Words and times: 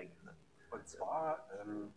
Gerne. 0.00 0.36
Und 0.70 0.88
zwar 0.88 1.46
ähm, 1.60 1.92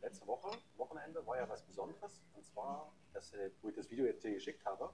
letzte 0.00 0.26
Woche, 0.26 0.50
Wochenende, 0.76 1.24
war 1.26 1.36
ja 1.36 1.48
was 1.48 1.62
Besonderes. 1.62 2.22
Und 2.34 2.44
zwar, 2.44 2.92
dass, 3.12 3.32
äh, 3.34 3.50
wo 3.60 3.68
ich 3.68 3.76
das 3.76 3.88
Video 3.90 4.04
jetzt 4.06 4.22
hier 4.22 4.34
geschickt 4.34 4.64
habe. 4.66 4.90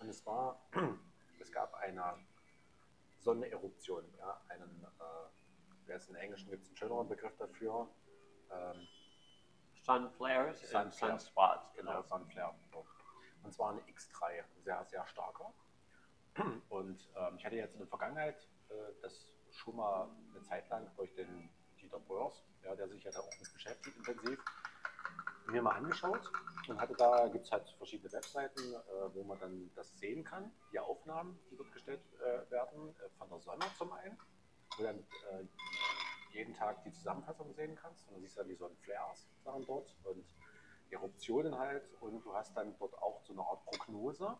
Und 0.00 0.08
es 0.08 0.24
war, 0.24 0.60
es 1.40 1.52
gab 1.52 1.74
eine 1.74 2.14
Sonneneruption. 3.18 4.04
Ja, 4.18 4.40
einen, 4.48 4.86
äh, 5.86 5.94
ist 5.94 6.08
in 6.08 6.16
Englischen 6.16 6.50
gibt 6.50 6.64
es 6.64 6.68
einen 6.70 6.76
schöneren 6.76 7.08
Begriff 7.08 7.36
dafür. 7.36 7.88
Ähm, 8.50 8.88
Sunflares 9.82 10.62
und 10.62 10.68
Sunflare. 10.68 11.12
Sunspots, 11.18 11.72
genau. 11.74 12.02
Sunflare. 12.02 12.54
Und 13.42 13.52
zwar 13.52 13.70
eine 13.70 13.80
X3, 13.82 14.42
ein 14.42 14.62
sehr, 14.64 14.84
sehr 14.86 15.06
starker. 15.06 15.52
Und 16.68 17.08
ähm, 17.16 17.36
ich 17.38 17.46
hatte 17.46 17.54
jetzt 17.54 17.74
in 17.74 17.78
der 17.78 17.88
Vergangenheit 17.88 18.48
äh, 18.68 18.74
das 19.02 19.35
schon 19.56 19.76
mal 19.76 20.08
eine 20.34 20.42
Zeit 20.42 20.68
lang 20.68 20.88
durch 20.96 21.12
den 21.14 21.48
Dieter 21.80 21.98
Börs, 22.00 22.44
ja, 22.64 22.74
der 22.74 22.88
sich 22.88 23.02
ja 23.04 23.10
da 23.10 23.20
auch 23.20 23.40
mit 23.40 23.52
beschäftigt 23.52 23.96
intensiv, 23.96 24.38
mir 25.48 25.62
mal 25.62 25.76
angeschaut 25.76 26.30
und 26.68 26.80
hatte 26.80 26.94
da, 26.94 27.28
gibt 27.28 27.44
es 27.44 27.52
halt 27.52 27.68
verschiedene 27.78 28.12
Webseiten, 28.12 28.74
äh, 28.74 29.14
wo 29.14 29.22
man 29.22 29.38
dann 29.38 29.70
das 29.74 29.96
sehen 29.98 30.24
kann, 30.24 30.50
die 30.72 30.78
Aufnahmen, 30.78 31.38
die 31.50 31.56
dort 31.56 31.72
gestellt 31.72 32.00
äh, 32.20 32.50
werden, 32.50 32.88
äh, 32.88 33.08
von 33.18 33.28
der 33.28 33.40
Sonne 33.40 33.64
zum 33.78 33.92
einen, 33.92 34.18
wo 34.76 34.82
dann 34.82 34.98
äh, 34.98 35.44
jeden 36.32 36.54
Tag 36.54 36.82
die 36.84 36.92
Zusammenfassung 36.92 37.54
sehen 37.54 37.76
kannst 37.76 38.06
und 38.08 38.14
dann 38.14 38.22
siehst 38.22 38.36
du 38.36 38.40
dann 38.40 38.48
die 38.48 38.56
Sonnenflares 38.56 39.26
dort 39.66 39.94
und 40.04 40.24
Eruptionen 40.90 41.56
halt 41.56 41.84
und 42.00 42.24
du 42.24 42.34
hast 42.34 42.56
dann 42.56 42.76
dort 42.78 42.94
auch 42.98 43.22
so 43.22 43.32
eine 43.32 43.42
Art 43.42 43.64
Prognose, 43.66 44.36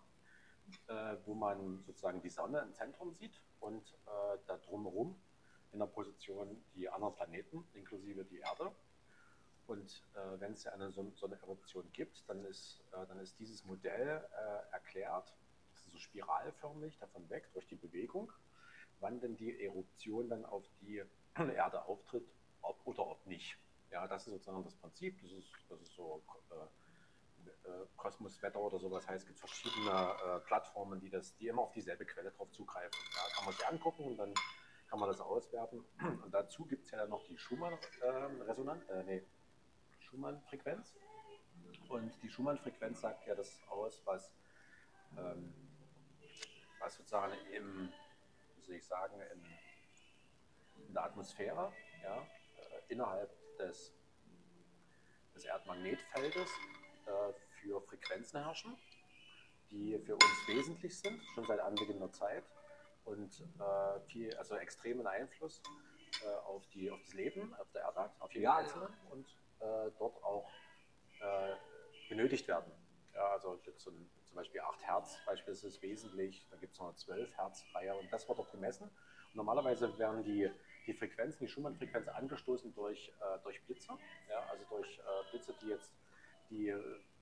äh, 0.88 1.16
wo 1.25 1.34
man 1.34 1.83
sozusagen 1.84 2.20
die 2.20 2.30
Sonne 2.30 2.61
im 2.61 2.75
Zentrum 2.75 3.12
sieht 3.12 3.41
und 3.61 3.83
äh, 4.06 4.38
da 4.47 4.56
drumherum 4.59 5.16
in 5.73 5.79
der 5.79 5.87
Position 5.87 6.65
die 6.75 6.89
anderen 6.89 7.15
Planeten, 7.15 7.66
inklusive 7.75 8.25
die 8.25 8.39
Erde. 8.39 8.73
Und 9.67 10.05
äh, 10.14 10.41
wenn 10.41 10.53
es 10.53 10.64
ja 10.64 10.73
eine 10.73 10.91
so, 10.91 11.12
eine 11.25 11.36
Eruption 11.36 11.91
gibt, 11.92 12.23
dann 12.28 12.45
ist, 12.45 12.84
äh, 12.92 13.06
dann 13.06 13.19
ist 13.19 13.39
dieses 13.39 13.64
Modell 13.64 14.25
äh, 14.33 14.73
erklärt, 14.73 15.34
so 15.92 15.98
spiralförmig 15.98 16.98
davon 16.98 17.28
weg 17.28 17.51
durch 17.53 17.67
die 17.67 17.77
Bewegung, 17.77 18.33
wann 19.01 19.20
denn 19.20 19.36
die 19.36 19.61
Eruption 19.62 20.28
dann 20.28 20.45
auf 20.45 20.64
die 20.80 21.03
Erde 21.34 21.84
auftritt, 21.84 22.27
ob 22.62 22.80
oder 22.86 23.06
ob 23.06 23.27
nicht. 23.27 23.58
Ja, 23.91 24.06
das 24.06 24.27
ist 24.27 24.33
sozusagen 24.33 24.64
das 24.64 24.75
Prinzip. 24.77 25.20
Das 25.23 25.33
ist, 25.33 25.53
das 25.69 25.80
ist 25.80 25.95
so 25.95 26.23
äh, 27.47 27.69
äh, 27.69 27.86
Kosmoswetter 27.97 28.61
oder 28.61 28.78
sowas 28.78 29.08
heißt, 29.08 29.22
es 29.22 29.27
gibt 29.27 29.39
verschiedene 29.39 29.91
äh, 29.91 30.41
Plattformen, 30.41 31.00
die, 31.00 31.11
das, 31.11 31.36
die 31.36 31.48
immer 31.48 31.62
auf 31.62 31.72
dieselbe 31.72 32.05
Quelle 32.06 32.30
drauf 32.30 32.50
zugreifen. 32.52 32.97
Ja, 33.14 33.28
kann 33.34 33.44
man 33.44 33.55
sich 33.55 33.66
angucken 33.66 34.05
und 34.05 34.16
dann 34.16 34.33
kann 34.89 35.00
man 35.00 35.08
das 35.08 35.20
auswerten. 35.20 35.84
Und 36.24 36.33
dazu 36.33 36.64
gibt 36.64 36.84
es 36.84 36.92
ja 36.92 36.98
dann 36.98 37.11
noch 37.11 37.24
die 37.24 37.36
Schumann-Resonanz, 37.36 38.89
äh, 38.89 39.02
nee, 39.02 39.27
Schumann-Frequenz. 39.98 40.97
Und 41.89 42.12
die 42.22 42.28
Schumann-Frequenz 42.28 43.00
sagt 43.00 43.27
ja 43.27 43.34
das 43.34 43.61
aus, 43.69 44.00
was, 44.05 44.33
ähm, 45.17 45.52
was 46.78 46.94
sozusagen 46.97 47.33
im, 47.52 47.92
wie 48.55 48.62
soll 48.62 48.77
ich 48.77 48.86
sagen, 48.86 49.20
in, 49.20 50.84
in 50.86 50.94
der 50.94 51.05
Atmosphäre, 51.05 51.72
ja, 52.02 52.19
äh, 52.19 52.92
innerhalb 52.92 53.30
des, 53.56 53.92
des 55.34 55.44
Erdmagnetfeldes 55.44 56.61
für 57.60 57.80
Frequenzen 57.82 58.42
herrschen, 58.42 58.76
die 59.70 59.98
für 59.98 60.14
uns 60.14 60.48
wesentlich 60.48 60.98
sind, 60.98 61.20
schon 61.34 61.44
seit 61.44 61.60
Anbeginn 61.60 61.98
der 61.98 62.12
Zeit 62.12 62.44
und 63.04 63.40
äh, 63.58 64.00
viel, 64.06 64.34
also 64.36 64.56
extremen 64.56 65.06
Einfluss 65.06 65.62
äh, 66.24 66.28
auf, 66.46 66.66
die, 66.68 66.90
auf 66.90 67.00
das 67.02 67.14
Leben 67.14 67.54
auf 67.54 67.70
der 67.72 67.82
Erde, 67.82 68.10
auf 68.18 68.32
jeden 68.32 68.44
Ja, 68.44 68.56
Einzelnen 68.56 68.92
und 69.10 69.27
äh, 69.60 69.90
dort 69.98 70.22
auch 70.22 70.50
äh, 71.20 71.54
benötigt 72.08 72.46
werden. 72.48 72.72
Ja, 73.14 73.30
also 73.30 73.52
ein, 73.52 73.77
zum 73.78 74.11
Beispiel 74.34 74.61
8 74.61 74.86
Hertz 74.86 75.18
beispielsweise 75.24 75.68
ist 75.68 75.83
wesentlich, 75.83 76.46
da 76.50 76.56
gibt 76.56 76.74
es 76.74 76.78
noch 76.78 76.89
eine 76.89 76.96
12 76.96 77.36
Hertz 77.36 77.64
Reihe 77.74 77.95
und 77.96 78.12
das 78.12 78.28
wird 78.28 78.39
dort 78.39 78.50
gemessen. 78.50 78.84
Und 78.84 79.36
normalerweise 79.36 79.98
werden 79.98 80.22
die, 80.22 80.50
die 80.86 80.92
Frequenzen, 80.92 81.46
die 81.46 81.48
Schumann-Frequenz 81.48 82.08
angestoßen 82.08 82.74
durch, 82.74 83.12
äh, 83.20 83.39
durch 83.42 83.64
Blitze, 83.64 83.96
ja, 84.28 84.40
also 84.50 84.64
durch 84.68 84.98
äh, 84.98 85.30
Blitze, 85.30 85.55
die 85.62 85.68
jetzt, 85.68 85.92
die 86.51 86.74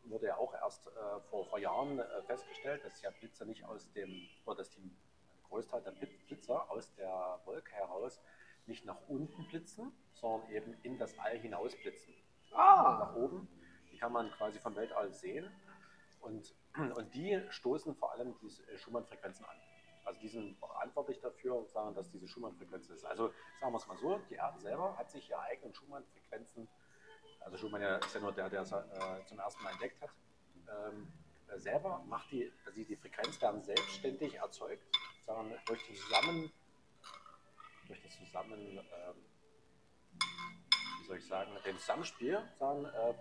wurde 0.05 0.27
ja 0.27 0.37
auch 0.37 0.53
erst 0.55 0.87
äh, 0.89 1.21
vor, 1.31 1.47
vor 1.47 1.59
Jahren 1.59 1.99
äh, 1.99 2.23
festgestellt, 2.23 2.85
dass 2.85 3.01
ja 3.03 3.11
Blitze 3.11 3.47
nicht 3.47 3.65
aus 3.65 3.91
dem, 3.93 4.29
oder 4.45 4.57
dass 4.57 4.71
die 4.71 4.91
Großteil 5.49 5.83
der 5.83 5.93
Blit- 5.93 6.27
Blitzer 6.27 6.71
aus 6.71 6.95
der 6.95 7.41
Wolke 7.45 7.73
heraus 7.73 8.21
nicht 8.67 8.85
nach 8.85 8.99
unten 9.09 9.47
blitzen, 9.49 9.93
sondern 10.15 10.51
eben 10.51 10.75
in 10.83 10.99
das 10.99 11.19
All 11.19 11.39
hinaus 11.39 11.75
blitzen. 11.77 12.15
Ah, 12.53 12.97
Nach 13.01 13.15
oben, 13.17 13.49
die 13.93 13.97
kann 13.99 14.13
man 14.13 14.31
quasi 14.33 14.59
vom 14.59 14.75
Weltall 14.77 15.13
sehen 15.13 15.51
und, 16.21 16.55
und 16.97 17.15
die 17.15 17.41
stoßen 17.51 17.95
vor 17.97 18.13
allem 18.13 18.35
diese 18.41 18.63
Schumann-Frequenzen 18.79 19.45
an. 19.45 19.57
Also 20.05 20.21
die 20.21 20.29
sind 20.29 20.59
verantwortlich 20.59 21.19
dafür, 21.21 21.65
sagen, 21.67 21.95
dass 21.95 22.11
diese 22.11 22.29
Schumann-Frequenz 22.29 22.91
ist. 22.91 23.05
Also 23.05 23.33
sagen 23.61 23.73
wir 23.73 23.79
es 23.79 23.87
mal 23.87 23.97
so, 23.97 24.19
die 24.29 24.35
Erde 24.35 24.61
selber 24.61 24.97
hat 24.99 25.11
sich 25.11 25.31
ihre 25.31 25.41
eigenen 25.41 25.75
Schumann-Frequenzen, 25.75 26.69
also 27.45 27.57
Schumann 27.59 27.83
ja, 27.83 27.97
ist 27.97 28.15
ja 28.15 28.21
nur 28.21 28.33
der, 28.33 28.49
der 28.51 28.63
es 28.63 28.73
äh, 28.73 29.25
zum 29.27 29.39
ersten 29.39 29.63
Mal 29.63 29.73
entdeckt 29.73 30.01
hat, 30.01 30.11
ähm, 30.89 31.13
äh, 31.49 31.59
selber 31.59 32.03
macht 32.07 32.31
die, 32.31 32.51
also 32.65 32.83
die 32.83 32.97
Frequenz 32.97 33.41
werden 33.41 33.63
selbstständig 33.63 34.35
erzeugt, 34.35 34.83
sagen, 35.27 35.55
durch 35.67 35.87
die 35.87 35.95
Zusammen, 35.95 36.53
durch 37.87 38.03
das 38.03 38.17
Zusammen, 38.17 38.79
ähm, 38.79 39.25
wie 41.01 41.07
soll 41.07 41.19
ich 41.19 41.27
sagen, 41.27 41.51
dem 41.65 41.79
Zusammenspiel 41.79 42.43
sagen, 42.59 42.85
äh, 42.87 43.15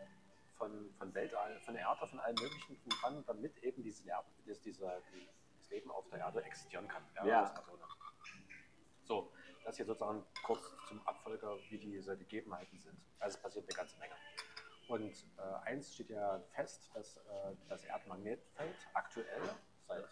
von, 0.58 0.94
von 0.98 1.14
Weltall, 1.14 1.60
von 1.62 1.74
der 1.74 1.84
Erde, 1.84 2.08
von 2.08 2.20
allem 2.20 2.36
Möglichen 2.36 2.80
drum 2.80 2.90
dran, 3.02 3.24
damit 3.28 3.58
eben 3.64 3.84
diese, 3.84 4.08
Erde- 4.08 4.28
das, 4.46 4.62
dieser, 4.62 5.02
die, 5.14 5.28
das 5.58 5.70
Leben 5.70 5.92
auf 5.92 6.08
der 6.10 6.20
Erde 6.20 6.42
existieren 6.44 6.88
kann. 6.88 7.04
Ja. 7.16 7.24
ne? 7.78 7.88
so, 9.04 9.34
das 9.64 9.78
hier 9.78 9.86
sozusagen 9.86 10.26
kurz 10.44 10.62
zum 10.88 11.06
Abfolger, 11.08 11.58
wie 11.70 11.78
diese 11.78 12.18
Gegebenheiten 12.18 12.80
sind. 12.80 12.98
Also 13.20 13.38
es 13.38 13.42
passiert 13.42 13.66
eine 13.68 13.76
ganze 13.76 13.98
Menge. 14.00 14.14
Und 14.88 15.16
äh, 15.38 15.70
eins 15.70 15.94
steht 15.94 16.10
ja 16.10 16.42
fest, 16.54 16.90
dass 16.94 17.18
äh, 17.18 17.56
das 17.70 17.84
Erdmagnetfeld 17.86 18.76
aktuell 18.94 19.42
seit 19.88 20.06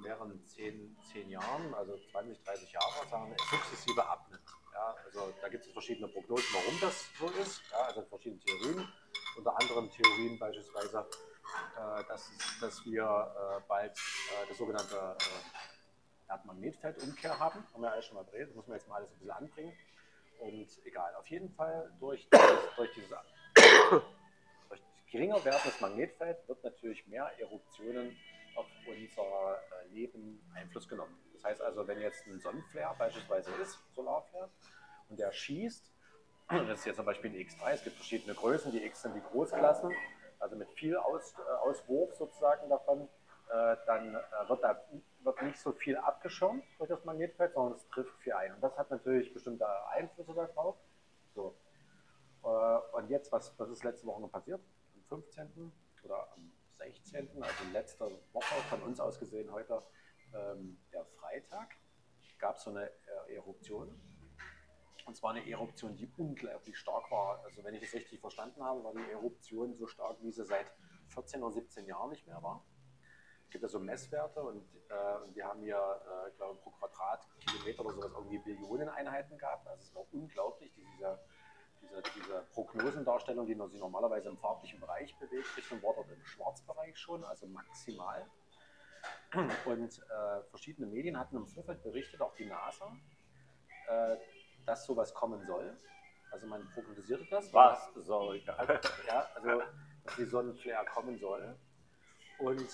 mehreren 0.00 0.44
zehn, 0.46 0.96
zehn 1.12 1.28
Jahren, 1.28 1.74
also 1.74 1.98
20, 2.10 2.42
30 2.42 2.72
Jahre, 2.72 3.08
sagen, 3.08 3.36
sukzessive 3.50 4.06
abnimmt. 4.06 4.42
Ja, 4.72 4.96
also 5.04 5.32
da 5.40 5.48
gibt 5.48 5.66
es 5.66 5.72
verschiedene 5.72 6.08
Prognosen, 6.08 6.46
warum 6.54 6.80
das 6.80 7.04
so 7.18 7.28
ist. 7.40 7.62
Ja, 7.70 7.78
also 7.82 8.02
verschiedene 8.02 8.40
Theorien. 8.40 8.88
Unter 9.36 9.58
anderem 9.60 9.90
Theorien 9.90 10.38
beispielsweise, 10.38 11.06
äh, 11.76 12.04
dass, 12.08 12.30
dass 12.60 12.84
wir 12.84 13.02
äh, 13.04 13.60
bald 13.68 13.92
äh, 13.92 14.48
das 14.48 14.58
sogenannte 14.58 15.16
äh, 15.18 15.71
Erdmagnetfeldumkehr 16.32 17.38
haben. 17.38 17.64
Haben 17.72 17.82
wir 17.82 17.92
alles 17.92 18.06
schon 18.06 18.16
mal 18.16 18.24
gedreht, 18.24 18.48
das 18.48 18.56
muss 18.56 18.66
man 18.66 18.78
jetzt 18.78 18.88
mal 18.88 18.96
alles 18.96 19.10
ein 19.10 19.18
bisschen 19.18 19.30
anbringen. 19.30 19.72
Und 20.40 20.68
egal, 20.84 21.14
auf 21.14 21.26
jeden 21.28 21.50
Fall 21.50 21.92
durch 22.00 22.28
dieses, 22.28 22.76
durch 22.76 22.92
dieses 22.94 23.10
durch 24.68 24.82
geringer 25.10 25.44
werdendes 25.44 25.80
Magnetfeld 25.80 26.48
wird 26.48 26.64
natürlich 26.64 27.06
mehr 27.06 27.30
Eruptionen 27.38 28.16
auf 28.56 28.66
unser 28.86 29.22
äh, 29.22 29.88
Leben 29.94 30.42
Einfluss 30.54 30.88
genommen. 30.88 31.16
Das 31.34 31.44
heißt 31.44 31.62
also, 31.62 31.86
wenn 31.86 32.00
jetzt 32.00 32.26
ein 32.26 32.40
Sonnenflare 32.40 32.96
beispielsweise 32.98 33.50
ist, 33.62 33.78
Solarflare, 33.94 34.50
und 35.08 35.18
der 35.18 35.32
schießt, 35.32 35.92
das 36.48 36.80
ist 36.80 36.86
jetzt 36.86 36.96
zum 36.96 37.06
Beispiel 37.06 37.30
ein 37.30 37.36
X3, 37.36 37.72
es 37.72 37.84
gibt 37.84 37.96
verschiedene 37.96 38.34
Größen, 38.34 38.72
die 38.72 38.84
X 38.84 39.02
sind 39.02 39.14
die 39.14 39.20
Großklassen, 39.20 39.92
also 40.38 40.56
mit 40.56 40.70
viel 40.72 40.96
Aus, 40.96 41.34
äh, 41.38 41.52
Auswurf 41.62 42.14
sozusagen 42.14 42.68
davon, 42.68 43.08
dann 43.86 44.14
äh, 44.14 44.48
wird 44.48 44.64
da 44.64 44.82
wird 45.24 45.42
nicht 45.42 45.58
so 45.58 45.72
viel 45.72 45.96
abgeschirmt 45.96 46.64
durch 46.78 46.88
das 46.88 47.04
Magnetfeld, 47.04 47.52
sondern 47.52 47.74
es 47.74 47.86
trifft 47.88 48.16
viel 48.20 48.32
ein. 48.32 48.54
Und 48.54 48.60
das 48.60 48.76
hat 48.76 48.90
natürlich 48.90 49.32
bestimmte 49.32 49.66
Einflüsse 49.88 50.34
darauf. 50.34 50.76
So. 51.34 51.54
Äh, 52.44 52.48
und 52.96 53.08
jetzt, 53.10 53.30
was, 53.30 53.56
was 53.58 53.68
ist 53.70 53.84
letzte 53.84 54.06
Woche 54.06 54.20
noch 54.20 54.32
passiert? 54.32 54.60
Am 54.94 55.02
15. 55.04 55.72
oder 56.02 56.32
am 56.32 56.52
16., 56.78 57.42
also 57.42 57.64
letzte 57.72 58.10
Woche 58.32 58.54
von 58.68 58.82
uns 58.82 59.00
aus 59.00 59.18
gesehen 59.18 59.52
heute, 59.52 59.82
ähm, 60.34 60.78
der 60.92 61.04
Freitag, 61.04 61.76
gab 62.38 62.56
es 62.56 62.62
so 62.62 62.70
eine 62.70 62.90
äh, 63.28 63.34
Eruption. 63.34 64.00
Und 65.04 65.16
zwar 65.16 65.32
eine 65.32 65.48
Eruption, 65.48 65.96
die 65.96 66.10
unglaublich 66.16 66.78
stark 66.78 67.10
war. 67.10 67.42
Also 67.44 67.62
wenn 67.64 67.74
ich 67.74 67.82
es 67.82 67.94
richtig 67.94 68.20
verstanden 68.20 68.62
habe, 68.62 68.82
war 68.84 68.92
die 68.92 69.10
Eruption 69.10 69.74
so 69.74 69.86
stark, 69.86 70.16
wie 70.22 70.30
sie 70.30 70.44
seit 70.44 70.72
14 71.08 71.42
oder 71.42 71.52
17 71.52 71.86
Jahren 71.86 72.10
nicht 72.10 72.26
mehr 72.26 72.42
war. 72.42 72.64
Es 73.52 73.60
gibt 73.60 73.64
ja 73.64 73.68
so 73.68 73.80
Messwerte 73.80 74.42
und, 74.42 74.64
äh, 74.88 75.34
wir 75.34 75.44
haben 75.44 75.60
hier, 75.60 75.76
äh, 75.76 76.30
ich 76.30 76.36
glaube, 76.38 76.58
pro 76.62 76.70
Quadratkilometer 76.70 77.84
oder 77.84 77.92
sowas 77.92 78.12
irgendwie 78.14 78.38
Billionen 78.38 78.88
Einheiten 78.88 79.36
gehabt. 79.36 79.68
Also 79.68 79.82
es 79.82 79.94
war 79.94 80.06
unglaublich, 80.10 80.72
diese, 80.74 81.20
diese, 81.82 82.02
diese 82.16 82.46
Prognosendarstellung, 82.54 83.46
die 83.46 83.54
sich 83.68 83.78
normalerweise 83.78 84.30
im 84.30 84.38
farblichen 84.38 84.80
Bereich 84.80 85.14
bewegt, 85.18 85.54
Richtung 85.54 85.82
war 85.82 85.92
dort 85.92 86.10
im 86.10 86.24
Schwarzbereich 86.24 86.96
schon, 86.96 87.22
also 87.24 87.46
maximal. 87.46 88.26
Und 89.66 89.98
äh, 89.98 90.42
verschiedene 90.48 90.86
Medien 90.86 91.18
hatten 91.18 91.36
im 91.36 91.46
Vorfeld 91.46 91.82
berichtet, 91.82 92.22
auch 92.22 92.34
die 92.34 92.46
NASA, 92.46 92.90
äh, 93.86 94.16
dass 94.64 94.86
sowas 94.86 95.12
kommen 95.12 95.44
soll. 95.44 95.76
Also 96.30 96.46
man 96.46 96.66
prognostizierte 96.72 97.26
das. 97.30 97.52
Was 97.52 97.92
soll? 97.96 98.42
Ja, 99.06 99.28
also 99.34 99.62
dass 100.04 100.16
die 100.16 100.24
Sonnenflare 100.24 100.86
kommen 100.86 101.18
soll. 101.18 101.54
Und 102.38 102.66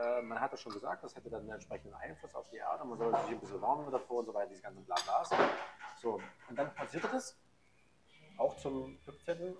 äh, 0.00 0.22
man 0.22 0.40
hatte 0.40 0.56
schon 0.56 0.72
gesagt, 0.72 1.04
das 1.04 1.14
hätte 1.14 1.30
dann 1.30 1.42
einen 1.42 1.50
entsprechenden 1.52 1.94
Einfluss 1.94 2.34
auf 2.34 2.48
die 2.50 2.56
Erde. 2.56 2.84
Man 2.84 2.98
soll 2.98 3.14
sich 3.16 3.30
ein 3.30 3.40
bisschen 3.40 3.60
warnen 3.60 3.90
davor 3.90 4.20
und 4.20 4.26
so 4.26 4.34
weiter, 4.34 4.48
diese 4.50 4.62
ganzen 4.62 4.84
Blablas. 4.84 5.30
So, 6.00 6.20
und 6.48 6.58
dann 6.58 6.74
passierte 6.74 7.08
das, 7.08 7.36
auch 8.38 8.56
zum 8.56 8.98
15. 9.04 9.38
Äh, 9.38 9.52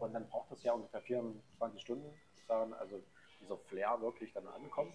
und 0.00 0.12
dann 0.12 0.28
braucht 0.28 0.50
es 0.52 0.62
ja 0.62 0.72
ungefähr 0.72 1.00
24 1.02 1.80
Stunden, 1.80 2.20
sagen, 2.46 2.74
also 2.74 3.00
dieser 3.40 3.56
Flare 3.56 4.00
wirklich 4.00 4.32
dann 4.32 4.46
ankommt. 4.48 4.94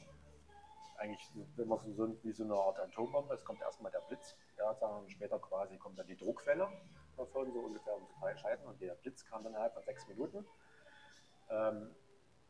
Eigentlich, 0.98 1.30
wenn 1.56 1.68
man 1.68 1.80
so 1.94 2.18
wie 2.24 2.32
so 2.32 2.44
eine 2.44 2.56
Art 2.56 2.80
Atombombe, 2.80 3.34
es 3.34 3.46
kommt 3.46 3.62
erstmal 3.62 3.92
der 3.92 4.02
Blitz, 4.02 4.36
ja, 4.58 4.74
sagen, 4.76 5.08
später 5.10 5.38
quasi 5.40 5.78
kommt 5.78 6.00
dann 6.00 6.08
die 6.08 6.18
Druckwelle 6.18 6.68
davon, 7.16 7.52
so 7.54 7.60
ungefähr 7.60 7.96
um 7.96 8.08
drei 8.20 8.36
Scheiten 8.36 8.66
und 8.66 8.82
der 8.82 8.96
Blitz 8.96 9.24
kam 9.26 9.44
dann 9.44 9.54
innerhalb 9.54 9.74
von 9.74 9.84
sechs 9.84 10.08
Minuten. 10.08 10.46
Ähm, 11.50 11.96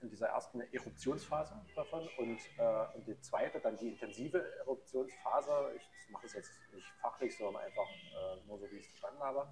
in 0.01 0.09
dieser 0.09 0.27
ersten 0.27 0.61
Eruptionsphase 0.61 1.53
davon 1.75 2.07
und, 2.17 2.39
äh, 2.57 2.95
und 2.95 3.07
die 3.07 3.19
zweite, 3.19 3.59
dann 3.59 3.77
die 3.77 3.89
intensive 3.89 4.43
Eruptionsphase, 4.59 5.71
ich 5.75 6.11
mache 6.11 6.23
das 6.23 6.33
jetzt 6.33 6.51
nicht 6.73 6.87
fachlich, 7.01 7.35
sondern 7.35 7.63
einfach 7.63 7.89
äh, 7.89 8.45
nur 8.45 8.59
so, 8.59 8.69
wie 8.71 8.77
ich 8.77 8.85
es 8.85 8.91
verstanden 8.91 9.21
habe, 9.21 9.47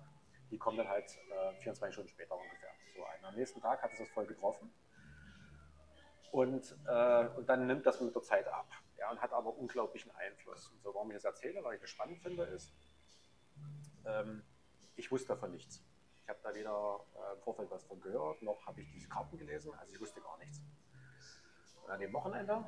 die 0.51 0.57
kommt 0.57 0.77
dann 0.77 0.87
halt 0.87 1.09
äh, 1.31 1.53
24 1.61 1.93
Stunden 1.93 2.09
später 2.09 2.35
ungefähr. 2.35 2.69
So. 2.95 3.03
Am 3.27 3.35
nächsten 3.35 3.59
Tag 3.61 3.81
hat 3.81 3.91
es 3.91 3.99
das 3.99 4.09
voll 4.09 4.27
getroffen 4.27 4.71
und, 6.31 6.75
äh, 6.87 7.27
und 7.37 7.47
dann 7.47 7.65
nimmt 7.65 7.85
das 7.85 7.99
mit 8.01 8.13
der 8.13 8.21
Zeit 8.21 8.47
ab 8.47 8.67
ja, 8.97 9.09
und 9.11 9.21
hat 9.21 9.31
aber 9.31 9.55
unglaublichen 9.57 10.11
Einfluss. 10.11 10.67
Und 10.67 10.81
so, 10.81 10.93
warum 10.93 11.09
ich 11.11 11.15
das 11.15 11.25
erzähle, 11.25 11.63
weil 11.63 11.75
ich 11.75 11.81
das 11.81 11.89
spannend 11.89 12.21
finde, 12.21 12.43
ist, 12.43 12.73
ähm, 14.05 14.43
ich 14.95 15.11
wusste 15.11 15.29
davon 15.29 15.51
nichts. 15.51 15.83
Ich 16.25 16.29
habe 16.29 16.39
da 16.41 16.55
weder 16.55 16.99
äh, 17.13 17.33
im 17.35 17.41
Vorfeld 17.43 17.69
was 17.69 17.83
von 17.85 18.01
gehört, 18.01 18.41
noch 18.41 18.65
habe 18.65 18.81
ich 18.81 18.91
diese 18.91 19.07
Karten 19.07 19.37
gelesen, 19.37 19.71
also 19.75 19.93
ich 19.93 20.01
wusste 20.01 20.19
gar 20.21 20.35
nichts. 20.39 20.59
Und 21.83 21.91
an 21.91 21.99
dem 21.99 22.11
Wochenende 22.13 22.65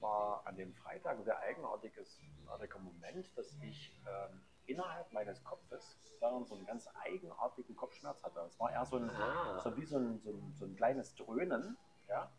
war 0.00 0.46
an 0.46 0.56
dem 0.56 0.72
Freitag 0.72 1.18
ein 1.18 1.24
sehr 1.24 1.38
eigenartiges, 1.40 2.18
eigenartiger 2.22 2.78
Moment, 2.78 3.36
dass 3.36 3.54
ich 3.60 4.00
ähm, 4.08 4.40
innerhalb 4.64 5.12
meines 5.12 5.44
Kopfes 5.44 5.98
dann 6.20 6.46
so 6.46 6.54
einen 6.54 6.64
ganz 6.64 6.88
eigenartigen 7.04 7.76
Kopfschmerz 7.76 8.22
hatte. 8.24 8.40
Es 8.46 8.58
war 8.58 8.72
eher 8.72 8.86
so, 8.86 8.96
ein, 8.96 9.10
Ah. 9.10 9.58
so 9.58 9.76
wie 9.76 9.84
so 9.84 9.98
ein, 9.98 10.18
so, 10.20 10.30
ein, 10.30 10.54
so 10.56 10.64
ein 10.64 10.74
kleines 10.74 11.14
Dröhnen. 11.16 11.76
Ja? 12.08 12.32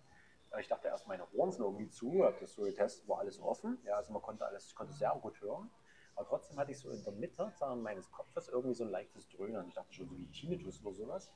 Ich 0.60 0.68
dachte 0.68 0.88
erst, 0.88 1.06
meine 1.08 1.30
Ohren 1.34 1.52
sind 1.52 1.62
irgendwie 1.64 1.90
zu, 1.92 2.24
habe 2.26 2.38
das 2.42 2.54
so 2.56 2.64
getestet, 2.64 3.08
war 3.08 3.20
alles 3.20 3.40
offen. 3.40 3.78
Ja, 3.84 3.98
also 3.98 4.12
man 4.12 4.24
konnte 4.24 4.44
alles, 4.44 4.66
ich 4.66 4.74
konnte 4.76 4.94
sehr 4.94 5.12
gut 5.22 5.40
hören. 5.40 5.70
Aber 6.20 6.28
trotzdem 6.28 6.58
hatte 6.58 6.72
ich 6.72 6.80
so 6.80 6.92
in 6.92 7.02
der 7.02 7.14
Mitte 7.14 7.50
sagen, 7.56 7.82
meines 7.82 8.12
Kopfes 8.12 8.50
irgendwie 8.50 8.76
so 8.76 8.84
ein 8.84 8.90
leichtes 8.90 9.30
Dröhnen. 9.30 9.66
Ich 9.70 9.74
dachte 9.74 9.94
schon 9.94 10.10
so 10.10 10.18
wie 10.18 10.30
Tinnitus 10.30 10.86
oder 10.86 10.94
sowas. 10.94 11.32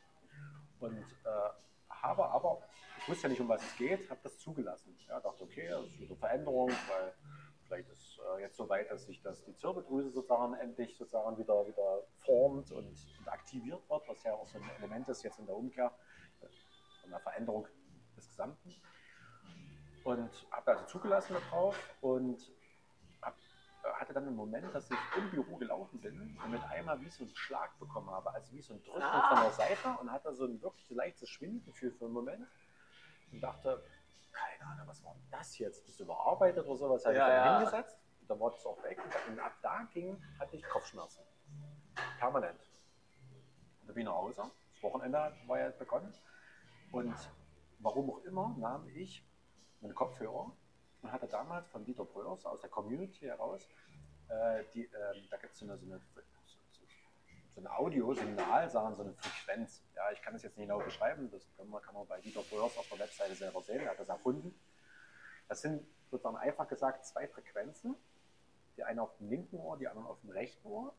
Und 0.81 0.97
äh, 0.97 1.49
habe 1.89 2.25
aber, 2.25 2.61
ich 2.97 3.07
wusste 3.07 3.23
ja 3.23 3.29
nicht, 3.29 3.39
um 3.39 3.47
was 3.47 3.63
es 3.63 3.77
geht, 3.77 4.09
habe 4.09 4.19
das 4.23 4.37
zugelassen. 4.37 4.93
Ja, 5.07 5.21
dachte, 5.21 5.41
okay, 5.45 5.69
das 5.69 5.85
ist 5.85 6.01
eine 6.01 6.17
Veränderung, 6.17 6.67
weil 6.67 7.13
vielleicht 7.65 7.87
ist 7.91 8.19
äh, 8.19 8.41
jetzt 8.41 8.57
so 8.57 8.67
weit, 8.67 8.91
dass 8.91 9.05
sich 9.05 9.21
das, 9.21 9.45
die 9.45 9.55
Zirbeldrüse 9.55 10.09
sozusagen 10.09 10.53
endlich 10.55 10.97
sozusagen 10.97 11.37
wieder, 11.37 11.65
wieder 11.65 12.03
formt 12.17 12.69
und, 12.73 12.85
und 12.85 13.27
aktiviert 13.27 13.89
wird, 13.89 14.01
was 14.09 14.21
ja 14.23 14.33
auch 14.33 14.47
so 14.49 14.57
ein 14.57 14.69
Element 14.79 15.07
ist 15.07 15.23
jetzt 15.23 15.39
in 15.39 15.45
der 15.45 15.55
Umkehr, 15.55 15.97
äh, 16.41 16.47
von 16.99 17.09
der 17.09 17.21
Veränderung 17.21 17.69
des 18.17 18.27
Gesamten. 18.27 18.75
Und 20.03 20.45
habe 20.51 20.71
also 20.71 20.85
zugelassen 20.87 21.35
darauf 21.35 21.77
und 22.01 22.51
hatte 24.03 24.13
dann 24.13 24.27
einen 24.27 24.35
Moment, 24.35 24.73
dass 24.75 24.91
ich 24.91 24.97
im 25.17 25.29
Büro 25.31 25.55
gelaufen 25.55 25.99
bin 26.01 26.37
und 26.43 26.51
mit 26.51 26.61
einmal 26.65 26.99
wie 26.99 27.09
so 27.09 27.23
einen 27.23 27.33
Schlag 27.35 27.77
bekommen 27.79 28.09
habe, 28.11 28.33
also 28.33 28.51
wie 28.53 28.61
so 28.61 28.73
ein 28.73 28.83
Drücken 28.83 29.01
Ah. 29.01 29.29
von 29.33 29.43
der 29.43 29.51
Seite 29.53 29.97
und 30.01 30.11
hatte 30.11 30.33
so 30.33 30.43
ein 30.45 30.61
wirklich 30.61 30.89
leichtes 30.89 31.29
Schwindelgefühl 31.29 31.91
für 31.93 32.05
einen 32.05 32.13
Moment 32.13 32.45
und 33.31 33.39
dachte, 33.41 33.81
keine 34.33 34.69
Ahnung, 34.71 34.87
was 34.87 35.01
war 35.05 35.13
denn 35.13 35.23
das 35.31 35.57
jetzt? 35.57 35.85
Bist 35.85 35.99
du 36.01 36.03
überarbeitet 36.03 36.65
oder 36.67 36.75
sowas? 36.75 37.05
Habe 37.05 37.15
Ja, 37.15 37.27
ich 37.27 37.33
dann 37.33 37.45
ja. 37.45 37.57
hingesetzt 37.59 37.97
und 38.21 38.29
dann 38.29 38.39
war 38.41 38.51
das 38.51 38.65
auch 38.65 38.83
weg 38.83 38.99
und 39.29 39.39
ab 39.39 39.53
da 39.61 39.83
ging, 39.93 40.21
hatte 40.37 40.57
ich 40.57 40.63
Kopfschmerzen. 40.67 41.23
Permanent. 42.19 42.59
Und 43.81 43.87
da 43.87 43.93
bin 43.93 44.01
ich 44.01 44.05
nach 44.07 44.15
Hause. 44.15 44.43
Das 44.73 44.83
Wochenende 44.83 45.33
war 45.47 45.59
ja 45.59 45.69
begonnen. 45.69 46.13
Und 46.91 47.15
warum 47.79 48.09
auch 48.09 48.23
immer 48.25 48.53
nahm 48.57 48.85
ich 48.89 49.25
meine 49.79 49.93
Kopfhörer 49.93 50.51
und 51.01 51.11
hatte 51.11 51.27
damals 51.27 51.67
von 51.69 51.85
Dieter 51.85 52.05
Bröers 52.05 52.45
aus 52.45 52.59
der 52.61 52.69
Community 52.69 53.25
heraus, 53.25 53.67
äh, 54.33 54.63
die, 54.73 54.83
ähm, 54.85 55.27
da 55.29 55.37
gibt 55.37 55.53
es 55.53 55.59
so 55.59 55.65
eine, 55.65 55.77
so 55.77 55.85
eine, 55.85 56.01
so 57.55 57.61
ein 57.61 57.67
Audiosignal, 57.67 58.69
sagen 58.69 58.95
so 58.95 59.03
eine 59.03 59.13
Frequenz. 59.13 59.83
Ja, 59.95 60.11
ich 60.11 60.21
kann 60.21 60.33
das 60.33 60.43
jetzt 60.43 60.57
nicht 60.57 60.67
genau 60.67 60.79
beschreiben, 60.83 61.29
das 61.31 61.45
kann 61.55 61.69
man, 61.69 61.81
kann 61.81 61.93
man 61.93 62.07
bei 62.07 62.19
Dieter 62.21 62.41
Bröers 62.41 62.77
auf 62.77 62.87
der 62.89 62.99
Webseite 62.99 63.35
selber 63.35 63.61
sehen, 63.61 63.81
er 63.81 63.91
hat 63.91 63.99
das 63.99 64.09
erfunden. 64.09 64.57
Das 65.47 65.61
sind 65.61 65.85
sozusagen 66.09 66.37
einfach 66.37 66.67
gesagt 66.67 67.05
zwei 67.05 67.27
Frequenzen, 67.27 67.95
die 68.77 68.83
eine 68.83 69.01
auf 69.03 69.15
dem 69.17 69.29
linken 69.29 69.57
Ohr, 69.57 69.77
die 69.77 69.87
andere 69.87 70.07
auf 70.07 70.19
dem 70.21 70.31
rechten 70.31 70.67
Ohr. 70.67 70.95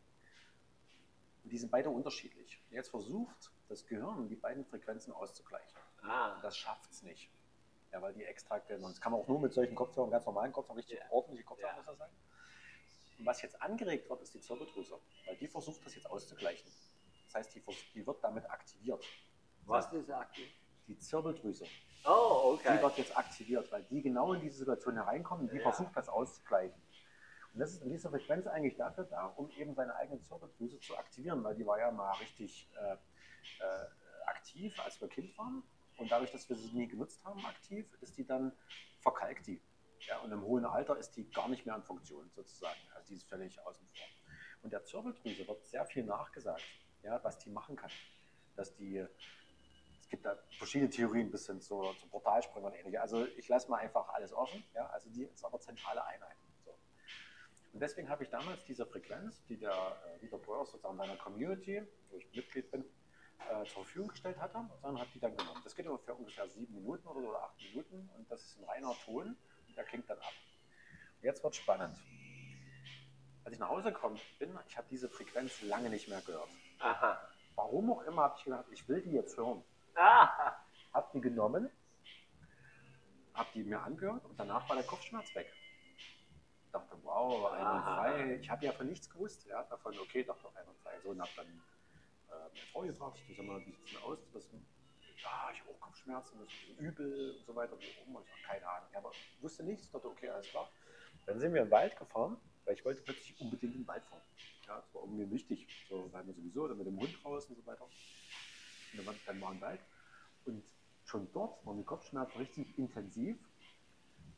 Und 1.42 1.50
die 1.50 1.58
sind 1.58 1.70
beide 1.70 1.90
unterschiedlich. 1.90 2.62
Jetzt 2.70 2.88
versucht 2.90 3.52
das 3.68 3.84
Gehirn, 3.86 4.28
die 4.28 4.36
beiden 4.36 4.64
Frequenzen 4.64 5.12
auszugleichen. 5.12 5.76
Ah, 6.02 6.38
Das 6.40 6.56
schafft 6.56 6.90
es 6.90 7.02
nicht. 7.02 7.30
Ja, 7.92 8.00
weil 8.02 8.12
die 8.14 8.24
Extrakte, 8.24 8.78
das 8.78 9.00
kann 9.00 9.12
man 9.12 9.20
auch 9.20 9.28
nur 9.28 9.40
mit 9.40 9.52
solchen 9.52 9.74
Kopfhörern, 9.74 10.10
ganz 10.10 10.24
normalen 10.26 10.52
Kopfhörern, 10.52 10.78
richtig 10.78 10.98
Ja. 10.98 11.04
ordentliche 11.10 11.44
Kopfhörer 11.44 11.70
Ja. 11.70 11.76
muss 11.76 11.86
das 11.86 11.98
sein. 11.98 12.10
Und 13.18 13.26
was 13.26 13.42
jetzt 13.42 13.60
angeregt 13.62 14.08
wird, 14.10 14.20
ist 14.22 14.34
die 14.34 14.40
Zirbeldrüse, 14.40 14.98
weil 15.26 15.36
die 15.36 15.48
versucht 15.48 15.84
das 15.86 15.94
jetzt 15.94 16.10
auszugleichen. 16.10 16.70
Das 17.26 17.34
heißt, 17.34 17.54
die, 17.54 17.62
die 17.94 18.06
wird 18.06 18.22
damit 18.22 18.48
aktiviert. 18.50 19.04
was 19.66 19.90
ist 19.92 20.10
aktiv? 20.10 20.48
Die 20.86 20.98
Zirbeldrüse, 20.98 21.64
Oh, 22.04 22.58
die 22.62 22.68
okay. 22.68 22.82
wird 22.82 22.98
jetzt 22.98 23.16
aktiviert, 23.16 23.72
weil 23.72 23.82
die 23.84 24.02
genau 24.02 24.34
in 24.34 24.40
diese 24.42 24.58
Situation 24.58 24.94
hereinkommen 24.94 25.46
und 25.46 25.52
die 25.52 25.56
Ja. 25.58 25.62
versucht 25.70 25.96
das 25.96 26.08
auszugleichen. 26.10 26.78
Und 27.54 27.60
das 27.60 27.72
ist 27.72 27.82
in 27.82 27.88
dieser 27.88 28.10
Frequenz 28.10 28.46
eigentlich 28.46 28.76
dafür 28.76 29.04
da, 29.04 29.26
um 29.28 29.48
eben 29.52 29.74
seine 29.74 29.94
eigene 29.94 30.20
Zirbeldrüse 30.20 30.78
zu 30.80 30.98
aktivieren, 30.98 31.42
weil 31.44 31.54
die 31.54 31.64
war 31.64 31.78
ja 31.78 31.90
mal 31.90 32.12
richtig 32.16 32.68
äh, 32.76 32.94
äh, 32.94 33.86
aktiv, 34.26 34.78
als 34.80 35.00
wir 35.00 35.08
Kind 35.08 35.36
waren. 35.38 35.62
Und 35.96 36.10
dadurch, 36.10 36.32
dass 36.32 36.46
wir 36.48 36.56
sie 36.56 36.72
nie 36.76 36.88
genutzt 36.88 37.24
haben 37.24 37.42
aktiv, 37.46 37.86
ist 38.02 38.18
die 38.18 38.26
dann 38.26 38.52
verkalkt 39.00 39.46
die. 39.46 39.62
Ja, 40.08 40.18
und 40.18 40.32
im 40.32 40.42
hohen 40.42 40.64
Alter 40.64 40.96
ist 40.96 41.12
die 41.12 41.30
gar 41.30 41.48
nicht 41.48 41.64
mehr 41.66 41.76
in 41.76 41.82
Funktion 41.82 42.30
sozusagen. 42.30 42.78
Also 42.94 43.08
die 43.08 43.14
ist 43.14 43.28
völlig 43.28 43.58
außen 43.60 43.86
vor. 43.86 44.06
Und 44.62 44.72
der 44.72 44.84
Zirbeldrüse 44.84 45.46
wird 45.46 45.64
sehr 45.66 45.84
viel 45.86 46.04
nachgesagt, 46.04 46.62
ja, 47.02 47.22
was 47.22 47.38
die 47.38 47.50
machen 47.50 47.76
kann. 47.76 47.90
Dass 48.56 48.74
die, 48.74 48.98
es 49.98 50.08
gibt 50.08 50.24
da 50.24 50.38
verschiedene 50.58 50.90
Theorien 50.90 51.30
bis 51.30 51.46
hin 51.46 51.60
zur, 51.60 51.96
zur 51.98 52.10
Portalsprung 52.10 52.64
und 52.64 52.74
ähnliche. 52.74 53.00
Also 53.00 53.26
ich 53.36 53.48
lasse 53.48 53.70
mal 53.70 53.78
einfach 53.78 54.08
alles 54.10 54.32
offen. 54.32 54.62
Ja, 54.74 54.86
also 54.86 55.10
die 55.10 55.24
ist 55.24 55.44
aber 55.44 55.60
zentrale 55.60 56.04
Einheit. 56.04 56.36
So. 56.64 56.70
Und 57.72 57.80
deswegen 57.80 58.08
habe 58.08 58.24
ich 58.24 58.30
damals 58.30 58.64
diese 58.64 58.86
Frequenz, 58.86 59.44
die 59.46 59.56
der 59.56 59.72
äh, 60.14 60.18
Dieter 60.20 60.38
sozusagen 60.38 60.96
meiner 60.96 61.16
Community, 61.16 61.82
wo 62.10 62.16
ich 62.16 62.32
Mitglied 62.34 62.70
bin, 62.70 62.84
äh, 63.50 63.64
zur 63.64 63.84
Verfügung 63.84 64.08
gestellt 64.08 64.38
hatte, 64.38 64.68
dann 64.82 64.98
hat 64.98 65.08
die 65.14 65.20
dann 65.20 65.36
genommen. 65.36 65.60
Das 65.62 65.74
geht 65.74 65.86
ungefähr, 65.86 66.18
ungefähr 66.18 66.48
sieben 66.48 66.74
Minuten 66.74 67.06
oder, 67.06 67.42
acht 67.42 67.60
Minuten 67.60 68.08
und 68.16 68.30
das 68.30 68.42
ist 68.42 68.58
ein 68.58 68.64
reiner 68.64 68.94
Ton 69.04 69.26
und 69.26 69.36
der 69.76 69.84
klingt 69.84 70.08
dann 70.08 70.18
ab. 70.18 70.32
Und 71.18 71.24
jetzt 71.24 71.42
wird 71.42 71.54
spannend. 71.56 71.96
Als 73.44 73.52
ich 73.54 73.60
nach 73.60 73.68
Hause 73.68 73.92
gekommen 73.92 74.18
bin, 74.38 74.58
ich 74.68 74.76
habe 74.76 74.86
diese 74.90 75.08
Frequenz 75.08 75.60
lange 75.62 75.90
nicht 75.90 76.08
mehr 76.08 76.20
gehört. 76.22 76.48
Aha. 76.78 77.20
Warum 77.54 77.92
auch 77.92 78.02
immer 78.02 78.22
habe 78.22 78.34
ich 78.38 78.44
gedacht, 78.44 78.64
ich 78.72 78.88
will 78.88 79.00
die 79.02 79.12
jetzt 79.12 79.36
hören. 79.36 79.62
Ah, 79.94 80.56
Hab 80.92 81.12
die 81.12 81.20
genommen, 81.20 81.70
hab 83.34 83.52
die 83.52 83.62
mir 83.64 83.80
angehört 83.80 84.24
und 84.24 84.38
danach 84.38 84.68
war 84.68 84.76
der 84.76 84.84
Kopfschmerz 84.84 85.34
weg. 85.34 85.52
Ich 85.96 86.70
dachte, 86.72 86.96
wow, 87.02 87.52
einwandfrei. 87.52 88.38
Ich 88.40 88.50
habe 88.50 88.64
ja 88.64 88.72
von 88.72 88.88
nichts 88.88 89.08
gewusst. 89.08 89.46
Ja, 89.46 89.62
davon, 89.64 89.96
okay, 89.98 90.24
dachte 90.24 90.48
einwandfrei. 90.56 91.00
So, 91.02 91.10
und 91.10 91.20
hab 91.20 91.28
dann 91.36 91.46
äh, 91.46 91.52
meine 92.30 92.66
Frau 92.72 92.80
gefragt, 92.82 93.18
die 93.28 93.34
sag 93.34 93.46
mal, 93.46 93.60
wie 93.60 93.64
sieht 93.70 93.84
es 93.84 93.92
denn 93.92 94.02
aus? 94.02 94.18
Das, 94.32 94.48
ja, 95.24 95.50
ich 95.52 95.60
habe 95.60 95.70
auch 95.70 95.80
Kopfschmerzen, 95.80 96.38
das 96.38 96.48
ist 96.48 96.78
übel 96.78 97.36
und 97.38 97.46
so 97.46 97.54
weiter. 97.54 97.72
Und 97.72 97.82
ich 97.82 97.96
sag, 97.96 98.42
keine 98.46 98.68
Ahnung. 98.68 98.88
Aber 98.94 99.10
ich 99.10 99.42
wusste 99.42 99.62
nichts. 99.64 99.86
Ich 99.86 99.90
dachte, 99.90 100.08
okay, 100.08 100.28
alles 100.28 100.48
klar. 100.48 100.70
Dann 101.26 101.40
sind 101.40 101.54
wir 101.54 101.62
den 101.62 101.70
Wald 101.70 101.96
gefahren, 101.96 102.36
weil 102.64 102.74
ich 102.74 102.84
wollte 102.84 103.00
plötzlich 103.00 103.40
unbedingt 103.40 103.74
in 103.74 103.80
den 103.82 103.88
Wald 103.88 104.04
fahren. 104.04 104.22
Ja, 104.66 104.76
das 104.76 104.94
war 104.94 105.02
irgendwie 105.02 105.30
wichtig. 105.30 105.66
So, 105.88 106.12
weil 106.12 106.26
wir 106.26 106.34
sowieso 106.34 106.68
dann 106.68 106.78
mit 106.78 106.86
dem 106.86 106.98
Hund 106.98 107.24
raus 107.24 107.46
und 107.46 107.56
so 107.56 107.66
weiter. 107.66 107.84
Und 107.84 109.06
dann 109.06 109.16
dann 109.26 109.40
war 109.40 109.50
ein 109.50 109.60
Wald. 109.60 109.80
Und 110.44 110.62
schon 111.04 111.32
dort 111.32 111.64
waren 111.66 111.78
die 111.78 111.84
Kopfschmerzen 111.84 112.38
richtig 112.38 112.78
intensiv. 112.78 113.36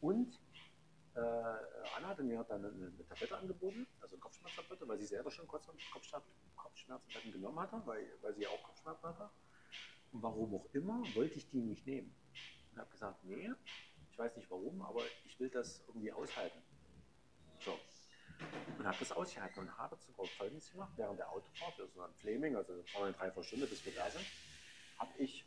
Und 0.00 0.38
äh, 1.14 1.20
Anna 1.20 2.08
hatte 2.08 2.22
mir 2.22 2.44
dann 2.44 2.64
eine, 2.64 2.74
eine 2.74 3.06
Tablette 3.08 3.36
angeboten, 3.36 3.86
also 4.00 4.14
eine 4.14 4.20
Kopfschmerztablette, 4.20 4.86
weil 4.86 4.98
sie 4.98 5.06
selber 5.06 5.30
schon 5.30 5.48
kurz 5.48 5.66
Kopfschmerz, 5.90 6.24
Kopfschmerztabletten 6.56 7.32
genommen 7.32 7.58
hatte, 7.58 7.82
weil, 7.86 8.06
weil 8.20 8.34
sie 8.34 8.42
ja 8.42 8.50
auch 8.50 8.62
Kopfschmerzen 8.62 9.08
hatte. 9.08 9.30
Und 10.12 10.22
warum 10.22 10.54
auch 10.54 10.66
immer, 10.72 11.02
wollte 11.14 11.34
ich 11.36 11.48
die 11.50 11.58
nicht 11.58 11.86
nehmen. 11.86 12.14
Und 12.72 12.78
habe 12.78 12.90
gesagt, 12.90 13.24
nee, 13.24 13.50
ich 14.10 14.18
weiß 14.18 14.36
nicht 14.36 14.50
warum, 14.50 14.80
aber 14.82 15.02
ich 15.24 15.38
will 15.38 15.50
das 15.50 15.82
irgendwie 15.88 16.12
aushalten. 16.12 16.62
So. 17.60 17.78
Und 18.78 18.86
habe 18.86 18.96
das 18.98 19.12
ausgehalten 19.12 19.60
und 19.60 19.78
habe 19.78 19.96
sogar 19.96 20.26
Folgendes 20.26 20.70
gemacht, 20.70 20.92
während 20.96 21.18
der 21.18 21.30
Autofahrt, 21.30 21.80
also 21.80 22.02
an 22.02 22.14
Fleming, 22.14 22.56
also 22.56 22.72
eine 22.72 23.12
Dreiviertelstunde, 23.12 23.66
bis 23.66 23.84
wir 23.84 23.94
da 23.94 24.10
sind, 24.10 24.26
habe 24.98 25.12
ich 25.18 25.44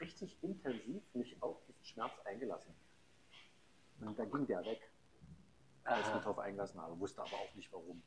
richtig 0.00 0.36
intensiv 0.42 1.02
mich 1.14 1.42
auf 1.42 1.62
diesen 1.66 1.84
Schmerz 1.84 2.12
eingelassen. 2.24 2.74
Und 4.00 4.18
dann 4.18 4.30
ging 4.30 4.46
der 4.46 4.64
weg, 4.64 4.90
als 5.84 6.08
ich 6.08 6.14
mich 6.14 6.22
darauf 6.22 6.38
eingelassen 6.38 6.80
habe, 6.80 6.98
wusste 6.98 7.22
aber 7.22 7.36
auch 7.36 7.54
nicht 7.54 7.72
warum. 7.72 8.02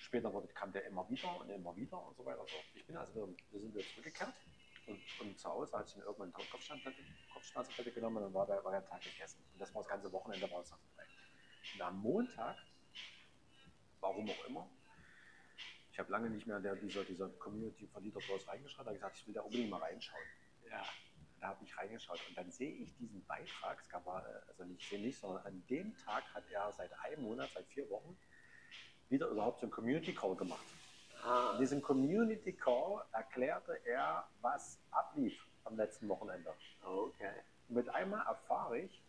Später 0.00 0.32
wurde- 0.32 0.48
kam 0.48 0.72
der 0.72 0.84
immer 0.86 1.08
wieder 1.08 1.38
und 1.40 1.48
immer 1.50 1.76
wieder 1.76 2.06
und 2.06 2.16
so 2.16 2.24
weiter. 2.24 2.44
So. 2.46 2.56
Ich 2.74 2.86
bin 2.86 2.96
also 2.96 3.14
wir 3.14 3.60
sind 3.60 3.74
wieder 3.74 3.86
zurückgekehrt 3.86 4.34
und, 4.86 5.00
und 5.20 5.38
zu 5.38 5.48
Hause 5.48 5.76
hatte 5.76 5.88
ich 5.88 5.94
dann 5.94 6.04
irgendwann 6.04 6.34
eine 6.34 6.48
Kopfschmerztablette, 6.48 7.02
Kopfschmerztablette 7.32 7.92
genommen 7.92 8.16
und 8.18 8.22
dann 8.24 8.34
war 8.34 8.46
der, 8.46 8.64
war 8.64 8.72
der 8.72 8.84
Tag 8.84 9.02
gegessen. 9.02 9.42
Und 9.52 9.60
das 9.60 9.74
war 9.74 9.82
das 9.82 9.88
ganze 9.90 10.12
Wochenende 10.12 10.50
war 10.50 10.60
es 10.60 10.70
dann 10.70 10.78
vorbei. 10.80 11.08
Und 11.74 11.82
am 11.82 11.98
Montag, 12.00 12.56
warum 14.00 14.28
auch 14.28 14.44
immer, 14.46 14.68
ich 15.92 15.98
habe 15.98 16.10
lange 16.10 16.30
nicht 16.30 16.46
mehr 16.46 16.56
in 16.56 16.62
der, 16.62 16.74
dieser, 16.76 17.04
dieser 17.04 17.28
Community 17.28 17.86
von 17.86 18.02
Leader 18.02 18.20
Bros 18.26 18.48
reingeschaut, 18.48 18.86
da 18.86 18.86
habe 18.86 18.96
ich 18.96 19.00
gesagt, 19.00 19.18
ich 19.18 19.26
will 19.26 19.34
da 19.34 19.42
unbedingt 19.42 19.70
mal 19.70 19.80
reinschauen. 19.80 20.24
Ja. 20.70 20.84
Da 21.40 21.48
habe 21.48 21.64
ich 21.64 21.76
reingeschaut 21.76 22.20
und 22.28 22.38
dann 22.38 22.50
sehe 22.50 22.70
ich 22.70 22.94
diesen 22.96 23.24
Beitrag, 23.26 23.80
es 23.80 23.88
gab, 23.88 24.06
äh, 24.06 24.10
also 24.48 24.64
nicht, 24.64 24.80
ich 24.80 24.88
sehe 24.88 25.00
nicht, 25.00 25.18
sondern 25.18 25.44
an 25.44 25.66
dem 25.68 25.96
Tag 25.98 26.22
hat 26.34 26.44
er 26.50 26.72
seit 26.72 26.92
einem 27.00 27.22
Monat, 27.24 27.50
seit 27.52 27.66
vier 27.66 27.88
Wochen, 27.90 28.16
wieder 29.08 29.26
überhaupt 29.28 29.60
so 29.60 29.66
einen 29.66 29.72
Community 29.72 30.14
Call 30.14 30.36
gemacht. 30.36 30.64
Ah. 31.24 31.52
In 31.54 31.60
diesem 31.60 31.82
Community 31.82 32.52
Call 32.52 33.04
erklärte 33.12 33.80
er, 33.84 34.26
was 34.40 34.78
ablief 34.90 35.46
am 35.64 35.76
letzten 35.76 36.08
Wochenende. 36.08 36.52
Okay. 36.82 37.30
Und 37.68 37.76
mit 37.76 37.88
einmal 37.88 38.26
erfahre 38.26 38.78
ich, 38.80 39.02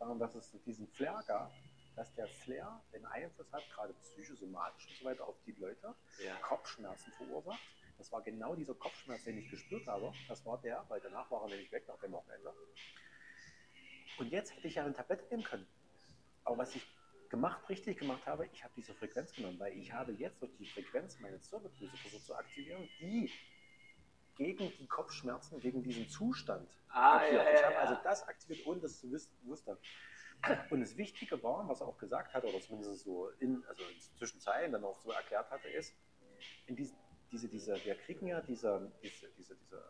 äh, 0.00 0.18
dass 0.18 0.34
es 0.34 0.50
diesen 0.64 0.88
Flair 0.88 1.22
gab, 1.26 1.52
dass 1.94 2.12
der 2.14 2.26
Flair 2.26 2.80
den 2.92 3.04
Einfluss 3.06 3.52
hat, 3.52 3.62
gerade 3.74 3.92
psychosomatisch 3.94 4.88
und 4.88 4.96
so 4.96 5.04
weiter, 5.04 5.26
auf 5.26 5.36
die 5.46 5.52
Leute, 5.52 5.94
Ja. 6.24 6.34
Kopfschmerzen 6.42 7.12
verursacht. 7.12 7.60
Das 7.98 8.10
war 8.10 8.22
genau 8.22 8.56
dieser 8.56 8.74
Kopfschmerz, 8.74 9.22
den 9.24 9.38
ich 9.38 9.48
gespürt 9.50 9.86
habe. 9.86 10.12
Das 10.28 10.44
war 10.44 10.58
der, 10.60 10.84
weil 10.88 11.00
danach 11.00 11.30
war 11.30 11.42
er 11.42 11.48
nämlich 11.48 11.70
weg 11.70 11.86
nach 11.86 11.98
dem 12.00 12.12
Wochenende. 12.12 12.52
Und 14.18 14.30
jetzt 14.30 14.56
hätte 14.56 14.66
ich 14.66 14.74
ja 14.74 14.84
eine 14.84 14.94
Tablette 14.94 15.24
nehmen 15.30 15.44
können. 15.44 15.68
Aber 16.44 16.58
was 16.58 16.74
ich 16.74 16.84
gemacht, 17.32 17.66
richtig 17.68 17.98
gemacht 17.98 18.24
habe, 18.26 18.46
ich 18.52 18.62
habe 18.62 18.72
diese 18.76 18.94
Frequenz 18.94 19.32
genommen, 19.32 19.58
weil 19.58 19.72
ich 19.76 19.90
habe 19.92 20.12
jetzt 20.12 20.40
durch 20.42 20.54
die 20.58 20.66
Frequenz 20.66 21.18
meine 21.18 21.40
Zirbeldrüse 21.40 21.96
versucht 21.96 22.26
zu 22.26 22.34
aktivieren, 22.36 22.88
die 23.00 23.30
gegen 24.36 24.70
die 24.78 24.86
Kopfschmerzen, 24.86 25.58
gegen 25.58 25.82
diesen 25.82 26.08
Zustand 26.08 26.68
Ah, 26.88 27.22
ja, 27.24 27.28
ich 27.28 27.58
ja, 27.60 27.64
habe 27.64 27.74
ja. 27.74 27.80
also 27.80 27.96
das 28.04 28.28
aktiviert, 28.28 28.66
ohne 28.66 28.80
das 28.80 29.00
zu 29.00 29.10
wiss- 29.10 29.32
wusste. 29.44 29.78
Und 30.70 30.80
das 30.80 30.96
Wichtige 30.96 31.42
war, 31.42 31.66
was 31.68 31.80
er 31.80 31.86
auch 31.88 31.96
gesagt 31.96 32.34
hat, 32.34 32.44
oder 32.44 32.60
zumindest 32.60 33.04
so 33.04 33.28
in, 33.40 33.64
also 33.66 33.82
zwischen 34.18 34.40
Zeilen 34.40 34.72
dann 34.72 34.84
auch 34.84 35.00
so 35.00 35.10
erklärt 35.10 35.50
hatte, 35.50 35.68
ist, 35.68 35.94
in 36.66 36.76
diesen, 36.76 36.96
diese, 37.30 37.48
diese, 37.48 37.82
wir 37.84 37.94
kriegen 37.94 38.26
ja 38.26 38.40
diese, 38.42 38.92
diese, 39.02 39.30
diese, 39.38 39.56
diese 39.56 39.82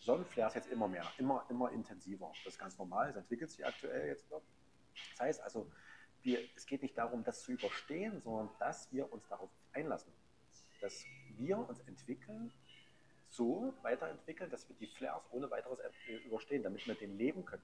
Sonnenflares 0.00 0.54
jetzt 0.54 0.68
immer 0.70 0.86
mehr, 0.88 1.06
immer, 1.16 1.46
immer 1.48 1.70
intensiver. 1.72 2.30
Das 2.44 2.54
ist 2.54 2.58
ganz 2.58 2.76
normal, 2.76 3.08
es 3.08 3.16
entwickelt 3.16 3.50
sich 3.50 3.64
aktuell 3.64 4.08
jetzt 4.08 4.30
noch. 4.30 4.42
Das 5.12 5.20
heißt 5.20 5.40
also, 5.42 5.70
wir, 6.22 6.40
es 6.56 6.66
geht 6.66 6.82
nicht 6.82 6.96
darum, 6.98 7.24
das 7.24 7.42
zu 7.42 7.52
überstehen, 7.52 8.20
sondern 8.20 8.50
dass 8.58 8.90
wir 8.92 9.12
uns 9.12 9.26
darauf 9.28 9.50
einlassen. 9.72 10.12
Dass 10.80 11.04
wir 11.36 11.58
uns 11.58 11.80
entwickeln, 11.80 12.52
so 13.28 13.74
weiterentwickeln, 13.82 14.50
dass 14.50 14.68
wir 14.68 14.76
die 14.76 14.86
Flares 14.86 15.22
ohne 15.30 15.50
weiteres 15.50 15.78
äh, 15.80 16.14
überstehen, 16.26 16.62
damit 16.62 16.86
wir 16.86 16.94
den 16.94 17.18
leben 17.18 17.44
können. 17.44 17.62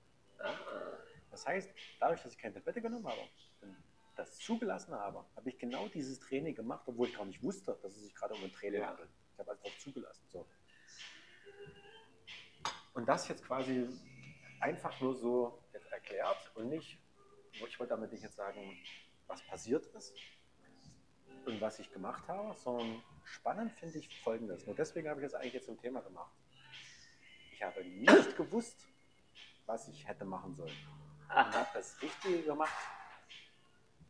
Das 1.31 1.47
heißt, 1.47 1.71
dadurch, 1.99 2.23
dass 2.23 2.33
ich 2.33 2.39
keine 2.39 2.55
Tablette 2.55 2.83
genommen 2.83 3.07
habe 3.07 3.21
und 3.63 3.77
das 4.17 4.37
zugelassen 4.39 4.95
habe, 4.95 5.25
habe 5.35 5.49
ich 5.49 5.59
genau 5.59 5.89
dieses 5.89 6.21
Training 6.21 6.55
gemacht, 6.55 6.83
obwohl 6.87 7.09
ich 7.09 7.17
gar 7.17 7.25
nicht 7.25 7.43
wusste, 7.43 7.79
dass 7.83 7.97
es 7.97 8.03
sich 8.05 8.15
gerade 8.15 8.35
um 8.35 8.45
ein 8.45 8.53
Training 8.53 8.81
Ja. 8.81 8.89
handelt. 8.89 9.09
Ich 9.33 9.39
habe 9.39 9.53
einfach 9.53 9.79
zugelassen. 9.79 10.25
So. 10.29 10.47
Und 12.93 13.09
das 13.09 13.27
jetzt 13.29 13.45
quasi 13.45 13.89
einfach 14.61 15.01
nur 15.01 15.15
so 15.15 15.59
erklärt 15.91 16.53
und 16.55 16.69
nicht, 16.69 16.99
ich 17.55 17.79
wollte 17.79 17.91
damit 17.95 18.13
nicht 18.13 18.23
jetzt 18.23 18.37
sagen, 18.37 18.77
was 19.27 19.43
passiert 19.47 19.87
ist 19.95 20.15
und 21.47 21.61
was 21.61 21.79
ich 21.79 21.91
gemacht 21.93 22.27
habe, 22.29 22.55
sondern 22.57 23.03
spannend 23.25 23.73
finde 23.73 23.99
ich 23.99 24.23
folgendes. 24.23 24.67
Nur 24.67 24.75
deswegen 24.75 25.09
habe 25.09 25.21
ich 25.21 25.27
das 25.27 25.35
eigentlich 25.35 25.55
jetzt 25.55 25.67
zum 25.67 25.79
Thema 25.81 26.01
gemacht. 26.01 26.33
Ich 27.53 27.63
habe 27.63 27.85
nicht 27.85 28.37
gewusst, 28.37 28.87
was 29.67 29.89
ich 29.89 30.07
hätte 30.07 30.25
machen 30.25 30.55
sollen. 30.55 30.77
Und 31.29 31.31
habe 31.35 31.69
das 31.75 32.01
Richtige 32.03 32.43
gemacht. 32.43 32.75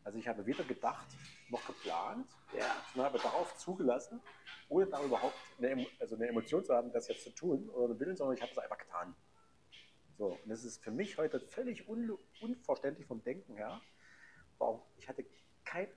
Also 0.03 0.19
ich 0.19 0.27
habe 0.27 0.45
weder 0.45 0.63
gedacht 0.63 1.07
noch 1.49 1.65
geplant, 1.65 2.27
Ja. 2.57 2.75
sondern 2.93 3.13
habe 3.13 3.19
darauf 3.19 3.55
zugelassen, 3.57 4.21
ohne 4.69 4.85
da 4.87 5.01
überhaupt 5.03 5.37
eine, 5.57 5.87
also 5.99 6.15
eine 6.15 6.27
Emotion 6.27 6.63
zu 6.63 6.73
haben, 6.75 6.91
das 6.91 7.07
jetzt 7.07 7.23
zu 7.23 7.29
tun 7.31 7.69
oder 7.69 7.85
einen 7.85 7.99
Willen, 7.99 8.15
sondern 8.15 8.35
ich 8.35 8.41
habe 8.41 8.51
es 8.51 8.57
einfach 8.57 8.77
getan. 8.77 9.15
So, 10.17 10.27
und 10.27 10.49
das 10.49 10.63
ist 10.63 10.81
für 10.83 10.91
mich 10.91 11.17
heute 11.17 11.39
völlig 11.39 11.89
un 11.89 12.17
unverständlich 12.41 13.05
vom 13.05 13.23
Denken 13.23 13.55
her. 13.55 13.81
Warum? 14.57 14.81
Ich 14.97 15.09
hatte 15.09 15.25
kein, 15.65 15.87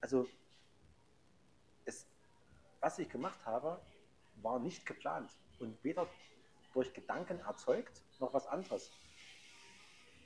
also 0.00 0.28
es, 1.84 2.06
was 2.80 2.98
ich 2.98 3.08
gemacht 3.08 3.44
habe, 3.44 3.80
war 4.42 4.60
nicht 4.60 4.86
geplant 4.86 5.36
und 5.58 5.82
weder 5.82 6.08
durch 6.72 6.92
Gedanken 6.92 7.40
erzeugt 7.40 8.04
noch 8.20 8.32
was 8.32 8.46
anderes. 8.46 8.92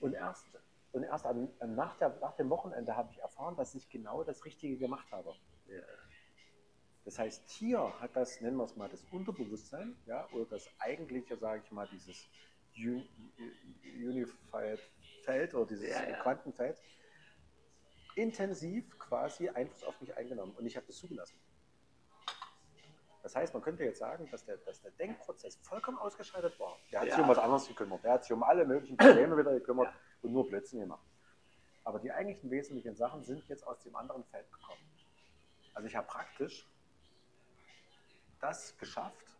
Und 0.01 0.13
erst, 0.13 0.47
und 0.93 1.05
erst 1.05 1.25
an, 1.25 1.49
nach, 1.61 1.97
der, 1.97 2.19
nach 2.21 2.37
dem 2.37 2.51
Wochenende 2.51 2.97
habe 2.97 3.11
ich 3.13 3.19
erfahren, 3.19 3.57
dass 3.57 3.75
ich 3.75 3.89
genau 3.89 4.25
das 4.25 4.45
Richtige 4.45 4.77
gemacht 4.77 5.11
habe. 5.11 5.35
Ja. 5.69 5.81
Das 7.05 7.19
heißt, 7.19 7.49
hier 7.49 7.99
hat 8.01 8.15
das, 8.15 8.41
nennen 8.41 8.57
wir 8.57 8.65
es 8.65 8.77
mal, 8.77 8.89
das 8.89 9.05
Unterbewusstsein, 9.11 9.97
ja, 10.07 10.29
oder 10.33 10.45
das 10.45 10.69
eigentliche, 10.79 11.37
sage 11.37 11.63
ich 11.65 11.73
mal, 11.73 11.89
dieses 11.89 12.29
Unified 12.77 14.81
Feld 15.25 15.55
oder 15.55 15.67
dieses 15.67 15.89
Ja, 15.89 16.09
ja. 16.09 16.21
Quantenfeld, 16.23 16.81
intensiv 18.17 18.99
quasi 18.99 19.49
Einfluss 19.49 19.85
auf 19.85 20.01
mich 20.01 20.17
eingenommen 20.17 20.55
und 20.57 20.67
ich 20.67 20.77
habe 20.77 20.87
das 20.87 20.97
zugelassen. 20.97 21.39
Das 23.23 23.37
heißt, 23.37 23.55
man 23.55 23.63
könnte 23.63 23.85
jetzt 23.85 24.01
sagen, 24.01 24.29
dass 24.33 24.45
der, 24.45 24.57
dass 24.59 24.81
der 24.83 24.91
Denkprozess 24.93 25.57
vollkommen 25.63 25.97
ausgeschaltet 25.99 26.59
war. 26.59 26.77
Der 26.91 27.01
hat 27.01 27.07
sich 27.09 27.17
Ja. 27.17 27.23
um 27.23 27.29
was 27.29 27.39
anderes 27.39 27.69
gekümmert. 27.69 28.03
Der 28.03 28.13
hat 28.15 28.25
sich 28.25 28.33
um 28.33 28.43
alle 28.43 28.65
möglichen 28.65 28.97
Probleme 28.97 29.37
wieder 29.39 29.53
gekümmert 29.53 29.87
Ja. 29.87 29.95
und 30.23 30.33
nur 30.33 30.49
Blödsinn 30.49 30.81
gemacht. 30.81 31.07
Aber 31.85 32.01
die 32.01 32.11
eigentlichen 32.11 32.51
wesentlichen 32.51 32.97
Sachen 32.97 33.23
sind 33.23 33.47
jetzt 33.49 33.65
aus 33.65 33.79
dem 33.81 33.95
anderen 33.95 34.25
Feld 34.25 34.51
gekommen. 34.53 34.83
Also 35.75 35.87
ich 35.87 35.95
habe 35.95 36.07
praktisch 36.09 36.67
das 38.41 38.77
geschafft, 38.77 39.32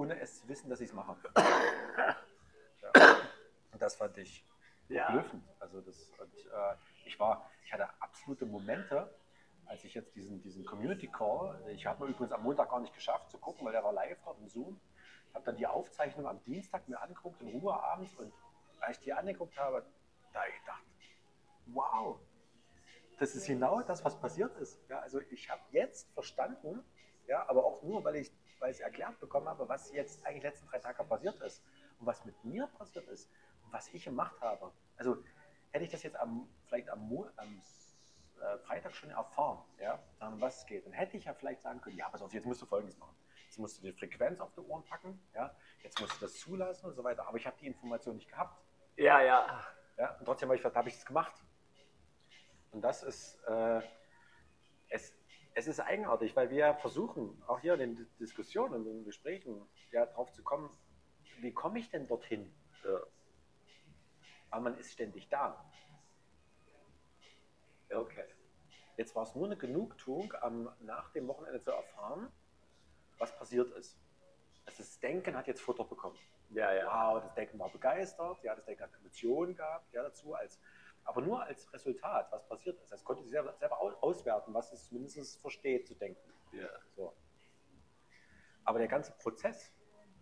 ohne 0.00 0.18
es 0.18 0.40
zu 0.40 0.48
wissen, 0.48 0.70
dass 0.70 0.80
ich 0.80 0.88
es 0.88 0.94
mache. 0.94 1.14
ja. 1.36 2.92
Und 3.72 3.82
das 3.82 3.96
fand 3.96 4.16
ich 4.16 4.44
Ja. 4.88 5.04
verblüffend. 5.04 5.44
Also 5.60 5.80
das, 5.82 6.10
und, 6.18 6.34
äh, 6.34 6.74
ich 7.04 7.20
war, 7.20 7.48
ich 7.64 7.72
hatte 7.72 7.88
absolute 8.00 8.46
Momente, 8.46 9.14
als 9.66 9.84
ich 9.84 9.94
jetzt 9.94 10.16
diesen, 10.16 10.40
diesen 10.42 10.64
Community 10.64 11.06
Call, 11.06 11.62
ich 11.68 11.86
habe 11.86 12.04
mir 12.04 12.10
übrigens 12.10 12.32
am 12.32 12.42
Montag 12.42 12.70
gar 12.70 12.80
nicht 12.80 12.94
geschafft 12.94 13.30
zu 13.30 13.38
gucken, 13.38 13.64
weil 13.64 13.72
der 13.72 13.84
war 13.84 13.92
live 13.92 14.18
dort 14.24 14.38
im 14.40 14.48
Zoom. 14.48 14.80
Habe 15.34 15.44
dann 15.44 15.56
die 15.56 15.66
Aufzeichnung 15.66 16.26
am 16.26 16.42
Dienstag 16.44 16.88
mir 16.88 17.00
angeguckt, 17.00 17.40
in 17.42 17.48
Ruhe 17.60 17.72
abends. 17.74 18.14
Und 18.16 18.32
als 18.80 18.98
ich 18.98 19.04
die 19.04 19.12
angeguckt 19.12 19.56
habe, 19.58 19.84
da 20.32 20.40
hab 20.40 20.48
ich 20.48 20.58
gedacht, 20.60 20.82
wow, 21.66 22.18
das 23.20 23.34
ist 23.36 23.46
genau 23.46 23.80
das, 23.82 24.04
was 24.04 24.18
passiert 24.18 24.56
ist. 24.56 24.80
Ja, 24.88 24.98
also 25.00 25.20
ich 25.30 25.48
habe 25.50 25.62
jetzt 25.70 26.10
verstanden, 26.14 26.82
ja, 27.28 27.48
aber 27.48 27.64
auch 27.64 27.82
nur, 27.82 28.02
weil 28.02 28.16
ich, 28.16 28.32
weil 28.60 28.72
ich 28.72 28.80
erklärt 28.80 29.18
bekommen 29.18 29.48
habe, 29.48 29.68
was 29.68 29.92
jetzt 29.92 30.24
eigentlich 30.24 30.44
letzten 30.44 30.68
drei 30.68 30.78
Tage 30.78 31.02
passiert 31.04 31.40
ist 31.40 31.64
und 31.98 32.06
was 32.06 32.24
mit 32.24 32.44
mir 32.44 32.66
passiert 32.78 33.08
ist 33.08 33.30
und 33.64 33.72
was 33.72 33.88
ich 33.88 34.04
gemacht 34.04 34.40
habe. 34.40 34.72
Also 34.96 35.22
hätte 35.70 35.84
ich 35.84 35.90
das 35.90 36.02
jetzt 36.02 36.16
am, 36.16 36.48
vielleicht 36.66 36.88
am, 36.90 37.08
Mo 37.08 37.28
am 37.36 37.60
äh, 38.40 38.58
Freitag 38.58 38.94
schon 38.94 39.10
erfahren, 39.10 39.62
ja, 39.78 40.02
um 40.20 40.40
was 40.40 40.58
es 40.58 40.66
geht, 40.66 40.86
dann 40.86 40.92
hätte 40.92 41.16
ich 41.16 41.24
ja 41.24 41.34
vielleicht 41.34 41.62
sagen 41.62 41.80
können, 41.80 41.96
ja, 41.96 42.08
pass 42.08 42.22
auf, 42.22 42.32
jetzt 42.32 42.46
musst 42.46 42.62
du 42.62 42.66
Folgendes 42.66 42.98
machen. 42.98 43.16
Jetzt 43.46 43.58
musst 43.58 43.78
du 43.78 43.82
die 43.82 43.92
Frequenz 43.92 44.40
auf 44.40 44.52
die 44.52 44.60
Ohren 44.60 44.84
packen, 44.84 45.20
ja, 45.34 45.54
jetzt 45.82 46.00
musst 46.00 46.16
du 46.16 46.20
das 46.20 46.34
zulassen 46.34 46.86
und 46.86 46.94
so 46.94 47.02
weiter. 47.02 47.26
Aber 47.26 47.36
ich 47.36 47.46
habe 47.46 47.56
die 47.60 47.66
Information 47.66 48.16
nicht 48.16 48.28
gehabt. 48.28 48.62
Ja, 48.96 49.20
ja. 49.20 49.64
Ja, 49.98 50.16
und 50.18 50.24
trotzdem 50.24 50.48
habe 50.48 50.56
ich, 50.56 50.64
habe 50.64 50.88
ich 50.88 50.94
es 50.94 51.04
gemacht. 51.04 51.34
Und 52.70 52.80
das 52.82 53.02
ist, 53.02 53.42
äh, 53.44 53.82
es, 54.88 55.14
es 55.60 55.68
ist 55.68 55.80
eigenartig, 55.80 56.34
weil 56.36 56.50
wir 56.50 56.74
versuchen, 56.76 57.42
auch 57.46 57.60
hier 57.60 57.74
in 57.74 57.80
den 57.80 57.96
Dis- 57.96 58.16
Diskussionen 58.16 58.74
und 58.74 58.86
in 58.86 58.96
den 58.98 59.04
Gesprächen, 59.04 59.68
ja, 59.92 60.06
drauf 60.06 60.32
zu 60.32 60.42
kommen, 60.42 60.70
wie 61.40 61.52
komme 61.52 61.78
ich 61.78 61.90
denn 61.90 62.06
dorthin? 62.06 62.52
Ja. 62.84 63.00
Aber 64.50 64.62
man 64.62 64.78
ist 64.78 64.92
ständig 64.92 65.28
da. 65.28 65.64
Okay. 67.92 68.24
Jetzt 68.96 69.14
war 69.14 69.22
es 69.22 69.34
nur 69.34 69.46
eine 69.46 69.56
Genugtuung, 69.56 70.32
am, 70.40 70.70
nach 70.80 71.10
dem 71.12 71.28
Wochenende 71.28 71.60
zu 71.60 71.70
erfahren, 71.70 72.30
was 73.18 73.36
passiert 73.36 73.70
ist. 73.72 73.98
Also 74.64 74.78
das 74.78 74.98
Denken 75.00 75.36
hat 75.36 75.46
jetzt 75.46 75.60
Futter 75.60 75.84
bekommen. 75.84 76.18
Ja, 76.50 76.72
ja. 76.72 76.86
Wow, 76.86 77.22
das 77.22 77.34
Denken 77.34 77.58
war 77.58 77.70
begeistert, 77.70 78.42
ja, 78.42 78.54
das 78.54 78.64
Denken 78.64 78.82
hat 78.82 78.94
Emotionen 78.94 79.54
gehabt, 79.54 79.92
ja, 79.92 80.02
dazu 80.02 80.34
als, 80.34 80.58
aber 81.10 81.22
nur 81.22 81.42
als 81.42 81.72
Resultat, 81.72 82.30
was 82.30 82.46
passiert 82.46 82.80
ist. 82.80 82.92
Das 82.92 83.04
konnte 83.04 83.24
sie 83.24 83.30
selber, 83.30 83.52
selber 83.58 83.80
au- 83.80 83.96
auswerten, 84.00 84.54
was 84.54 84.72
es 84.72 84.86
zumindest 84.86 85.40
versteht 85.40 85.86
zu 85.88 85.94
denken. 85.96 86.32
Ja. 86.52 86.68
So. 86.94 87.12
Aber 88.64 88.78
der 88.78 88.86
ganze 88.86 89.10
Prozess, 89.18 89.72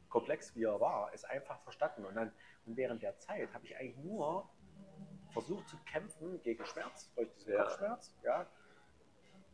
komplex 0.09 0.55
wie 0.57 0.65
er 0.65 0.81
war, 0.81 1.13
ist 1.13 1.27
einfach 1.29 1.61
verstanden. 1.63 2.07
Und, 2.07 2.15
dann, 2.15 2.33
und 2.65 2.77
während 2.79 3.03
der 3.03 3.19
Zeit 3.19 3.53
habe 3.53 3.67
ich 3.67 3.77
eigentlich 3.77 3.99
nur 3.99 4.49
versucht 5.33 5.69
zu 5.69 5.77
kämpfen 5.85 6.41
gegen 6.43 6.65
Schmerz, 6.65 7.13
durch 7.15 7.31
diesen 7.35 7.53
Ja. 7.53 7.65
Kopfschmerz, 7.65 8.17
ja, 8.23 8.47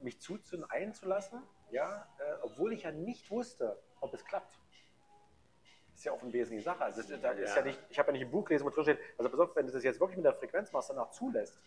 mich 0.01 0.21
zuzu 0.21 0.65
einzulassen, 0.69 1.43
ja, 1.71 2.07
äh, 2.19 2.35
obwohl 2.43 2.73
ich 2.73 2.85
ja 2.85 2.93
nicht 2.93 3.29
wusste, 3.29 3.83
ob 4.01 4.15
es 4.15 4.25
klappt. 4.25 4.61
Ist 5.95 6.05
ja 6.05 6.13
auch 6.13 6.23
eine 6.23 6.33
wesentliche 6.33 6.65
Sache. 6.65 6.85
Also 6.85 7.03
da 7.17 7.31
ist 7.31 7.57
Ja. 7.57 7.63
nicht, 7.63 7.81
ich 7.89 7.99
habe 7.99 8.09
ja 8.09 8.13
nicht 8.13 8.23
im 8.23 8.31
Buch 8.31 8.45
gelesen, 8.45 8.65
wo 8.65 8.71
drin 8.71 8.85
steht, 8.85 8.99
also 9.17 9.31
pass 9.31 9.41
auf, 9.41 9.57
wenn 9.57 9.67
du 9.67 9.73
das 9.73 9.85
jetzt 9.85 10.01
wirklich 10.01 10.17
mit 10.17 10.27
der 10.27 10.35
Frequenz 10.35 10.73
machst, 10.73 10.91
danach 10.91 11.11
zulässt, 11.11 11.61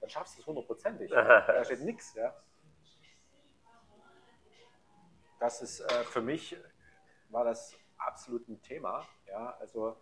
dann 0.00 0.08
schaffst 0.08 0.36
du 0.36 0.40
es 0.40 0.46
hundertprozentig. 0.46 1.10
da 1.10 1.64
steht 1.64 1.80
nichts, 1.80 2.14
ja. 2.14 2.34
Das 5.40 5.60
ist 5.60 5.80
äh, 5.80 6.04
für 6.04 6.20
mich 6.20 6.56
war 7.30 7.44
das 7.44 7.76
absolut 7.98 8.48
ein 8.48 8.62
Thema, 8.62 9.06
ja, 9.26 9.56
also 9.58 9.96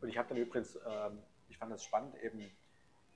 und 0.00 0.08
ich 0.08 0.18
habe 0.18 0.28
dann 0.28 0.38
übrigens, 0.38 0.76
ähm, 0.86 1.22
ich 1.48 1.56
fand 1.56 1.72
das 1.72 1.84
spannend 1.84 2.14
eben, 2.16 2.54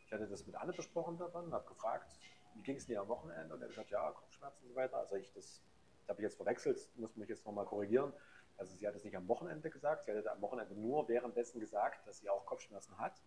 ich 0.07 0.13
hatte 0.13 0.27
das 0.27 0.47
mit 0.47 0.57
Anne 0.57 0.73
besprochen 0.73 1.19
davon, 1.19 1.53
habe 1.53 1.69
gefragt, 1.69 2.19
wie 2.55 2.63
ging 2.63 2.77
es 2.77 2.87
dir 2.87 3.01
am 3.01 3.09
Wochenende 3.09 3.53
und 3.55 3.61
er 3.61 3.65
hat 3.65 3.71
gesagt, 3.71 3.91
ja, 3.91 4.11
Kopfschmerzen 4.11 4.63
und 4.65 4.71
so 4.71 4.77
weiter. 4.77 4.97
Also 4.97 5.17
ich 5.17 5.31
das, 5.35 5.63
das 6.01 6.09
habe 6.09 6.21
ich 6.21 6.25
jetzt 6.25 6.37
verwechselt, 6.37 6.89
muss 6.97 7.15
mich 7.17 7.29
jetzt 7.29 7.45
nochmal 7.45 7.67
korrigieren. 7.67 8.13
Also 8.59 8.75
sie 8.75 8.87
hat 8.87 8.95
es 8.95 9.05
nicht 9.05 9.17
am 9.17 9.29
Wochenende 9.29 9.71
gesagt, 9.71 10.05
sie 10.05 10.13
hatte 10.13 10.31
am 10.31 10.43
Wochenende 10.43 10.75
nur 10.75 11.09
währenddessen 11.09 11.61
gesagt, 11.61 12.07
dass 12.07 12.19
sie 12.19 12.29
auch 12.29 12.45
Kopfschmerzen 12.45 12.99
hat. 12.99 13.23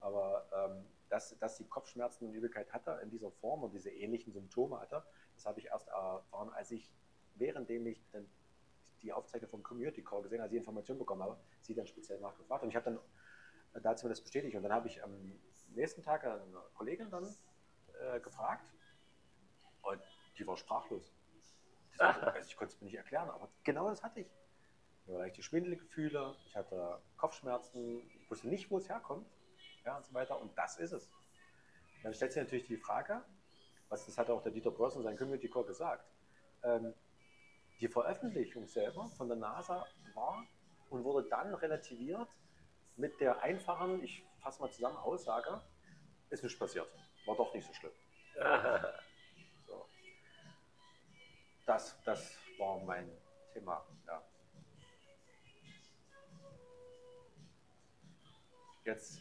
Aber 0.00 0.46
ähm, 0.52 0.86
dass, 1.08 1.36
dass 1.38 1.56
sie 1.56 1.64
Kopfschmerzen 1.68 2.28
und 2.28 2.34
Übelkeit 2.34 2.72
hatte 2.72 2.98
in 3.02 3.10
dieser 3.10 3.30
Form 3.30 3.62
und 3.64 3.72
diese 3.72 3.90
ähnlichen 3.90 4.32
Symptome 4.32 4.80
hatte, 4.80 5.04
das 5.34 5.46
habe 5.46 5.60
ich 5.60 5.66
erst 5.66 5.88
erfahren, 5.88 6.50
als 6.54 6.70
ich, 6.70 6.90
währenddem 7.34 7.86
ich 7.86 8.04
dann 8.10 8.28
die 9.02 9.12
Aufzeichnung 9.12 9.50
vom 9.50 9.62
Community 9.62 10.02
Call 10.02 10.22
gesehen, 10.22 10.40
als 10.40 10.52
ich 10.52 10.58
Informationen 10.58 10.98
bekommen 10.98 11.22
habe, 11.22 11.38
sie 11.60 11.74
dann 11.74 11.86
speziell 11.86 12.20
nachgefragt. 12.20 12.62
Und 12.62 12.70
ich 12.70 12.76
habe 12.76 12.84
dann 13.72 13.82
dazu 13.82 14.06
mir 14.06 14.10
das 14.10 14.20
bestätigt. 14.20 14.56
Und 14.56 14.62
dann 14.62 14.72
habe 14.72 14.88
ich 14.88 15.02
am 15.02 15.40
nächsten 15.74 16.02
Tag 16.02 16.24
eine 16.24 16.62
Kollegin 16.74 17.10
dann 17.10 17.26
äh, 18.00 18.20
gefragt 18.20 18.64
und 19.82 20.02
die 20.38 20.46
war 20.46 20.56
sprachlos. 20.56 21.12
Also 21.98 22.48
ich 22.48 22.56
konnte 22.56 22.74
es 22.74 22.80
mir 22.80 22.86
nicht 22.86 22.96
erklären, 22.96 23.28
aber 23.28 23.48
genau 23.64 23.88
das 23.88 24.02
hatte 24.02 24.20
ich. 24.20 24.30
Ich 25.04 25.08
hatte 25.08 25.18
leichte 25.18 25.42
Schwindelgefühle, 25.42 26.36
ich 26.46 26.56
hatte 26.56 27.02
Kopfschmerzen, 27.16 28.08
ich 28.14 28.30
wusste 28.30 28.48
nicht, 28.48 28.70
wo 28.70 28.78
es 28.78 28.88
herkommt 28.88 29.26
ja, 29.84 29.96
und 29.96 30.06
so 30.06 30.14
weiter. 30.14 30.40
Und 30.40 30.56
das 30.56 30.78
ist 30.78 30.92
es. 30.92 31.10
Dann 32.02 32.14
stellt 32.14 32.32
sich 32.32 32.42
natürlich 32.42 32.66
die 32.66 32.76
Frage, 32.76 33.24
was 33.88 34.06
das 34.06 34.16
hat 34.16 34.30
auch 34.30 34.42
der 34.42 34.52
Dieter 34.52 34.70
Bross 34.70 34.96
in 34.96 35.02
seinem 35.02 35.16
Community 35.18 35.48
Call 35.48 35.64
gesagt, 35.64 36.04
ähm, 36.62 36.94
die 37.80 37.88
Veröffentlichung 37.88 38.66
selber 38.66 39.08
von 39.08 39.28
der 39.28 39.36
NASA 39.36 39.84
war 40.14 40.46
und 40.90 41.04
wurde 41.04 41.28
dann 41.28 41.52
relativiert 41.54 42.28
mit 42.96 43.20
der 43.20 43.42
einfachen, 43.42 44.02
ich 44.04 44.24
fasse 44.40 44.62
mal 44.62 44.70
zusammen, 44.70 44.96
Aussage, 44.98 45.60
ist 46.30 46.44
nicht 46.44 46.58
passiert. 46.58 46.88
War 47.26 47.36
doch 47.36 47.52
nicht 47.54 47.66
so 47.66 47.72
schlimm. 47.74 47.92
So. 49.66 49.86
Das, 51.66 52.00
das 52.04 52.36
war 52.58 52.78
mein 52.80 53.10
Thema. 53.52 53.86
Ja. 54.06 54.22
Jetzt 58.84 59.20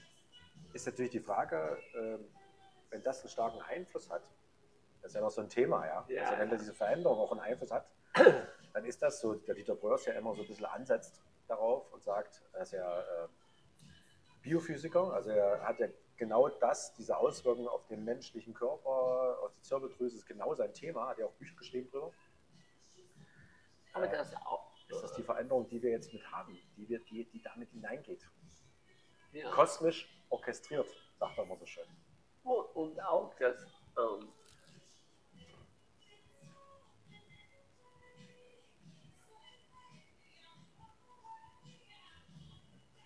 ist 0.74 0.86
natürlich 0.86 1.12
die 1.12 1.20
Frage, 1.20 1.78
ähm, 1.96 2.26
wenn 2.90 3.04
das 3.04 3.22
einen 3.22 3.30
starken 3.30 3.62
Einfluss 3.62 4.10
hat, 4.10 4.24
das 5.02 5.12
ist 5.12 5.16
ja 5.16 5.22
noch 5.22 5.32
so 5.32 5.42
ein 5.42 5.50
Thema, 5.50 5.86
ja. 5.86 6.06
Ja. 6.10 6.24
Also 6.24 6.40
wenn 6.40 6.50
da 6.50 6.56
diese 6.58 6.74
Veränderung 6.74 7.20
auch 7.20 7.32
einen 7.32 7.42
Einfluss 7.42 7.72
hat, 7.72 7.88
dann 8.74 8.86
ist 8.86 9.02
das 9.02 9.20
so, 9.20 9.34
der 9.36 9.56
Dieter 9.56 9.76
Bröers 9.76 10.06
ja 10.06 10.14
immer 10.14 10.36
so 10.36 10.42
ein 10.42 10.48
bisschen 10.48 10.66
ansetzt 10.66 11.22
darauf 11.48 11.92
und 11.92 12.04
sagt, 12.04 12.44
er 12.54 12.62
ist 12.62 12.74
ja 12.74 13.02
äh, 13.02 13.28
Biophysiker, 14.42 15.14
also 15.14 15.30
er 15.32 15.62
hat 15.62 15.80
ja 15.80 15.88
genau 16.18 16.50
das, 16.50 16.94
diese 16.94 17.18
Auswirkungen 17.18 17.68
auf 17.68 17.86
den 17.88 18.04
menschlichen 18.04 18.54
Körper, 18.54 19.40
auf 19.44 19.52
die 19.54 19.62
Zirbeldrüse, 19.62 20.18
ist 20.18 20.26
genau 20.26 20.54
sein 20.54 20.74
Thema, 20.74 21.08
hat 21.08 21.18
ja 21.18 21.26
auch 21.26 21.34
Bücher 21.34 21.56
geschrieben 21.56 21.90
drüber. 21.90 22.12
Aber 23.94 24.08
Äh, 24.08 24.12
das 24.12 24.34
auch. 24.36 24.72
das 24.90 25.04
ist 25.04 25.18
die 25.18 25.24
Veränderung, 25.24 25.68
die 25.68 25.82
wir 25.82 25.92
jetzt 25.92 26.14
mit 26.14 26.30
haben, 26.32 26.58
die, 26.78 26.88
wir, 26.88 27.00
die, 27.00 27.26
die 27.26 27.42
damit 27.42 27.70
hineingeht. 27.72 28.30
Ja. 29.34 29.50
Kosmisch 29.52 30.08
orchestriert, 30.30 30.88
sagt 31.20 31.38
er 31.38 31.44
immer 31.44 31.58
so 31.58 31.66
schön. 31.66 31.86
Und, 32.44 32.66
und 32.76 33.00
auch 33.02 33.34
das, 33.40 33.58
ähm, 33.98 34.28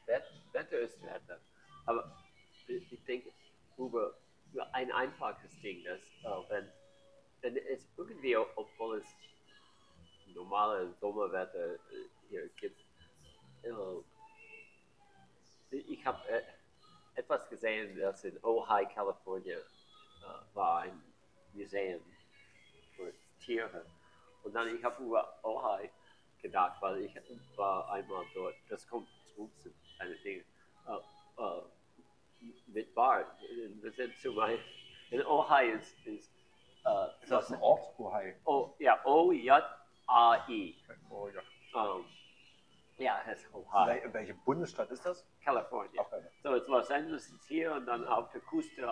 Wet- 0.08 0.32
Wetter 0.54 0.80
ist 0.80 1.02
Wetter. 1.04 1.40
Aber 1.86 2.16
ich 2.68 2.92
ich 2.92 3.04
denke 3.06 3.32
über, 3.78 4.14
über 4.52 4.74
ein 4.74 4.92
einfaches 4.92 5.60
Ding, 5.62 5.84
dass 5.84 6.00
äh, 6.24 6.50
wenn, 6.50 6.72
wenn 7.42 7.58
es 7.58 7.88
irgendwie, 7.98 8.36
obwohl 8.38 9.00
es 9.00 9.08
normale 10.34 10.94
Sommerwetter 11.00 11.76
äh, 11.76 11.78
hier 12.30 12.48
gibt, 12.60 12.80
äh, 13.64 13.70
ich 15.88 16.06
habe 16.06 16.28
äh, 16.30 16.42
etwas 17.16 17.48
gesehen, 17.50 17.98
das 18.00 18.24
in 18.24 18.38
Ojai, 18.44 18.86
Kalifornien 18.86 19.60
äh, 19.60 20.56
war 20.56 20.82
ein 20.82 21.02
Museum 21.54 22.02
für 22.96 23.14
Tiere. 23.40 23.86
Und 24.44 24.54
dann 24.54 24.76
ich 24.76 24.84
habe 24.84 25.04
über 25.04 25.40
Ojai 25.44 25.90
gedacht, 26.42 26.82
weil 26.82 27.02
ich 27.04 27.16
war 27.56 27.90
einmal 27.92 28.26
dort. 28.34 28.56
Das 28.70 28.88
kommt 28.88 29.08
zu 29.36 29.74
einem 30.00 30.22
Ding. 30.24 30.44
Äh, 30.88 31.42
äh, 31.42 31.62
mit 32.68 32.94
Bart. 32.94 33.28
Wir 33.82 33.92
sind 33.92 34.14
zu 34.20 34.36
weit. 34.36 34.60
In 35.10 35.26
Ojai 35.26 35.70
ist, 35.70 35.96
ist 36.06 36.36
äh, 36.86 37.24
Ist 37.24 37.32
das 37.32 37.52
ein 37.52 37.62
Ort, 37.62 38.00
Ohio? 38.00 38.34
O, 38.46 38.76
ja, 38.80 39.04
O-J-A-I. 39.06 40.76
Oh, 41.10 41.28
ja. 41.28 41.42
Um, 41.74 42.06
ja, 42.98 43.22
das 43.28 43.40
ist 43.42 43.54
Ohio, 43.54 43.92
Wel- 43.94 44.14
Welche 44.14 44.34
Bundesstadt 44.34 44.90
ist 44.92 45.06
das? 45.06 45.26
California. 45.44 46.02
Okay. 46.02 46.22
So, 46.44 46.56
jetzt 46.56 46.68
Los 46.68 46.90
Angeles 46.92 47.28
ist 47.30 47.48
hier 47.48 47.74
und 47.74 47.86
dann 47.86 48.08
auf 48.08 48.30
der 48.32 48.42
Küste, 48.42 48.88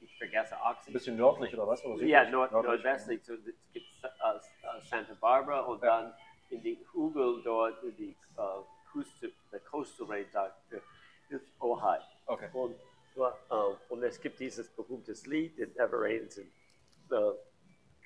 ich 0.00 0.16
vergesse 0.18 0.56
Ein 0.56 0.62
Arctic. 0.62 0.92
bisschen 0.92 1.16
nördlich 1.16 1.54
oder 1.54 1.66
was? 1.68 1.84
Oder? 1.84 2.02
Ja, 2.04 2.28
nord 2.28 2.50
nordwestlich. 2.52 3.24
So, 3.24 3.34
es 3.34 3.44
gibt 3.72 3.86
äh, 4.02 4.06
äh, 4.06 4.80
Santa 4.80 5.14
Barbara 5.20 5.60
und 5.60 5.82
Ja. 5.82 6.00
dann 6.02 6.14
in 6.50 6.62
die 6.62 6.78
Hügel 6.92 7.42
dort, 7.44 7.82
in 7.84 7.96
die 7.96 8.10
äh, 8.36 8.42
Küste, 8.90 9.32
der 9.52 9.60
Coastal 9.60 10.06
Range, 10.08 10.26
da 10.32 10.54
ist 11.28 11.44
Ohio. 11.60 12.00
Okay. 12.26 12.48
Und, 12.52 12.74
äh, 13.16 13.54
und 13.90 14.02
es 14.02 14.20
gibt 14.20 14.38
dieses 14.40 14.68
berühmte 14.74 15.12
Lied 15.26 15.56
in 15.58 15.72
Never 15.74 16.00
Rains 16.00 16.36
in 16.38 16.46
äh, 17.10 17.32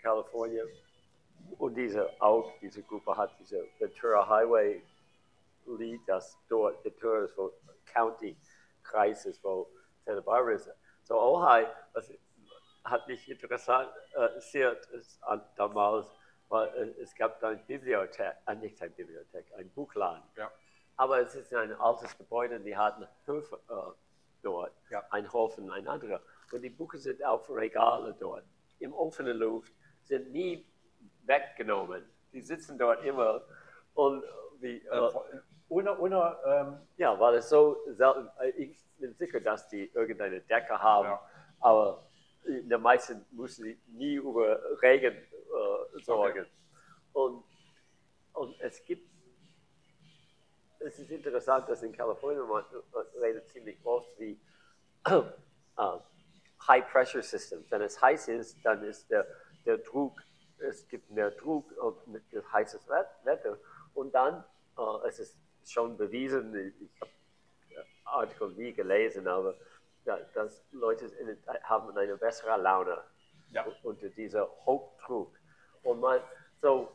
California. 0.03 0.65
Und 1.59 1.75
diese 1.77 2.11
auch, 2.21 2.53
diese 2.61 2.83
Gruppe 2.83 3.17
hat 3.17 3.31
diese 3.39 3.65
Ventura 3.79 4.29
Highway 4.29 4.83
Lied, 5.75 6.01
das 6.07 6.39
dort 6.49 6.85
Ventura 6.85 7.25
ist, 7.25 7.37
wo 7.37 7.53
County 7.87 8.37
Kreis 8.83 9.27
ist, 9.27 9.43
wo 9.43 9.69
Santa 10.05 10.21
Barbara 10.21 10.53
ist. 10.53 10.71
So 11.03 11.19
Ojai, 11.21 11.67
was 11.93 12.13
hat 12.85 13.07
mich 13.09 13.29
interessant 13.29 13.91
äh, 14.15 14.41
sehr 14.41 14.77
an, 15.23 15.43
damals, 15.57 16.07
weil 16.49 16.69
äh, 16.69 17.03
es 17.03 17.15
gab 17.15 17.41
da 17.41 17.49
eine 17.49 17.59
Bibliothek, 17.59 18.37
äh, 18.47 18.55
nicht 18.55 18.81
eine 18.81 18.91
Bibliothek, 18.91 19.53
ein 19.57 19.71
Buchladen. 19.71 20.23
Ja. 20.37 20.51
Aber 20.97 21.21
es 21.21 21.35
ist 21.35 21.53
ein 21.53 21.73
altes 21.75 22.17
Gebäude, 22.17 22.61
die 22.61 22.77
hatten 22.77 23.07
Höfe 23.25 23.61
äh, 23.69 23.93
dort, 24.43 24.73
Ja. 24.91 25.05
ein 25.11 25.31
Hof 25.33 25.59
und 25.59 25.71
ein 25.71 25.87
anderer. 25.89 26.23
Und 26.53 26.63
die 26.63 26.71
Bücher 26.71 26.99
sind 26.99 27.25
auf 27.25 27.51
Regale 27.51 28.15
dort, 28.15 28.45
im 28.79 28.93
offenen 28.95 29.37
Luft, 29.37 29.73
sind 30.05 30.31
nie 30.31 30.65
weggenommen. 31.25 32.09
Die 32.33 32.41
sitzen 32.41 32.79
dort 32.79 33.05
immer 33.05 33.43
und 33.95 34.25
wie, 34.61 34.79
äh, 34.87 35.11
ohne, 35.69 35.99
ohne 35.99 36.37
ähm, 36.47 36.79
ja, 36.97 37.19
weil 37.19 37.37
es 37.37 37.49
so 37.49 37.77
selten, 37.89 38.29
äh, 38.41 38.51
ich 38.51 38.79
bin 38.99 39.15
sicher, 39.15 39.41
dass 39.41 39.69
die 39.69 39.87
irgendeine 39.95 40.41
Decke 40.41 40.81
haben, 40.81 41.09
Ja. 41.09 41.21
aber 41.61 42.07
in 42.45 42.69
der 42.69 42.79
meisten 42.79 43.25
müssen 43.33 43.81
nie 43.89 44.15
über 44.15 44.61
Regen 44.83 45.15
äh, 45.17 46.03
sorgen. 46.03 46.47
Und, 47.13 47.43
und 48.35 48.61
es 48.61 48.85
gibt, 48.85 49.11
es 50.81 50.99
ist 50.99 51.11
interessant, 51.11 51.69
dass 51.69 51.83
in 51.83 51.93
Kalifornien 51.93 52.47
man 52.47 52.65
man 52.93 53.07
redet 53.21 53.49
ziemlich 53.49 53.79
oft 53.85 54.09
wie 54.21 54.39
äh, 55.07 55.23
High 56.69 56.87
Pressure 56.93 57.23
Systems. 57.23 57.71
Wenn 57.71 57.83
es 57.83 58.01
heiß 58.01 58.29
ist, 58.29 58.59
dann 58.65 58.83
ist 58.85 59.11
der, 59.11 59.27
der 59.65 59.79
Druck, 59.79 60.21
es 60.59 60.87
gibt 60.89 61.11
mehr 61.11 61.31
Druck 61.33 61.71
und 61.79 62.07
mit 62.07 62.31
dem 62.33 62.51
heißes 62.53 62.89
Wet- 62.89 63.25
Wetter. 63.25 63.59
Und 63.95 64.15
dann, 64.15 64.45
äh, 64.79 65.09
es 65.09 65.19
ist 65.19 65.39
schon 65.73 65.97
bewiesen, 65.97 66.55
ich 66.81 67.01
habe 67.01 67.11
Artikel 68.05 68.51
nie 68.53 68.73
gelesen, 68.73 69.27
aber 69.27 69.55
ja, 70.05 70.19
dass 70.35 70.65
Leute 70.73 71.07
in, 71.07 71.37
haben 71.65 71.97
eine 71.97 72.17
bessere 72.17 72.57
Laune 72.61 73.03
Ja. 73.51 73.67
unter 73.83 74.09
dieser 74.09 74.49
Hochdruck. 74.65 75.33
Und 75.83 76.01
man, 76.01 76.21
so, 76.61 76.93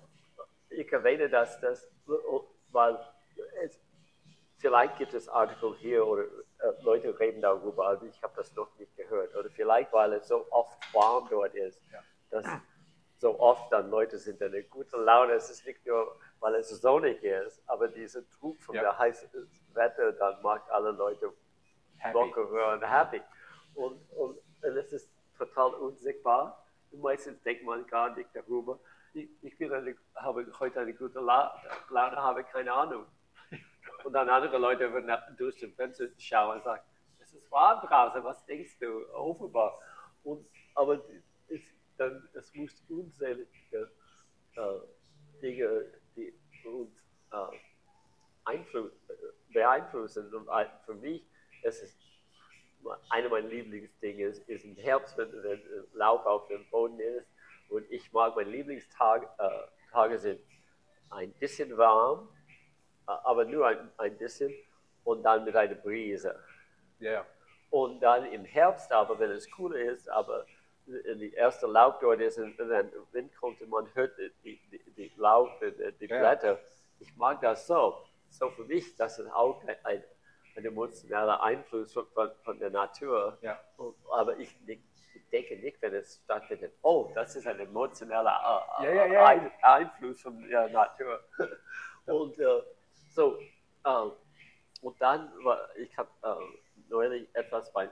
ich 0.70 0.92
erwähne 0.92 1.30
das, 1.30 1.60
das 1.60 1.90
weil 2.72 2.98
es, 3.62 3.80
vielleicht 4.58 4.98
gibt 4.98 5.14
es 5.14 5.28
Artikel 5.28 5.76
hier 5.78 6.06
oder 6.06 6.24
äh, 6.24 6.84
Leute 6.84 7.18
reden 7.20 7.42
darüber, 7.42 7.90
aber 7.90 8.06
ich 8.06 8.22
habe 8.24 8.34
das 8.38 8.56
noch 8.56 8.74
nicht 8.78 8.96
gehört. 8.96 9.36
Oder 9.36 9.50
vielleicht, 9.50 9.92
weil 9.92 10.14
es 10.14 10.28
so 10.28 10.46
oft 10.52 10.78
warm 10.94 11.28
dort 11.30 11.54
ist, 11.56 11.82
Ja. 11.92 12.02
dass 12.30 12.46
so 13.18 13.40
oft 13.40 13.72
dann 13.72 13.90
Leute 13.90 14.18
sind 14.18 14.40
in 14.42 14.54
einer 14.54 14.64
guten 14.64 15.04
Laune. 15.04 15.34
Es 15.34 15.50
ist 15.50 15.66
nicht 15.66 15.86
nur, 15.86 16.18
weil 16.42 16.56
es 16.56 16.70
sonnig 16.70 17.24
ist, 17.24 17.64
aber 17.68 17.88
dieser 17.88 18.24
Druck 18.24 18.62
von 18.62 18.76
Ja. 18.76 18.82
der 18.82 19.00
heißen 19.00 19.30
Wetter 19.74 20.12
dann 20.14 20.42
macht 20.42 20.70
alle 20.70 20.92
Leute 20.92 21.32
Happy. 21.98 22.14
lockerer 22.14 22.74
und 22.74 22.82
happy. 22.84 23.22
Und, 23.76 24.02
und, 24.12 24.38
und 24.64 24.76
es 24.78 24.92
ist 24.92 25.10
total 25.38 25.74
unsichtbar. 25.76 26.66
Meistens 26.92 27.42
denkt 27.44 27.64
man 27.64 27.86
gar 27.88 28.14
nicht 28.16 28.30
darüber. 28.34 28.80
Ich, 29.14 29.30
ich 29.44 29.58
bin 29.58 29.72
eine, 29.72 29.96
habe 30.16 30.46
heute 30.60 30.80
eine 30.82 30.94
gute 30.94 31.20
La 31.20 31.56
Laune, 31.90 32.18
habe 32.18 32.44
keine 32.44 32.74
Ahnung. 32.74 33.06
Und 34.04 34.14
dann 34.14 34.30
andere 34.30 34.58
Leute 34.58 34.92
würden 34.92 35.16
durch 35.38 35.58
den 35.60 35.74
Fenster 35.74 36.06
schauen 36.18 36.58
und 36.58 36.64
sagen, 36.64 36.82
es 37.20 37.34
ist 37.34 37.52
warm 37.52 37.86
draußen, 37.86 38.24
was 38.24 38.44
denkst 38.46 38.80
du? 38.80 39.06
Offenbar. 39.14 39.78
Und, 40.24 40.46
aber 40.76 41.02
es, 41.50 41.62
dann, 41.98 42.28
es 42.34 42.54
muss 42.56 42.84
unzählige 42.90 43.92
äh, 44.56 44.80
Dinge, 45.42 45.86
uns 46.66 46.92
äh, 47.32 47.58
Einflu 48.46 48.88
äh, 48.88 48.92
beeinflussen. 49.54 50.34
Und 50.34 50.50
ein- 50.50 50.70
für 50.86 50.96
mich 50.96 51.24
ist 51.64 51.84
es 51.84 51.98
eine 53.10 53.30
meiner 53.30 53.48
Lieblingsdinge 53.48 54.24
ist, 54.26 54.48
ist 54.50 54.66
im 54.66 54.76
Herbst, 54.76 55.18
wenn, 55.18 55.32
wenn 55.44 55.60
äh, 55.60 55.84
Laub 55.94 56.26
auf 56.26 56.48
dem 56.48 56.68
Boden 56.70 57.00
ist. 57.00 57.28
Und 57.70 57.90
ich 57.92 58.12
mag 58.12 58.36
meine 58.36 58.50
Lieblingstage 58.50 59.28
äh, 59.38 59.92
Tage 59.92 60.18
sind 60.18 60.42
ein 61.12 61.32
bisschen 61.34 61.78
warm, 61.78 62.30
äh, 63.08 63.12
aber 63.12 63.46
nur 63.46 63.68
ein, 63.68 63.92
ein 63.98 64.18
bisschen 64.18 64.54
und 65.04 65.24
dann 65.24 65.44
mit 65.46 65.56
einer 65.56 65.76
Brise. 65.76 66.40
Ja, 67.00 67.12
ja. 67.12 67.26
Und 67.70 68.02
dann 68.02 68.26
im 68.26 68.44
Herbst 68.46 68.92
aber, 68.92 69.18
wenn 69.20 69.32
es 69.32 69.50
cooler 69.52 69.80
ist, 69.80 70.10
aber 70.10 70.46
die 70.86 71.34
erste 71.34 71.68
Laub 71.68 72.00
dort 72.00 72.20
ist 72.22 72.38
und 72.38 72.58
wenn 72.58 72.70
der 72.70 72.92
Wind 73.12 73.36
kommt 73.36 73.62
und 73.62 73.70
man 73.70 73.88
hört 73.94 74.18
die, 74.44 74.60
die, 74.72 74.92
die 74.92 75.12
Laub, 75.16 75.50
die, 75.60 75.92
die 76.00 76.06
Ja. 76.08 76.20
Blätter. 76.20 76.60
Ich 77.00 77.16
mag 77.16 77.42
das 77.42 77.68
so. 77.68 78.06
So 78.30 78.50
für 78.52 78.64
mich, 78.64 78.96
das 78.96 79.20
ist 79.20 79.32
auch 79.32 79.62
ein, 79.66 79.76
ein, 79.84 80.04
ein 80.56 80.66
emotionaler 80.66 81.42
Einfluss 81.42 81.94
von, 81.94 82.08
von, 82.14 82.32
von 82.44 82.60
der 82.60 82.70
Natur. 82.70 83.38
Ja. 83.42 83.60
Und, 83.78 83.96
aber 84.12 84.38
ich, 84.38 84.56
ich 84.68 84.80
denke 85.32 85.58
nicht, 85.58 85.82
wenn 85.82 85.94
es 85.94 86.22
stattfindet, 86.24 86.74
oh, 86.82 87.12
das 87.14 87.36
ist 87.36 87.48
ein 87.48 87.60
emotionaler 87.60 88.70
äh, 88.80 88.86
Ja, 88.86 88.94
ja, 88.94 89.06
ja. 89.06 89.26
Ein, 89.26 89.52
Einfluss 89.62 90.22
von 90.22 90.48
der 90.48 90.70
Natur. 90.70 91.20
Und 92.06 92.38
äh, 92.40 92.64
so, 93.10 93.38
äh, 93.84 94.10
und 94.82 95.00
dann 95.00 95.32
war, 95.44 95.70
ich 95.78 95.96
habe 95.96 96.10
äh, 96.24 96.90
neulich 96.90 97.28
etwas 97.34 97.72
bei 97.72 97.86
äh, 97.86 97.90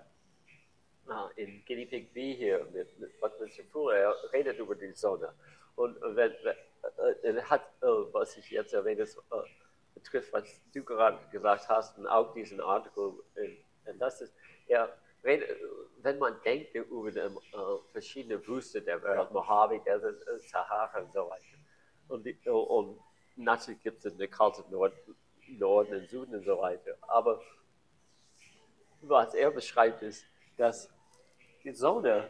in 1.36 1.64
Guinea 1.66 1.86
Pig 1.86 2.14
B 2.14 2.36
hier 2.36 2.66
mit, 2.74 3.00
mit 3.00 3.20
Buckminster 3.20 3.64
Fuller, 3.72 3.98
er 3.98 4.16
redet 4.34 4.58
über 4.60 4.76
die 4.76 4.92
Sonne. 4.94 5.34
Und 5.76 6.00
wenn, 6.02 6.34
wenn, 6.44 6.56
äh, 6.98 7.36
er 7.36 7.50
hat, 7.50 7.62
äh, 7.82 7.88
was 8.12 8.38
ich 8.38 8.50
jetzt 8.52 8.74
erwähne, 8.74 8.98
das, 8.98 9.16
äh, 9.16 9.20
betrifft, 9.94 10.32
was 10.34 10.62
du 10.74 10.84
gerade 10.84 11.18
gesagt 11.32 11.68
hast, 11.70 11.98
und 11.98 12.08
auch 12.08 12.34
diesen 12.34 12.60
Artikel, 12.62 13.14
und 13.86 14.00
das 14.00 14.22
ist, 14.22 14.34
er 14.68 14.94
redet, 15.24 15.50
wenn 16.02 16.18
man 16.20 16.42
denkt 16.44 16.76
über 16.76 17.12
die 17.12 17.20
äh, 17.20 17.30
verschiedene 17.92 18.46
Wüste 18.48 18.82
der 18.82 19.02
Welt, 19.04 19.32
Mojave, 19.32 19.80
Desert, 19.86 20.22
äh, 20.28 20.40
Sahara 20.40 21.00
und 21.00 21.14
so 21.14 21.30
weiter. 21.30 21.44
Und, 22.08 22.26
die, 22.26 22.38
und 22.50 23.00
natürlich 23.36 23.82
gibt 23.82 24.06
es 24.06 24.14
eine 24.14 24.28
kalte 24.28 24.64
Nord, 24.70 24.94
Norden 25.48 25.96
und 25.96 26.10
Süden 26.10 26.36
und 26.36 26.46
so 26.46 26.60
weiter. 26.60 26.98
Aber 27.02 27.42
was 29.02 29.34
er 29.34 29.52
beschreibt, 29.52 30.02
ist, 30.02 30.26
dass 30.58 30.90
die 31.70 31.76
Sonne 31.76 32.30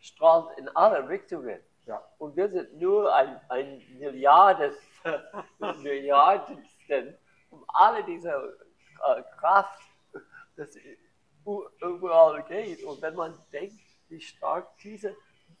strahlt 0.00 0.58
in 0.58 0.68
alle 0.76 1.08
Richtungen. 1.08 1.60
Ja. 1.86 2.02
Und 2.18 2.36
wir 2.36 2.48
sind 2.48 2.78
nur 2.78 3.12
ein, 3.14 3.40
ein 3.48 3.82
Milliardes, 3.98 4.74
Milliardensten 5.82 7.16
um 7.50 7.64
alle 7.68 8.02
diese 8.04 8.30
äh, 8.30 9.22
Kraft, 9.38 9.80
das 10.56 10.76
überall 11.44 12.42
geht. 12.44 12.82
Und 12.84 13.00
wenn 13.02 13.14
man 13.14 13.34
denkt, 13.52 13.80
wie 14.08 14.20
stark 14.20 14.76
diese 14.78 15.16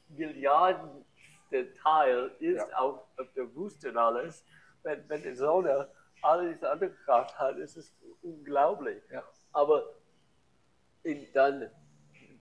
Milliardenste 0.08 1.74
Teil 1.82 2.30
ist 2.38 2.66
Ja. 2.68 2.78
auf, 2.78 3.00
auf 3.18 3.32
der 3.34 3.54
Wüste 3.54 3.88
und 3.90 3.96
alles, 3.96 4.44
wenn, 4.82 5.08
wenn 5.08 5.22
die 5.22 5.34
Sonne 5.34 5.88
alle 6.22 6.52
diese 6.52 6.70
andere 6.70 6.90
Kraft 7.04 7.38
hat, 7.38 7.56
ist 7.56 7.76
es 7.76 7.92
unglaublich. 8.22 9.02
Ja. 9.10 9.24
Aber 9.52 9.84
in, 11.02 11.26
dann 11.32 11.68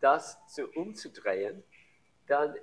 das 0.02 0.38
zu 0.48 0.68
umzudrehen, 0.72 1.64
dann 2.28 2.56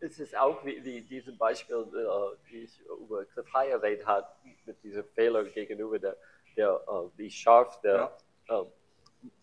ist 0.00 0.20
es 0.20 0.34
auch 0.34 0.64
wie, 0.64 0.84
wie 0.84 1.00
diesem 1.00 1.36
Beispiel, 1.38 1.76
äh, 1.76 2.50
die 2.50 2.64
ich 2.64 2.80
über 2.80 3.24
Cliff 3.24 3.52
High 3.52 3.70
erwähnt 3.70 4.06
habe, 4.06 4.28
mit 4.66 4.82
diesem 4.82 5.04
Fehler 5.14 5.44
gegenüber 5.44 5.98
der, 5.98 6.16
der 6.56 6.80
äh, 6.86 7.18
wie 7.18 7.30
scharf 7.30 7.80
der 7.80 8.16
äh, 8.48 8.62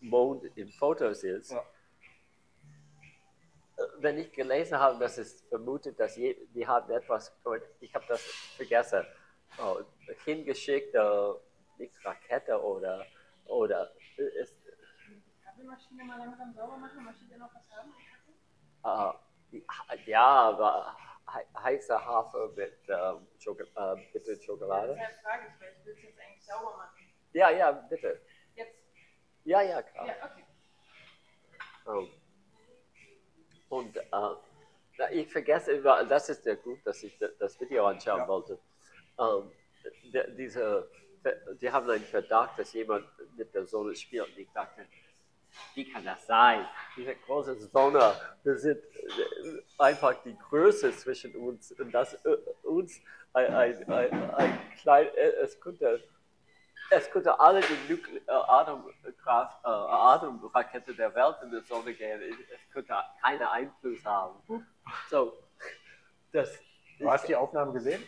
Mond 0.00 0.44
in 0.56 0.70
Fotos 0.70 1.24
ist. 1.24 1.50
Ja. 1.50 1.58
Äh, 3.76 3.82
Wenn 3.98 4.18
ich 4.18 4.32
gelesen 4.32 4.78
habe, 4.78 4.98
dass 5.00 5.18
es 5.18 5.42
vermutet, 5.48 5.98
dass 5.98 6.16
je, 6.16 6.36
die 6.54 6.66
haben 6.66 6.90
etwas, 6.92 7.36
ich 7.80 7.94
habe 7.94 8.04
das 8.08 8.20
vergessen, 8.56 9.04
äh, 9.58 10.14
hingeschickt, 10.24 10.94
nicht 11.78 12.04
Rakete 12.04 12.62
oder, 12.62 13.04
oder 13.46 13.92
äh, 14.16 14.46
es, 15.72 15.88
Kaffeemaschine 15.88 16.04
mal 16.04 16.18
langsam 16.18 16.52
sauber 16.52 16.76
machen? 16.76 17.04
Möchtet 17.04 17.30
ihr 17.30 17.38
noch 17.38 17.50
was 17.54 17.70
haben? 17.70 19.14
Äh, 19.52 19.98
ja, 20.06 20.24
aber 20.24 20.96
hei- 21.32 21.46
heißer 21.56 22.04
Hafer 22.04 22.48
mit 22.56 22.76
ähm, 22.88 23.26
Schoko 23.38 23.62
äh, 23.62 23.96
bitte 24.12 24.40
Schokolade. 24.40 24.94
Deshalb 24.94 25.20
frage 25.22 25.46
ich, 25.48 25.60
weil 25.60 25.74
ich 25.78 25.86
will 25.86 25.94
es 25.94 26.02
jetzt 26.02 26.20
eigentlich 26.20 26.44
sauber 26.44 26.76
machen. 26.76 27.12
Ja, 27.32 27.50
ja, 27.50 27.72
bitte. 27.72 28.20
Jetzt? 28.54 28.74
Ja, 29.44 29.62
ja, 29.62 29.82
klar. 29.82 30.06
Ja, 30.06 30.14
okay. 30.24 30.44
Ähm, 31.86 32.08
und 33.68 33.96
äh, 33.96 34.02
na, 34.98 35.10
ich 35.10 35.30
vergesse 35.30 35.72
immer, 35.72 36.04
das 36.04 36.28
ist 36.28 36.44
der 36.46 36.56
Grund, 36.56 36.86
dass 36.86 37.02
ich 37.02 37.18
da- 37.18 37.28
das 37.38 37.58
Video 37.60 37.86
anschauen 37.86 38.18
Ja. 38.20 38.28
wollte. 38.28 38.58
Ähm, 39.18 39.50
der, 40.12 40.28
diese, 40.30 40.88
die 41.60 41.70
haben 41.70 41.88
einen 41.90 42.04
Verdacht, 42.04 42.58
dass 42.58 42.72
jemand 42.72 43.06
mit 43.36 43.52
der 43.54 43.66
Sonne 43.66 43.94
spielt. 43.96 44.28
Und 44.28 44.38
ich 44.38 44.50
dachte, 44.52 44.86
wie 45.74 45.90
kann 45.90 46.04
das 46.04 46.26
sein? 46.26 46.66
Diese 46.96 47.14
große 47.14 47.54
Sonne, 47.56 48.14
wir 48.42 48.56
sind 48.58 48.78
äh, 48.82 49.62
einfach 49.78 50.14
die 50.24 50.36
Größe 50.36 50.92
zwischen 50.96 51.34
uns 51.36 51.72
und 51.72 51.92
dass 51.92 52.14
äh, 52.24 52.36
uns 52.62 53.00
ein, 53.32 53.52
ein, 53.54 53.92
ein, 53.92 54.34
ein 54.34 54.58
klein, 54.80 55.06
äh, 55.16 55.30
es 55.42 55.60
könnte, 55.60 56.02
es 56.90 57.10
könnte 57.10 57.38
alle 57.40 57.60
die 57.60 57.92
Nukle 57.92 58.20
Atomkraft, 58.28 59.64
äh, 59.64 59.68
Atomrakete 59.68 60.94
der 60.94 61.14
Welt 61.14 61.36
in 61.42 61.50
die 61.50 61.60
Sonne 61.60 61.92
gehen. 61.94 62.20
Es 62.52 62.72
könnte 62.72 62.94
keinen 63.22 63.42
Einfluss 63.42 64.04
haben. 64.04 64.36
So, 65.10 65.32
das. 66.32 66.58
Du 66.98 67.10
hast 67.10 67.26
die 67.26 67.34
Aufnahmen 67.34 67.72
gesehen? 67.74 68.02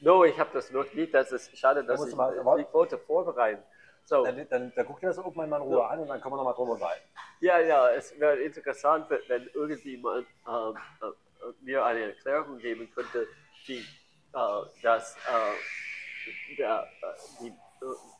No, 0.00 0.22
ich 0.24 0.38
habe 0.38 0.50
das 0.52 0.70
noch 0.70 0.92
nicht. 0.92 1.12
Das 1.14 1.32
ist 1.32 1.56
schade, 1.56 1.82
dass 1.84 2.06
ich, 2.06 2.14
mal- 2.14 2.36
ich 2.60 2.72
wollte 2.72 2.98
vorbereiten. 2.98 3.62
So, 4.08 4.24
Dann, 4.24 4.48
dann, 4.48 4.72
dann 4.74 4.86
guck 4.86 5.00
dir 5.00 5.08
das 5.08 5.18
irgendwann 5.18 5.50
mal 5.50 5.58
in 5.58 5.64
Ruhe 5.64 5.86
an 5.86 5.98
und 5.98 6.08
dann 6.08 6.18
können 6.18 6.32
wir 6.32 6.38
nochmal 6.38 6.54
drüber 6.54 6.72
unterhalten. 6.72 7.06
ja, 7.40 7.58
ja, 7.58 7.90
es 7.90 8.18
wäre 8.18 8.38
interessant, 8.38 9.04
wenn, 9.10 9.20
wenn 9.28 9.46
irgendjemand 9.48 10.26
ähm, 10.48 10.78
äh, 11.02 11.52
mir 11.60 11.84
eine 11.84 12.00
Erklärung 12.14 12.56
geben 12.56 12.90
könnte, 12.94 13.26
die, 13.66 13.84
äh, 14.32 14.82
dass 14.82 15.14
äh, 15.14 16.56
der, 16.56 16.88
äh, 17.02 17.42
die 17.42 17.48
äh, 17.48 17.54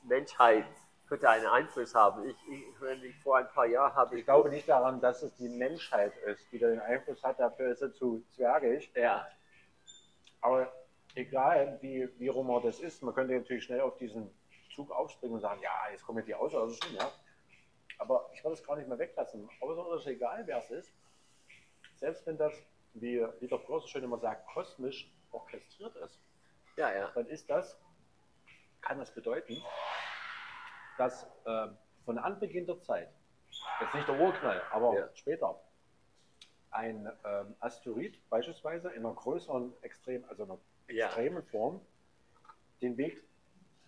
Menschheit 0.03 0.66
könnte 1.09 1.27
einen 1.31 1.46
Einfluss 1.46 1.94
haben. 1.94 2.29
Ich, 2.29 2.37
ich, 2.53 2.64
ich 3.05 3.16
vor 3.22 3.38
ein 3.38 3.48
paar 3.48 3.64
Jahren 3.64 3.94
habe 3.94 4.18
Ich 4.18 4.27
glaube 4.27 4.51
nicht 4.51 4.68
daran, 4.68 5.01
dass 5.01 5.22
es 5.22 5.35
die 5.37 5.48
Menschheit 5.48 6.14
ist, 6.27 6.44
die 6.53 6.59
da 6.59 6.68
den 6.68 6.81
Einfluss 6.81 7.22
hat. 7.22 7.40
Dafür 7.40 7.72
ist 7.72 7.79
sie 7.79 7.94
zu 7.94 8.22
zwergig. 8.35 8.92
Ja, 8.94 9.27
Aber 10.42 10.70
egal, 11.14 11.79
wie, 11.81 12.11
wie 12.18 12.29
rum 12.29 12.61
das 12.62 12.79
ist, 12.81 13.03
man 13.03 13.14
könnte 13.14 13.33
natürlich 13.33 13.64
schnell 13.64 13.81
auf 13.81 13.96
diesen 13.96 14.38
Zug 14.79 14.93
aufspringen 14.93 15.35
und 15.35 15.41
sagen, 15.41 15.61
ja, 15.61 15.91
jetzt 15.91 16.05
kommen 16.05 16.25
die 16.25 16.35
Außerirdischen, 16.35 16.95
ja. 16.95 17.11
Aber 17.99 18.31
ich 18.33 18.45
würde 18.45 18.55
es 18.55 18.62
gar 18.62 18.77
nicht 18.77 18.88
mehr 18.88 18.99
weglassen. 18.99 19.51
Außerirdisch, 19.61 20.07
egal 20.07 20.47
wer 20.47 20.59
es 20.59 20.71
ist, 20.71 20.93
selbst 21.97 22.25
wenn 22.27 22.38
das, 22.38 22.53
wie 22.95 23.27
Dieter 23.41 23.61
so 23.67 23.81
schön 23.88 24.05
immer 24.05 24.19
sagt, 24.19 24.47
kosmisch 24.47 25.12
orchestriert 25.33 25.97
ist, 25.97 26.21
ja, 26.77 26.93
ja. 26.93 27.11
dann 27.12 27.27
ist 27.27 27.51
das, 27.51 27.77
kann 28.81 29.01
das 29.01 29.12
bedeuten, 29.12 29.61
dass 30.97 31.25
äh, 31.45 31.69
von 32.05 32.19
Anbeginn 32.19 32.67
der 32.67 32.81
Zeit 32.81 33.12
jetzt 33.81 33.95
nicht 33.97 34.07
der 34.07 34.21
Urknall, 34.21 34.62
aber 34.71 34.97
Ja. 34.97 35.09
später, 35.14 35.61
ein 36.71 37.11
ähm, 37.25 37.57
Asteroid 37.59 38.21
beispielsweise 38.31 38.91
in 38.91 39.05
einer 39.05 39.14
größeren, 39.14 39.75
extrem, 39.83 40.25
also 40.27 40.45
einer 40.45 40.59
Ja. 40.88 41.07
extremen 41.07 41.43
Form 41.47 41.85
den 42.81 42.97
Weg 42.97 43.28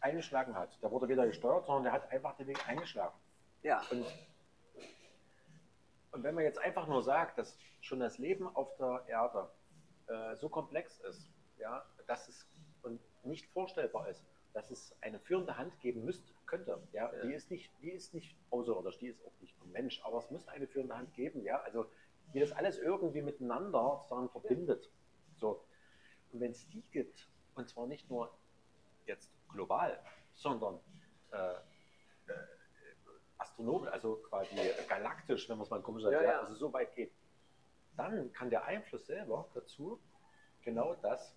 eingeschlagen 0.00 0.54
hat. 0.54 0.80
Der 0.82 0.90
wurde 0.90 1.08
weder 1.08 1.26
gesteuert, 1.26 1.66
sondern 1.66 1.84
der 1.84 1.92
hat 1.92 2.10
einfach 2.10 2.36
den 2.36 2.46
Weg 2.46 2.68
eingeschlagen. 2.68 3.14
Ja. 3.62 3.82
Und, 3.90 4.06
und 6.12 6.22
wenn 6.22 6.34
man 6.34 6.44
jetzt 6.44 6.58
einfach 6.58 6.86
nur 6.86 7.02
sagt, 7.02 7.38
dass 7.38 7.56
schon 7.80 8.00
das 8.00 8.18
Leben 8.18 8.48
auf 8.56 8.74
der 8.76 9.04
Erde 9.08 9.50
äh, 10.06 10.34
so 10.36 10.48
komplex 10.48 10.98
ist, 11.00 11.28
ja, 11.58 11.84
dass 12.06 12.28
es 12.28 12.46
und 12.82 13.00
nicht 13.24 13.46
vorstellbar 13.52 14.08
ist, 14.08 14.24
dass 14.54 14.70
es 14.70 14.96
eine 15.02 15.20
führende 15.20 15.56
Hand 15.56 15.78
geben 15.80 16.04
müsste, 16.04 16.32
könnte, 16.46 16.82
ja, 16.92 17.12
Ja. 17.14 17.22
die 17.22 17.32
ist 17.34 17.50
nicht, 17.50 17.70
die 17.82 17.90
ist 17.90 18.14
nicht 18.14 18.36
außerirdisch, 18.50 18.98
die 18.98 19.08
ist 19.08 19.24
auch 19.24 19.32
nicht 19.40 19.54
ein 19.62 19.70
Mensch, 19.70 20.00
aber 20.04 20.18
es 20.18 20.30
müsste 20.30 20.50
eine 20.50 20.66
führende 20.66 20.96
Hand 20.96 21.14
geben, 21.14 21.44
ja, 21.44 21.60
also 21.60 21.86
die 22.34 22.40
das 22.40 22.52
alles 22.52 22.78
irgendwie 22.78 23.22
miteinander 23.22 23.98
sozusagen 24.00 24.28
verbindet. 24.30 24.90
So. 25.36 25.64
Und 26.32 26.40
wenn 26.40 26.52
es 26.52 26.68
die 26.68 26.82
gibt, 26.90 27.28
und 27.54 27.68
zwar 27.68 27.86
nicht 27.86 28.08
nur 28.08 28.32
jetzt 29.06 29.30
global, 29.52 29.98
sondern 30.34 30.80
äh, 31.32 31.36
äh, 31.36 31.58
Astronomen, 33.38 33.88
also 33.88 34.16
quasi 34.28 34.54
galaktisch, 34.88 35.48
wenn 35.48 35.56
man 35.58 35.64
es 35.64 35.70
mal 35.70 35.82
komisch 35.82 36.02
sagt, 36.02 36.14
Ja, 36.14 36.22
ja, 36.22 36.40
also 36.40 36.54
so 36.54 36.72
weit 36.72 36.94
geht, 36.94 37.12
dann 37.96 38.32
kann 38.32 38.50
der 38.50 38.64
Einfluss 38.64 39.06
selber 39.06 39.48
dazu 39.54 40.00
genau 40.62 40.94
das 40.96 41.34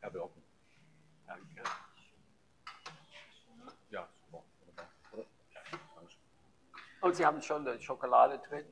erwirken. 0.00 0.42
Danke. 1.26 1.62
Ja, 3.90 4.08
super. 4.30 4.44
Und 7.00 7.14
Sie 7.14 7.24
haben 7.24 7.40
schon 7.42 7.66
eine 7.66 7.80
Schokolade 7.80 8.38
drin? 8.38 8.66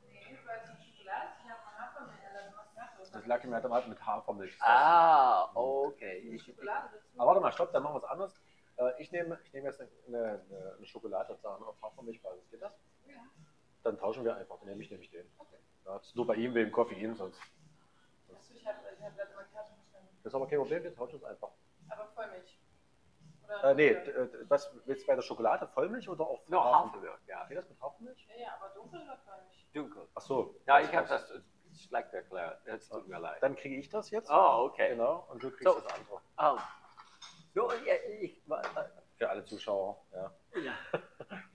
Nee, 0.00 0.38
weil 0.44 0.58
es 0.58 0.68
eine 0.68 0.78
Schokolade 0.80 1.28
ist, 1.28 1.44
ich 1.44 1.50
habe 1.50 1.60
eine 1.66 1.78
Hafermilch, 1.78 2.20
also 2.26 2.99
was 3.12 3.14
Nasses. 3.14 3.22
Das 3.22 3.26
lag 3.26 3.44
im 3.44 3.54
Automat 3.54 3.88
mit 3.88 4.06
Hafermilch. 4.06 4.56
Ah, 4.60 5.50
okay. 5.54 6.18
Ich. 6.18 6.54
Aber 7.16 7.26
warte 7.28 7.40
mal, 7.40 7.52
stopp, 7.52 7.72
dann 7.72 7.82
machen 7.82 7.94
wir 7.94 7.98
es 7.98 8.04
anders. 8.04 8.40
Äh, 8.76 9.02
ich, 9.02 9.12
nehme, 9.12 9.38
ich 9.44 9.52
nehme 9.52 9.66
jetzt 9.68 9.80
eine, 9.80 9.90
eine, 10.08 10.74
eine 10.76 10.86
Schokolade 10.86 11.28
sozusagen 11.32 11.62
auf 11.64 11.80
Hafermilchbasis. 11.82 12.48
Geht 12.50 12.62
das? 12.62 12.72
Ja. 13.06 13.14
Dann 13.82 13.98
tauschen 13.98 14.24
wir 14.24 14.36
einfach. 14.36 14.58
Dann 14.58 14.68
nehme 14.68 14.82
ich 14.82 14.90
nämlich 14.90 15.10
den. 15.10 15.26
Ja, 15.84 15.94
das 15.94 16.06
ist 16.06 16.16
nur 16.16 16.26
bei 16.26 16.34
ihm 16.36 16.54
wegen 16.54 16.70
Koffein, 16.70 17.14
sonst. 17.14 17.40
Achso, 18.34 18.54
ich 18.54 18.66
habe 18.66 18.78
ich 18.96 19.02
hab 19.04 19.16
Latte 19.16 19.34
Macchiato 19.34 19.74
verstanden. 19.74 20.08
Das 20.22 20.30
ist 20.30 20.34
aber 20.34 20.46
kein 20.46 20.58
Problem, 20.58 20.82
wir 20.82 20.94
tauschen 20.94 21.16
es 21.16 21.24
einfach. 21.24 21.50
Aber 21.88 22.06
Vollmilch. 22.14 22.60
Oder 23.44 23.64
Äh, 23.70 23.74
nee, 23.74 23.88
äh, 23.88 24.28
was 24.48 24.70
willst 24.84 25.02
du 25.02 25.06
bei 25.08 25.14
der 25.16 25.22
Schokolade? 25.22 25.66
Vollmilch 25.68 26.08
oder 26.08 26.24
auch 26.24 26.46
Noch 26.48 26.64
Hafermilch? 26.64 27.10
Hafermilch, 27.10 27.26
ja. 27.28 27.46
Geht 27.46 27.58
das 27.58 27.68
mit 27.68 27.80
Hafermilch? 27.80 28.26
Ja, 28.28 28.36
ja, 28.40 28.54
aber 28.60 28.72
dunkel 28.74 29.00
oder 29.02 29.16
Vollmilch? 29.18 29.66
Dunkel. 29.74 30.08
Ach 30.14 30.20
so. 30.20 30.54
Ja, 30.66 30.80
ich 30.80 30.94
habe 30.94 31.08
das 31.08 31.32
schlecht 31.84 32.12
erklärt. 32.12 32.60
Es 32.66 32.88
tut 32.88 33.06
mir 33.08 33.18
leid. 33.18 33.42
Dann 33.42 33.56
kriege 33.56 33.76
ich 33.76 33.88
das 33.88 34.10
jetzt. 34.10 34.30
Oh, 34.30 34.66
okay. 34.70 34.90
Genau. 34.90 35.26
Und 35.30 35.42
du 35.42 35.50
kriegst 35.50 35.64
So. 35.64 35.80
das 35.80 35.92
andere. 35.92 36.20
Oh. 36.38 36.58
So, 37.54 37.72
ja, 37.84 37.94
ich, 38.20 38.40
Für 39.18 39.28
alle 39.28 39.44
Zuschauer. 39.44 40.04
Ja. 40.12 40.32
ja. 40.60 40.74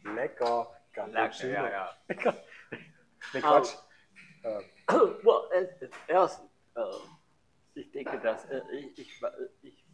Lecker. 0.13 0.71
Lecker, 0.95 1.47
ja, 1.47 1.69
ja. 1.69 1.97
Lecker. 2.07 2.35
Nee, 3.33 3.41
Quatsch. 3.41 3.73
Äh, 4.43 4.59
well, 5.23 5.49
äh, 5.51 5.89
erst, 6.07 6.43
äh, 6.75 6.81
ich 7.73 7.91
denke, 7.91 8.19
dass 8.19 8.45
äh, 8.45 8.61
ich, 8.71 8.99
ich, 8.99 9.21
ich, 9.63 9.85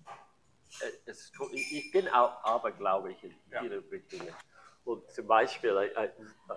äh, 0.81 0.91
es, 1.05 1.31
ich 1.53 1.71
ich 1.77 1.91
bin 1.91 2.09
auch 2.09 2.43
abergläubig 2.43 3.23
in 3.23 3.33
Ja. 3.49 3.61
viele 3.61 3.89
Richtungen. 3.89 4.35
Und 4.83 5.09
zum 5.11 5.27
Beispiel 5.27 5.77
äh, 5.77 6.05
äh, 6.05 6.11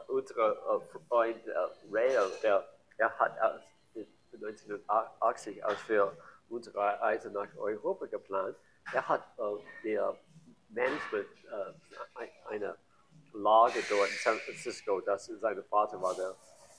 unser 0.08 0.34
äh, 0.52 0.98
Freund 1.08 1.46
äh, 1.46 1.52
Ray, 1.92 2.16
der, 2.42 2.68
der 2.98 3.18
hat 3.18 3.38
aus, 3.40 3.60
in 3.94 4.06
1980, 4.44 5.64
als 5.64 5.88
wir 5.88 6.16
unsere 6.48 6.78
Reise 7.00 7.30
nach 7.30 7.48
Europa 7.56 8.06
geplant, 8.06 8.56
er 8.92 9.08
hat 9.08 9.22
äh, 9.38 9.42
der 9.84 10.16
Management 10.68 11.28
äh, 11.44 11.72
ein- 12.18 12.30
eine 12.48 12.76
Lage 13.32 13.78
dort 13.88 14.08
in 14.10 14.16
San 14.16 14.36
Francisco, 14.38 15.00
das 15.00 15.26
sein 15.26 15.62
Vater 15.64 16.00
war 16.02 16.14
der 16.14 16.34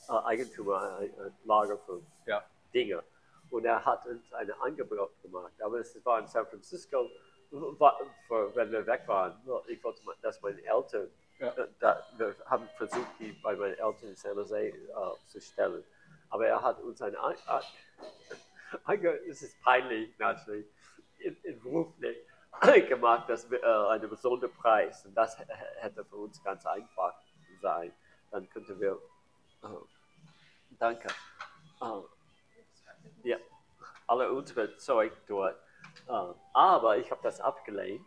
äh, 0.09 0.23
Eigentümer, 0.25 0.97
ein, 0.99 1.11
ein 1.19 1.37
Lager 1.45 1.77
für 1.79 2.01
Ja. 2.25 2.43
Dinge. 2.73 3.03
Und 3.49 3.65
er 3.65 3.83
hat 3.83 4.05
uns 4.05 4.31
ein 4.33 4.51
Angebot 4.61 5.21
gemacht. 5.21 5.53
Aber 5.61 5.79
es 5.79 6.03
war 6.05 6.19
in 6.19 6.27
San 6.27 6.45
Francisco, 6.47 7.09
war, 7.51 7.99
für, 8.27 8.53
wenn 8.55 8.71
wir 8.71 8.85
weg 8.85 9.03
waren. 9.07 9.39
Ich 9.67 9.83
wollte, 9.83 10.03
mal, 10.03 10.15
dass 10.21 10.41
meine 10.41 10.61
Eltern, 10.63 11.09
Ja. 11.39 11.49
äh, 11.53 11.67
da, 11.79 12.05
wir 12.17 12.35
haben 12.45 12.67
versucht, 12.77 13.07
die 13.19 13.31
bei 13.43 13.55
meinen 13.55 13.73
Eltern 13.75 14.09
in 14.09 14.15
San 14.15 14.35
Jose 14.35 14.59
äh, 14.67 14.73
zu 15.27 15.39
stellen. 15.41 15.83
Aber 16.35 16.47
er 16.47 16.61
hat 16.61 16.81
uns 16.81 17.01
ein, 17.01 17.15
es 19.29 19.41
ist 19.41 19.61
peinlich, 19.61 20.19
natürlich, 20.19 20.67
in, 21.19 21.33
in 21.43 21.61
Ruf 21.61 21.97
nicht 21.97 22.19
gemacht, 22.89 23.29
dass 23.29 23.49
wir 23.49 23.63
äh, 23.63 23.87
einen 23.91 24.09
besonderen 24.09 24.51
Preis. 24.51 25.05
Und 25.05 25.15
das 25.15 25.39
hätte 25.39 26.03
für 26.03 26.17
uns 26.17 26.43
ganz 26.43 26.65
einfach 26.65 27.13
sein. 27.61 27.93
Dann 28.31 28.49
könnten 28.49 28.77
wir, 28.81 28.99
äh, 29.63 29.67
danke, 30.77 31.07
äh, 31.81 33.29
ja, 33.29 33.37
alle 34.05 34.29
unsere 34.29 34.75
Zeug 34.75 35.13
dort. 35.27 35.55
Äh, 36.05 36.33
aber 36.51 36.97
ich 36.97 37.09
habe 37.11 37.21
das 37.23 37.39
abgelehnt, 37.39 38.05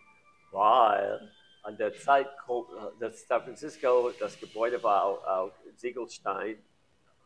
weil 0.51 1.33
an 1.63 1.79
der 1.79 1.95
Zeit, 1.95 2.27
äh, 2.27 2.63
das 3.01 3.27
San 3.27 3.43
Francisco, 3.43 4.11
das 4.21 4.39
Gebäude 4.39 4.83
war 4.83 5.05
auf, 5.05 5.25
auf 5.25 5.53
Ziegelstein 5.77 6.63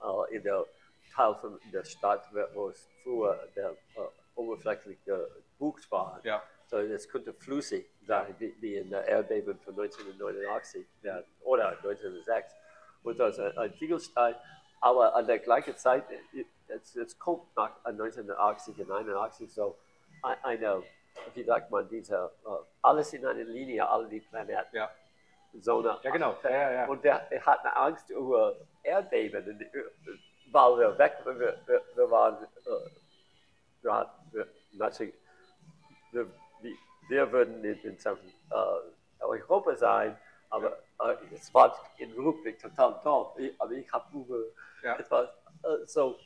äh, 0.00 0.36
in 0.36 0.44
der 0.44 0.64
Teil 1.14 1.34
von 1.36 1.58
der 1.72 1.84
Stadt, 1.84 2.28
wo 2.54 2.68
es 2.68 2.88
früher 3.02 3.38
der 3.56 3.70
äh, 3.70 3.74
oberflächliche 4.34 5.28
Bucht 5.58 5.90
war. 5.90 6.20
ja. 6.24 6.42
So, 6.66 6.78
es 6.78 7.06
könnte 7.06 7.34
flüssig 7.34 7.86
sein, 8.06 8.34
wie, 8.38 8.54
wie 8.62 8.76
in 8.76 8.88
der 8.88 9.04
Erdbeben 9.06 9.58
von 9.60 9.74
1989 9.78 10.86
ja, 11.02 11.22
oder 11.42 11.68
1906. 11.68 12.54
Und 13.02 13.18
das 13.18 13.36
ist 13.36 13.40
ein, 13.44 13.58
ein 13.58 13.74
Ziegelstein. 13.74 14.34
Aber 14.80 15.14
an 15.14 15.26
der 15.26 15.38
gleichen 15.38 15.76
Zeit, 15.76 16.04
es, 16.68 16.96
es 16.96 17.18
kommt 17.18 17.54
nach 17.56 17.72
1980 17.84 18.78
und 18.80 18.88
89 18.88 19.52
so 19.52 19.76
ein- 20.22 20.42
eine, 20.44 20.82
wie 21.34 21.44
sagt 21.44 21.70
man, 21.70 21.86
dieser, 21.90 22.32
äh, 22.46 22.48
alles 22.80 23.12
in 23.12 23.26
einer 23.26 23.44
Linie, 23.44 23.86
alle 23.86 24.08
die 24.08 24.20
Planeten. 24.20 24.74
Ja. 24.74 24.90
So 25.60 25.80
eine, 25.80 25.98
Ja, 26.02 26.10
genau. 26.10 26.36
Ja, 26.42 26.50
ja, 26.50 26.72
ja. 26.72 26.86
und 26.86 27.04
der, 27.04 27.30
er 27.30 27.44
hat 27.44 27.60
eine 27.60 27.76
Angst 27.76 28.08
über 28.08 28.56
Erdbeben, 28.82 29.44
und, 29.46 29.60
äh, 30.52 30.54
weil 30.54 30.78
wir 30.78 30.98
weg, 30.98 31.18
wir, 31.24 31.58
wir, 31.66 31.82
wir 31.94 32.10
waren, 32.10 32.44
äh, 32.44 32.90
wir 33.82 33.94
hatten, 33.94 34.32
wir, 34.32 34.46
natürlich, 34.72 35.14
wir, 36.12 36.26
wir, 37.08 37.32
würden 37.32 37.64
in, 37.64 37.78
in 37.80 37.98
San, 37.98 38.16
äh, 38.50 39.24
Europa 39.24 39.74
sein, 39.76 40.18
aber 40.50 40.78
äh, 41.00 41.16
es 41.34 41.52
war 41.54 41.74
in 41.98 42.12
Rückblick 42.12 42.58
total 42.58 43.00
ich, 43.38 43.60
aber 43.60 43.72
ich 43.72 43.90
habe 43.92 44.16
über 44.16 44.38
Ja. 44.82 44.96
etwas 44.96 45.28
äh, 45.62 45.86
so, 45.86 46.18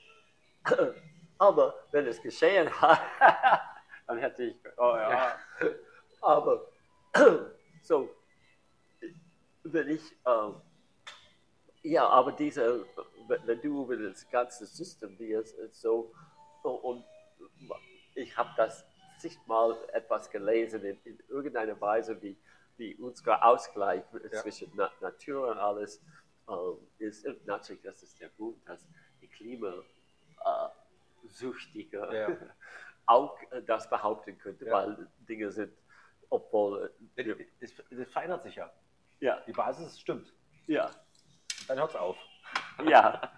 aber 1.39 1.75
wenn 1.93 2.07
es 2.07 2.21
geschehen 2.21 2.69
hat, 2.81 3.01
dann 4.07 4.19
hätte 4.19 4.45
ich, 4.45 4.57
oh 4.77 4.97
ja, 4.97 5.39
aber 6.21 6.67
so, 7.83 8.09
wenn 9.62 9.89
ich, 9.89 10.03
ähm, 10.27 10.61
ja, 11.83 12.09
aber 12.09 12.33
diese, 12.33 12.85
wenn 13.29 13.61
du 13.61 13.83
über 13.85 13.97
das 13.97 14.29
ganze 14.31 14.67
System, 14.67 15.17
es 15.21 15.53
ist 15.53 15.81
so, 15.81 16.12
und 16.62 17.05
ich 18.15 18.37
habe 18.37 18.51
das 18.57 18.85
sich 19.19 19.37
mal 19.47 19.77
etwas 19.93 20.31
gelesen 20.31 20.85
in, 20.85 20.99
in 21.05 21.19
irgendeiner 21.29 21.81
Weise, 21.81 22.21
wie, 22.23 22.37
wie 22.77 22.95
unser 22.97 23.45
Ausgleich 23.45 24.03
Ja. 24.12 24.31
zwischen 24.43 24.71
Na 24.75 24.91
Natur 25.01 25.49
und 25.51 25.59
alles 25.59 26.03
ähm, 26.49 26.79
ist. 26.99 27.27
Und 27.27 27.45
Natürlich, 27.47 27.83
das 27.83 28.03
ist 28.03 28.21
der 28.21 28.29
Grund, 28.31 28.57
dass 28.69 28.87
die 29.21 29.29
Klimasüchtige 29.29 32.09
Ja. 32.12 32.37
auch 33.07 33.39
äh, 33.53 33.62
das 33.62 33.89
behaupten 33.89 34.37
könnte, 34.39 34.67
Ja. 34.67 34.73
weil 34.73 35.09
Dinge 35.29 35.51
sind, 35.53 35.73
obwohl, 36.29 36.93
äh, 37.17 37.25
Das, 37.25 37.37
das, 37.61 37.73
das 37.91 38.09
verändert 38.11 38.43
sich 38.43 38.57
ja. 38.57 38.71
ja, 39.21 39.41
Die 39.47 39.53
Basis 39.53 39.99
stimmt. 39.99 40.33
ja, 40.67 40.91
Dann 41.69 41.79
hört's 41.79 41.97
auf. 41.97 42.17
Ja. 42.85 43.33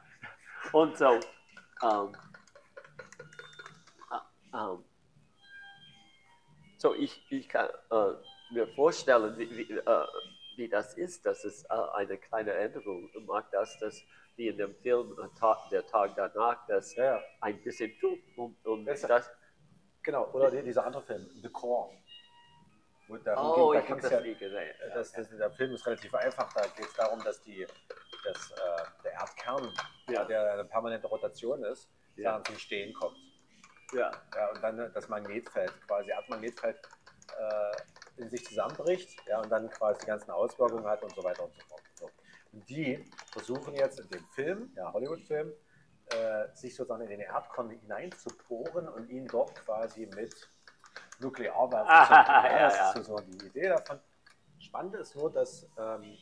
Und 0.73 0.97
so, 0.97 1.19
ähm, 1.83 2.17
äh, 4.11 4.57
ähm, 4.57 4.85
so 6.79 6.95
ich, 6.95 7.25
ich 7.31 7.49
kann 7.49 7.69
äh, 7.91 8.13
mir 8.53 8.67
vorstellen, 8.75 9.37
wie, 9.39 9.51
wie, 9.57 9.73
äh, 9.73 10.07
wie 10.57 10.69
das 10.69 10.95
ist, 10.95 11.25
dass 11.27 11.45
es 11.45 11.65
äh, 11.65 11.75
eine 11.95 12.19
kleine 12.19 12.53
Änderung 12.53 13.11
macht, 13.27 13.53
dass 13.53 13.79
das 13.79 14.03
wie 14.37 14.49
in 14.49 14.57
dem 14.57 14.75
Film 14.77 15.17
äh, 15.19 15.69
der 15.71 15.87
Tag 15.87 16.15
danach, 16.17 16.67
das 16.67 16.95
Ja, 16.95 17.21
ein 17.41 17.63
bisschen 17.63 17.99
tut 17.99 18.21
und, 18.37 18.65
und 18.65 18.85
Besser. 18.85 19.09
das, 19.09 19.31
Genau. 20.09 20.31
Oder 20.33 20.51
die, 20.51 20.63
dieser 20.63 20.87
andere 20.87 21.03
Film, 21.03 21.29
The 21.43 21.51
Core. 21.51 21.91
Oh, 23.37 23.71
ging, 23.73 23.83
ich 23.83 23.91
habe 23.91 24.01
das 24.01 24.11
ja, 24.11 24.21
nie 24.21 24.35
gesehen. 24.35 24.75
Das, 24.95 25.13
das, 25.13 25.29
der 25.29 25.51
Film 25.51 25.75
ist 25.75 25.87
relativ 25.87 26.15
einfach. 26.15 26.51
Da 26.55 26.63
geht 26.63 26.87
es 26.87 26.95
darum, 26.95 27.23
dass, 27.25 27.43
die, 27.43 27.67
dass 28.25 28.51
äh, 28.53 28.98
Erdkern, 29.21 29.73
Ja. 30.09 30.25
der 30.25 30.53
eine 30.53 30.65
permanente 30.65 31.07
Rotation 31.07 31.63
ist, 31.65 31.91
Ja. 32.17 32.43
zum 32.45 32.57
Stehen 32.59 32.93
kommt. 32.95 33.17
Ja, 33.93 34.11
Ja, 34.35 34.51
und 34.51 34.63
dann 34.63 34.79
äh, 34.79 34.91
das 34.93 35.09
Magnetfeld, 35.09 35.73
quasi 35.87 36.11
Erdmagnetfeld, 36.11 36.77
äh, 37.39 38.21
in 38.23 38.29
sich 38.29 38.45
zusammenbricht 38.45 39.17
ja, 39.29 39.41
und 39.41 39.49
dann 39.51 39.71
quasi 39.71 40.01
die 40.01 40.07
ganzen 40.07 40.31
Auswirkungen 40.31 40.85
hat 40.87 41.03
und 41.03 41.15
so 41.15 41.23
weiter 41.23 41.45
und 41.45 41.55
so 41.55 41.61
fort. 41.69 41.83
So. 41.95 42.11
Und 42.53 42.69
die 42.69 43.11
versuchen 43.33 43.75
jetzt 43.75 44.01
in 44.01 44.09
dem 44.09 44.25
Film, 44.35 44.73
ja, 44.77 44.93
Hollywood-Film, 44.93 45.53
äh, 46.11 46.49
sich 46.55 46.75
sozusagen 46.75 47.03
in 47.03 47.11
den 47.11 47.21
Erdkern 47.21 47.71
hineinzubohren 47.71 48.89
und 48.89 49.09
ihn 49.11 49.27
dort 49.27 49.55
quasi 49.55 50.07
mit 50.15 50.35
Nuklearwaffen 51.21 51.87
Ah, 51.89 52.07
zu 52.07 52.13
ja, 52.13 52.59
Das 52.69 52.77
ja. 52.77 53.01
ist 53.01 53.07
so 53.07 53.17
die 53.21 53.47
Idee 53.47 53.69
davon. 53.69 54.01
Spannend 54.59 54.95
ist 54.97 55.15
nur, 55.17 55.31
dass 55.33 55.69
ähm, 55.79 56.17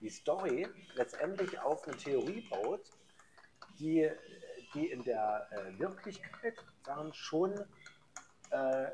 die 0.00 0.08
Story 0.08 0.66
letztendlich 0.94 1.58
auf 1.60 1.86
eine 1.86 1.96
Theorie 1.96 2.42
baut, 2.48 2.90
die, 3.78 4.10
die 4.74 4.90
in 4.90 5.02
der 5.04 5.46
äh, 5.50 5.78
Wirklichkeit 5.78 6.54
sagen, 6.84 7.12
schon 7.12 7.52
äh, 8.50 8.86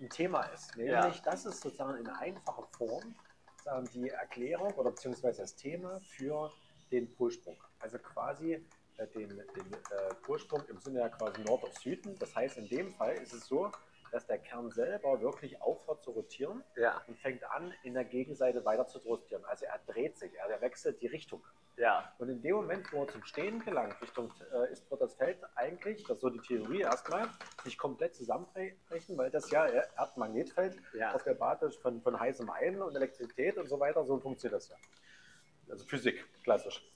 ein 0.00 0.10
Thema 0.10 0.42
ist. 0.46 0.76
Nämlich, 0.76 0.92
Ja. 0.92 1.22
das 1.24 1.46
ist 1.46 1.60
sozusagen 1.60 1.98
in 1.98 2.08
einfacher 2.08 2.66
Form 2.76 3.14
sagen, 3.62 3.88
die 3.94 4.10
Erklärung 4.10 4.72
oder 4.74 4.90
beziehungsweise 4.90 5.42
das 5.42 5.56
Thema 5.56 6.00
für 6.00 6.52
den 6.90 7.12
Polsprung. 7.14 7.56
Also 7.78 7.98
quasi 7.98 8.54
äh, 8.98 9.06
den, 9.14 9.28
den 9.28 9.72
äh, 9.72 10.14
Polsprung 10.22 10.62
im 10.68 10.78
Sinne 10.80 11.00
ja 11.00 11.08
quasi 11.08 11.40
Nord 11.42 11.64
auf 11.64 11.76
Süden. 11.78 12.16
Das 12.18 12.34
heißt, 12.34 12.58
in 12.58 12.68
dem 12.68 12.92
Fall 12.92 13.14
ist 13.16 13.32
es 13.32 13.46
so, 13.46 13.70
dass 14.14 14.28
der 14.28 14.38
Kern 14.38 14.70
selber 14.70 15.20
wirklich 15.20 15.60
aufhört 15.60 16.04
zu 16.04 16.12
rotieren 16.12 16.62
ja, 16.76 17.02
und 17.08 17.18
fängt 17.18 17.42
an, 17.50 17.74
in 17.82 17.94
der 17.94 18.04
Gegenseite 18.04 18.64
weiter 18.64 18.86
zu 18.86 19.00
rotieren. 19.00 19.44
Also 19.44 19.64
er 19.64 19.80
dreht 19.88 20.16
sich, 20.16 20.32
er, 20.34 20.48
er 20.48 20.60
wechselt 20.60 21.02
die 21.02 21.08
Richtung. 21.08 21.44
ja, 21.76 22.14
Und 22.18 22.28
in 22.28 22.40
dem 22.40 22.54
Moment, 22.54 22.92
wo 22.92 23.02
er 23.02 23.08
zum 23.08 23.24
Stehen 23.24 23.58
gelangt, 23.64 24.00
Richtung 24.00 24.32
äh, 24.52 24.72
ist, 24.72 24.88
wird 24.88 25.00
das 25.00 25.14
Feld 25.14 25.38
eigentlich, 25.56 26.04
das 26.04 26.18
ist 26.18 26.20
so 26.20 26.30
die 26.30 26.38
Theorie 26.38 26.82
erstmal, 26.82 27.28
sich 27.64 27.76
komplett 27.76 28.14
zusammenbrechen, 28.14 29.18
weil 29.18 29.32
das 29.32 29.50
ja 29.50 29.66
er 29.66 29.88
hat 29.96 30.16
ein 30.16 30.20
Magnetfeld 30.20 30.80
ja. 30.96 31.12
auf 31.12 31.24
der 31.24 31.34
Basis 31.34 31.74
von, 31.74 32.00
von 32.00 32.18
heißem 32.18 32.48
Ein 32.50 32.82
und 32.82 32.94
Elektrizität 32.94 33.58
und 33.58 33.68
so 33.68 33.80
weiter, 33.80 34.04
so 34.04 34.20
funktioniert 34.20 34.56
das 34.56 34.68
ja. 34.68 34.76
Also 35.68 35.84
Physik, 35.86 36.24
klassisch. 36.44 36.88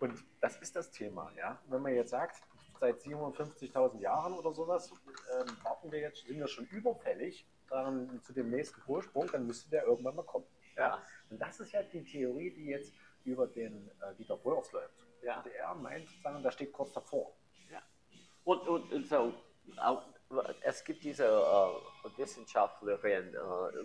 Und 0.00 0.22
das 0.42 0.58
ist 0.58 0.76
das 0.76 0.90
Thema, 0.90 1.32
ja. 1.34 1.58
Wenn 1.68 1.80
man 1.80 1.94
jetzt 1.94 2.10
sagt, 2.10 2.42
seit 2.78 2.96
750.000 3.00 4.00
Jahren 4.00 4.34
oder 4.34 4.52
sowas, 4.52 4.90
ähm, 4.90 5.46
warten 5.62 5.90
wir 5.90 6.00
jetzt, 6.00 6.26
sind 6.26 6.38
wir 6.38 6.48
schon 6.48 6.66
überfällig 6.66 7.46
ähm, 7.72 8.20
zu 8.22 8.32
dem 8.32 8.50
nächsten 8.50 8.80
Ursprung, 8.86 9.28
dann 9.32 9.46
müsste 9.46 9.70
der 9.70 9.84
irgendwann 9.84 10.16
mal 10.16 10.24
kommen. 10.24 10.46
Ja. 10.76 11.02
Und 11.30 11.40
das 11.40 11.60
ist 11.60 11.72
ja 11.72 11.82
die 11.82 12.04
Theorie, 12.04 12.50
die 12.50 12.66
jetzt 12.66 12.92
über 13.24 13.46
den 13.46 13.90
äh, 14.00 14.14
Dieter 14.16 14.36
Bohrs 14.36 14.70
läuft. 14.72 15.06
Ja. 15.22 15.40
Und 15.40 15.46
er 15.52 15.74
meint, 15.74 16.08
sagen, 16.22 16.42
da 16.42 16.50
steht 16.50 16.72
kurz 16.72 16.92
davor. 16.92 17.34
Und, 18.44 18.66
und, 18.66 18.90
und 18.92 19.06
so, 19.06 19.34
auch, 19.76 20.02
es 20.62 20.82
gibt 20.82 21.04
diese 21.04 21.26
äh, 21.26 22.18
Wissenschaftlerin, 22.18 23.34
äh, 23.34 23.38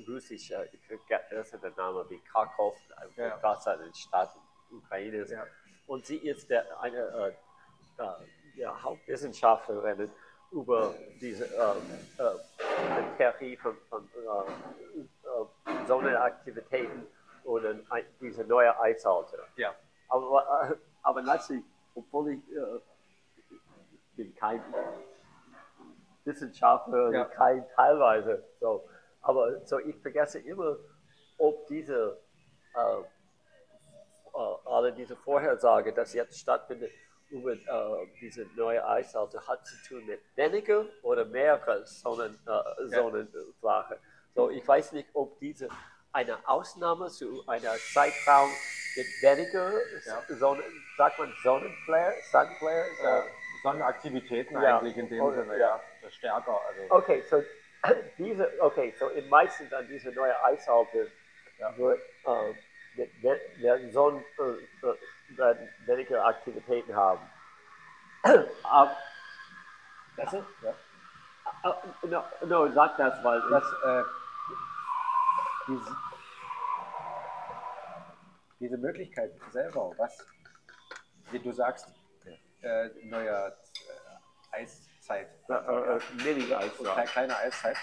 russisch, 0.07 0.51
äh, 0.51 0.69
ich 0.71 0.79
vergesse 0.85 1.59
den 1.59 1.73
Namen, 1.75 2.09
wie 2.09 2.19
Kharkov, 2.19 2.77
äh, 3.17 3.21
Ja. 3.21 3.37
das 3.41 3.59
ist 3.59 3.67
eine 3.67 3.93
Stadt 3.93 4.33
in 4.71 4.77
Ukraine 4.77 5.17
ist. 5.17 5.31
Ja. 5.31 5.45
Und 5.87 6.05
sie 6.05 6.15
ist 6.15 6.49
der, 6.49 6.79
eine 6.79 6.97
äh, 6.97 8.03
äh, 8.03 8.25
ja, 8.55 8.81
Hauptwissenschaftlerin 8.83 10.11
über 10.51 10.93
diese 11.19 11.45
äh, 11.45 12.21
äh, 12.21 13.17
Theorie 13.17 13.57
von, 13.57 13.75
von 13.89 14.07
äh, 14.15 14.99
äh, 14.99 15.87
Sonnenaktivitäten 15.87 17.07
und 17.43 17.63
diese 18.21 18.43
neue 18.43 18.79
Eisalter. 18.79 19.39
Ja. 19.55 19.73
Aber, 20.09 20.69
äh, 20.71 20.75
aber 21.01 21.21
natürlich, 21.21 21.63
obwohl 21.95 22.33
ich 22.33 22.51
äh, 22.55 22.79
bin 24.15 24.35
kein 24.35 24.61
Wissenschaftler, 26.23 27.11
Ja. 27.11 27.25
kein 27.25 27.67
teilweise 27.75 28.43
so, 28.59 28.87
aber 29.21 29.65
so 29.65 29.79
ich 29.79 29.95
vergesse 30.01 30.39
immer, 30.39 30.77
ob 31.37 31.65
diese 31.67 32.19
äh, 32.75 33.01
äh, 34.35 34.55
alle 34.65 34.93
diese 34.93 35.15
Vorhersage, 35.15 35.93
das 35.93 36.13
jetzt 36.13 36.39
stattfindet 36.39 36.91
über 37.33 37.53
äh, 37.53 38.07
diese 38.21 38.45
neue 38.55 38.85
Eisalter, 38.87 39.45
hat 39.47 39.65
zu 39.65 39.75
tun 39.87 40.05
mit 40.05 40.21
weniger 40.35 40.85
oder 41.01 41.25
mehrere 41.25 41.85
Sonnen, 41.85 42.37
äh, 42.47 42.87
Sonnenflache. 42.87 43.99
So, 44.35 44.49
ich 44.49 44.65
weiß 44.67 44.91
nicht, 44.93 45.09
ob 45.13 45.39
diese 45.39 45.67
eine 46.11 46.37
Ausnahme 46.47 47.07
zu 47.09 47.43
einer 47.47 47.73
Zeitraum 47.93 48.49
mit 48.95 49.07
weniger 49.21 49.71
Ja. 50.05 50.35
Sonnen, 50.37 50.63
sagt 50.97 51.17
man 51.19 51.33
Sonnenflare, 51.43 52.13
Sunflare? 52.31 52.85
Äh, 53.01 53.21
Sonnenaktivitäten 53.63 54.61
Ja. 54.61 54.77
eigentlich 54.77 54.97
in 54.97 55.09
dem 55.09 55.21
Oh, 55.21 55.31
Sinne, 55.31 55.57
ja. 55.57 55.81
ja. 56.01 56.09
Stärker. 56.11 56.61
Also, 56.67 56.81
Okay, 56.89 57.23
so 57.29 57.43
diese, 58.17 58.51
okay, 58.61 58.93
so 58.99 59.09
in 59.09 59.27
meistens 59.29 59.73
an 59.73 59.87
diese 59.87 60.11
neue 60.11 60.43
Eishalte 60.43 61.11
Ja. 61.57 61.75
wird, 61.77 61.99
äh, 62.25 62.53
werden 63.61 63.91
Sonnen, 63.91 64.23
äh, 64.37 64.87
äh, 65.39 65.55
weniger 65.85 66.25
Aktivitäten 66.25 66.95
haben. 66.95 67.29
Aber, 68.63 68.97
das 70.17 70.33
ist, 70.33 70.45
ja. 70.61 70.71
äh, 71.63 72.07
no, 72.07 72.23
no, 72.45 72.71
sag 72.73 72.97
das, 72.97 73.23
weil 73.23 73.41
das, 73.49 73.63
äh, 73.83 74.03
diese, 75.67 75.95
diese 78.59 78.77
Möglichkeit 78.77 79.31
selber, 79.51 79.91
was, 79.97 80.17
wie 81.31 81.39
du 81.39 81.51
sagst, 81.51 81.87
äh, 82.61 82.89
neuer 83.03 83.47
äh, 84.51 84.61
Eiszeit, 84.61 85.27
äh, 85.49 85.53
äh, 85.53 85.99
mini 86.23 86.41
Kle- 86.45 86.57
Eishalte. 86.57 87.11
kleine 87.11 87.37
Eiszeit. 87.37 87.77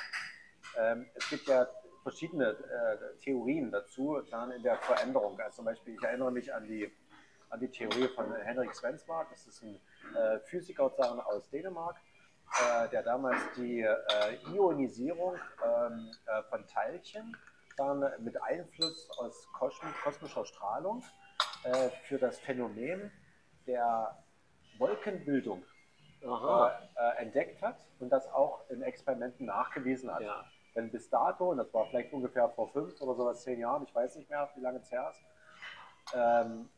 Ähm, 0.77 1.11
es 1.15 1.29
gibt 1.29 1.47
ja 1.49 1.67
verschiedene 2.03 2.51
äh, 2.51 3.19
Theorien 3.23 3.71
dazu, 3.71 4.23
dann 4.31 4.53
in 4.53 4.63
der 4.63 4.77
Veränderung. 4.77 5.39
Also 5.41 5.57
zum 5.57 5.65
Beispiel, 5.67 5.95
ich 5.95 6.03
erinnere 6.03 6.31
mich 6.33 6.55
an 6.55 6.65
die, 6.67 6.91
an 7.51 7.61
die 7.61 7.69
Theorie 7.69 8.09
von 8.09 8.35
Henrik 8.35 8.75
Svensmark, 8.75 9.29
das 9.31 9.47
ist 9.47 9.63
ein 9.63 9.81
äh, 10.15 10.39
Physiker 10.41 10.93
aus 11.27 11.51
Dänemark, 11.51 11.97
äh, 12.59 12.89
der 12.89 13.03
damals 13.03 13.41
die 13.57 13.83
äh, 13.83 13.97
Ionisierung 14.53 15.37
ähm, 15.65 16.11
äh, 16.27 16.43
von 16.45 16.67
Teilchen 16.67 17.37
dann 17.77 18.05
mit 18.19 18.41
Einfluss 18.43 19.09
aus 19.19 19.49
kosm 19.53 19.87
kosmischer 20.03 20.45
Strahlung 20.45 21.03
für 22.05 22.19
das 22.19 22.39
Phänomen 22.41 23.13
der 23.67 24.19
Wolkenbildung 24.79 25.63
entdeckt 27.19 27.63
hat 27.63 27.77
und 28.01 28.11
das 28.11 28.27
auch 28.33 28.69
in 28.71 28.83
Experimenten 28.83 29.47
nachgewiesen 29.47 30.13
hat. 30.13 30.23
Ja. 30.23 30.45
Denn 30.75 30.91
bis 30.91 31.09
dato, 31.09 31.51
und 31.51 31.59
das 31.59 31.73
war 31.73 31.87
vielleicht 31.87 32.13
ungefähr 32.13 32.49
vor 32.51 32.71
fünf 32.73 33.01
oder 33.01 33.15
sowas, 33.15 33.43
zehn 33.43 33.61
Jahren, 33.61 33.85
ich 33.85 33.95
weiß 33.95 34.17
nicht 34.17 34.29
mehr, 34.31 34.49
wie 34.57 34.61
lange 34.61 34.79
es 34.79 34.91
her 34.91 35.11
ist, 35.11 36.15
ähm, 36.15 36.69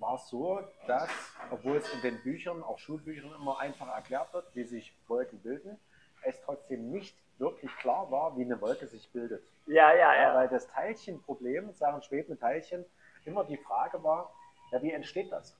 war 0.00 0.14
es 0.16 0.28
so, 0.28 0.60
dass, 0.86 1.10
obwohl 1.50 1.76
es 1.76 1.92
in 1.92 2.00
den 2.02 2.22
Büchern, 2.22 2.62
auch 2.62 2.78
Schulbüchern, 2.78 3.32
immer 3.34 3.58
einfach 3.58 3.88
erklärt 3.88 4.32
wird, 4.32 4.54
wie 4.54 4.64
sich 4.64 4.96
Wolken 5.08 5.40
bilden, 5.40 5.78
es 6.22 6.40
trotzdem 6.42 6.90
nicht 6.90 7.16
wirklich 7.38 7.74
klar 7.76 8.10
war, 8.10 8.36
wie 8.36 8.42
eine 8.42 8.60
Wolke 8.60 8.86
sich 8.86 9.10
bildet. 9.12 9.42
Ja, 9.66 9.92
ja, 9.92 10.14
Ja, 10.14 10.22
ja. 10.22 10.34
weil 10.34 10.48
das 10.48 10.66
Teilchenproblem, 10.68 11.72
sagen 11.72 12.02
schwebende 12.02 12.38
Teilchen, 12.38 12.84
immer 13.24 13.44
die 13.44 13.58
Frage 13.58 14.02
war, 14.02 14.32
ja, 14.72 14.82
wie 14.82 14.92
entsteht 14.92 15.30
das? 15.32 15.56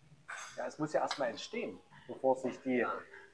Ja, 0.56 0.66
es 0.66 0.78
muss 0.78 0.92
ja 0.92 1.00
erstmal 1.00 1.30
entstehen, 1.30 1.78
bevor 2.06 2.36
sich 2.36 2.60
die, 2.62 2.84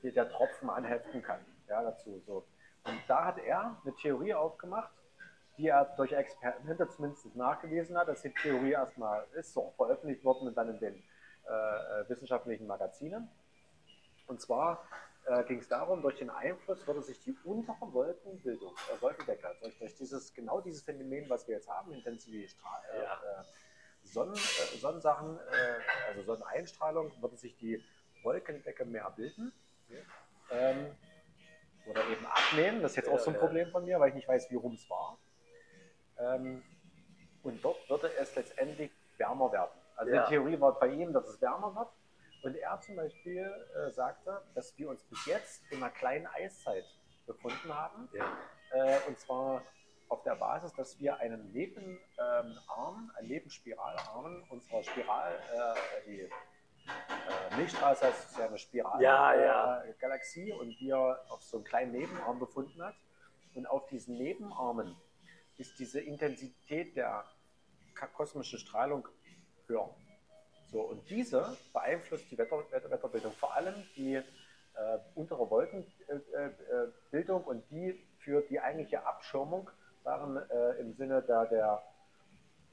die, 0.02 0.12
der 0.12 0.28
Tropfen 0.28 0.70
anheften 0.70 1.22
kann. 1.22 1.44
Ja, 1.68 1.82
dazu 1.82 2.20
so. 2.26 2.44
Und 2.84 3.00
da 3.08 3.24
hat 3.24 3.38
er 3.38 3.80
eine 3.82 3.94
Theorie 3.96 4.34
aufgemacht, 4.34 4.92
die 5.56 5.68
er 5.68 5.84
durch 5.96 6.12
Experimente 6.12 6.88
zumindest 6.88 7.34
nachgewiesen 7.36 7.96
hat, 7.96 8.08
dass 8.08 8.22
die 8.22 8.30
Theorie 8.30 8.72
erstmal 8.72 9.26
ist, 9.34 9.56
auch 9.56 9.74
veröffentlicht 9.76 10.24
worden 10.24 10.48
und 10.48 10.56
dann 10.56 10.68
in 10.70 10.78
den 10.80 10.94
äh, 10.94 12.00
äh, 12.02 12.08
wissenschaftlichen 12.08 12.66
Magazinen. 12.66 13.28
Und 14.26 14.40
zwar 14.40 14.86
äh, 15.26 15.44
ging 15.44 15.58
es 15.58 15.68
darum, 15.68 16.02
durch 16.02 16.16
den 16.16 16.30
Einfluss 16.30 16.86
würde 16.86 17.02
sich 17.02 17.20
die 17.22 17.36
untere 17.44 17.92
Wolkenbildung, 17.92 18.72
äh, 18.72 19.02
Wolkendecke, 19.02 19.54
durch, 19.60 19.78
durch 19.78 19.94
dieses, 19.96 20.32
genau 20.34 20.60
dieses 20.60 20.82
Phänomen, 20.82 21.28
was 21.28 21.46
wir 21.46 21.56
jetzt 21.56 21.68
haben, 21.68 21.92
intensive 21.92 22.48
Strahl, 22.48 22.80
äh, 22.92 23.02
Ja. 23.02 23.12
äh, 23.14 23.44
Sonnen, 24.06 24.34
Sonnensachen, 24.34 25.40
also 26.08 26.22
Sonneneinstrahlung, 26.24 27.10
würde 27.22 27.38
sich 27.38 27.56
die 27.56 27.82
Wolkendecke 28.22 28.84
mehr 28.84 29.10
bilden. 29.16 29.50
Ähm, 30.50 30.94
oder 31.86 32.06
eben 32.08 32.26
abnehmen. 32.26 32.82
Das 32.82 32.92
ist 32.92 32.96
jetzt 32.96 33.08
auch 33.08 33.18
so 33.18 33.30
ein. 33.30 33.38
Problem 33.38 33.70
von 33.70 33.84
mir, 33.84 33.98
weil 34.00 34.10
ich 34.10 34.14
nicht 34.14 34.28
weiß, 34.28 34.50
wie 34.50 34.56
rum 34.56 34.74
es 34.74 34.88
war. 34.90 35.18
Ähm, 36.24 36.62
und 37.42 37.62
dort 37.64 37.88
würde 37.90 38.10
es 38.18 38.34
letztendlich 38.34 38.90
wärmer 39.18 39.52
werden. 39.52 39.70
Also 39.96 40.12
Ja. 40.12 40.22
die 40.24 40.28
Theorie 40.30 40.60
war 40.60 40.78
bei 40.78 40.88
ihm, 40.88 41.12
dass 41.12 41.26
es 41.28 41.40
wärmer 41.40 41.74
wird. 41.74 41.88
Und 42.42 42.56
er 42.56 42.80
zum 42.80 42.96
Beispiel 42.96 43.50
äh, 43.74 43.90
sagte, 43.90 44.42
dass 44.54 44.76
wir 44.78 44.88
uns 44.90 45.02
bis 45.04 45.24
jetzt 45.26 45.62
in 45.70 45.82
einer 45.82 45.90
kleinen 45.92 46.26
Eiszeit 46.26 46.84
befunden 47.26 47.74
haben. 47.74 48.08
Ja. 48.12 48.36
Äh, 48.72 48.98
und 49.08 49.18
zwar 49.18 49.62
auf 50.08 50.22
der 50.24 50.34
Basis, 50.36 50.72
dass 50.74 50.98
wir 51.00 51.16
einen 51.18 51.52
Nebenarm, 51.52 53.10
einen 53.16 53.28
Nebenspiralarm 53.28 54.44
unserer 54.50 54.82
Spiral, 54.84 55.32
äh, 55.54 56.06
die 56.06 56.20
äh, 56.20 57.56
Milchstraße 57.56 58.06
ist 58.08 58.36
ja 58.38 58.46
eine 58.46 58.56
Ja, 59.02 59.34
ja. 59.34 59.80
Spiral-Galaxie 59.80 60.52
und 60.52 60.78
wir 60.80 61.18
auf 61.30 61.42
so 61.42 61.56
einen 61.58 61.64
kleinen 61.64 61.92
Nebenarm 61.92 62.38
befunden 62.38 62.82
hat. 62.82 62.94
Und 63.54 63.66
auf 63.66 63.86
diesen 63.86 64.18
Nebenarmen 64.18 64.96
ist 65.56 65.78
diese 65.78 66.00
Intensität 66.00 66.96
der 66.96 67.24
kosmischen 68.14 68.58
Strahlung 68.58 69.08
höher. 69.66 69.94
So, 70.66 70.82
und 70.82 71.08
diese 71.08 71.56
beeinflusst 71.72 72.30
die 72.30 72.38
Wetter, 72.38 72.58
Wetter, 72.70 72.90
Wetterbildung, 72.90 73.32
vor 73.32 73.54
allem 73.54 73.74
die 73.96 74.14
äh, 74.14 74.22
untere 75.14 75.48
Wolkenbildung 75.48 76.24
äh, 76.34 76.46
äh, 76.46 76.88
Bildung 77.10 77.44
und 77.44 77.70
die 77.70 78.04
für 78.18 78.42
die 78.42 78.58
eigentliche 78.58 79.06
Abschirmung 79.06 79.70
waren 80.02 80.36
äh, 80.50 80.80
im 80.80 80.92
Sinne 80.94 81.22
da 81.22 81.44
der, 81.44 81.82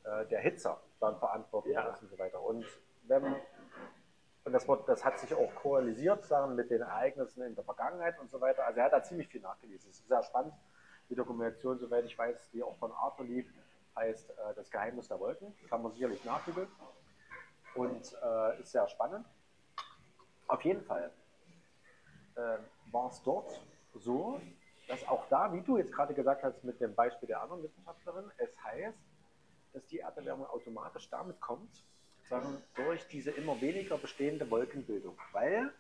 äh, 0.03 0.25
der 0.25 0.39
Hitze 0.39 0.75
dann 0.99 1.19
verantwortlich 1.19 1.75
Ja. 1.75 1.89
ist 1.89 2.01
und 2.01 2.09
so 2.09 2.17
weiter. 2.17 2.41
Und 2.41 2.65
wenn 3.03 3.36
und 4.43 4.53
das, 4.53 4.67
wird, 4.67 4.89
das 4.89 5.05
hat 5.05 5.19
sich 5.19 5.34
auch 5.36 5.53
korrelisiert 5.53 6.25
sagen, 6.25 6.55
mit 6.55 6.71
den 6.71 6.82
Ereignissen 6.82 7.43
in 7.43 7.53
der 7.53 7.63
Vergangenheit 7.63 8.19
und 8.19 8.29
so 8.32 8.41
weiter. 8.41 8.65
Also 8.65 8.79
er 8.79 8.86
hat 8.86 8.93
da 8.93 9.03
ziemlich 9.03 9.27
viel 9.27 9.41
nachgelesen. 9.41 9.91
Es 9.91 9.99
ist 9.99 10.07
sehr 10.07 10.23
spannend. 10.23 10.53
Die 11.12 11.16
Dokumentation, 11.16 11.78
soweit 11.78 12.05
ich 12.05 12.18
weiß, 12.18 12.51
die 12.51 12.64
auch 12.64 12.78
von 12.78 12.93
Arthur 12.93 13.26
lief, 13.26 13.45
heißt 13.97 14.30
äh, 14.30 14.53
Das 14.55 14.72
Geheimnis 14.72 15.09
der 15.09 15.20
Wolken. 15.20 15.53
Kann 15.70 15.84
man 15.84 15.91
sicherlich 15.91 16.24
nachgoogeln. 16.24 16.70
Und 17.76 18.18
äh, 18.24 18.62
ist 18.62 18.72
sehr 18.72 18.88
spannend. 18.88 19.26
Auf 20.47 20.62
jeden 20.62 20.82
Fall 20.86 21.12
äh, 22.36 22.57
war 22.91 23.09
es 23.09 23.22
dort 23.24 23.62
so, 23.93 24.39
dass 24.88 25.05
auch 25.05 25.28
da, 25.28 25.51
wie 25.51 25.59
du 25.62 25.78
jetzt 25.78 25.91
gerade 25.91 26.14
gesagt 26.14 26.43
hast, 26.43 26.64
mit 26.64 26.80
dem 26.80 26.95
Beispiel 26.95 27.28
der 27.28 27.41
anderen 27.41 27.64
Wissenschaftlerin, 27.64 28.32
es 28.38 28.49
heißt, 28.64 28.97
dass 29.74 29.86
die 29.88 29.99
Erderwärmung 29.99 30.47
automatisch 30.47 31.09
damit 31.09 31.41
kommt, 31.41 31.84
sagen, 32.30 32.64
durch 32.76 33.05
diese 33.09 33.32
immer 33.32 33.59
weniger 33.59 33.97
bestehende 33.97 34.49
Wolkenbildung, 34.49 35.18
weil 35.34 35.74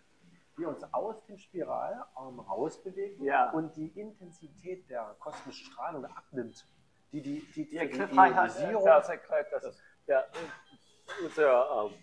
wir 0.57 0.69
uns 0.69 0.83
aus 0.93 1.23
dem 1.25 1.37
Spiralarm 1.37 2.39
rausbewegen 2.39 3.23
Ja. 3.25 3.51
und 3.51 3.75
die 3.75 3.87
Intensität 3.99 4.89
der 4.89 5.15
kosmischen 5.19 5.71
Strahlung 5.71 6.05
abnimmt, 6.05 6.67
die 7.11 7.21
die, 7.21 7.39
die, 7.53 7.69
die, 7.69 7.75
Ja, 7.75 7.85
die 7.85 7.93
Ionisierung- 7.99 8.85
das 8.85 9.09
erklärt, 9.09 9.51
dass 9.53 9.81
ja, 10.07 10.23
unser 11.23 11.85
ähm, 11.85 11.93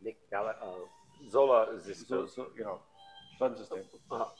nicht, 0.00 0.20
ja, 0.30 0.50
äh, 0.50 1.28
Solarsystem, 1.28 2.06
so, 2.18 2.26
so, 2.26 2.50
genau. 2.54 2.80
Sonnensystem. 3.38 3.84
Aha, 4.10 4.34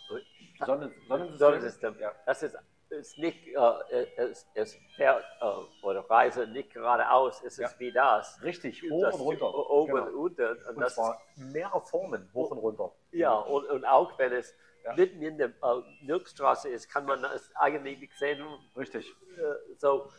Sonnen, 0.64 0.92
Sonnensystem. 1.06 1.38
Sonnensystem, 1.38 1.98
Ja. 1.98 2.12
das 2.26 2.42
ist, 2.42 2.56
ist 2.90 3.18
nicht, 3.18 3.46
äh, 3.46 4.06
es, 4.16 4.46
es 4.54 4.76
fährt 4.96 5.24
äh, 5.40 5.84
oder 5.84 6.00
reise 6.10 6.46
nicht 6.46 6.72
geradeaus, 6.72 7.42
es 7.42 7.58
ist 7.58 7.72
Ja. 7.74 7.78
wie 7.78 7.92
das. 7.92 8.40
Richtig, 8.42 8.82
hoch 8.90 9.02
das 9.02 9.14
und 9.16 9.20
runter. 9.22 9.70
Oben 9.70 9.92
Genau. 9.94 10.06
und 10.06 10.14
unten. 10.14 10.46
Und, 10.46 10.66
Und 10.76 10.80
das 10.80 10.94
zwar 10.94 11.20
mehrere 11.36 11.80
Formen, 11.82 12.30
hoch 12.34 12.50
und 12.50 12.58
runter. 12.58 12.92
Ja, 13.12 13.34
und, 13.34 13.66
und 13.68 13.84
auch 13.84 14.18
wenn 14.18 14.32
es 14.32 14.54
Ja. 14.84 14.94
mitten 14.94 15.20
in 15.22 15.36
der 15.38 15.48
äh, 15.48 15.82
Milchstraße 16.02 16.68
ist, 16.70 16.88
kann 16.88 17.04
man 17.04 17.22
es 17.24 17.50
eigentlich 17.56 18.00
nicht 18.00 18.16
sehen. 18.18 18.42
Richtig. 18.76 19.06
Äh, 19.36 19.74
so. 19.76 20.10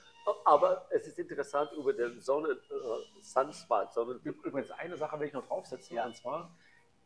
Aber 0.45 0.85
es 0.91 1.07
ist 1.07 1.17
interessant 1.17 1.71
über 1.71 1.93
den 1.93 2.21
Sonnen, 2.21 2.51
äh, 2.51 3.21
Sunspot, 3.23 3.91
Sonnen, 3.91 4.19
Übrigens, 4.23 4.69
eine 4.71 4.95
Sache 4.95 5.19
will 5.19 5.27
ich 5.27 5.33
noch 5.33 5.47
draufsetzen, 5.47 5.95
Ja. 5.97 6.05
und 6.05 6.15
zwar, 6.15 6.55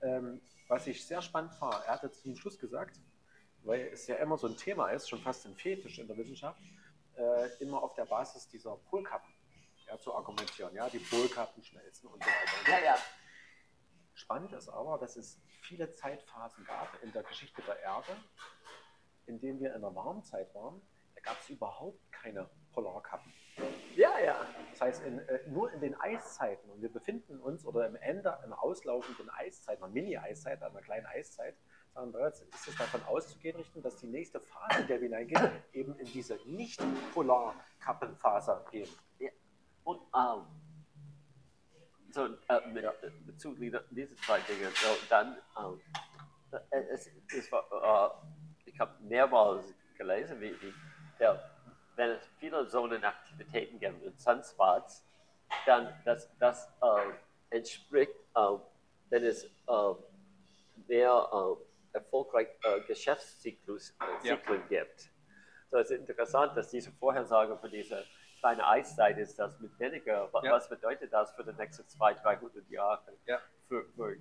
ähm, 0.02 0.42
was 0.68 0.86
ich 0.88 1.06
sehr 1.08 1.22
spannend 1.22 1.54
fand, 1.56 1.76
er 1.86 1.94
hatte 1.94 2.12
zum 2.12 2.36
Schluss 2.36 2.60
gesagt, 2.60 2.98
weil 3.66 3.88
es 3.92 4.08
ja 4.08 4.16
immer 4.16 4.38
so 4.38 4.48
ein 4.48 4.58
Thema 4.58 4.90
ist, 4.90 5.10
schon 5.10 5.20
fast 5.20 5.46
ein 5.46 5.56
Fetisch 5.56 6.00
in 6.00 6.08
der 6.08 6.18
Wissenschaft, 6.18 6.60
äh, 7.18 7.50
immer 7.60 7.82
auf 7.82 7.94
der 7.96 8.06
Basis 8.06 8.48
dieser 8.48 8.76
Polkappen 8.90 9.34
ja, 9.88 9.98
zu 9.98 10.14
argumentieren. 10.14 10.74
Ja, 10.76 10.90
die 10.90 11.00
Polkappen 11.00 11.64
schmelzen 11.64 12.08
und 12.08 12.24
so 12.24 12.30
weiter. 12.30 12.72
Ja, 12.72 12.86
ja. 12.86 12.98
Spannend 14.14 14.54
ist 14.54 14.70
aber, 14.70 14.98
dass 14.98 15.18
es 15.18 15.40
viele 15.62 15.92
Zeitphasen 15.94 16.66
gab 16.66 17.02
in 17.04 17.12
der 17.12 17.24
Geschichte 17.24 17.62
der 17.64 17.80
Erde, 17.82 18.16
in 19.26 19.40
denen 19.40 19.60
wir 19.60 19.76
in 19.76 19.82
der 19.82 19.94
Warmzeit 19.94 20.54
waren. 20.54 20.82
Da 21.16 21.22
gab 21.22 21.42
es 21.42 21.50
überhaupt 21.50 22.12
keine 22.12 22.50
Polarkappen. 22.74 23.34
Ja, 23.96 24.20
ja. 24.20 24.46
Das 24.72 24.82
heißt, 24.82 25.04
in, 25.06 25.20
äh, 25.20 25.40
nur 25.48 25.72
in 25.72 25.80
den 25.80 25.96
Eiszeiten, 25.96 26.70
und 26.70 26.82
wir 26.82 26.92
befinden 26.92 27.40
uns 27.40 27.66
oder 27.66 27.88
im 27.88 27.96
Ende 27.96 28.38
einer 28.42 28.62
auslaufenden 28.62 29.30
Eiszeit, 29.30 29.78
einer 29.78 29.88
Mini-Eiszeit, 29.88 30.62
einer 30.62 30.82
kleinen 30.82 31.06
Eiszeit, 31.06 31.56
jetzt 32.20 32.42
ist 32.42 32.68
es 32.68 32.76
davon 32.76 33.02
auszugehen, 33.04 33.56
Richten, 33.56 33.82
dass 33.82 33.96
die 33.98 34.08
nächste 34.08 34.40
Phase, 34.40 34.82
in 34.82 34.88
der 34.88 35.02
wir 35.02 35.08
hineingehen, 35.08 35.52
eben 35.74 35.98
in 36.00 36.06
diese 36.08 36.38
nicht-Polarkappenphase 36.46 38.66
gehen. 38.72 38.90
Und 39.84 40.02
ähm, 40.16 40.46
so, 42.12 42.26
äh, 42.26 42.68
mit 42.68 42.84
äh, 42.84 42.92
Bezug 43.26 43.60
dieser 43.60 43.82
diese 43.92 44.16
zwei 44.18 44.40
Dinge, 44.42 44.70
so, 44.72 44.88
dann, 45.10 45.38
ähm, 45.60 45.80
äh, 46.72 46.82
es, 46.92 47.10
es 47.28 47.52
war, 47.52 47.66
äh, 47.72 48.10
ich 48.70 48.80
habe 48.80 48.92
mehrmals 49.04 49.74
gelesen, 49.98 50.40
wie, 50.42 50.60
wie 50.62 50.74
der, 51.20 51.52
wenn 51.96 52.12
es 52.12 52.28
viele 52.40 52.66
Sonnenaktivitäten 52.66 53.80
gibt 53.80 54.04
und 54.04 54.20
Sunspots, 54.20 55.04
dann 55.66 55.94
das, 56.04 56.30
das 56.40 56.68
äh, 56.82 57.14
entspricht, 57.56 58.12
äh, 58.36 58.58
wenn 59.10 59.24
es 59.24 59.44
äh, 59.44 59.94
mehr 60.88 61.30
äh, 61.96 62.00
erfolgreich 62.00 62.48
äh, 62.64 62.82
Geschäftszyklus 62.82 63.96
äh, 64.24 64.28
Ja. 64.28 64.36
Gibt. 64.70 65.10
So 65.72 65.78
es 65.78 65.90
ist 65.92 66.00
interessant, 66.00 66.56
dass 66.56 66.70
diese 66.70 66.92
Vorhersage 66.92 67.58
für 67.58 67.70
diese 67.70 68.04
kleine 68.40 68.68
Eiszeit 68.68 69.18
ist, 69.18 69.40
das 69.40 69.60
mit 69.60 69.78
weniger, 69.80 70.30
Ja. 70.44 70.52
was 70.52 70.70
bedeutet 70.70 71.12
das 71.12 71.32
für 71.34 71.44
die 71.44 71.54
nächsten 71.54 71.88
200, 71.88 72.24
300 72.24 72.70
Jahre 72.70 73.02
Ja. 73.26 73.40
für, 73.68 73.86
für 73.96 74.18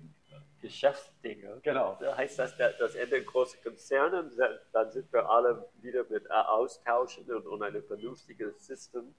Geschäftsdinge? 0.61 1.59
Genau. 1.63 1.97
Da 1.99 2.17
heißt 2.17 2.39
das, 2.39 2.57
das 2.57 2.95
Ende 2.95 3.23
großer 3.23 3.57
Konzerne, 3.63 4.29
dann- 4.73 4.91
sind 4.91 5.11
wir 5.13 5.29
alle 5.29 5.69
wieder 5.81 6.03
mit 6.09 6.25
äh, 6.25 6.29
Austauschen 6.29 7.29
und, 7.31 7.45
und 7.45 7.61
ein 7.63 7.83
vernünftiges 7.83 8.65
System 8.65 9.13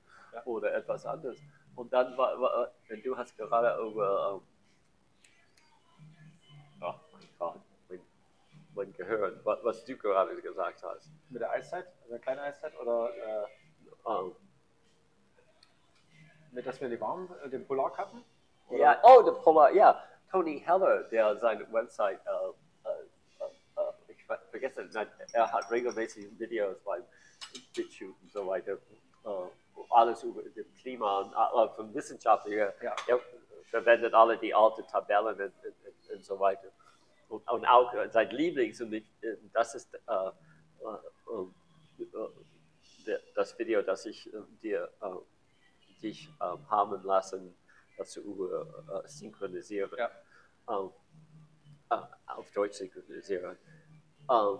oder 0.44 0.74
etwas 0.74 1.06
anderes. 1.06 1.38
Und 1.76 1.92
dann 1.92 2.16
war, 2.16 2.40
war 2.40 2.72
wenn 2.88 3.02
du 3.02 3.16
hast 3.16 3.36
gerade 3.36 3.80
über, 3.82 4.42
mein 8.76 8.92
Gehirn, 8.92 9.40
was, 9.42 9.64
was 9.64 9.84
du 9.84 9.96
gerade 9.96 10.40
gesagt 10.40 10.82
hast. 10.82 11.10
Mit 11.30 11.40
der 11.42 11.50
Eiszeit, 11.50 11.86
also 12.02 12.10
der 12.10 12.18
kleinen 12.20 12.40
Eiszeit, 12.40 12.78
oder 12.78 13.10
äh, 13.14 13.46
Ähm, 14.08 14.36
mit, 16.52 16.64
dass 16.66 16.80
wir 16.80 16.88
die 16.88 17.00
warmen, 17.00 17.28
äh, 17.42 17.48
den 17.48 17.66
Polarkappen? 17.66 18.24
Oder? 18.68 18.78
Ja, 18.78 19.00
oh, 19.02 19.22
der 19.22 19.32
Polar, 19.32 19.72
ja. 19.72 20.00
Tony 20.30 20.60
Heller, 20.60 21.04
der 21.04 21.36
seine 21.38 21.70
Website, 21.72 22.20
äh, 22.24 22.88
äh, 22.88 22.92
äh, 23.40 23.80
äh, 23.80 24.12
ich 24.12 24.24
ver- 24.24 24.40
vergesse, 24.50 24.88
er 25.32 25.52
hat 25.52 25.70
regelmäßig 25.70 26.38
Videos 26.38 26.78
beim 26.84 27.02
BitChute 27.74 28.14
und 28.22 28.30
so 28.30 28.46
weiter, 28.46 28.76
alles 29.90 30.22
über 30.22 30.42
das 30.42 30.72
Klima 30.80 31.20
und 31.20 31.74
von 31.74 31.92
Wissenschaften 31.94 32.52
her. 32.52 32.74
Ja. 32.80 32.94
Er 33.08 33.20
verwendet 33.70 34.14
alle 34.14 34.38
die 34.38 34.54
alten 34.54 34.86
Tabellen 34.86 35.34
und, 35.40 35.40
und, 35.40 36.10
und 36.14 36.24
so 36.24 36.38
weiter. 36.38 36.68
Und, 37.28 37.48
und 37.50 37.66
auch 37.66 37.92
sein 38.10 38.30
Lieblings, 38.30 38.80
und 38.80 38.92
ich, 38.92 39.04
äh, 39.22 39.36
das 39.52 39.74
ist 39.74 39.94
äh, 39.94 39.98
äh, 39.98 40.30
äh, 42.02 43.18
das 43.34 43.58
Video, 43.58 43.82
das 43.82 44.06
ich 44.06 44.30
dir 44.62 44.90
dich 46.02 46.28
ähm, 46.42 46.70
haben 46.70 47.02
lassen, 47.04 47.56
das 47.96 48.10
zu 48.10 48.20
über 48.20 49.02
synchronisieren. 49.06 49.90
Ja. 49.96 50.10
Ähm, 50.68 50.90
äh, 51.90 51.96
auf 52.26 52.50
Deutsch 52.50 52.74
synchronisieren. 52.74 53.56
Ähm, 54.28 54.58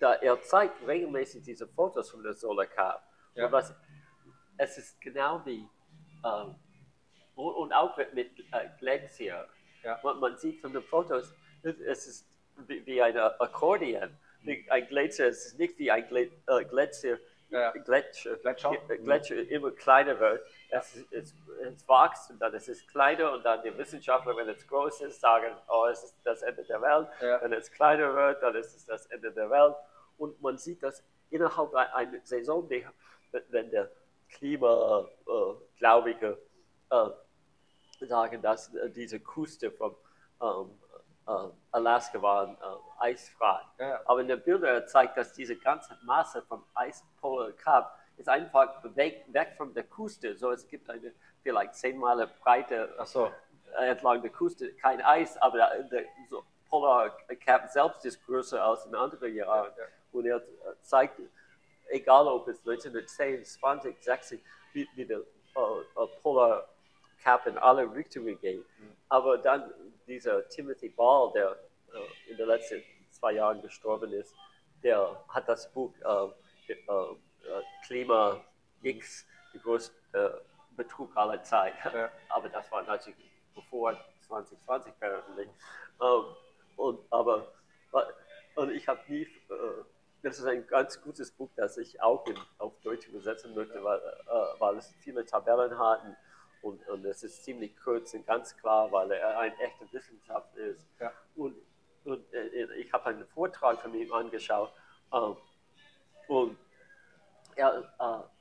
da 0.00 0.14
er 0.14 0.40
zeigt 0.40 0.86
regelmäßig 0.86 1.42
diese 1.42 1.68
Fotos 1.68 2.10
von 2.10 2.22
der 2.22 2.34
Solar 2.34 2.66
Cup. 2.66 3.02
Ja. 3.34 3.46
Und 3.46 3.52
was, 3.52 3.74
es 4.56 4.78
ist 4.78 5.00
genau 5.00 5.44
wie, 5.44 5.68
und, 7.34 7.54
und 7.54 7.72
auch 7.72 7.96
mit, 7.96 8.14
mit 8.14 8.40
äh, 8.52 8.68
Glacier. 8.78 9.48
Ja. 9.84 10.00
Man, 10.02 10.20
man 10.20 10.38
sieht 10.38 10.60
von 10.60 10.72
den 10.72 10.82
Fotos, 10.82 11.34
es 11.62 12.06
ist 12.06 12.26
wie, 12.66 12.84
wie 12.86 13.02
ein 13.02 13.16
Akkordeon. 13.16 14.10
Ein 14.70 14.86
Gletscher, 14.88 15.26
es 15.28 15.46
ist 15.46 15.58
nicht 15.58 15.78
wie 15.78 15.90
ein 15.90 16.04
äh, 16.14 16.28
Gletscher, 16.64 17.18
Ja. 17.50 17.70
Gletscher, 17.72 18.36
Gletscher. 18.36 18.72
äh, 18.88 18.98
Gletscher 18.98 19.36
immer 19.50 19.70
kleiner 19.72 20.18
wird. 20.20 20.46
Es, 20.70 20.96
es, 21.10 21.34
es 21.62 21.88
wächst 21.88 22.30
und 22.30 22.38
dann 22.40 22.54
ist 22.54 22.68
es 22.68 22.86
kleiner 22.86 23.32
und 23.32 23.44
dann 23.44 23.62
die 23.62 23.76
Wissenschaftler, 23.76 24.36
wenn 24.36 24.48
es 24.48 24.66
groß 24.66 25.00
ist, 25.02 25.20
sagen, 25.20 25.54
oh, 25.68 25.86
es 25.90 26.02
ist 26.04 26.16
das 26.24 26.42
Ende 26.42 26.64
der 26.64 26.80
Welt. 26.80 27.08
Ja. 27.20 27.40
Wenn 27.42 27.52
es 27.52 27.70
kleiner 27.70 28.14
wird, 28.14 28.42
dann 28.42 28.54
ist 28.54 28.74
es 28.76 28.86
das 28.86 29.06
Ende 29.06 29.32
der 29.32 29.50
Welt. 29.50 29.74
Und 30.18 30.40
man 30.42 30.56
sieht 30.58 30.82
das 30.82 31.02
innerhalb 31.30 31.74
ein- 31.74 31.92
einer 31.92 32.20
Saison, 32.24 32.68
die, 32.68 32.86
wenn 33.50 33.70
der 33.70 33.90
Klimagläubige 34.30 36.38
äh, 36.90 37.08
sagen, 38.06 38.42
dass 38.42 38.74
äh, 38.74 38.90
diese 38.90 39.20
Küste 39.20 39.70
von 39.70 39.94
ähm, 40.42 40.70
äh, 40.87 40.87
Alaska 41.72 42.20
waren 42.22 42.56
äh, 42.56 43.02
eisfrei. 43.02 43.60
Ja. 43.78 44.00
Aber 44.06 44.20
in 44.20 44.28
den 44.28 44.42
Bildern 44.42 44.86
zeigt, 44.86 45.16
dass 45.16 45.32
diese 45.32 45.56
ganze 45.56 45.96
Masse 46.02 46.42
vom 46.42 46.64
Eispolar 46.74 47.52
Cup 47.52 47.98
ist 48.16 48.28
einfach 48.28 48.82
weg, 48.96 49.24
weg 49.28 49.54
von 49.56 49.72
der 49.74 49.84
Küste. 49.84 50.36
So, 50.36 50.50
es 50.50 50.66
gibt 50.66 50.88
eine 50.90 51.12
vielleicht 51.42 51.74
zehn 51.74 51.98
Meilen 51.98 52.28
breite 52.42 52.94
so. 53.04 53.30
äh, 53.78 53.90
entlang 53.90 54.22
der 54.22 54.30
Küste 54.30 54.72
kein 54.74 55.00
Eis, 55.02 55.36
aber 55.38 55.58
der, 55.58 55.82
der 55.84 56.04
so 56.28 56.42
Polar 56.68 57.16
Cap 57.44 57.68
selbst 57.70 58.04
ist 58.04 58.24
größer 58.26 58.62
als 58.62 58.86
in 58.86 58.94
anderen 58.94 59.34
Jahren. 59.34 59.72
Ja, 59.76 59.82
ja. 59.82 59.88
Und 60.12 60.26
er 60.26 60.36
äh, 60.36 60.42
zeigt, 60.82 61.20
egal 61.88 62.26
ob 62.26 62.48
es 62.48 62.58
1910, 62.60 63.44
20, 63.44 64.02
60, 64.02 64.40
wie, 64.72 64.88
wie 64.94 65.04
der 65.06 65.18
äh, 65.18 65.20
äh, 65.20 66.06
Polar 66.22 66.68
In 67.46 67.58
alle 67.58 67.92
Richtungen 67.94 68.38
geht. 68.40 68.64
Aber 69.08 69.38
dann 69.38 69.72
dieser 70.06 70.48
Timothy 70.48 70.88
Ball, 70.88 71.30
der 71.32 71.56
äh, 71.92 72.30
in 72.30 72.36
den 72.36 72.46
letzten 72.46 72.82
zwei 73.10 73.32
Jahren 73.32 73.60
gestorben 73.62 74.12
ist, 74.12 74.34
der 74.82 75.24
hat 75.28 75.48
das 75.48 75.70
Buch 75.72 75.92
äh, 76.00 76.72
äh, 76.72 76.74
äh, 76.74 77.62
Klima 77.86 78.40
X, 78.82 79.26
die 79.52 79.60
größte 79.60 79.94
äh, 80.12 80.30
Betrug 80.76 81.16
aller 81.16 81.42
Zeit. 81.42 81.74
Ja. 81.84 82.10
Aber 82.28 82.48
das 82.48 82.70
war 82.70 82.82
natürlich 82.82 83.30
bevor 83.54 83.96
2020 84.26 84.94
veröffentlicht. 84.98 85.50
Ähm, 86.00 86.24
und, 86.76 87.00
aber 87.10 87.52
und 88.54 88.70
ich 88.70 88.86
habe 88.86 89.00
nie, 89.08 89.22
äh, 89.22 89.84
das 90.22 90.38
ist 90.38 90.44
ein 90.44 90.64
ganz 90.68 91.00
gutes 91.02 91.32
Buch, 91.32 91.50
das 91.56 91.76
ich 91.76 92.00
auch 92.00 92.24
in, 92.26 92.38
auf 92.58 92.78
Deutsch 92.82 93.08
übersetzen 93.08 93.52
möchte, 93.54 93.82
weil, 93.82 94.00
weil 94.58 94.76
es 94.76 94.94
viele 95.00 95.24
Tabellen 95.24 95.76
hat 95.76 96.04
und, 96.62 96.86
und, 96.88 97.04
es 97.04 97.22
ist 97.22 97.44
ziemlich 97.44 97.76
kurz 97.76 98.14
und 98.14 98.26
ganz 98.26 98.56
klar, 98.56 98.90
weil 98.90 99.10
er 99.12 99.38
ein 99.38 99.52
echter 99.58 99.86
Wissenschaftler 99.92 100.62
ist. 100.64 100.86
Ja. 101.00 101.12
Und, 101.36 101.56
und 102.04 102.32
äh, 102.32 102.64
ich 102.74 102.92
habe 102.92 103.06
einen 103.06 103.26
Vortrag 103.28 103.80
von 103.80 103.94
ihm 103.94 104.12
angeschaut 104.12 104.72
ähm, 105.12 105.36
und 106.26 106.58
er 107.56 107.92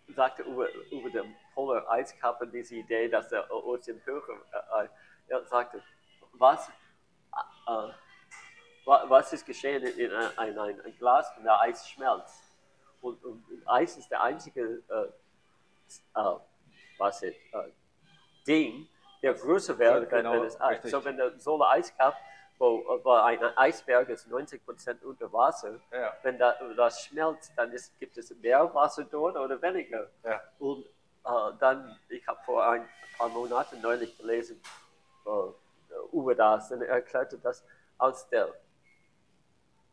äh, 0.07 0.13
sagte 0.13 0.43
über, 0.43 0.67
über 0.91 1.09
den 1.09 1.35
Polar 1.53 1.89
Eiskappen 1.89 2.51
diese 2.51 2.75
Idee, 2.75 3.07
dass 3.09 3.29
der 3.29 3.51
Ozean 3.51 4.01
höher, 4.05 4.41
äh, 4.51 4.85
äh, 4.85 4.89
er 5.27 5.45
sagte, 5.45 5.81
was, 6.33 6.69
äh, 6.69 7.71
äh, 7.71 7.91
wa- 8.85 9.05
was 9.07 9.33
ist 9.33 9.45
geschehen 9.45 9.83
in 9.83 10.11
ein, 10.11 10.37
ein, 10.37 10.59
ein, 10.59 10.97
Glas, 10.97 11.31
wenn 11.35 11.43
der 11.43 11.59
Eis 11.59 11.87
schmelzt? 11.89 12.43
Und, 13.01 13.23
und 13.23 13.43
Eis 13.65 13.97
ist 13.97 14.09
der 14.09 14.21
einzige 14.21 14.83
was 16.97 17.21
ist, 17.21 17.37
Ding, 18.47 18.87
der 19.21 19.33
größer 19.33 19.77
wäre, 19.77 20.03
Ja, 20.03 20.11
wenn, 20.11 20.17
genau, 20.23 20.31
wenn 20.33 20.43
es 20.43 20.59
Eis. 20.61 20.71
richtig. 20.75 20.91
So, 20.91 21.03
wenn 21.05 21.17
der 21.17 21.37
Solar 21.39 21.71
Eiskap, 21.71 22.15
wo, 22.59 22.83
wo 23.03 23.11
ein 23.11 23.43
Eisberg 23.57 24.09
ist 24.09 24.27
90% 24.27 25.03
unter 25.03 25.31
Wasser, 25.31 25.79
Ja, 25.91 26.13
wenn 26.23 26.37
da, 26.39 26.53
das 26.75 27.03
schmelzt, 27.03 27.51
dann 27.55 27.71
ist, 27.71 27.97
gibt 27.99 28.17
es 28.17 28.33
mehr 28.37 28.73
Wasser 28.73 29.03
dort 29.03 29.35
oder 29.37 29.61
weniger. 29.61 30.09
ja. 30.23 30.41
Und 30.59 30.85
äh, 31.25 31.29
dann, 31.59 31.99
ich 32.09 32.25
habe 32.27 32.39
vor 32.45 32.65
ein 32.67 32.87
paar 33.17 33.29
Monaten 33.29 33.81
neulich 33.81 34.17
gelesen 34.17 34.59
äh, 35.25 35.29
über 36.15 36.33
das 36.35 36.71
und 36.71 36.81
er 36.81 36.89
erklärte, 36.89 37.37
dass 37.37 37.63
aus 37.97 38.27
der, 38.29 38.53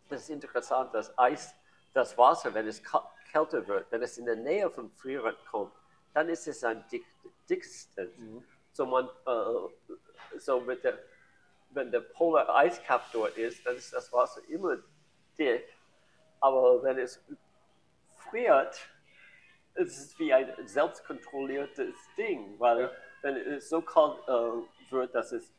das 0.09 0.23
ist 0.23 0.31
interessant, 0.31 0.95
dass 0.95 1.17
Eis, 1.19 1.55
das 1.93 2.17
Wasser, 2.19 2.53
wenn 2.55 2.67
es 2.69 2.83
kälter 3.31 3.67
wird, 3.67 3.91
wenn 3.91 4.03
es 4.03 4.19
in 4.19 4.27
der 4.27 4.37
Nähe 4.37 4.71
von 4.71 4.91
Frieren 4.93 5.35
kommt, 5.51 5.73
dann 6.15 6.29
ist 6.29 6.47
es 6.49 6.65
ein 6.65 6.85
dick, 6.91 7.05
dicksten. 7.49 8.45
So 8.73 8.87
man, 8.87 9.09
äh, 9.27 10.39
so 10.39 10.61
mit 10.61 10.83
der, 10.83 10.99
wenn 11.71 11.91
der 11.91 12.01
Polar 12.01 12.49
Eiskap 12.57 13.03
dort 13.13 13.37
ist, 13.37 13.65
dann 13.67 13.77
ist 13.77 13.93
das 13.93 14.13
Wasser 14.13 14.41
immer 14.49 14.77
dick. 15.39 15.69
Aber 16.41 16.83
wenn 16.83 16.99
es 16.99 17.23
friert, 18.31 18.89
es 19.75 19.99
ist 19.99 20.19
wie 20.19 20.33
ein 20.33 20.53
selbstkontrolliertes 20.67 21.95
Ding, 22.17 22.59
weil 22.59 22.83
Ja. 22.83 22.91
wenn 23.23 23.37
es 23.37 23.69
so 23.69 23.83
kalt 23.83 24.19
äh, 24.29 24.93
wird, 24.93 25.15
dass 25.15 25.33
es 25.33 25.53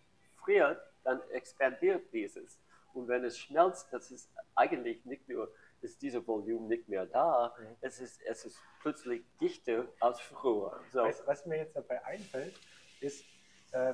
friert, 0.43 0.81
dann 1.03 1.21
expandiert 1.31 2.11
dieses. 2.13 2.59
Und 2.93 3.07
wenn 3.09 3.25
es 3.25 3.37
schmelzt, 3.37 3.91
das 3.91 4.11
ist 4.11 4.29
eigentlich 4.55 5.03
nicht 5.05 5.27
nur, 5.27 5.51
ist 5.85 6.01
dieses 6.01 6.25
Volumen 6.27 6.67
nicht 6.67 6.89
mehr 6.89 7.05
da, 7.05 7.53
Mhm. 7.57 7.77
es, 7.81 7.99
ist, 7.99 8.21
es 8.23 8.45
ist 8.45 8.59
plötzlich 8.81 9.23
dichter 9.39 9.87
als 9.99 10.19
früher. 10.19 10.79
So. 10.91 11.03
Weißt, 11.03 11.25
was 11.27 11.45
mir 11.45 11.57
jetzt 11.57 11.75
dabei 11.75 12.03
einfällt, 12.03 12.59
ist, 12.99 13.23
äh, 13.71 13.93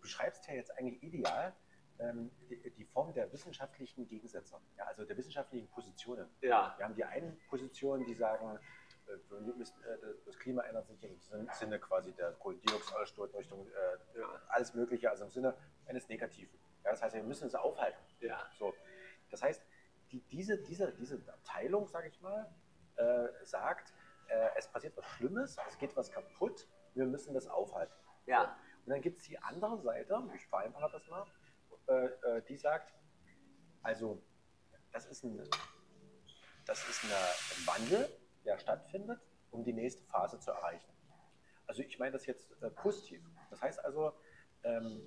beschreibst 0.00 0.46
ja 0.48 0.54
jetzt 0.54 0.70
eigentlich 0.78 1.02
ideal 1.02 1.54
ähm, 2.00 2.30
die, 2.48 2.70
die 2.70 2.84
Form 2.84 3.12
der 3.12 3.30
wissenschaftlichen 3.32 4.06
Gegensätze, 4.06 4.54
ja, 4.76 4.84
also 4.84 5.04
der 5.04 5.16
wissenschaftlichen 5.16 5.68
Positionen. 5.68 6.28
ja, 6.40 6.74
Wir 6.78 6.84
haben 6.84 6.94
die 6.94 7.04
einen 7.04 7.38
Positionen, 7.48 8.04
die 8.04 8.14
sagen, 8.14 8.58
äh, 9.08 9.12
äh, 9.12 10.14
das 10.24 10.38
Klima 10.38 10.62
ändert 10.62 10.86
sich 10.86 11.02
im 11.02 11.18
Sin- 11.18 11.48
Sinne 11.54 11.78
quasi 11.80 12.12
der 12.12 12.32
Kohlendioxidausstoß 12.32 13.34
Richtung 13.34 13.66
äh, 13.68 14.20
alles 14.48 14.74
Mögliche, 14.74 15.10
also 15.10 15.24
im 15.24 15.30
Sinne 15.30 15.54
eines 15.86 16.08
Negativen. 16.08 16.56
Ja, 16.84 16.92
das 16.92 17.02
heißt, 17.02 17.14
wir 17.16 17.22
müssen 17.24 17.48
es 17.48 17.54
aufhalten. 17.54 17.98
ja, 18.20 18.46
So, 18.58 18.72
das 19.30 19.42
heißt, 19.42 19.60
die, 20.10 20.20
diese, 20.30 20.58
diese, 20.58 20.92
diese 20.92 21.16
Abteilung, 21.32 21.88
sage 21.88 22.08
ich 22.08 22.20
mal, 22.20 22.50
äh, 22.96 23.28
sagt, 23.44 23.92
äh, 24.28 24.48
es 24.56 24.68
passiert 24.68 24.96
was 24.96 25.06
Schlimmes, 25.06 25.56
es 25.68 25.78
geht 25.78 25.96
was 25.96 26.10
kaputt, 26.10 26.66
wir 26.94 27.06
müssen 27.06 27.34
das 27.34 27.46
aufhalten. 27.46 27.94
ja, 28.26 28.56
Und 28.84 28.90
dann 28.90 29.00
gibt 29.00 29.18
es 29.18 29.24
die 29.24 29.38
andere 29.38 29.80
Seite, 29.80 30.22
ich 30.34 30.46
vereinfache 30.46 30.90
das 30.92 31.06
mal, 31.08 31.26
äh, 31.88 32.06
äh, 32.06 32.42
die 32.42 32.56
sagt, 32.56 32.92
also 33.82 34.22
das 34.92 35.06
ist 35.06 35.24
ein, 35.24 35.38
das 36.66 36.88
ist 36.88 37.04
eine, 37.04 37.14
ein 37.14 37.66
Wandel, 37.66 38.18
der 38.44 38.58
stattfindet, 38.58 39.20
um 39.50 39.64
die 39.64 39.72
nächste 39.72 40.02
Phase 40.04 40.38
zu 40.40 40.50
erreichen. 40.50 40.92
Also 41.66 41.82
ich 41.82 41.98
meine 41.98 42.12
das 42.12 42.26
jetzt 42.26 42.50
äh, 42.62 42.70
positiv. 42.70 43.22
Das 43.50 43.60
heißt 43.60 43.84
also, 43.84 44.12
ähm, 44.64 45.02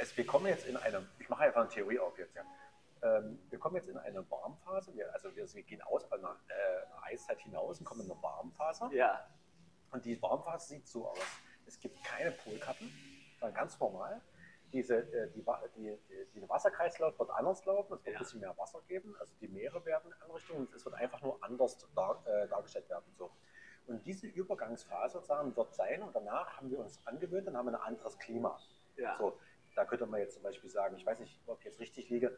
es, 0.00 0.16
wir 0.16 0.26
kommen 0.26 0.46
jetzt 0.46 0.66
in 0.66 0.76
eine, 0.76 1.08
ich 1.18 1.28
mache 1.28 1.44
einfach 1.44 1.62
eine 1.62 1.70
Theorie 1.70 1.98
auf 1.98 2.16
jetzt, 2.18 2.34
ja. 2.34 2.44
Ähm, 3.02 3.38
wir 3.50 3.58
kommen 3.58 3.76
jetzt 3.76 3.88
in 3.88 3.96
eine 3.98 4.28
Warmphase, 4.30 4.94
wir, 4.94 5.12
also 5.12 5.34
wir, 5.36 5.52
wir 5.52 5.62
gehen 5.62 5.82
aus 5.82 6.10
einer, 6.12 6.36
äh, 6.48 6.86
einer 6.86 7.02
Eiszeit 7.04 7.40
hinaus 7.40 7.78
und 7.78 7.84
kommen 7.84 8.02
in 8.04 8.10
eine 8.10 8.22
Warmphase. 8.22 8.88
ja, 8.92 9.26
Und 9.92 10.04
die 10.04 10.20
Warmphase 10.20 10.68
sieht 10.68 10.88
so 10.88 11.08
aus. 11.08 11.18
Es 11.66 11.78
gibt 11.78 12.02
keine 12.04 12.32
Polkappen, 12.32 12.90
sondern 13.38 13.54
ganz 13.54 13.78
normal. 13.78 14.20
Diese, 14.72 14.96
äh, 14.96 15.30
die, 15.30 15.44
die, 15.76 15.98
die, 16.34 16.40
der 16.40 16.48
Wasserkreislauf 16.48 17.18
wird 17.18 17.30
anders 17.30 17.64
laufen, 17.64 17.94
es 17.94 18.04
wird 18.04 18.06
Ja. 18.06 18.12
ein 18.12 18.18
bisschen 18.18 18.40
mehr 18.40 18.56
Wasser 18.58 18.80
geben, 18.86 19.16
also 19.18 19.32
die 19.40 19.48
Meere 19.48 19.82
werden 19.86 20.12
in 20.12 20.12
andere 20.20 20.36
Richtungen, 20.36 20.66
und 20.66 20.74
es 20.74 20.84
wird 20.84 20.94
einfach 20.94 21.22
nur 21.22 21.42
anders 21.42 21.78
dar, 21.94 22.22
äh, 22.26 22.46
dargestellt 22.48 22.88
werden. 22.90 23.04
So. 23.16 23.30
Und 23.86 24.04
diese 24.04 24.26
Übergangsphase 24.26 25.14
sozusagen 25.14 25.56
wird 25.56 25.72
sein 25.74 26.02
und 26.02 26.14
danach 26.14 26.58
haben 26.58 26.70
wir 26.70 26.78
uns 26.80 27.00
angewöhnt, 27.06 27.46
dann 27.46 27.56
haben 27.56 27.66
wir 27.70 27.78
ein 27.80 27.86
anderes 27.94 28.18
Klima. 28.18 28.58
ja, 28.96 29.16
So, 29.16 29.38
da 29.74 29.86
könnte 29.86 30.04
man 30.04 30.20
jetzt 30.20 30.34
zum 30.34 30.42
Beispiel 30.42 30.68
sagen, 30.68 30.96
ich 30.96 31.06
weiß 31.06 31.18
nicht, 31.20 31.40
ob 31.46 31.58
ich 31.60 31.64
jetzt 31.64 31.80
richtig 31.80 32.10
liege, 32.10 32.26
äh, 32.26 32.36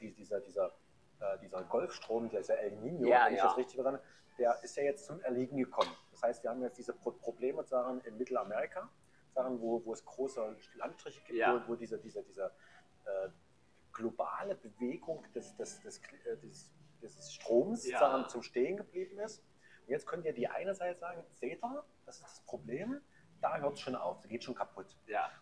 die, 0.00 0.12
dieser, 0.12 0.40
dieser, 0.40 0.72
äh, 1.20 1.38
dieser 1.40 1.62
Golfstrom, 1.64 2.28
dieser 2.28 2.58
El 2.58 2.72
Nino, 2.76 3.08
Ja, 3.08 3.26
wenn 3.26 3.34
ich 3.34 3.38
ja. 3.38 3.46
das 3.46 3.56
richtig 3.56 3.74
verstanden 3.74 4.02
der 4.38 4.62
ist 4.62 4.76
ja 4.76 4.84
jetzt 4.84 5.06
zum 5.06 5.20
Erliegen 5.20 5.56
gekommen. 5.56 5.90
Das 6.12 6.22
heißt, 6.22 6.42
wir 6.42 6.50
haben 6.50 6.62
jetzt 6.62 6.78
diese 6.78 6.92
Pro 6.92 7.10
Probleme 7.10 7.64
sagen, 7.64 8.00
in 8.02 8.16
Mittelamerika, 8.16 8.88
sagen, 9.34 9.60
wo, 9.60 9.84
wo 9.84 9.92
es 9.92 10.04
große 10.04 10.56
Landstriche 10.76 11.20
gibt, 11.24 11.38
Ja. 11.38 11.62
wo, 11.66 11.72
wo 11.72 11.76
diese, 11.76 11.98
diese, 11.98 12.22
diese 12.22 12.52
äh, 13.04 13.28
globale 13.92 14.54
Bewegung 14.54 15.24
des, 15.34 15.56
des, 15.56 15.80
des, 15.80 15.98
äh, 16.24 16.36
des, 16.36 16.70
des 17.02 17.32
Stroms 17.34 17.82
sagen, 17.84 18.28
zum 18.28 18.42
Stehen 18.42 18.76
geblieben 18.76 19.18
ist. 19.18 19.40
Und 19.86 19.90
jetzt 19.90 20.06
könnt 20.06 20.24
ihr 20.24 20.32
die 20.32 20.48
eine 20.48 20.74
Seite 20.74 20.98
sagen, 20.98 21.24
seht 21.34 21.62
ihr, 21.62 21.84
das 22.06 22.16
ist 22.16 22.24
das 22.24 22.40
Problem, 22.42 23.00
da 23.40 23.56
hört 23.58 23.74
es 23.74 23.80
schon 23.80 23.94
auf, 23.94 24.20
da 24.20 24.28
geht 24.28 24.44
schon 24.44 24.54
kaputt. 24.54 24.96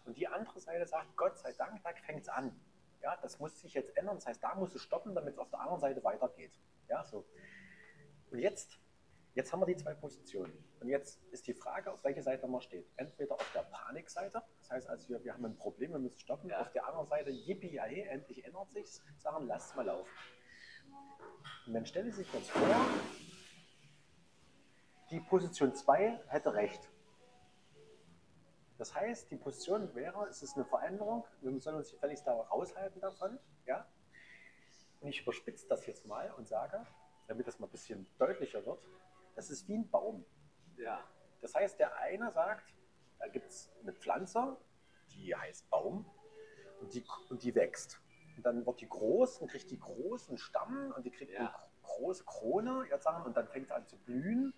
Und 0.05 0.17
die 0.17 0.27
andere 0.29 0.61
Seite 0.61 0.87
sagt, 0.87 1.17
Gott 1.17 1.39
sei 1.39 1.53
Dank, 1.53 1.83
da 1.83 1.91
fängt 2.05 2.23
es 2.23 2.29
an. 2.29 2.59
Ja, 3.07 3.17
das 3.23 3.39
muss 3.39 3.61
sich 3.61 3.73
jetzt 3.73 3.97
ändern. 3.97 4.17
Das 4.17 4.27
heißt, 4.27 4.43
da 4.43 4.57
muss 4.57 4.75
es 4.75 4.83
stoppen, 4.83 5.15
damit 5.15 5.35
es 5.35 5.39
auf 5.39 5.49
der 5.49 5.61
anderen 5.61 5.79
Seite 5.79 6.03
weitergeht. 6.03 6.59
Ja, 6.89 7.05
so. 7.05 7.25
Und 8.33 8.41
jetzt, 8.41 8.81
jetzt 9.35 9.53
haben 9.53 9.61
wir 9.61 9.67
die 9.67 9.77
zwei 9.77 9.95
Positionen. 9.95 10.53
Und 10.81 10.89
jetzt 10.89 11.23
ist 11.31 11.47
die 11.47 11.55
Frage, 11.55 11.93
auf 11.93 12.03
welche 12.03 12.25
Seite 12.25 12.49
man 12.49 12.61
steht. 12.61 12.91
Entweder 12.97 13.37
auf 13.37 13.53
der 13.55 13.63
Panikseite, 13.63 14.43
das 14.59 14.71
heißt, 14.73 14.89
also 14.89 15.09
wir, 15.09 15.23
wir 15.23 15.35
haben 15.35 15.45
ein 15.45 15.57
Problem, 15.57 15.93
wir 15.93 16.01
müssen 16.01 16.19
stoppen. 16.19 16.51
Ja. 16.51 16.61
Auf 16.61 16.73
der 16.73 16.85
anderen 16.85 17.07
Seite, 17.07 17.31
yippie, 17.31 17.77
endlich 17.77 18.45
ändert 18.45 18.73
sich's, 18.73 19.01
sagen, 19.19 19.47
lasst 19.47 19.77
mal 19.77 19.87
laufen. 19.87 20.11
Und 21.69 21.75
dann 21.75 21.87
stelle 21.87 22.11
sich 22.11 22.27
jetzt 22.33 22.51
vor, 22.51 22.77
die 25.13 25.21
Position 25.21 25.73
2 25.77 26.25
hätte 26.27 26.55
recht. 26.55 26.91
Das 28.79 28.95
heißt, 28.95 29.31
die 29.31 29.37
Position 29.37 29.95
wäre, 29.95 30.27
es 30.29 30.43
ist 30.43 30.57
eine 30.57 30.65
Veränderung, 30.67 31.25
wir 31.41 31.59
sollen 31.61 31.77
uns 31.77 31.91
gefälligst 31.91 32.27
da 32.27 32.35
raushalten 32.35 33.01
davon. 33.01 33.39
Ja? 33.65 33.87
Und 35.01 35.09
ich 35.09 35.23
überspitze 35.23 35.67
das 35.69 35.87
jetzt 35.87 36.07
mal 36.07 36.31
und 36.33 36.47
sage, 36.47 36.87
damit 37.27 37.47
das 37.47 37.59
mal 37.59 37.67
ein 37.67 37.71
bisschen 37.71 38.07
deutlicher 38.19 38.65
wird, 38.67 38.83
das 39.35 39.51
ist 39.51 39.67
wie 39.69 39.77
ein 39.79 39.89
Baum. 39.91 40.25
ja, 40.77 41.03
Das 41.41 41.55
heißt, 41.55 41.79
der 41.79 41.97
eine 41.99 42.31
sagt, 42.33 42.75
da 43.19 43.29
gibt 43.29 43.49
es 43.51 43.73
eine 43.81 43.93
Pflanze, 43.93 44.57
die 45.11 45.35
heißt 45.35 45.69
Baum 45.71 46.05
und 46.81 46.93
die, 46.95 47.05
und 47.31 47.43
die 47.43 47.55
wächst. 47.55 47.99
Und 48.37 48.45
dann 48.45 48.67
wird 48.67 48.81
die 48.83 48.89
groß 48.89 49.39
und 49.39 49.51
kriegt 49.51 49.71
die 49.71 49.79
großen 49.81 50.37
Stamm 50.37 50.93
und 50.95 51.05
die 51.07 51.11
kriegt 51.11 51.33
Ja. 51.33 51.41
einen 51.47 51.55
große 51.83 52.25
Krone, 52.25 52.85
jetzt 52.91 53.05
sagen, 53.05 53.25
und 53.25 53.37
dann 53.37 53.49
fängt 53.49 53.67
es 53.67 53.73
an 53.73 53.87
zu 53.87 53.97
blühen 53.97 54.53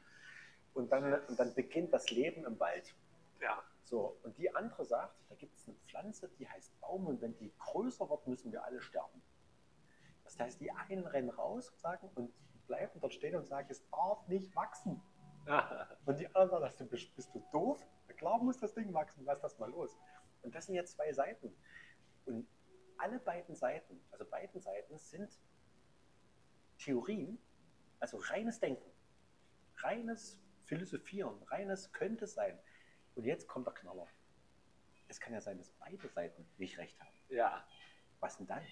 und 0.75 0.91
dann, 0.91 1.23
und 1.29 1.39
dann 1.39 1.55
beginnt 1.55 1.93
das 1.93 2.11
Leben 2.11 2.45
im 2.45 2.59
Wald. 2.59 2.95
Ja. 3.41 3.63
So, 3.89 4.19
und 4.23 4.37
die 4.37 4.55
andere 4.55 4.85
sagt, 4.85 5.17
da 5.31 5.35
gibt 5.35 5.57
es 5.57 5.67
eine 5.67 5.75
Pflanze, 5.87 6.29
die 6.39 6.47
heißt 6.47 6.79
Baum 6.79 7.07
und 7.07 7.23
wenn 7.23 7.35
die 7.39 7.51
größer 7.59 8.11
wird, 8.11 8.27
müssen 8.27 8.53
wir 8.53 8.63
alle 8.63 8.83
sterben. 8.83 9.23
Das 10.25 10.39
heißt, 10.39 10.61
die 10.61 10.71
einen 10.71 11.07
rennen 11.07 11.31
raus 11.31 11.71
und 11.71 11.81
sagen 11.81 12.11
und 12.15 12.31
bleiben 12.67 13.01
dort 13.01 13.15
stehen 13.15 13.35
und 13.35 13.47
sagen, 13.47 13.67
es 13.71 13.89
darf 13.89 14.29
nicht 14.29 14.55
wachsen. 14.55 15.01
Und 16.05 16.21
die 16.21 16.29
anderen 16.37 16.71
sagen, 16.71 16.91
bist, 16.91 17.17
bist 17.17 17.35
du 17.35 17.43
doof? 17.51 17.83
Na 18.07 18.13
klar 18.13 18.39
muss 18.43 18.59
das 18.59 18.75
Ding 18.75 18.93
wachsen, 18.93 19.25
lass 19.25 19.41
das 19.41 19.59
mal 19.59 19.71
los. 19.71 19.99
Und 20.43 20.55
das 20.55 20.67
sind 20.67 20.75
jetzt 20.75 20.93
zwei 20.93 21.11
Seiten. 21.11 21.57
Und 22.27 22.47
alle 22.99 23.19
beiden 23.19 23.55
Seiten, 23.55 23.99
also 24.11 24.27
beiden 24.27 24.61
Seiten 24.61 24.99
sind 24.99 25.41
Theorien, 26.77 27.39
also 28.01 28.19
reines 28.19 28.61
Denken, 28.61 28.91
reines 29.79 30.39
Philosophieren, 30.67 31.43
reines 31.45 31.91
könnte 31.95 32.27
sein. 32.27 32.59
Und 33.19 33.25
jetzt 33.25 33.49
kommt 33.49 33.67
der 33.67 33.75
Knaller. 33.75 34.07
Es 35.09 35.19
kann 35.19 35.33
ja 35.33 35.41
sein, 35.41 35.59
dass 35.59 35.69
beide 35.73 36.09
Seiten 36.09 36.49
nicht 36.57 36.79
recht 36.79 36.99
haben. 37.01 37.13
ja. 37.29 37.65
Was 38.21 38.37
denn 38.37 38.47
dann? 38.49 38.67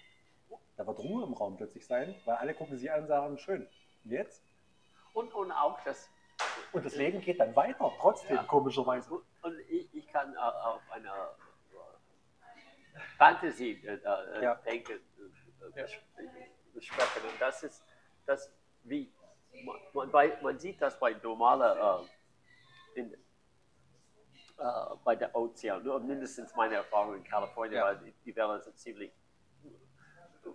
Da 0.75 0.85
wird 0.85 0.99
Ruhe 0.99 1.25
im 1.25 1.33
Raum 1.33 1.55
plötzlich 1.55 1.85
sein, 1.87 2.13
weil 2.25 2.35
alle 2.35 2.53
gucken 2.53 2.77
sie 2.77 2.89
an 2.89 3.01
und 3.03 3.07
sagen, 3.07 3.37
schön. 3.37 3.65
Und 4.03 4.11
jetzt? 4.11 4.43
Und, 5.13 5.33
und 5.33 5.51
auch 5.53 5.79
das, 5.85 6.09
Und 6.73 6.85
das 6.85 6.95
Leben 6.95 7.21
geht 7.21 7.39
dann 7.39 7.55
weiter, 7.55 7.91
trotzdem, 7.99 8.35
Ja. 8.35 8.43
komischerweise. 8.43 9.13
und, 9.13 9.59
ich, 9.69 9.93
ich 9.93 10.07
kann 10.07 10.35
auf 10.37 10.81
eine 10.91 11.07
äh, 11.07 12.99
Fantasy 13.17 13.81
äh, 13.85 13.93
äh, 13.95 14.43
Ja. 14.43 14.55
denken, 14.55 14.99
äh, 15.77 15.87
besprechen. 16.73 17.23
Und 17.23 17.39
das 17.41 17.63
ist, 17.63 17.83
das, 18.25 18.51
wie, 18.83 19.13
man, 19.93 20.11
man, 20.11 20.41
man 20.41 20.59
sieht 20.59 20.81
das 20.81 20.99
bei 20.99 21.13
normaler, 21.13 22.01
äh, 22.95 22.99
in, 22.99 23.26
äh, 24.57 24.95
bei 25.03 25.15
der 25.15 25.35
Ozean, 25.35 25.83
nur 25.83 25.99
mindestens 25.99 26.55
meine 26.55 26.75
Erfahrung 26.75 27.15
in 27.15 27.23
Kalifornien, 27.23 27.75
Ja. 27.75 27.85
weil 27.85 28.13
die, 28.25 28.35
Wälder 28.35 28.59
sind 28.61 28.77
ziemlich, 28.77 29.11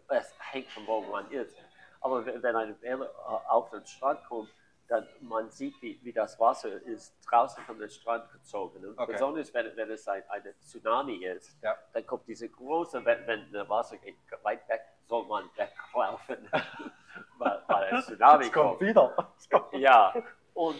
es 0.08 0.34
hängt 0.38 0.68
von 0.70 0.86
wo 0.86 1.00
man 1.02 1.30
ist. 1.30 1.56
Aber 2.00 2.24
wenn 2.26 2.56
eine 2.56 2.80
Welle 2.82 3.06
äh, 3.06 3.48
auf 3.48 3.70
den 3.70 3.84
Strand 3.86 4.24
kommt, 4.24 4.50
dann 4.88 5.06
man 5.20 5.48
sieht, 5.50 5.80
wie, 5.80 5.98
wie 6.02 6.12
das 6.12 6.38
Wasser 6.38 6.68
ist 6.82 7.14
draußen 7.30 7.62
von 7.64 7.78
dem 7.78 7.88
Strand 7.88 8.30
gezogen. 8.32 8.84
Und 8.84 8.98
Okay. 8.98 9.12
besonders 9.12 9.54
wenn, 9.54 9.74
wenn 9.76 9.90
es 9.90 10.06
ein, 10.08 10.22
eine 10.28 10.58
Tsunami 10.58 11.24
ist, 11.24 11.56
Ja. 11.62 11.76
dann 11.92 12.04
kommt 12.06 12.26
diese 12.26 12.48
große, 12.48 13.02
wenn, 13.04 13.26
wenn 13.26 13.52
das 13.52 13.68
Wasser 13.68 13.96
geht 13.98 14.16
weit 14.42 14.68
weg, 14.68 14.82
soll 15.06 15.24
man 15.26 15.48
weglaufen, 15.56 16.48
weil, 17.38 17.62
weil 17.68 17.84
ein 17.94 18.02
Tsunami 18.02 18.46
Es 18.46 18.52
kommt 18.52 18.68
kommt. 18.70 18.80
wieder. 18.80 19.32
Es 19.38 19.48
kommt. 19.48 19.72
Ja, 19.74 20.14
und, 20.54 20.76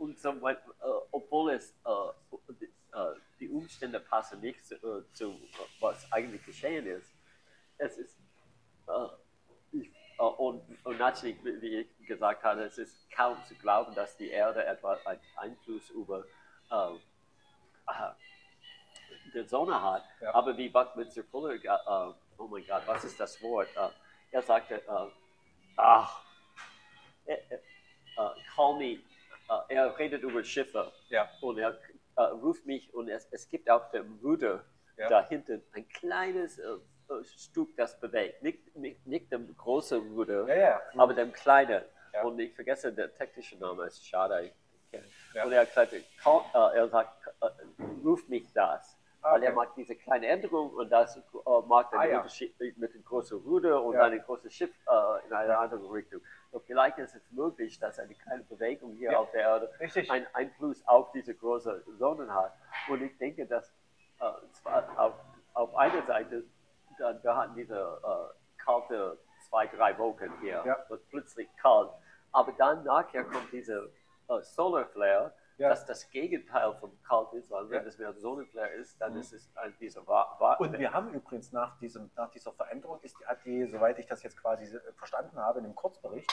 und 0.00 0.18
so, 0.18 0.30
äh, 0.48 0.56
obwohl 1.10 1.52
es 1.52 1.74
äh, 1.84 2.34
die, 2.60 2.64
äh, 2.64 3.14
die 3.38 3.48
Umstände 3.50 4.00
passen 4.00 4.40
nicht 4.40 4.64
zu, 4.66 4.74
äh, 4.76 5.12
zu 5.12 5.38
was 5.78 6.10
eigentlich 6.10 6.44
geschehen 6.44 6.86
ist, 6.86 7.12
es 7.78 7.98
ist 7.98 8.18
äh, 8.88 9.78
ich, 9.78 9.90
und, 10.18 10.62
und 10.84 10.98
natürlich, 10.98 11.42
wie 11.44 11.80
ich 11.80 12.06
gesagt 12.06 12.42
habe, 12.42 12.62
es 12.62 12.78
ist 12.78 13.10
kaum 13.10 13.38
zu 13.46 13.54
glauben, 13.54 13.94
dass 13.94 14.16
die 14.16 14.28
Erde 14.28 14.64
etwa 14.64 14.98
einen 15.04 15.20
Einfluss 15.36 15.88
über 15.90 16.24
die 19.32 19.44
Sonne 19.44 19.80
hat. 19.80 20.04
Ja. 20.20 20.34
Aber 20.34 20.56
wie 20.56 20.68
Buckminster 20.68 21.24
Fuller, 21.24 21.54
äh, 21.54 22.14
oh 22.36 22.48
mein 22.48 22.66
Gott, 22.66 22.82
was 22.86 23.04
ist 23.04 23.18
das 23.18 23.40
Wort? 23.42 23.68
Äh, 23.76 23.88
er 24.32 24.42
sagte, 24.42 24.74
äh, 24.74 25.10
ach, 25.76 26.22
äh, 27.24 27.36
call 28.54 28.76
me, 28.76 28.98
er 29.68 29.98
redet 29.98 30.22
über 30.22 30.42
Schiffe 30.44 30.92
Ja. 31.08 31.28
und 31.40 31.58
er 31.58 31.78
äh, 32.16 32.22
ruft 32.22 32.66
mich 32.66 32.92
und 32.94 33.08
es, 33.08 33.26
es 33.30 33.48
gibt 33.48 33.68
auf 33.70 33.90
dem 33.90 34.18
Ruder 34.22 34.64
Ja. 34.96 35.08
da 35.08 35.26
hinten 35.28 35.62
ein 35.72 35.88
kleines 35.88 36.58
äh, 36.58 36.64
äh, 37.08 37.24
Stück, 37.24 37.76
das 37.76 37.98
bewegt. 37.98 38.42
Nicht, 38.42 38.74
nicht, 38.76 39.06
nicht 39.06 39.32
dem 39.32 39.56
großen 39.56 40.12
Ruder, 40.12 40.46
Ja, 40.48 40.54
ja. 40.54 40.82
aber 40.96 41.14
dem 41.14 41.32
kleinen. 41.32 41.82
Und 42.24 42.38
ich 42.40 42.52
vergesse 42.54 42.92
der 42.92 43.14
technische 43.14 43.56
Name, 43.58 43.86
ist 43.86 44.04
schade. 44.06 44.52
Und 45.44 45.52
er, 45.52 45.64
sagte, 45.66 45.96
äh, 45.96 46.76
er 46.76 46.88
sagt, 46.88 47.26
äh, 47.40 47.82
ruf 48.04 48.26
mich 48.28 48.52
das. 48.52 48.96
Weil 49.22 49.42
er 49.42 49.52
macht 49.52 49.76
diese 49.76 49.94
kleine 49.96 50.26
Änderung 50.28 50.70
und 50.70 50.90
das 50.90 51.16
äh, 51.16 51.20
macht 51.66 51.92
den 51.92 51.98
Ah, 52.00 52.04
ja. 52.06 52.16
Unterschied 52.18 52.54
mit 52.78 52.94
dem 52.94 53.04
großen 53.04 53.38
Ruder 53.42 53.82
und 53.82 53.94
Ja. 53.94 54.04
ein 54.04 54.18
großes 54.22 54.52
Schiff 54.52 54.70
äh, 54.88 55.26
in 55.26 55.32
eine 55.32 55.58
andere 55.58 55.92
Richtung. 55.92 56.20
Und 56.52 56.64
vielleicht 56.64 56.98
ist 56.98 57.14
es 57.14 57.22
möglich, 57.30 57.78
dass 57.78 57.98
eine 57.98 58.14
kleine 58.14 58.44
Bewegung 58.44 58.94
hier 58.94 59.12
Ja. 59.12 59.18
auf 59.18 59.30
der 59.32 59.42
Erde 59.42 59.70
Richtig. 59.78 60.10
einen 60.10 60.26
Einfluss 60.32 60.82
auf 60.88 61.12
diese 61.12 61.34
große 61.34 61.84
Sonne 61.98 62.32
hat. 62.32 62.52
Und 62.88 63.02
ich 63.02 63.16
denke, 63.18 63.46
dass 63.46 63.68
äh, 64.20 64.32
zwar 64.52 64.84
auf, 64.98 65.14
auf 65.54 65.74
einer 65.76 66.02
Seite, 66.06 66.44
dann, 66.98 67.22
wir 67.22 67.36
hatten 67.36 67.54
diese 67.54 67.76
äh, 68.02 68.62
kalte 68.62 69.18
zwei, 69.48 69.66
drei 69.66 69.96
Wochen 69.98 70.32
hier, 70.40 70.62
Ja. 70.64 70.78
wird 70.88 71.06
plötzlich 71.10 71.48
kalt. 71.58 71.90
Aber 72.32 72.52
dann 72.52 72.84
nachher 72.84 73.24
kommt 73.24 73.52
diese 73.52 73.90
äh, 74.28 74.40
Solar 74.42 74.86
Flare, 74.86 75.32
Ja. 75.60 75.68
dass 75.68 75.84
das 75.84 76.08
Gegenteil 76.10 76.74
von 76.80 76.90
kalt 77.02 77.32
ist, 77.34 77.50
weil 77.50 77.68
wenn 77.68 77.86
es 77.86 77.98
mehr 77.98 78.12
Sonnenflare 78.14 78.70
ist, 78.70 79.00
dann 79.00 79.12
Mhm. 79.12 79.20
ist 79.20 79.32
es 79.32 79.50
ein, 79.56 79.74
dieser 79.78 80.06
Wa 80.06 80.34
Wa 80.38 80.54
Und 80.54 80.78
wir 80.78 80.92
haben 80.92 81.12
übrigens 81.12 81.52
nach, 81.52 81.78
diesem, 81.78 82.10
nach 82.16 82.30
dieser 82.30 82.52
Veränderung, 82.52 82.98
ist, 83.02 83.14
hat 83.26 83.44
die, 83.44 83.66
soweit 83.66 83.98
ich 83.98 84.06
das 84.06 84.22
jetzt 84.22 84.40
quasi 84.40 84.64
äh, 84.74 84.80
verstanden 84.96 85.36
habe, 85.38 85.58
in 85.58 85.64
dem 85.66 85.74
Kurzbericht, 85.74 86.30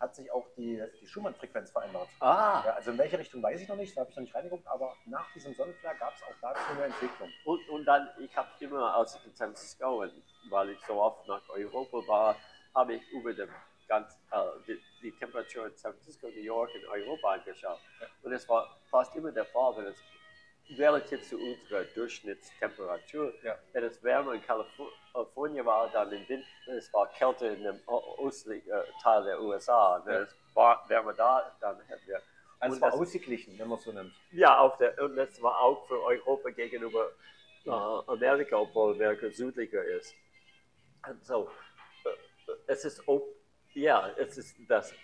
hat 0.00 0.14
sich 0.16 0.32
auch 0.32 0.46
die, 0.56 0.82
die 1.00 1.06
Schumann-Frequenz 1.06 1.70
verändert. 1.70 2.08
Ah, 2.18 2.62
Ja, 2.66 2.72
also 2.74 2.90
in 2.90 2.98
welche 2.98 3.18
Richtung 3.18 3.40
weiß 3.42 3.60
ich 3.60 3.68
noch 3.68 3.76
nicht, 3.76 3.96
da 3.96 4.00
habe 4.00 4.10
ich 4.10 4.16
noch 4.16 4.22
nicht 4.22 4.34
reingeguckt, 4.34 4.66
aber 4.66 4.96
nach 5.06 5.30
diesem 5.32 5.54
Sonnenflare 5.54 5.96
gab 5.96 6.14
es 6.16 6.22
auch 6.24 6.34
dazu 6.40 6.60
eine 6.72 6.86
Entwicklung. 6.86 7.28
Und, 7.44 7.68
und 7.68 7.84
dann, 7.84 8.08
ich 8.18 8.36
habe 8.36 8.48
immer, 8.58 8.98
in 9.00 9.06
San 9.06 9.50
Francisco, 9.54 10.04
weil 10.50 10.70
ich 10.70 10.80
so 10.86 10.94
oft 10.94 11.28
nach 11.28 11.46
Europa 11.50 11.98
war, 12.08 12.36
habe 12.74 12.94
ich 12.94 13.08
über 13.12 13.32
den 13.32 13.48
ganz, 13.92 14.18
äh, 14.30 14.38
die, 14.66 14.80
die 15.02 15.12
Temperatur 15.18 15.66
in 15.66 15.76
San 15.76 15.92
Francisco, 15.92 16.26
New 16.28 16.40
York 16.40 16.70
und 16.74 16.86
Europa 16.86 17.32
angeschaut. 17.32 17.78
Und 18.22 18.32
es 18.32 18.48
war 18.48 18.78
fast 18.90 19.14
immer 19.16 19.30
der 19.30 19.44
Fall, 19.44 19.76
wenn 19.76 19.84
es 19.86 19.98
relativ 20.78 21.22
zu 21.28 21.36
unserer 21.38 21.84
Durchschnittstemperatur, 21.94 23.34
Ja. 23.42 23.58
wenn 23.72 23.84
es 23.84 24.02
wärmer 24.02 24.32
in 24.32 24.40
Kalifor- 24.42 24.88
Kalifornien 25.12 25.66
war, 25.66 25.90
dann 25.92 26.10
im 26.10 26.26
Winter, 26.26 26.46
es 26.68 26.90
war 26.94 27.06
kälter 27.12 27.50
in 27.52 27.62
dem 27.64 27.80
östlichen 28.24 28.70
äh, 28.70 28.82
Teil 29.02 29.24
der 29.24 29.38
USA. 29.42 30.00
Wenn 30.06 30.14
Ja. 30.14 30.20
es 30.22 30.34
war 30.54 30.88
wärmer 30.88 31.12
da, 31.12 31.54
dann 31.60 31.78
hätten 31.86 32.06
wir 32.06 32.22
Also 32.60 32.76
es 32.76 32.80
war 32.82 32.94
ausgeglichen, 32.94 33.58
wenn 33.58 33.68
man 33.68 33.78
so 33.78 33.92
nimmt. 33.92 34.14
ja, 34.30 34.58
auf 34.58 34.78
der, 34.78 34.98
und 35.02 35.16
das 35.16 35.42
war 35.42 35.60
auch 35.60 35.86
für 35.86 36.02
Europa 36.02 36.48
gegenüber 36.48 37.10
äh, 37.66 37.70
Amerika, 37.70 38.56
obwohl 38.56 38.94
Amerika 38.94 39.28
südlicher 39.30 39.84
ist. 39.84 40.14
Und 41.06 41.22
so, 41.26 41.50
äh, 42.06 42.52
es 42.68 42.84
ist, 42.86 43.02
ja, 43.74 44.08
es 44.18 44.36
ist 44.38 44.56
das, 44.68 44.94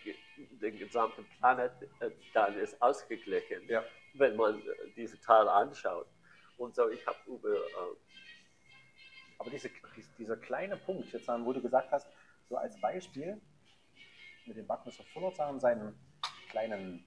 der 0.60 0.70
gesamte 0.72 1.22
Planet 1.38 1.72
äh, 2.00 2.10
dann 2.34 2.56
ist 2.58 2.80
ausgeglichen, 2.80 3.66
Ja. 3.68 3.84
wenn 4.14 4.36
man 4.36 4.60
äh, 4.60 4.64
diese 4.96 5.20
Teile 5.20 5.50
anschaut. 5.50 6.06
Und 6.56 6.74
so, 6.74 6.88
ich 6.90 7.06
habe 7.06 7.18
über, 7.26 7.48
äh, 7.48 7.96
Aber 9.38 9.50
diese, 9.50 9.70
dies- 9.96 10.12
dieser 10.18 10.36
kleine 10.36 10.76
Punkt, 10.76 11.12
jetzt 11.12 11.28
wo 11.28 11.52
du 11.52 11.62
gesagt 11.62 11.90
hast, 11.92 12.08
so 12.48 12.56
als 12.56 12.80
Beispiel, 12.80 13.40
mit 14.46 14.56
dem 14.56 14.66
Buckminster 14.66 15.04
Fuller 15.12 15.30
sagen, 15.32 15.60
seinen 15.60 15.94
kleinen 16.50 17.04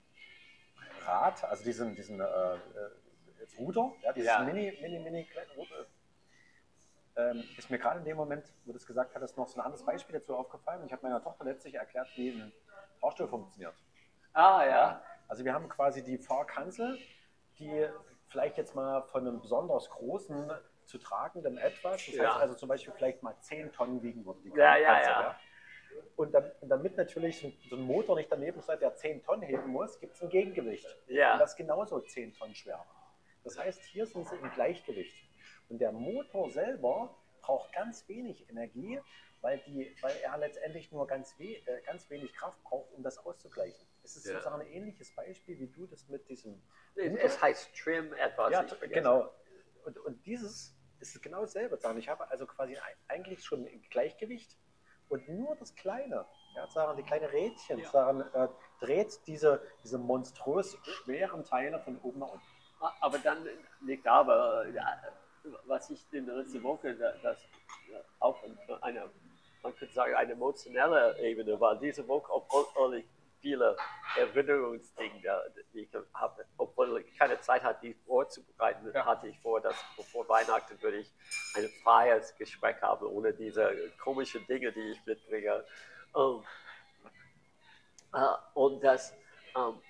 Rad, 1.05 1.43
also 1.43 1.63
diesen, 1.63 1.95
diesen 1.95 2.19
äh, 2.19 2.23
äh, 2.23 2.57
Ruder, 3.57 3.91
ja, 4.03 4.13
dieses 4.13 4.27
Ja. 4.29 4.43
mini, 4.43 4.71
mini, 4.81 4.99
mini 4.99 5.27
ähm, 7.15 7.43
ist 7.57 7.69
mir 7.69 7.77
gerade 7.79 7.99
in 7.99 8.05
dem 8.05 8.17
Moment, 8.17 8.53
wo 8.65 8.71
du 8.71 8.77
es 8.77 8.85
gesagt 8.85 9.13
hattest, 9.15 9.37
noch 9.37 9.47
so 9.47 9.59
ein 9.59 9.65
anderes 9.65 9.85
Beispiel 9.85 10.15
dazu 10.17 10.35
aufgefallen. 10.35 10.85
Ich 10.85 10.91
habe 10.93 11.03
meiner 11.03 11.21
Tochter 11.21 11.43
letztlich 11.45 11.75
erklärt, 11.75 12.07
wie 12.15 12.29
ein 12.31 12.51
Fahrstuhl 12.99 13.27
funktioniert. 13.27 13.73
ah 14.33 14.63
ja, 14.65 15.03
Also 15.27 15.43
wir 15.43 15.53
haben 15.53 15.67
quasi 15.69 16.03
die 16.03 16.17
Fahrkanzel, 16.17 16.97
die 17.59 17.87
vielleicht 18.29 18.57
jetzt 18.57 18.75
mal 18.75 19.01
von 19.03 19.27
einem 19.27 19.41
besonders 19.41 19.89
großen 19.89 20.51
zu 20.85 20.97
tragenden 20.97 21.57
etwas, 21.57 22.05
das 22.05 22.15
Ja. 22.15 22.29
heißt 22.29 22.41
also 22.41 22.53
zum 22.55 22.69
Beispiel 22.69 22.93
vielleicht 22.93 23.23
mal 23.23 23.35
10 23.39 23.71
Tonnen 23.71 24.01
wiegen 24.01 24.25
würde. 24.25 24.39
Die 24.41 24.49
Ja, 24.49 24.75
ja, 24.77 24.93
Kanzel, 24.95 25.11
ja. 25.11 25.39
Und, 26.15 26.33
damit 26.61 26.97
natürlich 26.97 27.39
so, 27.41 27.51
so 27.69 27.75
ein 27.75 27.81
Motor 27.81 28.15
nicht 28.15 28.31
daneben 28.31 28.61
steht, 28.61 28.81
der 28.81 28.95
10 28.95 29.23
Tonnen 29.23 29.43
heben 29.43 29.67
muss, 29.67 29.99
gibt 29.99 30.15
es 30.15 30.21
ein 30.21 30.29
Gegengewicht. 30.29 30.87
Ja. 31.07 31.33
Und 31.33 31.39
das 31.39 31.51
ist 31.51 31.57
genauso 31.57 31.99
10 31.99 32.33
Tonnen 32.33 32.55
schwer. 32.55 32.83
Das 33.43 33.57
heißt, 33.57 33.83
hier 33.85 34.05
sind 34.05 34.27
sie 34.27 34.35
im 34.35 34.49
Gleichgewicht. 34.51 35.15
Und 35.71 35.79
der 35.79 35.93
Motor 35.93 36.51
selber 36.51 37.15
braucht 37.41 37.71
ganz 37.73 38.05
wenig 38.09 38.47
Energie, 38.49 38.99
weil, 39.39 39.57
die, 39.59 39.95
weil 40.01 40.13
er 40.21 40.37
letztendlich 40.37 40.91
nur 40.91 41.07
ganz, 41.07 41.33
we, 41.39 41.45
äh, 41.65 41.81
ganz 41.85 42.09
wenig 42.09 42.33
Kraft 42.35 42.61
braucht, 42.63 42.91
um 42.91 43.01
das 43.03 43.17
auszugleichen. 43.17 43.87
Es 44.03 44.17
ist 44.17 44.25
Ja. 44.25 44.33
sozusagen 44.33 44.61
ein 44.61 44.67
ähnliches 44.67 45.15
Beispiel, 45.15 45.57
wie 45.59 45.67
du 45.67 45.87
das 45.87 46.09
mit 46.09 46.27
diesem. 46.27 46.61
es, 46.95 47.13
es 47.23 47.41
heißt 47.41 47.69
Trim 47.73 48.11
etwas. 48.13 48.51
ja, 48.51 48.63
genau. 48.87 49.31
Und, 49.85 49.97
und 49.99 50.25
dieses 50.25 50.75
ist 50.99 51.19
genau 51.23 51.41
dasselbe. 51.41 51.79
Ich 51.97 52.09
habe 52.09 52.29
also 52.29 52.45
quasi 52.45 52.77
eigentlich 53.07 53.41
schon 53.43 53.65
ein 53.65 53.81
Gleichgewicht 53.89 54.57
und 55.07 55.27
nur 55.29 55.55
das 55.55 55.73
Kleine, 55.75 56.25
ja, 56.53 56.67
sagen 56.67 56.97
die 56.97 57.03
kleine 57.03 57.31
Rädchen, 57.31 57.81
sagen, 57.85 58.21
äh, 58.33 58.49
dreht 58.81 59.25
diese, 59.25 59.65
diese 59.83 59.97
monströs 59.97 60.77
schweren 60.83 61.45
Teile 61.45 61.79
von 61.79 61.97
oben 62.01 62.19
nach 62.19 62.27
unten. 62.33 62.45
Ah, 62.81 62.93
Aber 62.99 63.17
dann 63.19 63.47
liegt 63.85 64.05
aber, 64.05 64.67
ja, 64.69 65.01
was 65.65 65.89
ich 65.89 66.05
in 66.11 66.25
der 66.25 66.35
letzten 66.35 66.61
Woche, 66.63 66.95
da- 66.95 67.13
das 67.23 67.37
äh, 67.89 68.01
auf 68.19 68.37
einer, 68.81 69.09
man 69.63 69.75
könnte 69.75 69.93
sagen, 69.93 70.13
eine 70.15 70.33
emotionelle 70.33 71.17
Ebene 71.19 71.59
war. 71.59 71.75
Diese 71.79 72.07
Woche, 72.07 72.31
obwohl 72.31 72.95
ich 72.95 73.05
viele 73.41 73.75
Erinnerungsdinge, 74.17 75.41
die 75.73 75.79
ich 75.79 75.89
habe, 76.13 76.45
obwohl 76.57 76.99
ich 77.01 77.17
keine 77.17 77.39
Zeit 77.41 77.63
hatte, 77.63 77.79
die 77.87 77.93
vorzubereiten, 78.05 78.91
Ja. 78.93 79.03
hatte 79.05 79.27
ich 79.27 79.39
vor, 79.39 79.59
dass 79.59 79.75
bevor 79.97 80.27
Weihnachten 80.29 80.79
würde 80.81 80.97
ich 80.97 81.11
ein 81.55 81.67
freies 81.83 82.35
Gespräch 82.37 82.79
haben, 82.81 83.07
ohne 83.07 83.33
diese 83.33 83.91
komischen 83.99 84.45
Dinge, 84.45 84.71
die 84.71 84.91
ich 84.91 85.05
mitbringe. 85.05 85.65
Ähm, 86.15 86.43
äh, 88.13 88.35
und 88.53 88.83
das, 88.83 89.13
ähm, 89.55 89.81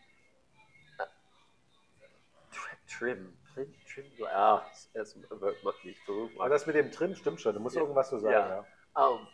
Trim, 2.87 3.37
Trim, 3.53 3.75
Trim, 3.93 4.05
ja, 4.19 4.71
es 4.93 5.15
wird 5.21 5.63
man 5.63 5.73
nicht 5.83 5.99
verrückt. 6.03 6.35
Aber 6.39 6.49
das 6.49 6.65
mit 6.65 6.75
dem 6.75 6.91
Trim 6.91 7.15
stimmt 7.15 7.41
schon, 7.41 7.53
da 7.53 7.59
muss 7.59 7.73
Ja. 7.75 7.81
irgendwas 7.81 8.09
zu 8.09 8.19
sagen. 8.19 8.33
Ja. 8.33 8.65
Ja. 8.95 9.11
Ähm, 9.15 9.27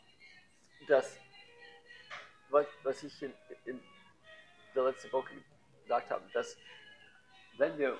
das, 0.88 1.18
was, 2.50 2.66
was 2.84 3.04
ich 3.04 3.22
in, 3.22 3.34
in 3.66 3.82
der 4.76 4.84
letzten 4.86 5.12
Woche 5.12 5.34
gesagt 5.84 6.10
habe, 6.10 6.24
dass 6.34 6.58
wenn 7.58 7.78
wir 7.78 7.98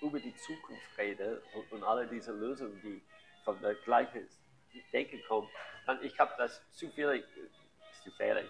über 0.00 0.20
die 0.20 0.34
Zukunft 0.36 0.96
reden 0.96 1.40
und, 1.54 1.72
und 1.72 1.82
alle 1.82 2.06
diese 2.06 2.32
Lösungen, 2.32 2.80
die 2.82 3.02
von 3.44 3.60
der 3.60 3.74
gleichen 3.74 4.28
Denken 4.92 5.20
kommen, 5.26 5.48
dann 5.86 6.02
ich 6.04 6.18
habe 6.20 6.32
das 6.38 6.60
zufällig, 6.72 7.24
äh, 7.36 8.04
zufällig, 8.04 8.46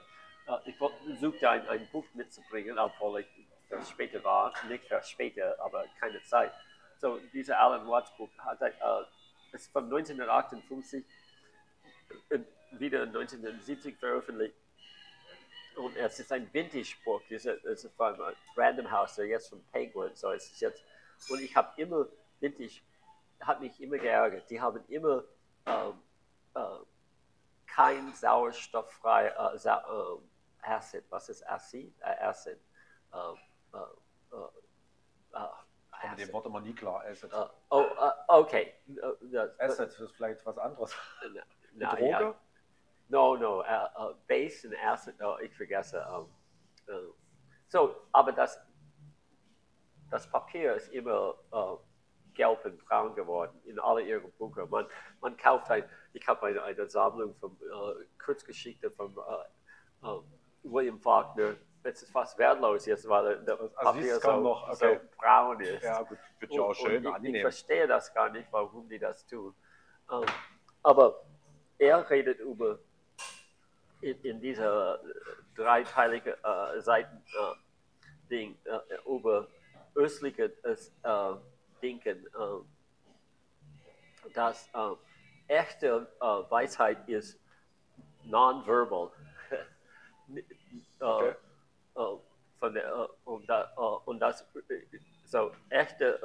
äh, 0.47 0.59
ich 0.69 0.79
wollte- 0.81 1.17
suchte 1.17 1.49
ein, 1.49 1.67
ein 1.69 1.89
Buch 1.91 2.05
mitzubringen, 2.15 2.79
obwohl 2.79 3.21
ich 3.21 3.38
für 3.69 3.83
später 3.85 4.23
war, 4.25 4.53
nicht 4.69 4.85
für 4.87 5.03
später, 5.03 5.57
aber 5.61 5.85
keine 6.01 6.23
Zeit. 6.25 6.53
So, 7.01 7.19
dieser 7.33 7.59
Alan 7.61 7.87
Watts 7.87 8.11
Buch 8.17 8.31
hat, 8.39 8.61
äh, 8.61 8.73
ist 9.53 9.71
von 9.71 9.85
1958 9.85 11.05
äh, 12.31 12.39
wieder 12.73 13.03
1970 13.03 13.97
veröffentlicht. 13.99 14.57
Und 15.77 15.97
es 15.97 16.19
ist 16.19 16.33
ein 16.33 16.53
Vintage-Buch, 16.53 17.23
es 17.31 17.45
ist 17.45 17.65
es 17.65 17.93
von 17.93 18.17
Random 18.57 18.91
House, 18.91 19.15
der 19.15 19.27
jetzt 19.27 19.51
von 19.51 19.65
Penguin, 19.71 20.11
so 20.15 20.33
es 20.33 20.51
ist 20.51 20.61
jetzt, 20.61 20.83
und 21.29 21.41
ich 21.41 21.55
habe 21.55 21.81
immer, 21.81 22.07
Vintage 22.41 22.81
hat 23.41 23.61
mich 23.61 23.81
immer 23.81 23.99
geärgert, 23.99 24.51
die 24.51 24.61
haben 24.61 24.85
immer 24.89 25.23
ähm, 25.67 26.03
äh, 26.55 26.61
kein 27.67 28.13
sauerstofffrei 28.13 29.29
äh, 29.29 29.59
Sa 29.59 29.85
äh, 29.89 30.67
Acid, 30.69 31.05
was 31.11 31.29
ist 31.29 31.49
Acid? 31.49 31.95
Äh, 32.01 32.25
Acid. 32.25 32.59
Ähm, 33.75 33.81
äh, 34.33 34.37
äh, 35.37 36.07
äh, 36.07 36.11
Mit 36.11 36.19
dem. 36.21 36.33
Wort 36.33 36.47
immer 36.47 36.61
nie 36.61 36.75
klar. 36.75 37.05
Acid. 37.05 37.33
Äh, 37.33 37.45
oh, 37.71 37.81
äh, 37.83 38.11
okay. 38.29 38.75
Äh, 38.89 39.29
das- 39.33 39.59
Acid 39.81 39.89
ist 40.01 40.13
vielleicht 40.17 40.45
was 40.47 40.59
anderes. 40.59 40.95
Na, 41.23 41.29
Eine 41.33 41.45
na, 41.75 41.91
Droge? 41.91 42.11
ja. 42.11 42.35
No, 43.11 43.37
no, 43.37 43.65
Base 44.27 44.69
und 44.69 44.77
Acid, 44.85 45.15
oh, 45.23 45.39
ich 45.41 45.55
vergesse. 45.57 46.07
ähm, 46.13 46.27
äh, 46.95 47.09
so, 47.69 47.97
aber 48.13 48.33
das, 48.33 48.59
das 50.11 50.31
Papier 50.31 50.75
ist 50.75 50.89
immer 50.93 51.35
gelb 52.35 52.65
und 52.65 52.85
braun 52.87 53.15
geworden 53.15 53.61
in 53.65 53.79
alle 53.79 54.03
ihren 54.03 54.31
Bücher. 54.33 54.67
Man, 54.67 54.87
man 55.21 55.37
kauft 55.39 55.71
ein, 55.71 55.85
ich 56.13 56.27
habe 56.29 56.47
eine, 56.47 56.63
eine 56.63 56.89
Sammlung 56.89 57.35
von 57.37 57.59
Kurzgeschichten 58.23 58.91
von 58.93 59.17
William 60.63 61.01
Faulkner. 61.01 61.57
Es 61.83 62.03
ist 62.03 62.11
fast 62.11 62.37
wertlos 62.39 62.87
jetzt, 62.87 63.09
weil 63.09 63.39
das 63.45 63.61
Also 63.61 63.75
Papier 63.77 64.21
so, 64.21 64.41
noch, 64.41 64.69
okay. 64.69 65.01
so 65.01 65.19
braun 65.19 65.61
ist. 65.61 65.83
Ja, 65.83 66.03
gut, 66.03 66.19
wird 66.41 66.53
ja 66.53 66.63
auch 66.63 66.75
schön, 66.75 67.07
und 67.07 67.25
ich, 67.25 67.35
ich 67.35 67.41
verstehe 67.41 67.87
das 67.87 68.13
gar 68.13 68.31
nicht, 68.31 68.49
warum 68.51 68.89
die 68.89 68.99
das 68.99 69.25
tun. 69.27 69.55
Ähm, 70.11 70.25
aber 70.83 71.23
er 71.79 72.09
redet 72.11 72.41
über 72.41 72.79
in, 74.01 74.21
in 74.23 74.41
dieser 74.41 74.97
äh, 74.97 74.99
dreiteilige 75.57 76.37
äh, 76.43 76.81
Seiten 76.81 77.17
äh, 77.17 77.55
Ding 78.31 78.57
äh, 78.65 78.79
über 79.07 79.49
östliche 79.95 80.53
äh, 80.63 80.77
Denken, 81.83 82.27
äh, 82.27 84.31
dass 84.35 84.69
äh, 84.75 84.91
echte 85.49 86.07
Weisheit 86.21 87.09
ist 87.09 87.41
nonverbal. 88.25 89.11
Okay. 91.01 91.35
Äh, 91.99 92.17
von 92.59 92.75
der, 92.75 92.87
äh, 92.87 93.09
und, 93.25 93.49
da, 93.49 93.73
äh, 93.77 94.09
und 94.09 94.21
das 94.21 94.47
so 95.25 95.53
echte 95.71 96.21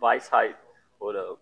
Weisheit 0.00 0.56
oder 0.98 1.36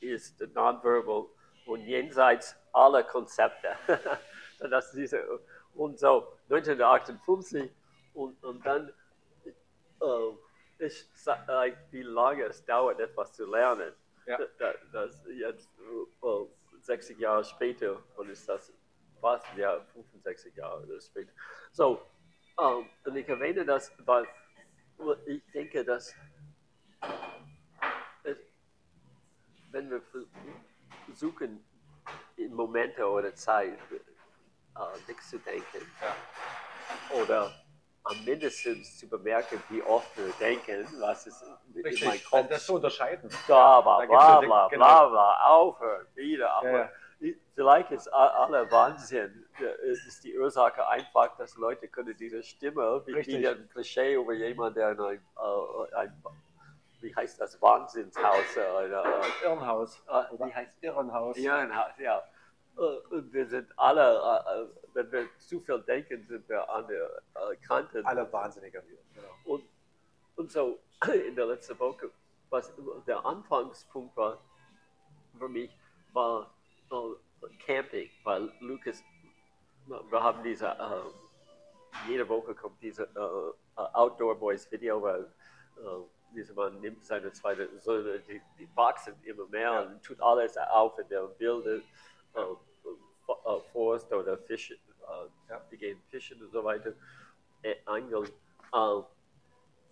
ist 0.00 0.40
nonverbal 0.54 1.26
und 1.66 1.80
jenseits 1.80 2.56
aller 2.72 3.02
Konzepte. 3.02 3.76
das 4.58 4.92
diese, 4.92 5.40
und 5.74 5.98
so 5.98 6.36
1958 6.48 7.70
und, 8.14 8.42
und 8.44 8.64
dann 8.64 8.92
äh, 10.00 10.84
ich 10.86 11.08
sage, 11.14 11.76
wie 11.90 12.02
lange 12.02 12.44
es 12.44 12.64
dauert, 12.64 13.00
etwas 13.00 13.32
zu 13.32 13.46
lernen. 13.46 13.92
Ja. 14.26 14.38
Da, 14.58 14.74
das 14.92 15.24
jetzt 15.28 15.68
äh, 16.22 16.82
60 16.82 17.18
Jahre 17.18 17.44
später 17.44 18.02
und 18.16 18.30
ist 18.30 18.48
das 18.48 18.72
fast 19.24 19.46
ja 19.56 19.80
65 19.94 20.54
Jahre 20.54 21.00
später. 21.00 21.32
So, 21.72 22.02
ähm, 22.60 22.86
und 23.06 23.16
ich 23.16 23.26
erwähne 23.26 23.64
das, 23.64 23.90
weil 24.04 24.26
ich 25.24 25.42
denke, 25.52 25.82
dass 25.82 26.14
es, 28.24 28.36
wenn 29.70 29.90
wir 29.90 30.02
versuchen, 31.06 31.64
in 32.36 32.52
Momente 32.52 33.02
oder 33.08 33.34
Zeit 33.34 33.78
äh, 33.90 34.98
nichts 35.08 35.30
zu 35.30 35.38
denken 35.38 35.86
oder 37.18 37.50
am 38.02 38.24
mindestens 38.26 38.98
zu 38.98 39.08
bemerken, 39.08 39.62
wie 39.70 39.82
oft 39.82 40.14
wir 40.18 40.30
denken, 40.38 40.86
was 41.00 41.26
ist 41.26 41.40
in 41.42 41.48
meinem 41.72 41.84
Richtig, 41.86 42.24
Kopf 42.26 42.48
das 42.48 42.66
zu 42.66 42.74
unterscheiden. 42.74 43.30
bla 43.46 43.80
bla 43.80 44.04
bla 44.04 44.04
ja 44.04 44.40
bla 44.40 44.68
genau. 44.68 44.84
bla 44.84 45.08
bla 45.08 45.46
aufhören, 45.46 46.06
wieder, 46.14 46.52
aber 46.52 46.70
Ja, 46.70 46.78
ja. 46.80 46.92
Ich- 47.20 47.36
vielleicht 47.54 47.90
ist 47.90 48.08
aller 48.08 48.70
Wahnsinn, 48.70 49.46
äh, 49.60 49.90
ist 49.92 50.22
die 50.24 50.36
Ursache 50.38 50.86
einfach, 50.88 51.36
dass 51.36 51.56
Leute 51.56 51.88
können 51.88 52.16
diese 52.16 52.42
Stimme, 52.42 53.02
wie, 53.06 53.12
Richtig. 53.12 53.38
wie 53.40 53.48
ein 53.48 53.68
Klischee 53.70 54.14
über 54.14 54.32
jemanden, 54.32 54.74
der 54.74 54.92
in 54.92 55.00
ein, 55.00 55.16
äh, 55.36 55.94
ein 55.94 56.22
wie 57.00 57.14
heißt 57.14 57.40
das, 57.40 57.60
Wahnsinnshaus, 57.60 58.56
äh, 58.56 58.86
äh, 58.86 59.44
Irrenhaus. 59.44 60.02
äh, 60.08 60.22
wie 60.46 60.54
heißt 60.54 60.72
Irrenhaus. 60.80 61.36
Irrenhaus, 61.36 61.92
ja. 61.98 62.22
Äh, 62.76 62.80
Und 62.80 63.32
wir 63.32 63.46
sind 63.46 63.68
alle, 63.78 64.16
äh, 64.46 64.66
wenn 64.94 65.12
wir 65.12 65.26
zu 65.38 65.60
viel 65.60 65.80
denken, 65.82 66.26
sind 66.26 66.48
wir 66.48 66.68
an 66.68 66.86
der 66.88 67.22
Kante. 67.66 68.02
Alle 68.04 68.30
Wahnsinnige. 68.32 68.82
Genau. 69.14 69.28
Und, 69.44 69.64
und 70.36 70.50
so 70.50 70.78
in 71.28 71.36
der 71.36 71.46
letzten 71.46 71.78
Woche, 71.78 72.10
was 72.50 72.72
der 73.06 73.24
Anfangspunkt 73.24 74.16
war 74.16 74.38
für 75.38 75.48
mich, 75.48 75.76
war 76.12 76.50
äh, 76.90 77.48
Camping, 77.64 78.10
weil 78.24 78.52
Lukas, 78.60 79.02
wir 79.86 80.22
haben 80.22 80.42
diese, 80.42 80.66
äh, 80.68 82.08
jede 82.08 82.28
Woche 82.28 82.54
kommt 82.54 82.80
diese 82.82 83.04
äh, 83.04 83.80
Outdoor 83.80 84.34
Boys 84.38 84.70
Video, 84.70 85.00
weil 85.02 85.32
dieser 86.34 86.54
Mann 86.54 86.80
nimmt 86.80 87.04
seine 87.04 87.32
zweite 87.32 87.68
Söhne, 87.80 88.20
die, 88.20 88.40
die 88.58 88.68
wachsen 88.76 89.14
immer 89.24 89.46
mehr 89.46 89.72
Ja. 89.72 89.82
und 89.82 90.02
tut 90.02 90.20
alles 90.20 90.56
auf 90.56 90.98
in 90.98 91.08
der 91.08 91.28
wilde 91.38 91.82
äh, 92.34 93.60
Forst 93.72 94.12
oder 94.12 94.38
Fische, 94.38 94.76
Ja. 95.48 95.60
die 95.70 95.76
gehen 95.76 96.00
fischen 96.10 96.40
und 96.42 96.50
so 96.52 96.62
weiter, 96.64 96.92
äh, 97.62 97.76
angeln. 97.86 98.30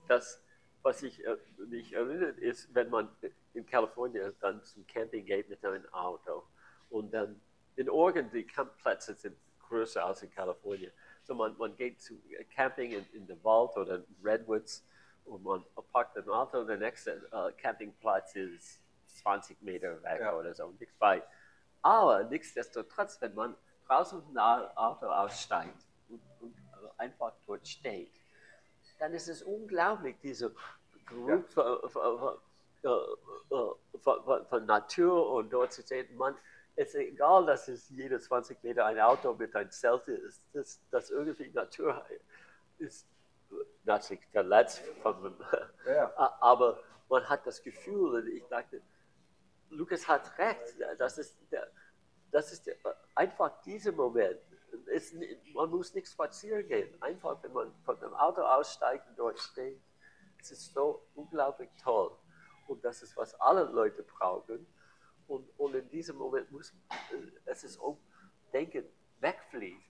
Das, 0.09 0.43
was 0.82 1.03
ich 1.03 1.24
äh, 1.24 1.36
mich 1.68 1.93
erinnert, 1.93 2.38
ist, 2.38 2.72
wenn 2.74 2.90
man 2.90 3.09
in 3.55 3.64
Kalifornien 3.66 4.34
dann 4.40 4.62
zum 4.64 4.86
Camping 4.86 5.24
geht 5.24 5.49
mit 5.49 5.64
einem 5.64 5.86
Auto 5.93 6.45
und 6.93 7.12
dann 7.12 7.40
in 7.76 7.88
Oregon 7.88 8.30
die 8.30 8.47
Campplätze 8.47 9.14
sind 9.14 9.36
größer 9.68 10.05
als 10.05 10.22
in 10.22 10.30
Kalifornien. 10.30 10.93
So 11.24 11.34
man, 11.34 11.57
man 11.57 11.74
geht 11.76 12.01
zu 12.01 12.14
Camping 12.55 12.93
in, 12.93 13.07
in 13.12 13.26
den 13.26 13.43
Wald 13.43 13.76
oder 13.76 13.97
in 13.97 14.05
Redwoods 14.22 14.86
und 15.24 15.43
man 15.43 15.64
parkt 15.93 16.16
ein 16.18 16.28
Auto 16.28 16.59
und 16.61 16.66
der 16.66 16.76
nächste 16.76 17.12
äh, 17.32 17.53
Campingplatz 17.53 18.34
ist 18.36 18.80
20 19.22 19.62
Meter 19.62 20.03
weg 20.03 20.20
Ja. 20.20 20.36
oder 20.36 20.55
so, 20.55 20.68
nichts 20.78 21.01
weit. 21.01 21.24
Aber 21.80 22.24
nichtsdestotrotz, 22.24 23.20
wenn 23.20 23.34
man 23.34 23.57
draußen 23.86 24.18
aus 24.18 24.26
dem 24.26 24.76
Auto 24.76 25.07
aussteigt 25.07 25.86
und, 26.09 26.20
und 26.40 26.55
einfach 26.99 27.32
dort 27.47 27.66
steht, 27.66 28.12
dann 28.99 29.14
ist 29.14 29.28
es 29.28 29.43
unglaublich, 29.43 30.16
diese 30.22 30.55
Geruch 31.07 31.45
von, 31.49 31.90
von, 31.90 32.38
äh, 32.84 32.88
äh, 32.88 33.99
von, 34.01 34.24
von, 34.24 34.47
von 34.47 34.66
Natur 34.66 35.32
und 35.32 35.51
dort 35.53 35.72
zu 35.72 35.82
sehen, 35.82 36.14
man, 36.16 36.36
es 36.75 36.89
ist 36.89 36.95
egal, 36.95 37.47
dass 37.47 37.68
es 37.68 37.89
jede 37.91 38.18
20 38.18 38.62
Meter 38.62 38.87
ein 38.87 38.99
Auto 39.01 39.35
mit 39.35 39.55
einem 39.55 39.70
Zelt 39.70 40.09
ist, 40.09 40.47
das, 40.53 40.81
das 40.91 41.11
irgendwie 41.11 41.51
Natur 41.51 42.05
ist 42.79 43.07
natürlich 43.85 44.25
verletzt 44.29 44.83
von 45.03 45.37
ja. 45.87 46.12
aber 46.41 46.83
man 47.09 47.29
hat 47.29 47.47
das 47.47 47.62
Gefühl, 47.62 48.14
und 48.14 48.27
ich 48.29 48.45
dachte, 48.47 48.81
Lukas 49.68 50.07
hat 50.09 50.39
recht, 50.39 50.77
das 50.99 51.18
ist, 51.18 51.37
der, 51.51 51.70
das 52.31 52.53
ist 52.53 52.66
der, 52.66 52.77
einfach 53.14 53.61
dieser 53.62 53.93
Moment. 53.93 54.41
Es, 54.87 55.14
man 55.53 55.68
muss 55.70 55.95
nicht 55.95 56.09
spazieren 56.09 56.66
gehen, 56.66 56.95
einfach 57.03 57.43
wenn 57.43 57.53
man 57.53 57.75
von 57.85 57.99
dem 58.01 58.14
Auto 58.14 58.41
aussteigt 58.43 59.07
und 59.09 59.18
dort 59.18 59.39
steht. 59.39 59.81
Es 60.41 60.51
ist 60.51 60.73
so 60.73 61.07
unglaublich 61.14 61.70
toll. 61.83 62.11
Und 62.66 62.85
das 62.85 63.03
ist, 63.03 63.16
was 63.16 63.39
alle 63.41 63.64
Leute 63.64 64.03
brauchen. 64.03 64.66
Und, 65.33 65.49
und 65.59 65.74
in 65.74 65.89
diesem 65.89 66.16
Moment 66.18 66.51
muss 66.53 66.74
es 67.47 67.64
ist 67.64 67.80
auch 67.80 67.97
Denken 68.53 68.85
wegfliegt. 69.20 69.83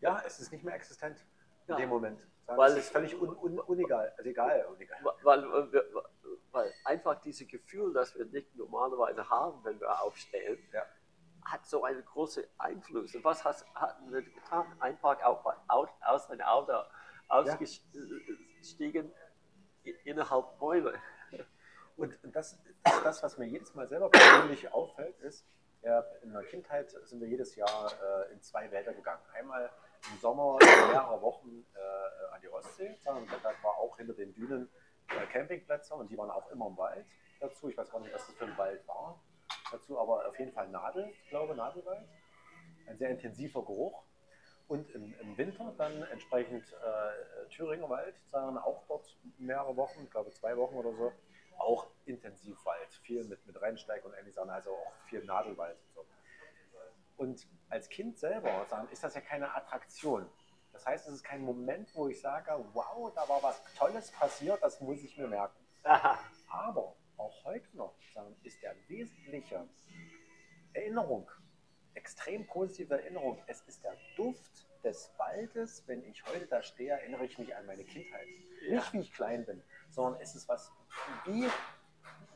ja, 0.00 0.22
es 0.24 0.38
ist 0.38 0.52
nicht 0.52 0.62
mehr 0.62 0.74
existent 0.76 1.18
in 1.66 1.72
Ja. 1.72 1.76
dem 1.76 1.88
Moment. 1.88 2.20
Sagen, 2.46 2.58
Weil 2.58 2.70
es 2.72 2.78
ist 2.78 2.90
völlig 2.90 3.20
un, 3.20 3.30
un, 3.36 3.58
unegal. 3.58 4.14
Also 4.16 4.30
egal, 4.30 4.64
unegal. 4.66 4.98
Weil, 5.24 5.50
weil, 5.50 5.72
wir- 5.72 6.04
weil 6.52 6.72
einfach 6.84 7.20
dieses 7.20 7.48
Gefühl, 7.48 7.92
das 7.92 8.16
wir 8.16 8.26
nicht 8.26 8.54
normalerweise 8.54 9.28
haben, 9.28 9.64
wenn 9.64 9.80
wir 9.80 10.00
aufstehen, 10.02 10.56
Ja. 10.72 10.84
hat 11.44 11.66
so 11.66 11.82
einen 11.82 12.04
großen 12.04 12.44
Einfluss. 12.58 13.12
Und 13.16 13.24
was 13.24 13.44
hast, 13.44 13.66
hatten 13.74 14.12
wir 14.12 14.22
getan? 14.22 14.66
Einfach 14.78 15.20
auch 15.20 15.88
aus 16.00 16.28
dem 16.28 16.40
Auto 16.42 16.74
ausgestiegen, 17.26 19.12
i- 19.84 19.96
innerhalb 20.04 20.56
Bäume. 20.60 20.94
Und 21.96 22.18
das 22.32 22.58
das, 23.04 23.22
was 23.22 23.38
mir 23.38 23.46
jedes 23.46 23.74
Mal 23.74 23.88
selber 23.88 24.10
persönlich 24.10 24.68
auffällt, 24.72 25.18
ist, 25.20 25.46
in 26.22 26.32
der 26.32 26.42
Kindheit 26.42 26.90
sind 27.04 27.20
wir 27.20 27.28
jedes 27.28 27.54
Jahr 27.54 27.92
äh, 27.92 28.32
in 28.32 28.42
zwei 28.42 28.68
Wälder 28.72 28.92
gegangen. 28.92 29.22
Einmal 29.32 29.70
im 30.12 30.18
Sommer 30.18 30.58
mehrere 30.60 31.22
Wochen 31.22 31.64
äh, 31.74 32.34
an 32.34 32.40
die 32.42 32.48
Ostsee. 32.48 32.98
Da 33.04 33.14
war 33.62 33.76
auch 33.78 33.96
hinter 33.96 34.14
den 34.14 34.34
Dünen 34.34 34.68
äh, 35.10 35.26
Campingplätze 35.32 35.94
und 35.94 36.10
die 36.10 36.18
waren 36.18 36.30
auch 36.30 36.50
immer 36.50 36.66
im 36.66 36.76
Wald 36.76 37.06
dazu. 37.38 37.68
Ich 37.68 37.76
weiß 37.76 37.88
gar 37.90 38.00
nicht, 38.00 38.12
was 38.12 38.26
das 38.26 38.34
für 38.34 38.46
ein 38.46 38.58
Wald 38.58 38.86
war 38.88 39.20
dazu, 39.70 39.98
aber 40.00 40.26
auf 40.26 40.38
jeden 40.38 40.52
Fall 40.52 40.68
Nadel, 40.68 41.08
ich 41.22 41.28
glaube, 41.28 41.54
Nadelwald. 41.54 42.08
Ein 42.88 42.98
sehr 42.98 43.10
intensiver 43.10 43.64
Geruch. 43.64 44.02
Und 44.66 44.90
im, 44.90 45.14
im 45.20 45.38
Winter 45.38 45.72
dann 45.78 46.02
entsprechend 46.10 46.64
äh, 46.72 47.48
Thüringer 47.50 47.88
Wald, 47.88 48.16
auch 48.32 48.82
dort 48.88 49.16
mehrere 49.38 49.76
Wochen, 49.76 50.02
ich 50.02 50.10
glaube 50.10 50.32
zwei 50.32 50.56
Wochen 50.56 50.74
oder 50.74 50.92
so, 50.92 51.12
auch 51.58 51.86
Intensivwald, 52.04 52.94
viel 53.02 53.24
mit, 53.24 53.44
mit 53.46 53.60
Rennsteig 53.60 54.04
und 54.04 54.12
ähnliche 54.14 54.34
Sachen, 54.34 54.50
also 54.50 54.70
auch 54.70 54.92
viel 55.08 55.24
Nadelwald 55.24 55.76
und 55.76 55.94
so. 55.94 56.06
Und 57.16 57.46
als 57.68 57.88
Kind 57.88 58.18
selber 58.18 58.66
ist 58.90 59.02
das 59.02 59.14
ja 59.14 59.20
keine 59.20 59.54
Attraktion. 59.54 60.28
Das 60.72 60.84
heißt, 60.84 61.08
es 61.08 61.14
ist 61.14 61.24
kein 61.24 61.42
Moment, 61.42 61.94
wo 61.94 62.08
ich 62.08 62.20
sage, 62.20 62.52
wow, 62.74 63.12
da 63.14 63.26
war 63.28 63.42
was 63.42 63.62
Tolles 63.74 64.10
passiert, 64.10 64.62
das 64.62 64.80
muss 64.80 65.02
ich 65.02 65.16
mir 65.16 65.26
merken. 65.26 65.58
Aber 65.82 66.96
auch 67.16 67.44
heute 67.44 67.74
noch 67.76 67.94
ist 68.42 68.62
der 68.62 68.76
wesentliche 68.88 69.66
Erinnerung, 70.74 71.30
extrem 71.94 72.46
positive 72.46 73.00
Erinnerung, 73.00 73.42
es 73.46 73.62
ist 73.62 73.82
der 73.82 73.96
Duft 74.16 74.65
des 74.86 75.12
Waldes. 75.18 75.82
Wenn 75.86 76.02
ich 76.04 76.24
heute 76.26 76.46
da 76.46 76.62
stehe, 76.62 76.92
erinnere 76.92 77.24
ich 77.24 77.36
mich 77.38 77.54
an 77.54 77.66
meine 77.66 77.84
Kindheit. 77.84 78.26
Nicht 78.70 78.92
wie 78.92 79.00
ich 79.00 79.12
klein 79.12 79.44
bin, 79.44 79.62
sondern 79.90 80.20
es 80.20 80.34
ist 80.34 80.48
was 80.48 80.70
wie 81.24 81.48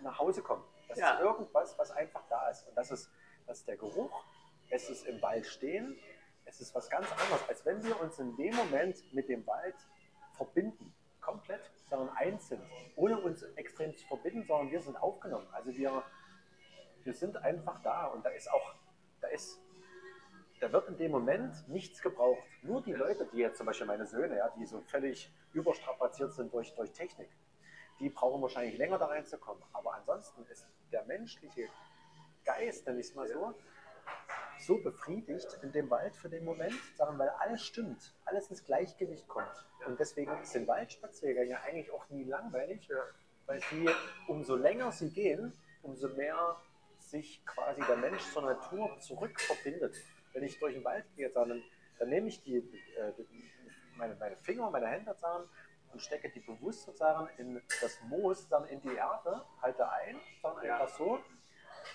nach 0.02 0.18
Hause 0.18 0.42
kommen. 0.42 0.64
Das 0.88 0.98
Ja. 0.98 1.14
ist 1.14 1.20
irgendwas, 1.20 1.78
was 1.78 1.90
einfach 1.92 2.22
da 2.28 2.48
ist. 2.50 2.66
Und 2.66 2.74
das 2.76 2.90
ist, 2.90 3.08
das 3.46 3.58
ist 3.58 3.68
der 3.68 3.76
Geruch, 3.76 4.24
es 4.70 4.90
ist 4.90 5.06
im 5.06 5.22
Wald 5.22 5.46
stehen, 5.46 5.96
es 6.44 6.60
ist 6.60 6.74
was 6.74 6.90
ganz 6.90 7.06
anderes, 7.12 7.48
als 7.48 7.64
wenn 7.64 7.82
wir 7.84 8.00
uns 8.00 8.18
in 8.18 8.36
dem 8.36 8.54
Moment 8.56 9.12
mit 9.14 9.28
dem 9.28 9.46
Wald 9.46 9.76
verbinden, 10.32 10.92
komplett, 11.20 11.70
sondern 11.88 12.08
eins 12.16 12.48
sind, 12.48 12.62
ohne 12.96 13.20
uns 13.20 13.42
extrem 13.54 13.96
zu 13.96 14.04
verbinden, 14.08 14.44
sondern 14.46 14.70
wir 14.72 14.80
sind 14.80 14.96
aufgenommen. 14.96 15.46
Also 15.52 15.70
wir, 15.76 16.02
wir 17.04 17.12
sind 17.14 17.36
einfach 17.36 17.80
da 17.82 18.06
und 18.06 18.24
da 18.24 18.30
ist 18.30 18.50
auch, 18.50 18.74
da 19.20 19.28
ist, 19.28 19.60
da 20.60 20.70
wird 20.72 20.88
in 20.88 20.98
dem 20.98 21.10
Moment 21.10 21.68
nichts 21.68 22.02
gebraucht. 22.02 22.42
Nur 22.62 22.82
die 22.82 22.92
Leute, 22.92 23.26
die 23.32 23.38
jetzt 23.38 23.56
zum 23.56 23.66
Beispiel 23.66 23.86
meine 23.86 24.06
Söhne, 24.06 24.36
ja, 24.36 24.50
die 24.50 24.66
so 24.66 24.80
völlig 24.82 25.32
überstrapaziert 25.54 26.32
sind 26.34 26.52
durch, 26.52 26.74
durch 26.74 26.92
Technik, 26.92 27.30
die 27.98 28.10
brauchen 28.10 28.42
wahrscheinlich 28.42 28.76
länger 28.76 28.98
da 28.98 29.06
reinzukommen. 29.06 29.62
Aber 29.72 29.94
ansonsten 29.94 30.44
ist 30.50 30.66
der 30.92 31.04
menschliche 31.04 31.68
Geist, 32.44 32.86
nenne 32.86 33.00
ich 33.00 33.06
es 33.06 33.14
mal 33.14 33.26
so, 33.26 33.54
so 34.58 34.78
befriedigt 34.82 35.58
in 35.62 35.72
dem 35.72 35.88
Wald 35.88 36.14
für 36.14 36.28
den 36.28 36.44
Moment, 36.44 36.74
sagen, 36.94 37.18
weil 37.18 37.30
alles 37.30 37.62
stimmt, 37.62 38.14
alles 38.26 38.50
ins 38.50 38.64
Gleichgewicht 38.64 39.26
kommt. 39.28 39.66
Und 39.86 39.98
deswegen 39.98 40.32
sind 40.44 40.68
Waldspaziergänge 40.68 41.58
eigentlich 41.62 41.90
auch 41.90 42.06
nie 42.10 42.24
langweilig, 42.24 42.88
weil 43.46 43.60
sie, 43.70 43.88
umso 44.28 44.56
länger 44.56 44.92
sie 44.92 45.10
gehen, 45.10 45.54
umso 45.82 46.08
mehr 46.08 46.56
sich 46.98 47.44
quasi 47.46 47.80
der 47.88 47.96
Mensch 47.96 48.22
zur 48.32 48.42
Natur 48.42 48.98
zurückverbindet. 49.00 49.96
Wenn 50.32 50.42
ich 50.44 50.58
durch 50.58 50.74
den 50.74 50.84
Wald 50.84 51.04
gehe, 51.16 51.30
dann, 51.30 51.62
dann 51.98 52.08
nehme 52.08 52.28
ich 52.28 52.42
die, 52.42 52.56
äh, 52.56 53.12
meine, 53.96 54.14
meine 54.16 54.36
Finger, 54.36 54.70
meine 54.70 54.86
Hände 54.86 55.14
sagen, 55.14 55.48
und 55.92 56.00
stecke 56.00 56.30
die 56.30 56.40
bewusst 56.40 56.84
sozusagen 56.84 57.28
in 57.38 57.60
das 57.80 58.00
Moos, 58.02 58.48
dann 58.48 58.64
in 58.66 58.80
die 58.80 58.94
Erde, 58.94 59.44
halte 59.60 59.90
ein, 59.90 60.20
dann 60.42 60.58
einfach 60.58 60.88
so, 60.88 61.18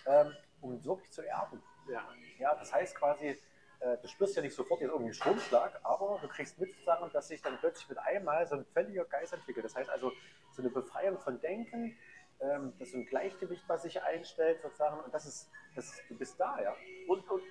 ähm, 0.05 0.33
um 0.61 0.83
wirklich 0.83 1.11
zu 1.11 1.21
erden. 1.21 1.61
Ja. 1.87 2.07
Ja, 2.39 2.55
das 2.55 2.73
heißt 2.73 2.95
quasi, 2.95 3.37
äh, 3.79 3.97
du 4.01 4.07
spürst 4.07 4.35
ja 4.35 4.41
nicht 4.41 4.55
sofort 4.55 4.81
jetzt 4.81 4.89
irgendwie 4.89 5.05
einen 5.05 5.13
Stromschlag, 5.13 5.79
aber 5.83 6.19
du 6.21 6.27
kriegst 6.27 6.59
mit 6.59 6.71
sozusagen, 6.71 7.09
dass 7.11 7.27
sich 7.27 7.41
dann 7.41 7.57
plötzlich 7.59 7.87
mit 7.89 7.97
einmal 7.99 8.45
so 8.47 8.55
ein 8.55 8.65
völliger 8.65 9.05
Geist 9.05 9.33
entwickelt. 9.33 9.65
Das 9.65 9.75
heißt 9.75 9.89
also, 9.89 10.11
so 10.51 10.61
eine 10.61 10.71
Befreiung 10.71 11.19
von 11.19 11.39
Denken, 11.39 11.97
ähm, 12.41 12.73
das 12.77 12.87
ist 12.87 12.93
so 12.93 12.99
ein 12.99 13.05
Gleichgewicht, 13.05 13.63
was 13.67 13.83
sich 13.83 14.01
einstellt 14.01 14.61
sozusagen, 14.61 14.99
und 15.01 15.13
das 15.13 15.25
ist, 15.25 15.49
das, 15.75 16.01
du 16.09 16.17
bist 16.17 16.39
da, 16.39 16.59
ja. 16.61 16.75
Und, 17.07 17.29
und, 17.29 17.43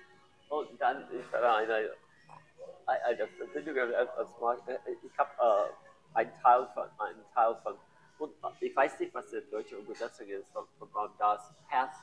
und 0.49 0.79
dann 0.79 1.09
ist 1.11 1.31
da 1.31 1.57
eine, 1.57 1.91
eine 2.85 3.27
Verbindung, 3.27 3.75
ich 3.75 5.17
habe 5.17 5.31
äh, 5.39 6.17
einen 6.17 6.33
Teil 6.41 6.67
von, 6.73 6.89
einen 6.99 7.25
Teil 7.33 7.55
von, 7.63 7.77
und 8.19 8.33
ich 8.61 8.75
weiß 8.75 8.99
nicht, 8.99 9.13
was 9.13 9.29
die 9.29 9.41
deutsche 9.49 9.75
Übersetzung 9.75 10.27
ist 10.27 10.49
von, 10.51 10.65
von 10.91 11.11
Das, 11.17 11.53
Path 11.69 11.95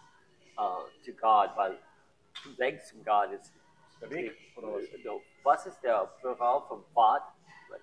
äh, 0.58 1.04
to 1.04 1.12
God, 1.18 1.56
weil 1.56 1.78
Weg 2.56 2.84
zum 2.84 3.04
God 3.04 3.32
ist. 3.32 3.52
Der 4.00 4.10
Weg, 4.10 4.36
oder 4.56 4.74
was? 4.74 4.82
No. 5.04 5.22
Was 5.42 5.66
ist 5.66 5.80
der 5.82 6.06
Plural 6.20 6.62
von 6.68 6.84
Pfad? 6.92 7.22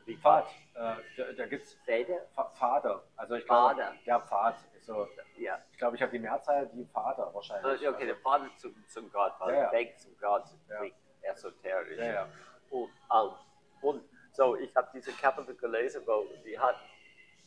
Wie 0.05 0.17
Pfad, 0.17 0.47
äh, 0.75 0.95
da, 1.17 1.31
da 1.35 1.47
gibt 1.47 1.65
es 1.65 1.73
Pfade? 1.85 2.27
Pfade. 2.55 3.01
Also 3.15 3.35
ich 3.35 3.45
glaube, 3.45 3.81
ja, 4.05 4.19
Pfad. 4.19 4.55
So, 4.89 5.07
Ja. 5.37 5.59
ich 5.71 5.77
glaube, 5.77 5.95
ich 5.95 6.01
habe 6.01 6.11
die 6.11 6.17
Mehrzahl, 6.19 6.65
die 6.73 6.83
Pfade 6.85 7.29
wahrscheinlich. 7.31 7.81
Äh, 7.83 7.87
Okay, 7.89 8.07
der 8.07 8.15
Pfad 8.15 8.41
zum, 8.57 8.73
zum 8.87 9.11
Gott, 9.11 9.33
weil 9.39 9.53
Ja, 9.53 9.61
ja. 9.65 9.71
Weg 9.71 9.99
zum 9.99 10.17
Gott 10.19 10.45
Ja. 10.67 11.31
esoterisch. 11.31 11.97
Ja, 11.99 12.05
ja. 12.05 12.27
Und, 12.71 12.89
ähm, 13.13 13.31
und 13.81 14.03
so, 14.31 14.55
ich 14.55 14.75
habe 14.75 14.89
diese 14.93 15.11
Kapitel 15.13 15.55
gelesen, 15.55 16.01
wo 16.07 16.25
die 16.43 16.57
hat, 16.57 16.75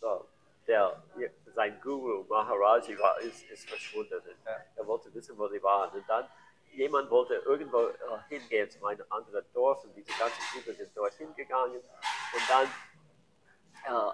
so, 0.00 0.28
der, 0.68 1.02
sein 1.46 1.80
Guru 1.82 2.24
Maharaji 2.28 2.96
war, 2.98 3.18
ist, 3.20 3.42
ist 3.50 3.68
verschwunden. 3.68 4.22
Ja. 4.46 4.56
Er 4.76 4.86
wollte 4.86 5.12
wissen, 5.12 5.36
wo 5.36 5.48
sie 5.48 5.60
waren. 5.64 5.90
Und 5.92 6.08
dann, 6.08 6.28
jemand 6.72 7.10
wollte 7.10 7.34
irgendwo 7.34 7.88
äh, 7.88 7.94
hingehen 8.28 8.70
zu 8.70 8.84
einem 8.86 9.04
anderen 9.10 9.44
Dorf 9.52 9.82
und 9.84 9.94
diese 9.96 10.16
ganze 10.16 10.40
Gruppe 10.52 10.74
sind 10.74 10.96
dort 10.96 11.12
hingegangen. 11.14 11.76
Und 11.80 12.48
dann 12.48 12.68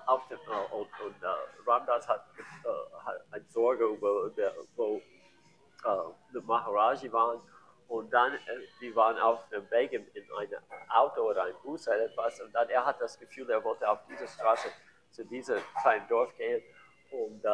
auf 0.07 0.27
dem, 0.29 0.39
äh, 0.39 0.75
und, 0.75 0.89
und 1.01 1.23
äh, 1.23 1.66
Ramdas 1.66 2.09
hat, 2.09 2.27
äh, 2.39 3.05
hat 3.05 3.25
eine 3.31 3.45
Sorge 3.49 3.85
über, 3.85 4.31
der, 4.31 4.55
wo 4.77 4.97
äh, 4.97 5.91
die 6.33 6.41
Maharaji 6.41 7.12
waren. 7.12 7.41
Und 7.89 8.11
dann, 8.12 8.35
äh, 8.35 8.39
die 8.81 8.95
waren 8.95 9.19
auf 9.19 9.49
dem 9.49 9.71
Weg 9.71 9.93
in, 9.93 10.07
in 10.09 10.25
ein 10.39 10.49
Auto 10.91 11.23
oder 11.23 11.45
ein 11.45 11.55
Bus 11.62 11.87
oder 11.89 12.05
etwas. 12.05 12.41
Und 12.41 12.53
dann, 12.55 12.69
er 12.69 12.85
hat 12.85 13.01
das 13.01 13.19
Gefühl, 13.19 13.49
er 13.51 13.62
wollte 13.64 13.89
auf 13.89 14.01
diese 14.09 14.27
Straße 14.27 14.69
zu 15.11 15.25
diesem 15.25 15.59
kleinen 15.81 16.07
Dorf 16.09 16.37
gehen 16.37 16.62
und 17.11 17.45
äh, 17.45 17.51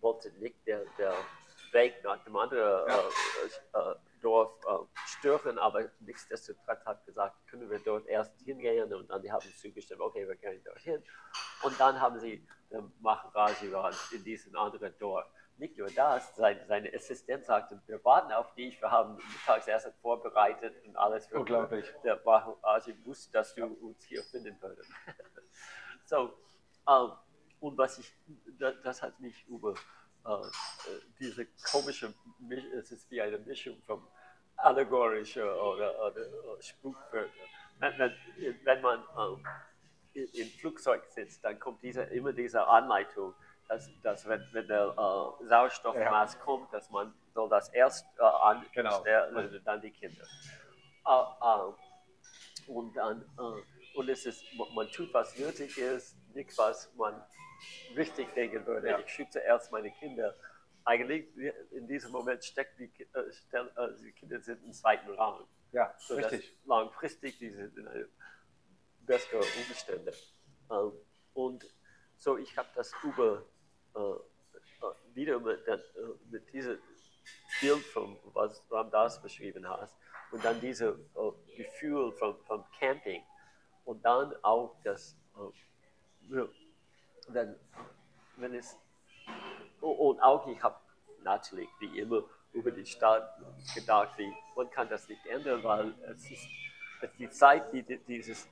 wollte 0.00 0.30
nicht 0.38 0.66
der, 0.66 0.84
der 0.98 1.14
Weg 1.72 2.02
nach 2.04 2.22
dem 2.24 2.36
anderen 2.36 2.88
äh, 2.88 3.78
äh, 3.78 3.94
Dorf 4.20 4.52
äh, 4.66 4.98
stören, 5.06 5.58
aber 5.58 5.90
nichtsdestotrotz 6.00 6.84
hat 6.84 7.04
gesagt, 7.06 7.34
können 7.48 7.70
wir 7.70 7.78
dort 7.78 8.06
erst 8.06 8.32
hingehen 8.42 8.92
und 8.92 9.08
dann 9.08 9.22
die 9.22 9.30
haben 9.30 9.46
zugestimmt, 9.56 10.00
okay, 10.00 10.26
wir 10.26 10.36
gehen 10.36 10.62
dorthin. 10.64 11.02
Und 11.62 11.78
dann 11.80 12.00
haben 12.00 12.18
sie 12.18 12.46
den 12.70 12.92
Maharaji 13.00 13.72
war 13.72 13.92
in 14.12 14.24
diesem 14.24 14.56
anderen 14.56 14.96
Dorf. 14.98 15.26
Nicht 15.56 15.76
nur 15.76 15.88
das, 15.90 16.36
sein, 16.36 16.60
seine 16.68 16.92
Assistent 16.94 17.44
sagte, 17.44 17.80
wir 17.86 18.04
warten 18.04 18.30
auf 18.32 18.54
dich, 18.54 18.80
wir 18.80 18.90
haben 18.90 19.16
Mittagsessen 19.16 19.92
vorbereitet 20.00 20.74
und 20.86 20.96
alles. 20.96 21.26
Für 21.26 21.40
Unglaublich. 21.40 21.92
Der 22.04 22.20
Maharaji 22.24 22.94
wusste, 23.04 23.32
dass 23.32 23.54
du 23.54 23.64
uns 23.64 24.04
hier 24.04 24.22
finden 24.22 24.56
würdest. 24.60 24.90
so, 26.04 26.32
ähm, 26.88 27.12
und 27.60 27.76
was 27.76 27.98
ich, 27.98 28.12
das, 28.58 28.74
das 28.82 29.02
hat 29.02 29.18
mich 29.18 29.44
über, 29.48 29.70
äh, 29.70 29.74
äh, 29.74 29.78
diese 31.18 31.46
komische, 31.70 32.12
Mi- 32.40 32.72
es 32.74 32.92
ist 32.92 33.10
wie 33.10 33.20
eine 33.20 33.38
Mischung 33.38 33.80
von 33.86 34.06
allegorischer 34.56 35.46
oder, 35.62 35.94
oder, 36.06 36.22
oder 36.44 36.62
Spruchwörter. 36.62 37.30
Wenn, 37.78 38.80
man 38.82 39.04
in, 40.14 40.26
im 40.34 40.48
Flugzeug 40.60 41.04
sitzt, 41.06 41.44
dann 41.44 41.58
kommt 41.60 41.82
diese, 41.82 42.02
immer 42.02 42.32
diese 42.32 42.66
Anleitung, 42.66 43.34
dass, 43.68 43.88
dass 44.02 44.26
wenn, 44.28 44.42
wenn 44.52 44.66
der 44.66 44.86
äh, 44.88 45.46
Sauerstoffmaß 45.46 46.40
kommt, 46.40 46.72
dass 46.72 46.90
man 46.90 47.14
soll 47.34 47.48
das 47.48 47.68
erst 47.70 48.06
äh, 48.18 48.22
anstellen 48.22 49.34
Genau. 49.34 49.40
und 49.40 49.66
dann 49.66 49.80
die 49.80 49.90
Kinder. 49.92 50.24
Äh, 51.06 51.10
äh, 51.10 52.70
und 52.72 52.94
dann 52.96 53.22
äh, 53.38 53.96
und 53.96 54.08
es 54.08 54.26
ist, 54.26 54.42
man- 54.74 54.88
tut 54.90 55.12
was 55.14 55.38
nötig 55.38 55.76
ist, 55.78 56.16
nicht 56.34 56.56
was 56.58 56.92
man 56.96 57.14
richtig 57.96 58.32
denken 58.34 58.66
würde. 58.66 58.88
Ja. 58.88 58.98
Ich 58.98 59.08
schütze 59.08 59.40
erst 59.40 59.72
meine 59.72 59.90
Kinder. 59.90 60.34
Eigentlich 60.84 61.26
in 61.70 61.86
diesem 61.86 62.12
Moment 62.12 62.44
steckt 62.44 62.78
die, 62.78 62.90
äh, 63.14 63.18
äh, 63.20 63.96
die 64.02 64.12
Kinder 64.12 64.40
sind 64.40 64.64
im 64.64 64.72
zweiten 64.72 65.10
Rang. 65.10 65.46
Ja, 65.72 65.94
So 65.98 66.14
richtig. 66.14 66.56
langfristig 66.64 67.38
die 67.38 67.50
sind 67.50 67.76
in 67.76 67.86
eine 67.86 68.08
bessere 69.00 69.40
Umstände. 69.40 70.12
Ähm, 70.70 70.92
und 71.34 71.66
so 72.16 72.38
ich 72.38 72.56
habe 72.56 72.68
das 72.74 72.92
über 73.02 73.44
äh, 73.94 74.00
äh, 74.00 75.14
wieder 75.14 75.40
mit, 75.40 75.66
äh, 75.66 75.78
mit 76.30 76.52
diesem 76.52 76.78
Bild 77.60 77.84
von 77.84 78.18
was 78.32 78.62
Ram 78.70 78.90
Das 78.90 79.20
beschrieben 79.20 79.68
hast 79.68 79.96
und 80.30 80.44
dann 80.44 80.60
dieses 80.60 80.96
äh, 80.96 81.56
Gefühl 81.56 82.12
von, 82.12 82.36
von 82.44 82.64
Camping 82.78 83.22
und 83.84 84.04
dann 84.04 84.34
auch 84.42 84.76
das 84.84 85.16
äh, 85.36 86.42
wenn, 87.28 87.54
wenn 88.36 88.54
es 88.54 88.76
oh, 89.80 89.90
und 90.10 90.20
auch 90.20 90.46
ich 90.48 90.62
habe 90.62 90.76
natürlich 91.22 91.68
wie 91.80 91.98
immer 91.98 92.22
über 92.52 92.70
die 92.70 92.86
Stadt 92.86 93.28
gedacht, 93.74 94.16
wie 94.16 94.32
man 94.56 94.70
kann 94.70 94.88
das 94.88 95.08
nicht 95.08 95.24
ändern, 95.26 95.62
weil 95.62 95.94
es 96.10 96.30
ist 96.30 96.46
die 97.18 97.28
Zeit, 97.30 97.72
die 97.72 97.82
die- 97.82 97.98
dieses, 97.98 98.48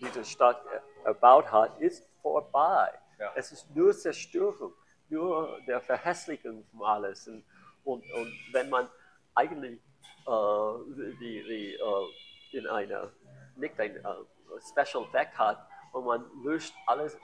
diese 0.00 0.24
Stadt 0.24 0.64
er- 0.66 0.82
erbaut 1.06 1.50
hat, 1.50 1.80
ist 1.80 2.08
vorbei. 2.22 2.92
Ja. 3.18 3.32
Es 3.34 3.52
ist 3.52 3.74
nur 3.74 3.92
Zerstörung, 3.92 4.72
nur 5.08 5.58
der 5.66 5.80
Verhässlichung 5.80 6.64
von 6.70 6.82
alles. 6.82 7.26
Und, 7.28 7.44
und, 7.84 8.04
und 8.12 8.32
wenn 8.52 8.68
man 8.70 8.88
eigentlich 9.34 9.80
äh, 10.26 10.72
die, 11.20 11.44
die, 11.48 11.74
äh, 11.74 12.58
in 12.58 12.66
einer, 12.66 13.10
nicht 13.56 13.78
ein 13.80 13.96
äh, 13.96 14.02
Special 14.60 15.04
Effect 15.04 15.36
hat 15.38 15.66
und 15.92 16.04
man 16.04 16.24
löscht 16.42 16.74
alles 16.86 17.14
äh, 17.14 17.18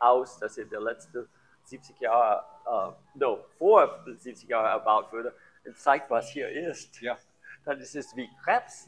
aus, 0.00 0.38
das 0.38 0.56
in 0.58 0.68
den 0.68 0.82
letzten 0.82 1.28
70 1.64 1.98
Jahren, 2.00 2.44
äh, 2.66 2.92
no, 3.14 3.44
vor 3.58 4.04
70 4.06 4.48
Jahren 4.48 4.66
erbaut 4.66 5.12
wurde, 5.12 5.34
und 5.64 5.78
zeigt, 5.78 6.10
was 6.10 6.28
hier 6.30 6.48
ist 6.48 7.00
Ja, 7.00 7.16
dann 7.64 7.78
ist 7.78 7.94
es 7.94 8.14
wie 8.16 8.28
Krebs, 8.42 8.86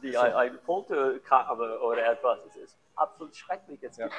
wie 0.00 0.12
So. 0.12 0.20
ein, 0.20 0.32
ein 0.34 0.58
Folterkammer 0.60 1.80
oder 1.82 2.06
etwas. 2.12 2.38
Es 2.46 2.56
ist 2.56 2.78
absolut 2.94 3.34
schrecklich. 3.34 3.82
Es 3.82 3.96
Ja. 3.96 4.06
gibt 4.06 4.16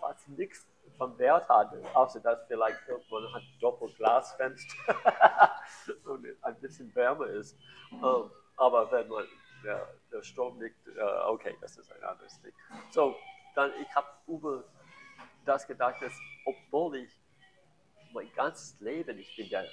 fast 0.00 0.28
nichts 0.30 0.66
von 0.96 1.16
Wert 1.18 1.48
hat, 1.48 1.72
außer 1.94 2.20
dass 2.20 2.46
vielleicht 2.46 2.78
man 3.10 3.32
hat 3.34 3.42
Doppelglasfenster 3.60 4.94
und 6.04 6.26
ein 6.42 6.60
bisschen 6.60 6.94
wärmer 6.94 7.26
ist. 7.26 7.56
Ähm, 7.92 8.30
aber 8.56 8.90
wenn 8.90 9.08
man 9.08 9.24
der, 9.64 9.86
der 10.10 10.22
Strom 10.22 10.58
nicht, 10.58 10.74
äh, 10.96 11.00
okay, 11.26 11.56
das 11.60 11.76
ist 11.76 11.92
ein 11.92 12.02
anderes 12.04 12.40
Ding. 12.42 12.52
So, 12.90 13.14
dann 13.54 13.72
ich 13.80 13.94
habe 13.94 14.08
über 14.26 14.64
das 15.44 15.66
gedacht, 15.66 16.00
dass 16.00 16.12
obwohl 16.44 16.96
ich 16.96 17.10
mein 18.12 18.32
ganzes 18.34 18.78
Leben, 18.80 19.18
ich 19.18 19.34
bin 19.36 19.48
der 19.48 19.64
äh, 19.64 19.68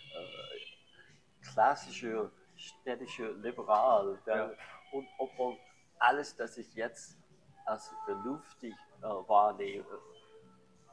klassische 1.41 2.31
städtische 2.59 3.31
Liberal. 3.31 4.19
Der, 4.25 4.35
Ja. 4.35 4.51
Und 4.91 5.07
obwohl 5.17 5.57
alles, 5.99 6.35
das 6.35 6.57
ich 6.57 6.73
jetzt 6.73 7.17
als 7.65 7.93
vernünftig 8.05 8.73
äh, 9.01 9.03
wahrnehme, 9.03 9.85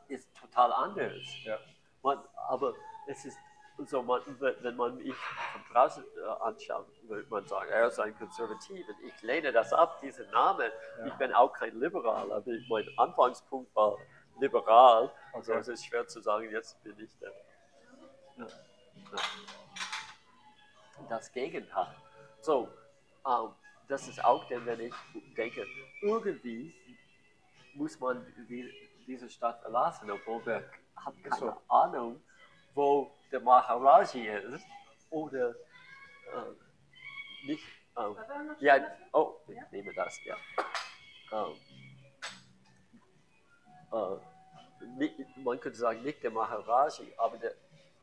ist 0.09 0.29
total 0.37 0.73
anders. 0.73 1.25
ja, 1.45 1.59
Man, 2.03 2.19
aber 2.49 2.75
es 3.07 3.25
ist 3.25 3.39
so, 3.85 4.03
man, 4.03 4.23
wenn 4.41 4.77
man 4.77 4.97
mich 4.97 5.15
von 5.15 5.63
draußen 5.73 6.05
äh, 6.05 6.43
anschaut, 6.43 6.87
würde 7.03 7.29
man 7.29 7.47
sagen, 7.47 7.69
er 7.71 7.89
ist 7.89 8.01
ein 8.01 8.17
Konservativ. 8.17 8.89
Und 8.89 9.01
ich 9.05 9.23
lehne 9.23 9.53
das 9.53 9.73
ab, 9.73 10.01
diesen 10.01 10.29
Namen. 10.31 10.71
Ja. 10.99 11.07
Ich 11.07 11.13
bin 11.15 11.33
auch 11.33 11.53
kein 11.53 11.79
Liberal, 11.79 12.33
aber 12.33 12.51
mein 12.69 12.89
Anfangspunkt 12.97 13.75
war 13.77 13.97
liberal. 14.41 15.13
Also 15.33 15.53
Okay. 15.53 15.61
es 15.61 15.69
ist 15.69 15.85
schwer 15.87 16.07
zu 16.07 16.21
sagen, 16.21 16.51
jetzt 16.51 16.83
bin 16.83 16.99
ich 16.99 17.11
der. 17.19 17.33
Das 21.09 21.31
Gegenteil. 21.33 21.95
So, 22.41 22.69
ähm, 23.27 23.51
das 23.89 24.09
ist 24.09 24.25
auch 24.25 24.45
denn, 24.49 24.65
wenn 24.67 24.81
ich 24.81 24.95
denke, 25.37 25.67
irgendwie 26.03 26.75
muss 27.75 27.99
man 28.01 28.25
die, 28.49 28.73
diese 29.07 29.29
Stadt 29.29 29.61
verlassen, 29.61 30.11
obwohl 30.11 30.45
wir 30.47 30.65
haben 31.05 31.23
keine 31.23 31.37
so. 31.37 31.57
Ahnung, 31.69 32.23
wo 32.75 33.16
der 33.31 33.41
Maharaji 33.41 34.29
ist 34.29 34.67
oder 35.11 35.51
äh, 35.51 37.47
nicht. 37.47 37.65
Noch 37.95 38.17
ja, 38.61 38.79
oh, 39.13 39.37
ich 39.49 39.59
nehme 39.71 39.93
das, 39.95 40.19
ja. 40.25 40.37
Äh, 43.93 44.17
nicht, 44.99 45.15
man 45.39 45.59
könnte 45.61 45.79
sagen, 45.79 46.03
nicht 46.03 46.23
der 46.23 46.31
Maharaji, 46.31 47.15
aber 47.17 47.39
der, 47.39 47.55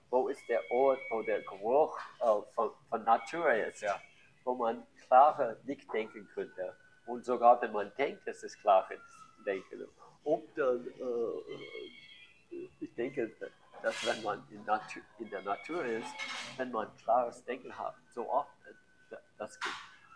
wo 0.09 0.27
ist 0.29 0.41
der 0.49 0.61
Ort, 0.71 0.99
wo 1.11 1.21
der 1.21 1.41
Geruch 1.43 1.97
äh, 2.19 2.41
von, 2.55 2.71
von 2.89 3.03
Natur 3.03 3.51
ist, 3.53 3.81
Ja. 3.81 4.01
wo 4.43 4.55
man 4.55 4.85
klarer 5.07 5.55
nicht 5.63 5.91
denken 5.93 6.27
könnte. 6.33 6.75
Und 7.05 7.23
sogar 7.25 7.61
wenn 7.61 7.71
man 7.71 7.91
denkt, 7.97 8.27
es 8.27 8.43
ist 8.43 8.59
klares 8.61 8.99
Denken. 9.45 9.87
Und 10.23 10.45
dann, 10.57 10.87
äh, 10.87 12.67
ich 12.79 12.93
denke, 12.95 13.31
dass 13.83 14.05
wenn 14.05 14.23
man 14.23 14.43
in, 14.49 14.63
Natu 14.63 14.99
in 15.19 15.29
der 15.29 15.41
Natur 15.41 15.85
ist, 15.85 16.09
wenn 16.57 16.71
man 16.71 16.95
klares 16.97 17.43
Denken 17.43 17.77
hat, 17.77 17.95
so 18.13 18.29
oft, 18.29 18.49
äh, 18.65 19.15
das, 19.37 19.57
äh, 19.57 19.59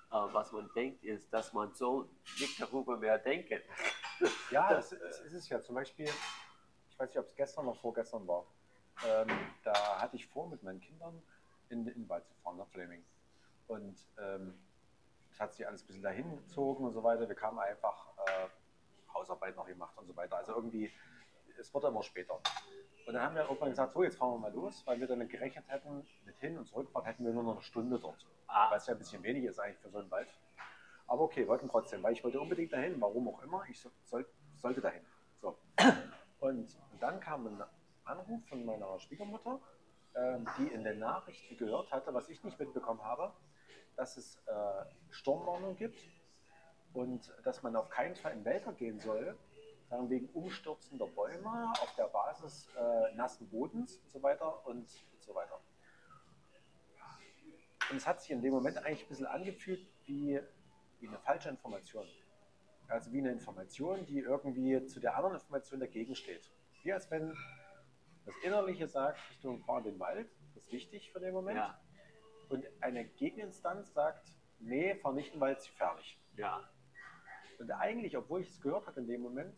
was 0.10 0.52
man 0.52 0.70
denkt, 0.74 1.04
ist, 1.04 1.32
dass 1.32 1.54
man 1.54 1.74
so 1.76 2.10
nicht 2.40 2.60
darüber 2.60 2.98
mehr 2.98 3.20
denken. 3.20 3.62
ja 4.52 4.78
es, 4.78 4.94
es 4.94 5.20
ist 5.20 5.34
es 5.34 5.50
ja. 5.50 5.62
Zum 5.62 5.76
Beispiel, 5.76 6.10
ich 6.90 7.00
weiß 7.00 7.10
nicht, 7.10 7.20
ob 7.20 7.26
es 7.26 7.36
gestern 7.36 7.68
oder 7.68 7.78
vorgestern 7.78 8.28
war. 8.28 8.46
Ähm, 9.06 9.28
da 9.64 10.02
hatte 10.02 10.16
ich 10.16 10.26
vor, 10.28 10.50
mit 10.50 10.64
meinen 10.64 10.80
Kindern 10.80 11.22
in, 11.70 11.86
in 11.88 11.94
den 11.94 12.10
Wald 12.10 12.26
zu 12.26 12.34
fahren, 12.36 12.58
nach 12.58 12.68
Fleming. 12.70 13.04
Und 13.68 14.00
ähm, 14.18 14.58
es 15.30 15.40
hat 15.40 15.54
sich 15.54 15.68
alles 15.68 15.84
ein 15.84 15.88
bisschen 15.88 16.04
dahin 16.04 16.38
gezogen 16.38 16.86
und 16.86 16.94
so 16.94 17.04
weiter. 17.04 17.28
Wir 17.28 17.36
kamen 17.36 17.60
einfach 17.60 18.08
äh, 18.26 18.48
Hausarbeit 19.14 19.56
noch 19.56 19.68
gemacht 19.68 19.96
und 19.98 20.08
so 20.08 20.16
weiter. 20.16 20.38
Also 20.38 20.54
irgendwie, 20.56 20.92
es 21.60 21.74
wurde 21.74 21.88
immer 21.88 22.04
später. 22.04 22.40
Und 23.06 23.14
dann 23.14 23.24
haben 23.24 23.36
wir 23.36 23.44
irgendwann 23.44 23.70
gesagt, 23.70 23.94
so, 23.94 24.04
jetzt 24.04 24.18
fahren 24.18 24.34
wir 24.34 24.40
mal 24.40 24.54
los, 24.54 24.84
weil 24.86 25.00
wir 25.00 25.08
dann 25.08 25.26
gerechnet 25.28 25.66
hätten, 25.68 26.06
mit 26.26 26.38
Hin- 26.40 26.58
und 26.58 26.66
Zurückfahrt 26.66 27.06
hätten 27.06 27.26
wir 27.26 27.32
nur 27.32 27.44
noch 27.44 27.54
eine 27.54 27.62
Stunde 27.62 27.98
dort. 28.00 28.26
Ah. 28.48 28.70
Was 28.72 28.88
ja 28.88 28.94
ein 28.94 28.98
bisschen 28.98 29.24
wenig 29.24 29.46
ist 29.46 29.60
eigentlich 29.60 29.80
für 29.80 29.90
so 29.90 30.00
einen 30.00 30.12
Wald. 30.12 30.28
Aber 31.08 31.22
okay, 31.22 31.48
wollten 31.48 31.70
trotzdem, 31.70 32.04
weil 32.04 32.14
ich 32.14 32.24
wollte 32.24 32.40
unbedingt 32.40 32.74
dahin, 32.74 33.00
warum 33.00 33.30
auch 33.30 33.42
immer, 33.44 33.64
ich 33.70 33.80
so, 33.80 33.90
soll, 34.04 34.28
sollte 34.56 34.82
dahin. 34.82 35.02
So. 35.40 35.58
Und 36.40 36.78
dann 37.00 37.20
kam 37.20 37.48
ein 37.48 37.64
Anruf 38.04 38.46
von 38.48 38.66
meiner 38.66 39.00
Schwiegermutter, 39.00 39.60
ähm, 40.16 40.46
die 40.58 40.68
in 40.68 40.84
der 40.84 40.96
Nachricht 40.96 41.58
gehört 41.58 41.92
hatte, 41.92 42.14
was 42.14 42.28
ich 42.30 42.44
nicht 42.44 42.60
mitbekommen 42.60 43.02
habe, 43.04 43.32
dass 43.96 44.18
es 44.18 44.36
äh, 44.48 44.86
Sturmwarnung 45.12 45.78
gibt 45.78 46.00
und 46.94 47.34
dass 47.44 47.64
man 47.64 47.76
auf 47.76 47.90
keinen 47.90 48.16
Fall 48.16 48.34
in 48.34 48.44
Wälder 48.44 48.74
gehen 48.74 49.00
soll, 49.00 49.38
sagen 49.90 50.10
wegen 50.10 50.28
umstürzender 50.30 51.08
Bäume 51.08 51.72
auf 51.82 51.96
der 51.96 52.06
Basis 52.06 52.68
äh, 52.76 53.16
nassen 53.16 53.50
Bodens 53.50 53.98
und 53.98 54.12
so 54.12 54.22
weiter 54.22 54.66
und, 54.68 54.78
und 55.14 55.22
so 55.24 55.34
weiter. 55.34 55.60
Und 57.90 57.98
es 57.98 58.06
hat 58.06 58.22
sich 58.22 58.32
in 58.32 58.42
dem 58.42 58.54
Moment 58.54 58.78
eigentlich 58.78 59.04
ein 59.04 59.10
bisschen 59.10 59.28
angefühlt 59.28 59.88
wie, 60.06 60.40
wie 61.00 61.08
eine 61.08 61.18
falsche 61.20 61.50
Information. 61.50 62.06
Also 62.90 63.12
wie 63.12 63.20
eine 63.20 63.32
Information, 63.32 64.06
die 64.06 64.20
irgendwie 64.20 64.86
zu 64.86 65.00
der 65.00 65.16
anderen 65.16 65.36
Information 65.36 65.80
dagegen 65.80 66.16
steht. 66.16 66.52
Wie 66.84 66.92
als 66.94 67.10
wenn 67.12 67.34
das 68.26 68.36
Innerliche 68.44 68.88
sagt, 68.88 69.20
Richtung 69.30 69.62
fahr 69.64 69.80
in 69.80 69.86
den 69.86 70.00
Wald, 70.00 70.30
das 70.54 70.64
ist 70.64 70.72
wichtig 70.72 71.12
für 71.12 71.20
den 71.20 71.34
Moment. 71.34 71.58
Ja, 71.58 71.80
Und 72.50 72.66
eine 72.82 73.06
Gegeninstanz 73.06 73.94
sagt, 73.94 74.30
nee, 74.60 74.96
fahr 74.96 75.14
nicht 75.14 75.34
den 75.34 75.40
Wald, 75.40 75.58
ist 75.60 75.68
gefährlich. 75.70 76.20
ja, 76.36 76.70
Und 77.60 77.72
eigentlich, 77.72 78.16
obwohl 78.18 78.42
ich 78.42 78.50
es 78.50 78.62
gehört 78.62 78.86
habe 78.88 79.00
in 79.00 79.08
dem 79.08 79.22
Moment, 79.22 79.56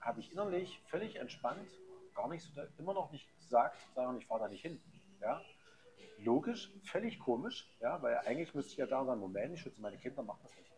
habe 0.00 0.20
ich 0.20 0.32
innerlich 0.32 0.80
völlig 0.88 1.16
entspannt, 1.16 1.68
gar 2.14 2.28
nicht 2.28 2.42
so, 2.42 2.60
immer 2.78 2.94
noch 2.94 3.12
nicht 3.12 3.28
gesagt, 3.38 3.76
sagen, 3.94 4.18
ich 4.18 4.26
fahre 4.26 4.40
da 4.40 4.48
nicht 4.48 4.62
hin. 4.62 4.80
Ja? 5.20 5.40
Logisch, 6.18 6.70
völlig 6.84 7.18
komisch, 7.18 7.68
ja, 7.80 8.00
weil 8.02 8.16
eigentlich 8.18 8.54
müsste 8.54 8.72
ich 8.72 8.78
ja 8.78 8.86
da 8.86 9.04
sagen, 9.04 9.20
Moment, 9.20 9.54
ich 9.54 9.60
schütze 9.60 9.80
meine 9.80 9.98
Kinder, 9.98 10.22
mach 10.22 10.38
das 10.40 10.50
nicht. 10.56 10.72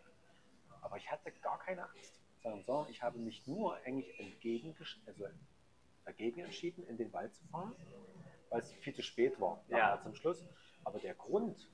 Aber 0.82 0.96
ich 0.96 1.10
hatte 1.10 1.30
gar 1.32 1.58
keine 1.60 1.88
Angst, 1.88 2.20
sondern 2.42 2.88
ich 2.90 3.02
habe 3.02 3.18
mich 3.18 3.46
nur 3.46 3.74
eigentlich 3.84 4.18
entgegen, 4.18 4.76
also 5.06 5.26
dagegen 6.04 6.40
entschieden, 6.40 6.86
in 6.86 6.96
den 6.96 7.12
Wald 7.12 7.34
zu 7.34 7.44
fahren, 7.46 7.74
weil 8.50 8.60
es 8.60 8.72
viel 8.74 8.94
zu 8.94 9.02
spät 9.02 9.40
war 9.40 9.62
Ja. 9.68 9.98
zum 10.02 10.14
Schluss. 10.14 10.44
Aber 10.84 10.98
der 10.98 11.14
Grund, 11.14 11.70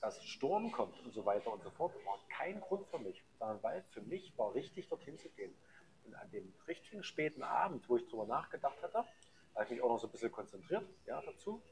dass 0.00 0.24
Sturm 0.24 0.72
kommt 0.72 0.98
und 1.04 1.12
so 1.12 1.24
weiter 1.24 1.52
und 1.52 1.62
so 1.62 1.70
fort, 1.70 1.94
war 2.04 2.18
kein 2.28 2.60
Grund 2.60 2.86
für 2.88 2.98
mich, 2.98 3.22
sondern 3.38 3.62
weil 3.62 3.82
für 3.90 4.00
mich 4.02 4.36
war 4.38 4.54
richtig 4.54 4.88
dorthin 4.88 5.18
zu 5.18 5.28
gehen. 5.30 5.54
Und 6.04 6.14
an 6.14 6.30
dem 6.30 6.52
richtigen 6.66 7.02
späten 7.02 7.42
Abend, 7.42 7.88
wo 7.88 7.96
ich 7.96 8.06
darüber 8.06 8.26
nachgedacht 8.26 8.82
hatte, 8.82 9.04
habe 9.54 9.64
ich 9.64 9.70
mich 9.70 9.82
auch 9.82 9.90
noch 9.90 9.98
so 9.98 10.06
ein 10.06 10.10
bisschen 10.10 10.32
konzentriert 10.32 10.84
ja, 11.06 11.20
dazu. 11.20 11.62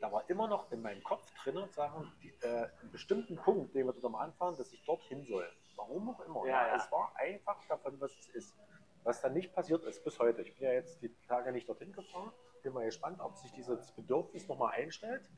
Da 0.00 0.12
war 0.12 0.28
immer 0.30 0.46
noch 0.46 0.70
in 0.70 0.82
meinem 0.82 1.02
Kopf 1.02 1.28
drin, 1.42 1.66
sagen, 1.70 2.12
die, 2.22 2.28
äh, 2.42 2.68
einen 2.80 2.92
bestimmten 2.92 3.36
Punkt, 3.36 3.74
den 3.74 3.86
wir 3.86 3.92
dort 3.92 4.04
am 4.04 4.14
Anfang, 4.14 4.56
dass 4.56 4.72
ich 4.72 4.84
dorthin 4.84 5.24
soll. 5.24 5.48
Warum 5.74 6.10
auch 6.10 6.20
immer. 6.20 6.46
Ja, 6.46 6.68
ja. 6.68 6.76
Es 6.76 6.92
war 6.92 7.12
einfach 7.16 7.60
davon, 7.68 8.00
was 8.00 8.16
es 8.16 8.28
ist. 8.28 8.56
Was 9.02 9.22
dann 9.22 9.32
nicht 9.32 9.52
passiert 9.54 9.82
ist 9.84 10.04
bis 10.04 10.18
heute. 10.20 10.42
Ich 10.42 10.54
bin 10.54 10.64
ja 10.64 10.72
jetzt 10.74 11.02
die 11.02 11.12
Tage 11.26 11.50
nicht 11.50 11.68
dorthin 11.68 11.92
gefahren. 11.92 12.30
Bin 12.62 12.74
mal 12.74 12.84
gespannt, 12.84 13.20
ob 13.20 13.36
sich 13.36 13.50
dieses 13.52 13.90
Bedürfnis 13.92 14.46
nochmal 14.46 14.74
einstellt 14.74 15.28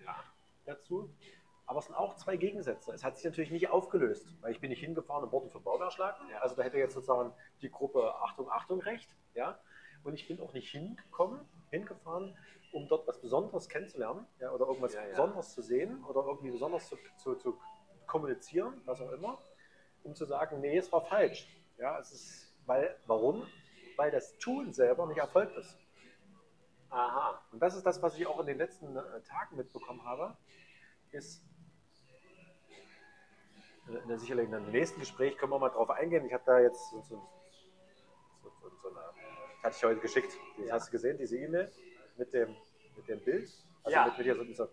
dazu. 0.65 1.15
Aber 1.67 1.79
es 1.79 1.87
sind 1.87 1.95
auch 1.95 2.17
zwei 2.17 2.37
Gegensätze. 2.37 2.93
Es 2.93 3.05
hat 3.05 3.17
sich 3.17 3.25
natürlich 3.25 3.53
nicht 3.53 3.71
aufgelöst, 3.71 4.35
weil 4.41 4.51
ich 4.51 4.61
bin 4.61 4.71
nicht 4.71 4.81
hingefahren 4.81 5.25
und 5.25 5.33
wurde 5.33 5.49
vom 5.51 5.63
Bauernschlag. 5.63 6.17
Also 6.41 6.57
da 6.57 6.63
hätte 6.63 6.79
jetzt 6.79 6.95
sozusagen 6.95 7.33
die 7.63 7.71
Gruppe 7.71 8.13
Achtung, 8.17 8.51
Achtung 8.51 8.81
recht. 8.81 9.15
Ja? 9.35 9.61
Und 10.03 10.15
ich 10.15 10.27
bin 10.27 10.41
auch 10.41 10.53
nicht 10.53 10.71
hingekommen, 10.71 11.41
hingefahren, 11.71 12.37
um 12.73 12.89
dort 12.89 13.07
was 13.07 13.21
Besonderes 13.21 13.69
kennenzulernen 13.69 14.27
ja, 14.41 14.51
oder 14.51 14.67
irgendwas 14.67 14.95
Ja, 14.95 15.03
ja. 15.03 15.11
Besonderes 15.11 15.53
zu 15.55 15.63
sehen 15.63 16.05
oder 16.05 16.25
irgendwie 16.27 16.51
besonders 16.51 16.89
zu, 16.89 16.97
zu, 17.17 17.35
zu 17.37 17.59
kommunizieren, 18.07 18.81
was 18.85 19.01
auch 19.01 19.13
immer, 19.13 19.39
um 20.03 20.15
zu 20.15 20.25
sagen, 20.25 20.61
nee, 20.61 20.77
es 20.77 20.91
war 20.93 21.03
falsch. 21.03 21.49
Ja, 21.79 21.99
es 21.99 22.13
ist, 22.13 22.55
weil, 22.67 22.97
warum? 23.07 23.47
Weil 23.97 24.11
das 24.11 24.37
Tun 24.39 24.73
selber 24.73 25.07
nicht 25.07 25.19
erfolgt 25.19 25.57
ist. 25.57 25.79
Aha. 26.91 27.41
Und 27.53 27.61
das 27.61 27.76
ist 27.76 27.86
das, 27.86 28.03
was 28.03 28.16
ich 28.18 28.26
auch 28.26 28.41
in 28.41 28.47
den 28.47 28.59
letzten 28.59 28.97
äh, 28.97 29.22
Tagen 29.22 29.57
mitbekommen 29.57 30.05
habe, 30.05 30.36
ist, 31.12 31.43
äh, 33.88 33.97
in 33.97 34.09
der 34.09 34.18
sicherlich 34.18 34.49
in 34.49 34.55
einem 34.55 34.70
nächsten 34.70 35.01
Gespräch 35.01 35.36
können 35.38 35.53
wir 35.53 35.59
mal 35.59 35.68
drauf 35.70 35.91
eingehen. 35.91 36.24
Ich 36.26 36.32
habe 36.32 36.43
da 36.45 36.59
jetzt 36.61 36.91
so, 36.91 37.01
so, 37.03 37.22
so, 38.43 38.70
so, 38.82 38.88
eine, 38.88 39.01
hatte 39.62 39.76
ich 39.76 39.84
heute 39.84 40.01
geschickt. 40.01 40.32
Die, 40.59 40.64
Ja. 40.64 40.74
Hast 40.74 40.88
du 40.88 40.93
gesehen, 40.93 41.16
diese 41.16 41.36
E-Mail 41.38 41.70
mit 42.16 42.32
dem, 42.32 42.57
mit 42.97 43.09
dem 43.09 43.20
Bild? 43.20 43.51
Also 43.84 43.95
Ja. 43.97 44.07
mit, 44.07 44.18
mit 44.26 44.36
so 44.36 44.45
dieser, 44.45 44.68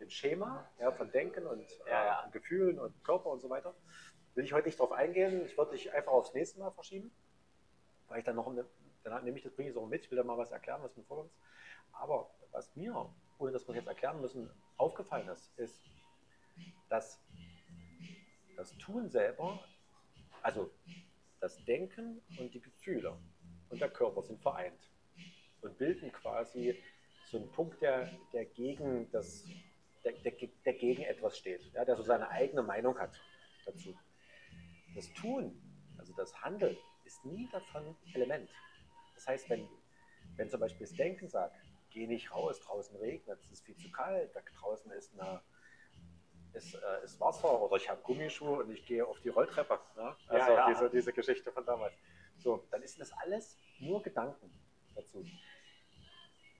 dem 0.00 0.10
Schema 0.10 0.68
ja, 0.80 0.90
von 0.92 1.10
Denken 1.12 1.46
und, 1.46 1.64
Ja, 1.86 2.02
äh, 2.02 2.06
ja. 2.06 2.24
und 2.24 2.32
Gefühlen 2.32 2.78
und 2.78 3.04
Körper 3.04 3.30
und 3.30 3.40
so 3.40 3.48
weiter. 3.48 3.74
Will 4.34 4.44
ich 4.44 4.52
heute 4.52 4.66
nicht 4.66 4.78
drauf 4.78 4.92
eingehen. 4.92 5.46
Ich 5.46 5.56
würde 5.56 5.70
dich 5.72 5.92
einfach 5.94 6.12
aufs 6.12 6.34
nächste 6.34 6.58
Mal 6.58 6.70
verschieben, 6.72 7.10
weil 8.08 8.18
ich 8.18 8.24
dann 8.24 8.36
noch, 8.36 8.48
eine, 8.48 8.66
dann 9.10 9.24
nehme 9.24 9.38
ich 9.38 9.44
das 9.44 9.52
bringe 9.52 9.68
ich 9.68 9.74
so 9.74 9.86
mit. 9.86 10.04
Ich 10.04 10.10
will 10.10 10.18
da 10.18 10.24
mal 10.24 10.38
was 10.38 10.50
erklären, 10.50 10.82
was 10.82 10.96
mir 10.96 11.04
vorkommt. 11.04 11.32
Aber 11.92 12.30
was 12.50 12.74
mir, 12.76 13.10
ohne 13.38 13.52
dass 13.52 13.66
wir 13.66 13.70
es 13.70 13.76
jetzt 13.76 13.88
erklären 13.88 14.20
müssen, 14.20 14.50
aufgefallen 14.76 15.28
ist, 15.28 15.56
ist, 15.58 15.82
dass 16.88 17.20
das 18.56 18.76
Tun 18.78 19.08
selber, 19.08 19.60
also 20.42 20.70
das 21.40 21.62
Denken 21.64 22.22
und 22.38 22.52
die 22.54 22.60
Gefühle 22.60 23.16
und 23.68 23.80
der 23.80 23.90
Körper 23.90 24.22
sind 24.22 24.40
vereint 24.40 24.90
und 25.60 25.76
bilden 25.78 26.10
quasi 26.12 26.82
so 27.26 27.38
einen 27.38 27.50
Punkt, 27.50 27.80
der, 27.82 28.10
der, 28.32 28.46
gegen, 28.46 29.10
das, 29.10 29.44
der, 30.04 30.12
der, 30.12 30.32
der 30.64 30.74
gegen 30.74 31.02
etwas 31.02 31.36
steht, 31.38 31.62
ja, 31.72 31.84
der 31.84 31.96
so 31.96 32.02
seine 32.02 32.28
eigene 32.28 32.62
Meinung 32.62 32.98
hat 32.98 33.20
dazu. 33.64 33.94
Das 34.94 35.12
Tun, 35.14 35.60
also 35.98 36.14
das 36.14 36.40
Handeln, 36.42 36.76
ist 37.04 37.24
nie 37.24 37.48
davon 37.52 37.96
Element. 38.14 38.50
Das 39.16 39.26
heißt, 39.26 39.50
wenn, 39.50 39.68
wenn 40.36 40.48
zum 40.48 40.60
Beispiel 40.60 40.86
das 40.86 40.94
Denken 40.94 41.28
sagt, 41.28 41.56
geh 41.90 42.06
nicht 42.06 42.30
raus, 42.32 42.60
draußen 42.60 42.96
regnet, 42.98 43.40
es 43.42 43.50
ist 43.50 43.64
viel 43.64 43.76
zu 43.76 43.90
kalt, 43.90 44.34
da 44.36 44.40
draußen 44.60 44.92
ist, 44.92 45.18
eine, 45.18 45.40
ist, 46.52 46.74
äh, 46.74 47.04
ist 47.04 47.18
Wasser 47.18 47.60
oder 47.60 47.76
ich 47.76 47.88
habe 47.88 48.00
Gummischuhe 48.02 48.62
und 48.62 48.70
ich 48.70 48.86
gehe 48.86 49.04
auf 49.04 49.18
die 49.20 49.30
Rolltreppe. 49.30 49.80
Ne? 49.96 50.16
Also 50.28 50.52
Ja, 50.52 50.54
ja. 50.54 50.68
Diese, 50.68 50.90
diese 50.90 51.12
Geschichte 51.12 51.50
von 51.50 51.64
damals. 51.64 51.94
So, 52.36 52.62
dann 52.70 52.82
ist 52.82 53.00
das 53.00 53.12
alles 53.12 53.58
nur 53.80 54.02
Gedanken 54.02 54.52
dazu. 54.94 55.24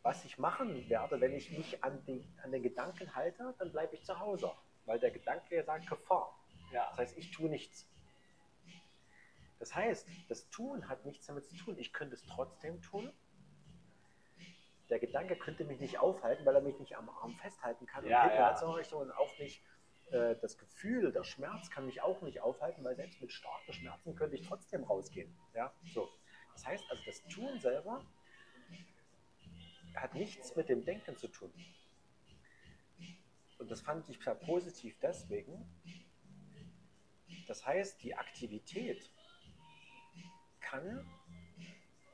Was 0.03 0.25
ich 0.25 0.39
machen 0.39 0.89
werde, 0.89 1.21
wenn 1.21 1.35
ich 1.35 1.51
mich 1.51 1.83
an, 1.85 2.03
die, 2.07 2.25
an 2.43 2.53
den 2.53 2.63
Gedanken 2.63 3.15
halte, 3.15 3.55
dann 3.59 3.71
bleibe 3.73 3.95
ich 3.95 4.05
zu 4.05 4.19
Hause. 4.19 4.51
Weil 4.87 4.99
der 5.01 5.11
Gedanke 5.11 5.63
sagt 5.65 5.89
Gefahr. 5.89 6.39
Ja. 6.73 6.89
Das 6.91 6.99
heißt, 6.99 7.19
ich 7.19 7.31
tue 7.33 7.51
nichts. 7.51 7.87
Das 9.59 9.75
heißt, 9.75 10.09
das 10.29 10.49
Tun 10.51 10.89
hat 10.89 11.05
nichts 11.07 11.27
damit 11.27 11.47
zu 11.47 11.57
tun. 11.57 11.77
Ich 11.79 11.93
könnte 11.93 12.15
es 12.15 12.25
trotzdem 12.27 12.83
tun. 12.83 13.13
Der 14.89 14.99
Gedanke 14.99 15.37
könnte 15.37 15.65
mich 15.65 15.81
nicht 15.81 15.99
aufhalten, 15.99 16.45
weil 16.45 16.55
er 16.55 16.61
mich 16.61 16.79
nicht 16.79 16.97
am 16.97 17.09
Arm 17.09 17.35
festhalten 17.37 17.87
kann. 17.87 18.07
Ja, 18.07 18.25
und 18.25 18.31
hinten 18.31 18.93
ja. 18.93 18.99
und 18.99 19.11
auch 19.13 19.39
nicht 19.39 19.63
äh, 20.11 20.37
das 20.37 20.59
Gefühl, 20.59 21.13
der 21.13 21.25
Schmerz 21.25 21.71
kann 21.71 21.87
mich 21.87 22.03
auch 22.03 22.23
nicht 22.23 22.41
aufhalten, 22.41 22.85
weil 22.85 22.95
selbst 22.95 23.21
mit 23.21 23.33
starken 23.33 23.73
Schmerzen 23.73 24.15
könnte 24.15 24.37
ich 24.37 24.47
trotzdem 24.47 24.85
rausgehen. 24.85 25.37
Ja, 25.55 25.73
so. 25.93 26.09
Das 26.53 26.67
heißt 26.67 26.85
also, 26.91 27.03
das 27.05 27.23
Tun 27.25 27.59
selber 27.61 28.05
hat 29.95 30.15
nichts 30.15 30.55
mit 30.55 30.69
dem 30.69 30.85
Denken 30.85 31.17
zu 31.17 31.29
tun. 31.29 31.53
Und 33.59 33.71
das 33.71 33.81
fand 33.81 34.09
ich 34.09 34.23
sehr 34.23 34.35
positiv 34.35 34.97
deswegen. 35.01 35.69
Das 37.47 37.67
heißt, 37.67 38.03
die 38.03 38.15
Aktivität 38.15 39.11
kann 40.71 41.07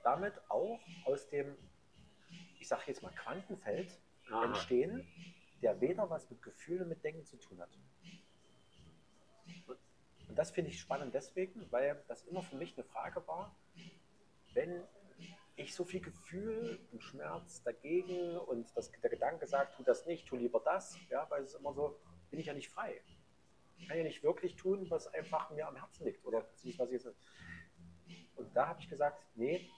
damit 0.04 0.34
auch 0.50 0.80
aus 1.04 1.28
dem, 1.28 1.56
ich 2.58 2.68
sage 2.68 2.82
jetzt 2.86 3.02
mal, 3.02 3.12
Quantenfeld 3.12 4.00
Aha. 4.30 4.44
entstehen, 4.44 5.06
der 5.62 5.80
weder 5.80 6.10
was 6.10 6.28
mit 6.30 6.42
Gefühlen 6.42 6.88
mit 6.88 7.02
Denken 7.04 7.24
zu 7.24 7.36
tun 7.36 7.60
hat. 7.60 7.70
Und 10.28 10.36
das 10.38 10.50
finde 10.50 10.70
ich 10.70 10.80
spannend 10.80 11.14
deswegen, 11.14 11.70
weil 11.70 12.02
das 12.08 12.24
immer 12.24 12.42
für 12.42 12.56
mich 12.56 12.76
eine 12.76 12.84
Frage 12.84 13.26
war, 13.26 13.54
wenn 14.54 14.82
ich 15.56 15.74
so 15.74 15.84
viel 15.84 16.00
Gefühl 16.00 16.80
und 16.90 17.02
Schmerz 17.02 17.62
dagegen 17.62 18.36
und 18.38 18.74
das, 18.76 18.90
der 18.90 19.10
Gedanke 19.10 19.46
sagt, 19.46 19.76
tu 19.76 19.82
das 19.82 20.06
nicht, 20.06 20.26
tu 20.26 20.36
lieber 20.36 20.60
das, 20.64 20.98
ja, 21.10 21.28
weil 21.30 21.42
es 21.42 21.52
ist 21.52 21.60
immer 21.60 21.74
so, 21.74 22.00
bin 22.30 22.40
ich 22.40 22.46
ja 22.46 22.54
nicht 22.54 22.70
frei. 22.70 23.00
Ich 23.76 23.88
kann 23.88 23.98
ja 23.98 24.04
nicht 24.04 24.22
wirklich 24.22 24.56
tun, 24.56 24.88
was 24.90 25.06
einfach 25.08 25.50
mir 25.50 25.66
am 25.68 25.76
Herzen 25.76 26.04
liegt 26.06 26.24
oder 26.24 26.40
beziehungsweise 26.40 26.92
jetzt. 26.92 27.08
Und 28.36 28.54
da 28.56 28.68
habe 28.68 28.80
ich 28.80 28.88
gesagt, 28.88 29.22
nee, 29.34 29.70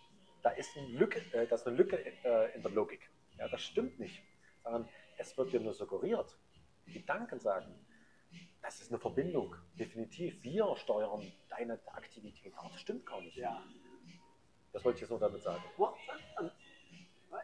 da 0.43 0.51
ist 0.51 0.77
eine 0.77 0.89
Lücke, 0.89 1.21
äh, 1.33 1.53
ist 1.53 1.67
eine 1.67 1.77
Lücke 1.77 1.99
äh, 2.25 2.55
in 2.55 2.63
der 2.63 2.71
Logik. 2.71 3.11
Ja, 3.39 3.49
das 3.49 3.63
stimmt 3.63 3.99
nicht. 3.99 4.23
Sondern 4.63 4.89
es 5.19 5.37
wird 5.37 5.53
dir 5.53 5.61
nur 5.61 5.75
suggeriert. 5.75 6.37
Die 6.87 6.93
Gedanken 6.93 7.41
sagen, 7.41 7.75
das 8.63 8.81
ist 8.81 8.91
eine 8.91 8.99
Verbindung. 8.99 9.55
Definitiv. 9.79 10.43
Wir 10.43 10.75
steuern 10.77 11.33
deine 11.49 11.79
Aktivität. 11.87 12.53
Aber 12.57 12.71
das 12.71 12.81
stimmt 12.81 13.07
gar 13.07 13.21
nicht. 13.21 13.37
Ja. 13.37 13.63
Das 14.73 14.85
wollte 14.85 14.97
ich 14.97 15.01
jetzt 15.03 15.11
nur 15.11 15.21
damit 15.21 15.43
sagen. 15.43 15.63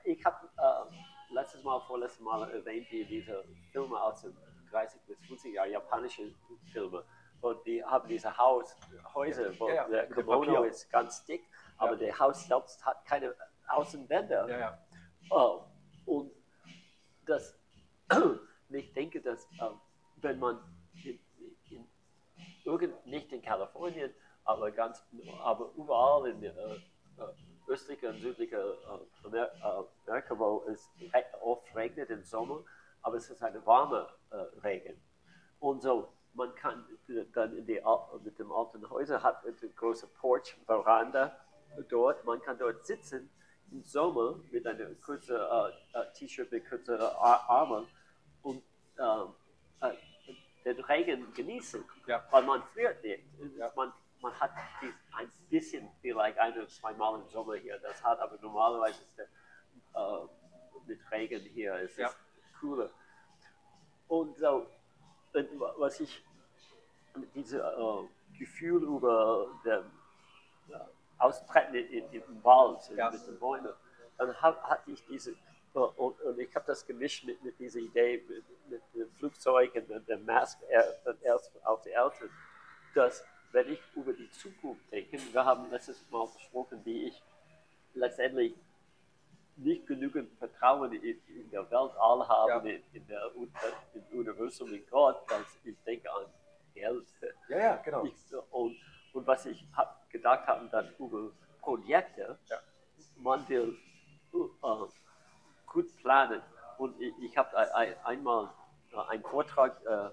Ich 0.05 0.25
habe 0.25 0.49
äh, 0.57 1.35
letztes 1.35 1.63
Mal, 1.63 1.81
vorletztes 1.87 2.21
Mal 2.21 2.51
erwähnt, 2.51 2.87
hier 2.89 3.07
diese 3.07 3.45
Filme 3.73 4.01
aus 4.01 4.23
den 4.23 4.37
30 4.71 5.01
bis 5.03 5.19
50 5.27 5.55
Jahren, 5.55 5.71
japanische 5.71 6.35
Filme. 6.73 7.05
Und 7.41 7.67
die 7.67 7.83
haben 7.85 8.09
diese 8.09 8.37
Haus, 8.37 8.77
Häuser, 9.15 9.59
wo 9.59 9.69
Ja, 9.69 9.89
der 9.89 10.07
Kimono 10.09 10.65
ist 10.65 10.91
ganz 10.91 11.25
dick, 11.25 11.43
aber 11.79 11.97
der 11.97 12.19
Haus 12.19 12.47
selbst 12.47 12.85
hat 12.85 13.05
keine 13.07 13.35
Außenwände. 13.69 14.47
Oh, 15.31 15.63
und 16.07 16.33
das, 17.27 17.59
ich 18.69 18.93
denke, 18.93 19.21
dass 19.21 19.45
äh, 19.45 19.71
wenn 20.17 20.39
man 20.39 20.59
in, 21.05 21.19
in, 21.71 21.89
irgend, 22.65 23.07
nicht 23.07 23.33
in 23.33 23.41
Kalifornien, 23.41 24.13
aber 24.45 24.71
ganz, 24.71 25.03
aber 25.43 25.71
überall 25.77 26.29
in 26.31 26.43
äh, 26.43 26.49
äh, 26.49 26.81
östlicher 27.69 28.11
und 28.11 28.21
südlicher 28.21 28.75
äh, 29.33 29.37
äh, 29.37 29.49
Amerika, 30.07 30.39
wo 30.39 30.65
es 30.69 30.91
oft 31.41 31.75
regnet 31.75 32.11
im 32.11 32.25
Sommer, 32.25 32.65
aber 33.03 33.17
es 33.17 33.31
ist 33.31 33.43
eine 33.43 33.65
warme 33.65 34.09
äh, 34.31 34.37
Regen. 34.63 35.01
Und 35.61 35.83
so, 35.83 36.13
man 36.35 36.55
kann 36.55 36.85
dann 37.33 37.57
in 37.57 37.67
die, 37.67 37.81
mit 38.23 38.39
dem 38.39 38.53
alten 38.53 38.89
Häuser 38.89 39.23
hat 39.23 39.45
eine 39.45 39.55
große 39.71 40.07
Porch, 40.07 40.57
Veranda 40.67 41.37
dort, 41.89 42.25
man 42.25 42.41
kann 42.43 42.59
dort 42.59 42.85
sitzen 42.87 43.31
im 43.71 43.83
Sommer 43.85 44.41
mit 44.51 44.67
einem 44.67 45.01
kurzen 45.01 45.37
äh, 45.37 45.69
äh, 45.99 46.13
T-Shirt 46.15 46.51
mit 46.51 46.69
kurzen 46.69 47.01
Ar 47.01 47.49
Armen 47.49 47.87
und 48.43 48.63
ähm, 48.99 49.35
äh, 49.81 49.93
den 50.65 50.81
Regen 50.85 51.33
genießen, 51.33 51.85
Ja. 52.07 52.25
weil 52.31 52.43
man 52.43 52.63
friert 52.75 53.03
nicht. 53.03 53.23
Ja. 53.57 53.73
Man, 53.77 53.93
man 54.21 54.33
hat 54.41 54.51
ein 55.17 55.31
bisschen, 55.49 55.89
vielleicht 56.01 56.39
ein 56.39 56.53
oder 56.55 56.69
zweimal 56.69 57.21
im 57.21 57.29
Sommer 57.29 57.55
hier, 57.55 57.79
das 57.79 58.03
hat 58.03 58.19
aber 58.19 58.37
normalerweise 58.43 59.03
ist 59.03 59.17
der, 59.19 59.27
äh, 59.95 60.27
mit 60.87 60.99
Regen 61.13 61.41
hier 61.41 61.79
ist 61.79 61.97
Ja. 61.97 62.09
es 62.09 62.17
cooler. 62.61 62.91
Und 64.09 64.37
so, 64.37 64.67
was 65.79 66.01
ich, 66.01 66.23
dieses 67.35 67.61
äh, 67.61 68.39
Gefühl 68.39 68.83
über 68.83 69.49
den 69.65 69.85
äh, 70.75 70.79
Austreten 71.19 71.75
im 71.75 72.45
Wald 72.45 72.81
Ja. 72.97 73.11
mit 73.11 73.27
den 73.27 73.39
Bäumen, 73.39 73.73
dann 74.19 74.41
hab, 74.41 74.63
hatte 74.63 74.91
ich 74.91 75.05
diese 75.07 75.35
Und, 75.73 76.21
und 76.21 76.39
ich 76.39 76.53
habe 76.57 76.67
das 76.67 76.85
gemischt 76.85 77.25
mit, 77.25 77.43
mit 77.45 77.59
dieser 77.59 77.79
Idee 77.79 78.25
mit, 78.29 78.45
mit 78.69 78.83
dem 78.95 79.11
Flugzeug 79.15 79.73
und 79.75 80.09
der- 80.09 80.19
Mask 80.19 80.59
auf 81.65 81.83
der 81.83 81.93
Erde, 81.93 82.31
dass 82.95 83.25
wenn 83.53 83.69
ich 83.73 83.81
über 83.95 84.13
die 84.13 84.31
Zukunft 84.33 84.91
denke, 84.91 85.19
wir 85.33 85.45
haben 85.45 85.71
letztes 85.71 86.05
Mal 86.11 86.27
besprochen, 86.27 86.81
wie 86.85 87.09
ich 87.09 87.23
letztendlich 87.95 88.55
nicht 89.63 89.87
genügend 89.87 90.33
Vertrauen 90.39 90.93
in, 90.93 91.21
in 91.27 91.51
der 91.51 91.71
Welt 91.71 91.93
all 91.99 92.27
habe, 92.29 92.51
Ja. 92.71 92.77
in, 92.77 92.83
in 92.93 93.07
der 93.07 93.31
im 93.95 94.19
Universum, 94.19 94.73
in 94.73 94.87
Gott, 94.89 95.23
dass 95.31 95.59
ich 95.65 95.77
denke 95.85 96.11
an 96.13 96.27
Geld. 96.75 97.07
Ja, 97.49 97.59
ja, 97.59 97.77
genau. 97.77 98.05
Ich, 98.05 98.15
und, 98.51 98.77
und 99.13 99.27
was 99.27 99.47
ich 99.47 99.65
hab 99.77 100.09
gedacht 100.11 100.47
habe 100.47 100.69
dann 100.69 100.89
über 100.99 101.31
Projekte, 101.61 102.39
Ja. 102.49 102.57
man 103.17 103.47
will 103.49 103.77
äh, 104.33 104.69
gut 105.67 105.97
planen. 105.99 106.43
Und 106.79 107.01
ich, 107.01 107.13
ich 107.23 107.37
habe 107.37 107.57
ein, 107.57 107.69
ein, 107.73 108.05
einmal 108.05 108.51
einen 109.09 109.23
Vortrag 109.23 109.81
äh, 109.85 110.11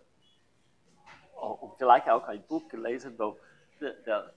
und 1.40 1.76
vielleicht 1.78 2.10
auch 2.10 2.24
ein 2.28 2.44
Buch 2.48 2.68
gelesen, 2.68 3.18
wo 3.18 3.40
der, 3.80 3.94
der, 3.94 4.34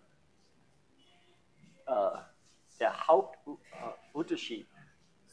äh, 1.87 2.19
der 2.79 3.07
Hauptunterschied 3.09 4.67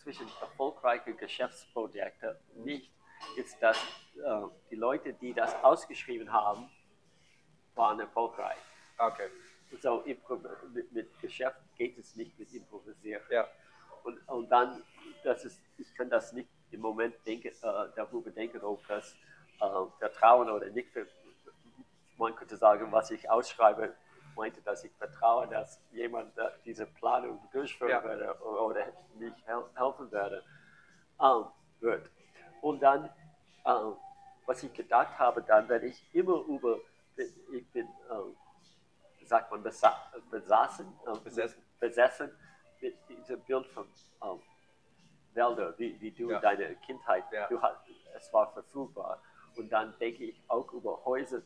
zwischen 0.07 0.27
erfolgreichen 0.39 1.17
Geschäftsprojekten 1.17 2.37
nicht 2.63 2.89
ist, 3.35 3.61
dass 3.61 3.77
äh, 4.15 4.47
die 4.71 4.75
Leute, 4.75 5.11
die 5.11 5.33
das 5.33 5.53
ausgeschrieben 5.65 6.31
haben, 6.31 6.69
waren 7.75 7.99
erfolgreich. 7.99 8.57
Okay. 8.97 9.27
So 9.81 10.05
mit, 10.73 10.91
mit 10.93 11.19
Geschäft 11.19 11.57
geht 11.75 11.97
es 11.97 12.15
nicht 12.15 12.39
mit 12.39 12.53
improvisieren. 12.53 13.21
Ja. 13.29 13.49
Und, 14.05 14.17
und 14.29 14.49
dann, 14.49 14.81
das 15.25 15.43
ist, 15.43 15.61
ich 15.77 15.93
kann 15.95 16.09
das 16.09 16.31
nicht 16.31 16.47
im 16.71 16.79
Moment 16.79 17.15
denken, 17.25 17.49
äh, 17.49 17.51
darüber 17.97 18.29
denken, 18.29 18.61
ob 18.61 18.87
das 18.87 19.13
äh, 19.59 19.67
Vertrauen 19.99 20.49
oder 20.49 20.69
nicht. 20.69 20.87
Man 22.17 22.33
könnte 22.33 22.55
sagen, 22.55 22.93
was 22.93 23.11
ich 23.11 23.29
ausschreibe, 23.29 23.93
meinte, 24.37 24.61
dass 24.61 24.83
ich 24.83 24.93
vertraue, 24.93 25.47
dass 25.47 25.81
jemand 25.91 26.33
diese 26.63 26.85
Planung 26.85 27.39
durchführen 27.51 27.91
Ja. 27.91 28.03
werde 28.03 28.39
oder, 28.41 28.85
mich 29.15 29.33
hel 29.45 29.63
helfen 29.75 30.11
werde, 30.11 30.43
ähm, 31.21 31.45
wird. 31.79 32.09
Und 32.61 32.79
dann, 32.81 33.05
äh, 33.65 33.91
was 34.45 34.63
ich 34.63 34.73
gedacht 34.73 35.17
habe, 35.19 35.41
dann, 35.41 35.67
wenn 35.67 35.83
ich 35.83 36.01
immer 36.13 36.41
über, 36.45 36.79
ich 37.51 37.69
bin, 37.71 37.87
äh, 37.87 39.25
sagt 39.25 39.51
man, 39.51 39.61
besa 39.63 39.91
besaßen, 40.31 40.87
äh, 41.07 41.19
Besessen. 41.19 41.63
besessen 41.79 42.31
mit 42.79 42.95
diesem 43.09 43.41
Bild 43.41 43.65
von 43.67 43.87
ähm, 44.23 44.39
Wälder, 45.33 45.77
wie, 45.77 45.99
wie 45.99 46.11
du 46.11 46.29
Ja. 46.29 46.37
in 46.37 46.41
deiner 46.41 46.75
Kindheit, 46.75 47.25
Ja. 47.31 47.47
du 47.47 47.61
hast, 47.61 47.79
es 48.15 48.31
war 48.33 48.51
verfügbar. 48.53 49.21
Und 49.55 49.69
dann 49.71 49.93
denke 49.99 50.23
ich 50.25 50.41
auch 50.47 50.71
über 50.71 51.03
Häuser, 51.03 51.41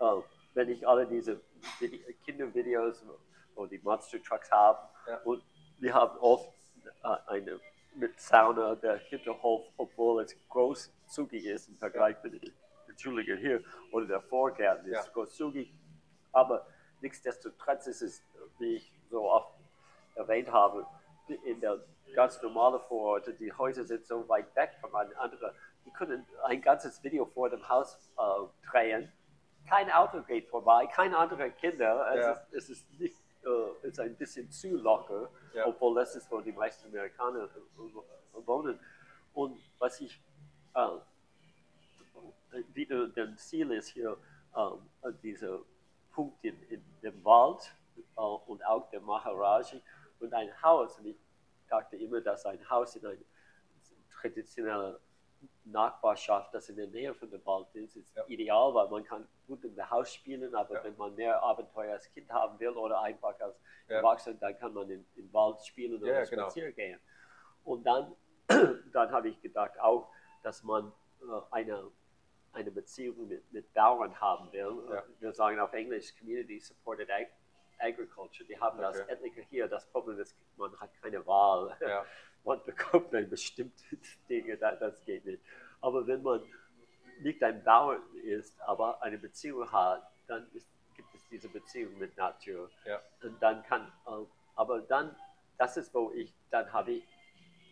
äh, 0.00 0.20
wenn 0.54 0.68
ich 0.68 0.86
alle 0.86 1.06
diese 1.06 1.40
Vide 1.78 1.98
Kindervideos, 2.24 3.04
wo 3.54 3.66
die 3.66 3.78
Monster 3.78 4.22
Trucks 4.22 4.50
haben, 4.50 4.78
Ja. 5.06 5.18
und 5.24 5.42
wir 5.78 5.92
haben 5.94 6.16
oft 6.18 6.52
äh, 7.04 7.08
eine 7.26 7.60
mit 7.94 8.18
Sauna 8.20 8.74
der 8.76 8.96
Hinterhof, 8.98 9.66
obwohl 9.76 10.22
es 10.22 10.34
großzügig 10.48 11.44
ist 11.44 11.68
im 11.68 11.76
Vergleich 11.76 12.16
mit 12.22 12.42
den 12.42 12.52
Entschuldigung 12.88 13.36
hier 13.38 13.62
oder 13.90 14.06
der 14.06 14.20
Vorgarten 14.22 14.86
ist 14.86 15.06
Ja. 15.06 15.12
großzügig, 15.12 15.72
aber 16.32 16.66
nichtsdestotrotz 17.00 17.86
ist 17.86 18.02
es, 18.02 18.22
wie 18.58 18.76
ich 18.76 18.92
so 19.10 19.30
oft 19.30 19.52
erwähnt 20.14 20.50
habe, 20.50 20.86
in 21.44 21.60
der 21.60 21.80
ganz 22.14 22.40
normalen 22.42 22.80
Vororte, 22.88 23.32
die 23.34 23.52
Häuser 23.52 23.84
sind 23.84 24.06
so 24.06 24.28
weit 24.28 24.54
weg 24.56 24.72
von 24.80 24.94
einem 24.94 25.16
anderen, 25.18 25.54
die 25.86 25.90
können 25.90 26.26
ein 26.44 26.60
ganzes 26.60 27.02
Video 27.02 27.24
vor 27.26 27.48
dem 27.50 27.66
Haus 27.68 28.10
äh, 28.18 28.66
drehen. 28.70 29.12
Kein 29.72 29.90
Auto 29.90 30.20
geht 30.20 30.48
vorbei, 30.50 30.86
keine 30.86 31.16
anderen 31.16 31.56
Kinder. 31.56 32.06
Es, 32.12 32.20
Ja. 32.20 32.32
ist, 32.32 32.52
es 32.52 32.68
ist 32.68 33.00
nicht, 33.00 33.16
äh, 33.42 33.86
ist 33.88 33.98
ein 33.98 34.14
bisschen 34.16 34.50
zu 34.50 34.76
locker, 34.76 35.30
Ja. 35.54 35.66
obwohl 35.66 35.94
das 35.94 36.14
ist, 36.14 36.30
wo 36.30 36.42
die 36.42 36.52
meisten 36.52 36.88
Amerikaner 36.88 37.44
äh, 37.44 38.46
wohnen. 38.46 38.78
Und 39.32 39.58
was 39.78 39.98
ich 40.02 40.20
äh, 40.74 40.88
wieder 42.74 43.08
das 43.08 43.48
Ziel 43.48 43.70
ist 43.72 43.88
hier, 43.88 44.18
ähm, 44.54 44.90
dieser 45.22 45.60
Punkt 46.12 46.44
in, 46.44 46.62
in 46.64 46.84
dem 47.02 47.24
Wald 47.24 47.74
äh, 47.96 48.20
und 48.20 48.62
auch 48.66 48.90
der 48.90 49.00
Maharaji 49.00 49.82
und 50.20 50.34
ein 50.34 50.50
Haus. 50.62 50.98
Und 50.98 51.06
ich 51.06 51.16
dachte 51.70 51.96
immer, 51.96 52.20
dass 52.20 52.44
ein 52.44 52.60
Haus 52.68 52.94
in 52.96 53.06
einer 53.06 53.16
traditionellen 54.20 54.96
Nachbarschaft, 55.64 56.52
das 56.54 56.68
in 56.68 56.76
der 56.76 56.88
Nähe 56.88 57.14
von 57.14 57.30
dem 57.30 57.44
Wald 57.46 57.68
ist, 57.74 57.96
ist 57.96 58.14
Ja. 58.16 58.24
ideal, 58.26 58.74
weil 58.74 58.88
man 58.88 59.04
kann 59.04 59.26
gut 59.46 59.64
in 59.64 59.74
dem 59.74 59.90
Haus 59.90 60.12
spielen, 60.12 60.54
aber 60.54 60.74
Ja. 60.74 60.84
wenn 60.84 60.96
man 60.96 61.14
mehr 61.14 61.42
Abenteuer 61.42 61.92
als 61.92 62.10
Kind 62.12 62.30
haben 62.30 62.58
will 62.58 62.70
oder 62.70 63.00
einfach 63.00 63.38
als 63.40 63.60
Ja. 63.88 63.96
Erwachsener, 63.96 64.36
dann 64.38 64.58
kann 64.58 64.72
man 64.74 64.90
in, 64.90 65.06
im 65.16 65.32
Wald 65.32 65.60
spielen 65.64 65.98
oder 66.02 66.06
Ja, 66.12 66.18
ja, 66.20 66.24
genau. 66.24 66.42
spazieren 66.44 66.74
gehen. 66.74 67.00
Und 67.64 67.84
dann, 67.84 68.14
dann 68.92 69.10
habe 69.12 69.28
ich 69.28 69.40
gedacht 69.40 69.78
auch, 69.80 70.10
dass 70.42 70.62
man 70.62 70.92
äh, 71.20 71.24
eine, 71.52 71.90
eine 72.52 72.70
Beziehung 72.70 73.28
mit, 73.28 73.50
mit 73.52 73.72
Bauern 73.72 74.20
haben 74.20 74.52
will. 74.52 75.02
Wir 75.20 75.32
sagen 75.32 75.58
auf 75.60 75.72
Englisch 75.72 76.16
Community 76.18 76.60
Supported 76.60 77.10
Ag 77.10 77.28
Agriculture. 77.82 78.46
Die 78.48 78.58
haben 78.58 78.78
das 78.78 79.00
Okay. 79.00 79.12
etliche 79.12 79.42
hier. 79.42 79.68
Das 79.68 79.86
Problem 79.86 80.18
ist, 80.18 80.36
man 80.56 80.78
hat 80.80 80.90
keine 81.02 81.24
Wahl. 81.26 81.76
Ja. 81.80 82.04
Man 82.44 82.60
bekommt 82.64 83.14
ein 83.14 83.30
bestimmte 83.30 83.84
Dinge, 84.28 84.56
das, 84.56 84.76
das 84.80 85.04
geht 85.04 85.24
nicht. 85.24 85.40
Aber 85.80 86.04
wenn 86.08 86.22
man 86.24 86.42
nicht 87.20 87.40
ein 87.44 87.62
Bauer 87.62 87.98
ist, 88.24 88.60
aber 88.62 89.00
eine 89.00 89.16
Beziehung 89.16 89.70
hat, 89.70 90.02
dann 90.26 90.50
ist, 90.52 90.66
gibt 90.96 91.14
es 91.14 91.20
diese 91.28 91.48
Beziehung 91.48 91.96
mit 91.98 92.16
Natur. 92.16 92.68
Ja. 92.84 93.00
Und 93.22 93.40
dann 93.40 93.62
kann, 93.62 93.92
aber 94.56 94.80
dann, 94.80 95.14
das 95.56 95.76
ist, 95.76 95.94
wo 95.94 96.10
ich, 96.10 96.34
dann 96.50 96.72
habe 96.72 96.90
ich, 96.90 97.04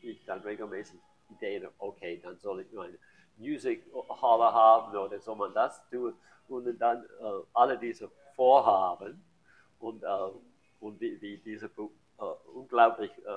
ich 0.03 0.25
dann 0.25 0.41
regelmäßig 0.43 1.01
Ideen, 1.31 1.69
okay, 1.79 2.21
dann 2.23 2.39
soll 2.39 2.61
ich 2.61 2.71
nur 2.71 2.85
eine 2.85 2.99
Music 3.39 3.85
Halle 4.23 4.53
haben 4.53 4.97
oder 4.97 5.19
soll 5.19 5.35
man 5.35 5.53
das 5.53 5.85
tun? 5.91 6.15
Und 6.49 6.79
dann 6.79 7.05
äh, 7.05 7.43
alle 7.55 7.77
diese 7.77 8.09
Vorhaben 8.37 9.25
und, 9.81 10.03
äh, 10.03 10.07
und 10.81 11.01
wie, 11.01 11.21
wie 11.21 11.39
diese 11.39 11.67
äh, 11.67 12.23
unglaublich 12.55 13.11
äh, 13.27 13.31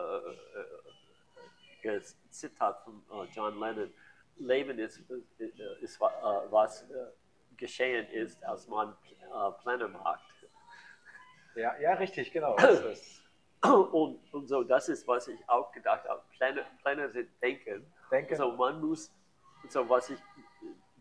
äh, 1.85 1.95
äh, 1.97 2.01
Zitat 2.29 2.83
von 2.83 3.03
äh, 3.11 3.25
John 3.33 3.59
Lennon, 3.59 3.91
Leben 4.37 4.79
ist, 4.79 5.01
ist 5.81 5.99
wa- 6.01 6.43
was 6.49 6.85
geschehen 7.55 8.07
ist, 8.09 8.43
als 8.43 8.67
man 8.67 8.95
Pläne 9.61 9.87
macht. 9.87 10.21
Ja, 11.55 11.77
ja, 11.79 11.93
richtig, 11.93 12.31
genau. 12.31 12.55
Und, 13.63 14.19
und 14.33 14.47
so, 14.47 14.61
das 14.63 14.89
ist, 14.89 15.07
was 15.07 15.29
ich 15.29 15.39
auch 15.47 15.71
gedacht 15.71 16.03
habe. 16.09 16.21
Pläne, 16.35 16.65
Pläne 16.81 17.09
sind 17.09 17.29
Denken. 17.41 17.85
Denken. 18.11 18.35
So, 18.35 18.51
man 18.51 18.81
muss, 18.81 19.09
so 19.69 19.87
was 19.87 20.09
ich 20.09 20.19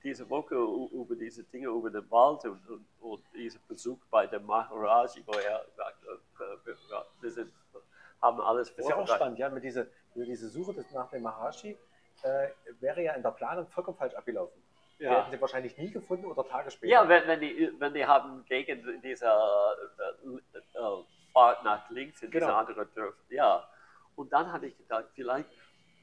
diese 0.02 0.28
Woche 0.28 0.54
über 0.54 1.14
diese 1.14 1.44
Dinge 1.44 1.68
über 1.68 1.90
den 1.90 2.10
Wald 2.10 2.44
und, 2.44 2.68
und, 2.68 2.86
und 3.00 3.22
diesen 3.34 3.60
Besuch 3.68 3.98
bei 4.10 4.26
dem 4.26 4.44
Maharaji, 4.46 5.22
wo 5.26 5.32
er 5.32 5.60
äh, 5.62 6.66
wir, 6.66 6.76
wir 7.36 7.46
haben 8.20 8.40
alles 8.40 8.68
Das 8.74 8.78
ist 8.78 8.88
ja 8.88 8.94
auch 8.94 8.98
vorbereitet. 8.98 9.16
spannend, 9.16 9.38
ja, 9.38 9.48
mit 9.48 9.64
dieser, 9.64 9.86
mit 10.14 10.28
dieser 10.28 10.48
Suche 10.48 10.74
des, 10.74 10.90
nach 10.92 11.10
dem 11.10 11.22
Maharashi 11.22 11.76
äh, 12.22 12.48
wäre 12.80 13.02
ja 13.02 13.12
in 13.14 13.22
der 13.22 13.30
Planung 13.32 13.66
vollkommen 13.68 13.96
falsch 13.96 14.14
abgelaufen. 14.14 14.62
Die 14.98 15.04
Ja. 15.04 15.20
hätten 15.22 15.32
sie 15.32 15.40
wahrscheinlich 15.40 15.76
nie 15.78 15.90
gefunden 15.90 16.26
oder 16.26 16.46
Tage 16.46 16.70
später. 16.70 16.92
Ja, 16.92 17.08
wenn, 17.08 17.26
wenn, 17.26 17.40
die, 17.40 17.72
wenn 17.78 17.94
die 17.94 18.06
haben 18.06 18.44
gegen 18.44 19.00
dieser 19.02 19.74
äh, 19.98 20.78
äh, 20.78 21.04
Fahrt 21.32 21.64
nach 21.64 21.88
links 21.90 22.22
in 22.22 22.30
Genau. 22.30 22.46
diese 22.46 22.56
andere 22.56 22.86
Dörfer. 22.86 23.18
Ja. 23.30 23.68
Und 24.14 24.32
dann 24.32 24.52
habe 24.52 24.66
ich 24.66 24.76
gedacht, 24.76 25.06
vielleicht, 25.14 25.48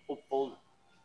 obwohl 0.07 0.57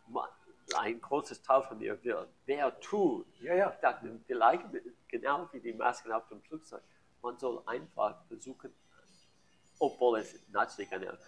ma- 0.08 0.28
ein 0.74 1.00
großes 1.00 1.42
Teil 1.42 1.62
von 1.62 1.78
mir 1.78 2.02
will, 2.04 2.26
wer 2.46 2.78
tut, 2.80 3.26
ja, 3.40 3.54
ja. 3.54 3.70
dachte, 3.80 4.20
vielleicht 4.26 4.64
genau 5.08 5.48
wie 5.52 5.60
die 5.60 5.72
Masken 5.72 6.12
auf 6.12 6.26
dem 6.28 6.40
Flugzeug, 6.42 6.82
man 7.22 7.38
soll 7.38 7.62
einfach 7.66 8.24
versuchen, 8.26 8.72
obwohl 9.78 10.18
es 10.20 10.34
natürlich 10.50 10.92
eine, 10.92 11.18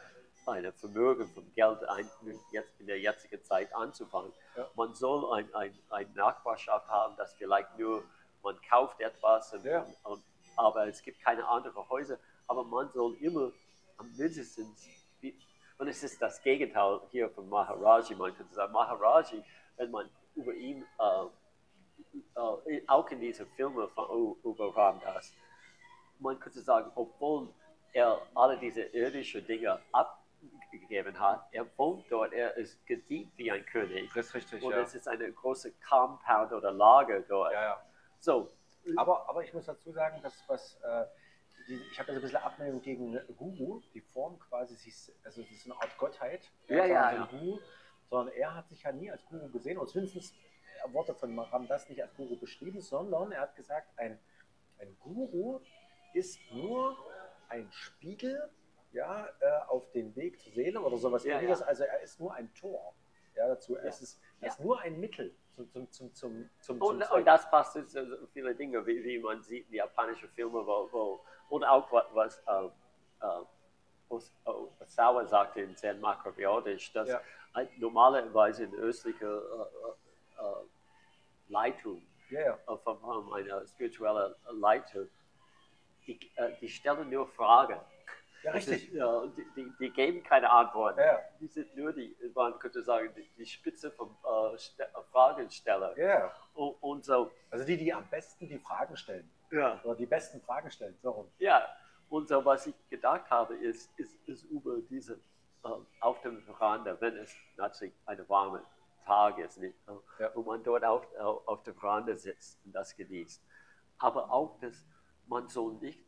eine 0.47 0.73
Vermögen 0.73 1.27
von 1.29 1.53
Geld 1.55 1.83
ein, 1.89 2.09
jetzt 2.53 2.81
in 2.81 2.87
der 2.87 3.01
jetzigen 3.01 3.43
Zeit 3.43 3.75
anzufangen, 3.75 4.33
Ja. 4.57 4.69
man 4.75 4.95
soll 4.95 5.33
ein, 5.35 5.55
ein, 5.55 5.79
eine 5.91 6.11
Nachbarschaft 6.11 6.89
haben, 6.89 7.17
das 7.17 7.35
vielleicht 7.35 7.79
nur, 7.79 8.05
man 8.43 8.61
kauft 8.69 9.01
etwas, 9.01 9.53
und, 9.55 9.65
Ja. 9.65 9.87
und, 10.05 10.23
aber 10.57 10.87
es 10.87 11.03
gibt 11.03 11.21
keine 11.21 11.47
anderen 11.47 11.89
Häuser, 11.89 12.19
aber 12.47 12.65
man 12.65 12.91
soll 12.93 13.15
immer 13.21 13.51
am 13.99 14.15
mindestens, 14.17 14.87
und 15.79 15.89
es 15.89 16.03
ist 16.03 16.21
das 16.21 16.43
Gegenteil 16.43 17.01
hier 17.11 17.29
von 17.31 17.49
Maharaji, 17.49 18.15
man 18.15 18.35
könnte 18.35 18.55
sagen, 18.55 18.73
Maharaji, 18.73 19.43
wenn 19.77 19.91
man 19.91 20.09
über 20.35 20.55
ihn 20.55 20.85
äh, 20.99 22.71
äh, 22.71 22.83
auch 22.87 23.09
in 23.11 23.21
diesen 23.21 23.47
Filmen 23.57 23.89
von 23.91 24.37
über 24.43 24.77
Ramdas, 24.77 25.33
man 26.19 26.39
könnte 26.39 26.61
sagen, 26.61 26.91
obwohl 26.95 27.49
er 27.93 28.21
alle 28.35 28.59
diese 28.59 28.83
irdischen 28.83 29.47
Dinge 29.47 29.81
gegeben 30.71 31.19
hat. 31.19 31.47
Er 31.53 31.67
wohnt 31.79 32.05
dort, 32.11 32.33
er 32.33 32.57
ist 32.57 32.85
gedient 32.87 33.33
wie 33.37 33.51
ein 33.51 33.65
König. 33.67 34.11
Das 34.15 34.27
ist 34.27 34.35
richtig, 34.35 34.63
Und 34.63 34.73
ja. 34.73 34.81
es 34.81 34.95
ist 34.95 35.09
eine 35.09 35.31
große 35.33 35.73
Compound 35.89 36.53
oder 36.53 36.73
Lager 36.73 37.21
dort. 37.21 37.53
ja, 37.53 37.63
ja. 37.63 37.83
So, 38.19 38.51
Aber, 38.97 39.29
aber 39.29 39.45
ich 39.45 39.53
muss 39.53 39.67
dazu 39.67 39.93
sagen, 39.93 40.21
dass 40.23 40.43
was, 40.49 40.79
äh, 40.83 41.05
ich 41.69 41.99
habe 41.99 42.07
da 42.09 42.13
so 42.15 42.19
ein 42.19 42.23
bisschen 42.23 42.39
Abneigung 42.39 42.81
gegen 42.83 43.19
Guru, 43.37 43.81
die 43.95 44.01
Form 44.01 44.39
quasi, 44.39 44.75
sich, 44.77 44.95
also 45.25 45.43
das 45.43 45.51
ist 45.51 45.67
eine 45.67 45.75
Art 45.81 45.97
Gottheit, 45.99 46.51
Ja, 46.69 46.85
ja, 46.87 47.13
ja. 47.13 47.27
Guru, 47.27 47.59
sondern 48.09 48.35
er 48.35 48.55
hat 48.55 48.69
sich 48.69 48.83
ja 48.83 48.93
nie 48.93 49.11
als 49.11 49.25
Guru 49.27 49.49
gesehen 49.49 49.79
und 49.79 49.89
zumindest 49.89 50.35
er 50.83 50.93
wurde 50.93 51.15
von 51.15 51.37
Ramdas 51.39 51.89
nicht 51.89 52.03
als 52.03 52.15
Guru 52.15 52.37
beschrieben, 52.37 52.81
sondern 52.81 53.33
er 53.33 53.41
hat 53.43 53.57
gesagt, 53.57 53.89
ein, 53.99 54.19
ein 54.79 54.97
Guru 55.01 55.61
ist 56.15 56.39
nur 56.53 56.97
ein 57.49 57.71
Spiegel 57.73 58.51
ja, 58.93 59.27
äh, 59.41 59.67
auf 59.69 59.91
den 59.93 60.15
Weg 60.17 60.41
zur 60.41 60.53
Seele 60.53 60.81
oder 60.81 60.97
sowas 60.97 61.25
Ja, 61.25 61.37
ähnliches. 61.37 61.61
ja. 61.61 61.67
Also 61.67 61.85
er 61.85 62.01
ist 62.01 62.21
nur 62.21 62.33
ein 62.35 62.53
Tor 62.55 62.95
ja, 63.35 63.49
dazu. 63.49 63.77
Er, 63.77 63.85
Ja. 63.85 63.89
ist, 63.89 64.21
er 64.41 64.49
ist 64.49 64.61
nur 64.61 64.81
ein 64.81 64.99
Mittel 65.01 65.35
zum, 65.55 65.71
zum, 65.73 65.91
zum, 65.93 66.15
zum, 66.15 66.51
zum, 66.61 66.81
Und, 66.83 67.11
und 67.11 67.25
das 67.27 67.51
passt 67.51 67.73
zu 67.73 67.85
so 67.87 68.27
viele 68.33 68.55
Dinge, 68.55 68.87
wie, 68.87 69.03
wie 69.05 69.19
man 69.19 69.43
sieht 69.43 69.69
in 69.69 69.75
japanischen 69.75 70.29
Filmen, 70.31 70.67
wo, 70.67 70.89
wo, 70.93 71.25
und 71.49 71.65
auch 71.65 71.91
was, 71.93 72.05
was 72.13 72.39
äh, 72.47 72.67
äh, 73.27 73.45
Os- 74.09 74.33
oh, 74.45 74.69
Osawa 74.81 75.27
sagte 75.27 75.61
in 75.63 75.77
Zen 75.77 76.01
makrobiotisch, 76.01 76.93
dass 76.93 77.09
Ja. 77.09 77.21
normalerweise 77.79 78.65
in 78.65 78.75
östlicher 78.75 79.27
äh, 79.43 80.43
äh, 80.43 80.47
äh, 80.47 80.65
Leitung 81.49 82.03
äh, 82.31 82.53
von, 82.85 83.01
von 83.01 83.35
einer 83.35 83.67
spirituellen 83.67 84.35
Leitung, 84.53 85.09
die, 86.07 86.19
die 86.61 86.69
stellen 86.69 87.11
nur 87.11 87.27
Fragen. 87.27 87.81
ja 88.45 88.53
richtig. 88.53 88.93
Ist, 88.93 89.37
die, 89.37 89.47
die, 89.57 89.73
die 89.81 89.91
geben 89.91 90.23
keine 90.23 90.49
Antworten. 90.51 91.01
Ja, 91.01 91.19
Die 91.41 91.49
sind 91.49 91.75
nur 91.77 91.93
die, 91.93 92.17
man 92.35 92.57
könnte 92.61 92.83
sagen, 92.85 93.13
die, 93.17 93.29
die 93.37 93.47
Spitze 93.47 93.91
vom 93.91 94.17
äh, 94.25 94.57
Fragensteller. 95.11 95.99
ja. 95.99 96.33
Und, 96.55 96.77
und 96.81 97.05
so, 97.05 97.31
Also 97.51 97.65
die, 97.67 97.77
die 97.77 97.93
am 97.93 98.09
besten 98.09 98.49
die 98.49 98.59
Fragen 98.59 98.97
stellen. 98.97 99.29
Ja. 99.51 99.81
Oder 99.85 99.95
die 99.97 100.07
besten 100.07 100.41
Fragen 100.41 100.71
stellen. 100.71 100.97
So. 101.03 101.31
Ja, 101.39 101.67
und 102.09 102.29
so, 102.29 102.45
was 102.45 102.67
ich 102.67 102.75
gedacht 102.89 103.29
habe, 103.31 103.55
ist, 103.57 103.91
ist, 103.99 104.17
ist 104.29 104.45
über 104.45 104.79
diese 104.89 105.15
äh, 105.65 105.69
auf 106.01 106.21
dem 106.23 106.43
Veranda, 106.43 106.97
wenn 107.01 107.17
es 107.17 107.35
natürlich 107.57 107.95
ein 108.07 108.29
warmer 108.29 108.63
Tag 109.05 109.39
ist, 109.39 109.59
nicht? 109.59 109.77
Äh, 109.89 110.23
Ja. 110.23 110.31
wo 110.35 110.43
man 110.43 110.63
dort 110.63 110.85
auf, 110.85 111.07
auf, 111.19 111.47
auf 111.49 111.63
der 111.65 111.75
Veranda 111.75 112.15
sitzt 112.17 112.65
und 112.65 112.73
das 112.73 112.95
genießt. 112.97 113.43
Aber 113.99 114.31
auch, 114.31 114.59
dass 114.61 114.85
man 115.27 115.49
so 115.49 115.71
nicht, 115.71 116.05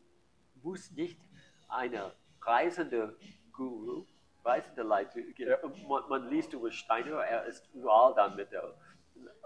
muss 0.62 0.90
nicht 0.92 1.20
eine 1.68 2.12
reisende 2.42 3.16
Guru, 3.52 4.04
reisende 4.44 4.82
Leiter, 4.82 5.20
Ja. 5.36 5.58
man, 5.88 6.08
man 6.08 6.28
liest 6.28 6.52
über 6.52 6.70
Steiner, 6.70 7.16
er 7.24 7.44
ist 7.46 7.68
überall 7.74 8.14
dann 8.14 8.36
mit 8.36 8.50
der, 8.52 8.74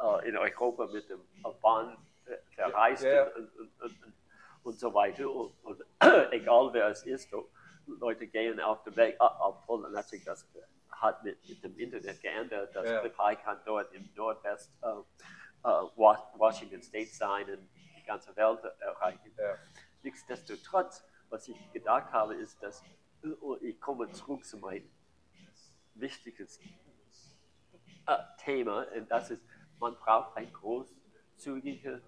äh, 0.02 0.28
in 0.28 0.36
Europa 0.36 0.86
mit 0.86 1.09
dem 1.09 1.20
äh, 1.44 1.51
Bahn 1.60 1.93
äh, 1.93 2.11
verreist 2.55 3.05
Ja, 3.05 3.12
ja. 3.15 3.27
Und, 3.35 3.57
und, 3.57 3.81
und, 3.82 4.15
und, 4.62 4.78
so 4.81 4.93
weiter. 4.94 5.28
Und, 5.31 5.55
egal 6.31 6.73
wer 6.73 6.89
es 6.89 7.05
ist, 7.05 7.31
Leute 7.86 8.27
gehen 8.27 8.61
auf 8.61 8.82
den 8.85 8.97
Weg, 8.97 9.16
ah, 9.20 9.49
obwohl 9.49 9.89
natürlich 9.90 10.24
das 10.24 10.49
hat 10.90 11.23
mit, 11.24 11.36
mit 11.49 11.62
dem 11.65 11.77
Internet 11.78 12.20
geändert, 12.20 12.74
dass 12.77 12.89
Ja. 12.89 13.03
High 13.19 13.43
kann 13.43 13.61
dort 13.65 13.93
im 13.93 14.09
Nordwest 14.15 14.73
äh, 14.82 14.86
äh, 14.89 15.65
Wa- 15.65 16.32
Washington 16.36 16.81
State 16.82 17.11
sein 17.11 17.51
und 17.51 17.69
die 17.99 18.05
ganze 18.05 18.35
Welt 18.36 18.61
erreichen. 18.78 19.35
Ja. 19.36 19.57
Nichtsdestotrotz, 20.03 21.05
was 21.28 21.49
ich 21.49 21.73
gedacht 21.73 22.12
habe, 22.12 22.35
ist, 22.36 22.62
dass 22.62 22.82
äh, 23.24 23.28
ich 23.66 23.81
komme 23.81 24.11
zurück 24.12 24.44
zu 24.44 24.59
meinem 24.59 24.89
wichtiges 25.94 26.61
äh, 28.07 28.16
Thema, 28.39 28.86
und 28.97 29.11
das 29.11 29.31
ist, 29.31 29.43
man 29.81 29.97
braucht 29.97 30.36
ein 30.36 30.53
großzügiger 31.43 32.01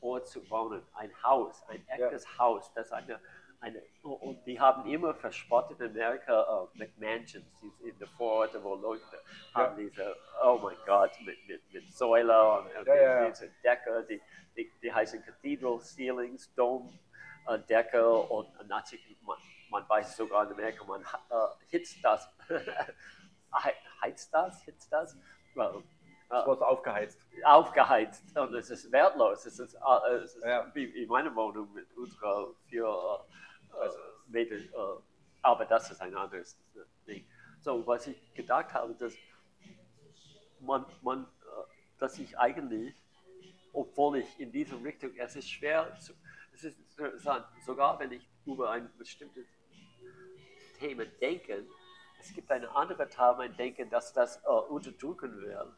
Ort 0.00 0.26
zu 0.28 0.48
wohnen, 0.50 0.82
ein 0.94 1.10
Haus, 1.22 1.62
ein 1.68 1.86
echtes 1.88 2.26
Haus, 2.38 2.72
das 2.74 2.90
eine, 2.92 3.20
eine, 3.60 3.80
und 4.02 4.44
die 4.44 4.58
haben 4.58 4.84
immer 4.90 5.14
verspottet 5.14 5.80
in 5.80 5.90
Amerika 5.90 6.66
äh, 6.74 6.78
mit 6.78 6.98
Mansions, 6.98 7.46
in 7.84 7.96
den 7.98 8.08
Vororten, 8.08 8.62
wo 8.64 8.74
Leute 8.74 9.04
haben 9.54 9.76
diese, 9.76 10.16
oh 10.44 10.58
mein 10.60 10.76
Gott, 10.86 11.12
mit, 11.24 11.38
mit, 11.46 11.72
mit 11.72 11.92
Säule 11.92 12.34
und, 12.58 12.66
und 12.76 12.86
Ja, 12.86 12.94
ja, 12.94 13.02
ja. 13.22 13.30
diese 13.30 13.48
Decke, 13.62 14.04
die, 14.08 14.20
die, 14.56 14.70
die 14.82 14.92
heißen 14.92 15.22
Cathedral 15.24 15.80
Ceilings, 15.80 16.52
Dome 16.54 16.90
äh, 17.46 17.58
Decke 17.60 18.04
und 18.08 18.48
natürlich, 18.68 19.16
man, 19.22 19.38
man 19.70 19.88
weiß 19.88 20.16
sogar 20.16 20.44
in 20.46 20.52
Amerika, 20.52 20.84
man 20.84 21.02
äh, 21.02 21.06
hitzt 21.68 22.04
das, 22.04 22.28
He- 22.48 23.70
heizt 24.02 24.34
das, 24.34 24.62
hitzt 24.64 24.92
das, 24.92 25.16
Well, 25.54 25.82
Das 26.32 26.46
wurde 26.46 26.66
aufgeheizt. 26.66 27.20
aufgeheizt 27.44 28.38
und 28.38 28.54
es 28.54 28.70
ist 28.70 28.90
wertlos. 28.90 29.44
Es 29.44 29.58
ist, 29.58 29.74
äh, 29.74 30.14
es 30.14 30.34
ist 30.34 30.42
Ja. 30.44 30.66
wie 30.74 30.84
in 30.84 31.06
meiner 31.08 31.34
Wohnung 31.34 31.70
mit 31.74 31.86
unserer 31.94 32.54
vier 32.68 32.86
äh, 32.86 33.76
Also- 33.76 33.98
Meter, 34.28 34.54
äh, 34.54 35.00
aber 35.42 35.66
das 35.66 35.90
ist 35.90 36.00
ein 36.00 36.14
anderes 36.16 36.58
Ding. 37.06 37.26
So, 37.60 37.86
was 37.86 38.06
ich 38.06 38.32
gedacht 38.32 38.72
habe, 38.72 38.94
dass 38.94 39.14
man, 40.60 40.86
man 41.02 41.24
äh, 41.24 41.28
dass 41.98 42.18
ich 42.18 42.38
eigentlich, 42.38 42.94
obwohl 43.74 44.16
ich 44.18 44.40
in 44.40 44.50
diese 44.52 44.82
Richtung, 44.82 45.14
es 45.18 45.36
ist 45.36 45.50
schwer, 45.50 45.94
zu, 46.00 46.14
es 46.54 46.64
ist 46.64 46.78
interessant, 46.98 47.44
sogar 47.66 47.98
wenn 47.98 48.10
ich 48.12 48.26
über 48.46 48.70
ein 48.70 48.90
bestimmtes 48.96 49.46
Thema 50.78 51.04
denke, 51.20 51.66
es 52.20 52.32
gibt 52.32 52.50
eine 52.50 52.74
andere 52.74 53.06
Teil 53.10 53.36
mein 53.36 53.54
Denken, 53.56 53.90
dass 53.90 54.14
das 54.14 54.42
äh, 54.44 54.48
unterdrücken 54.48 55.36
will. 55.42 55.74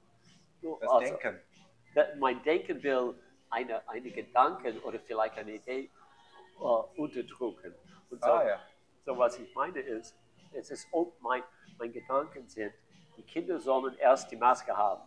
Das 0.81 0.91
Also, 0.91 1.17
Denken. 1.17 1.41
mein 2.19 2.43
Denken 2.43 2.83
will 2.83 3.15
eine, 3.51 3.87
eine 3.89 4.11
Gedanken 4.11 4.79
oder 4.81 4.99
vielleicht 4.99 5.37
eine 5.37 5.53
Idee 5.53 5.91
äh, 6.59 6.63
unterdrücken. 7.01 7.75
Und 8.11 8.23
so, 8.23 8.31
Ah 8.31 8.47
ja. 8.47 8.61
so 9.05 9.17
was 9.19 9.39
ich 9.39 9.55
meine 9.55 9.81
ist, 9.81 10.17
es 10.53 10.71
ist 10.71 10.93
auch 10.93 11.13
mein, 11.21 11.43
mein 11.79 11.93
Gedanken 11.93 12.49
sind, 12.49 12.73
die 13.17 13.23
Kinder 13.23 13.59
sollen 13.61 13.97
erst 13.99 14.31
die 14.31 14.37
Maske 14.37 14.77
haben. 14.77 15.03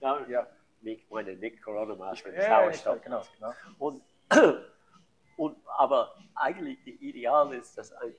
Ja, 0.00 0.26
Ja. 0.28 0.46
Nicht 0.82 1.10
meine 1.10 1.34
nicht 1.34 1.62
Corona-Maske, 1.62 2.34
Ja, 2.34 2.70
ja, 2.70 2.94
genau. 2.96 3.22
genau. 3.34 3.52
Und, 3.78 4.02
und, 5.36 5.56
aber 5.78 6.14
eigentlich 6.34 6.82
die 6.84 7.08
Ideal 7.08 7.52
ist, 7.54 7.76
dass 7.78 7.92
ein, 7.92 8.14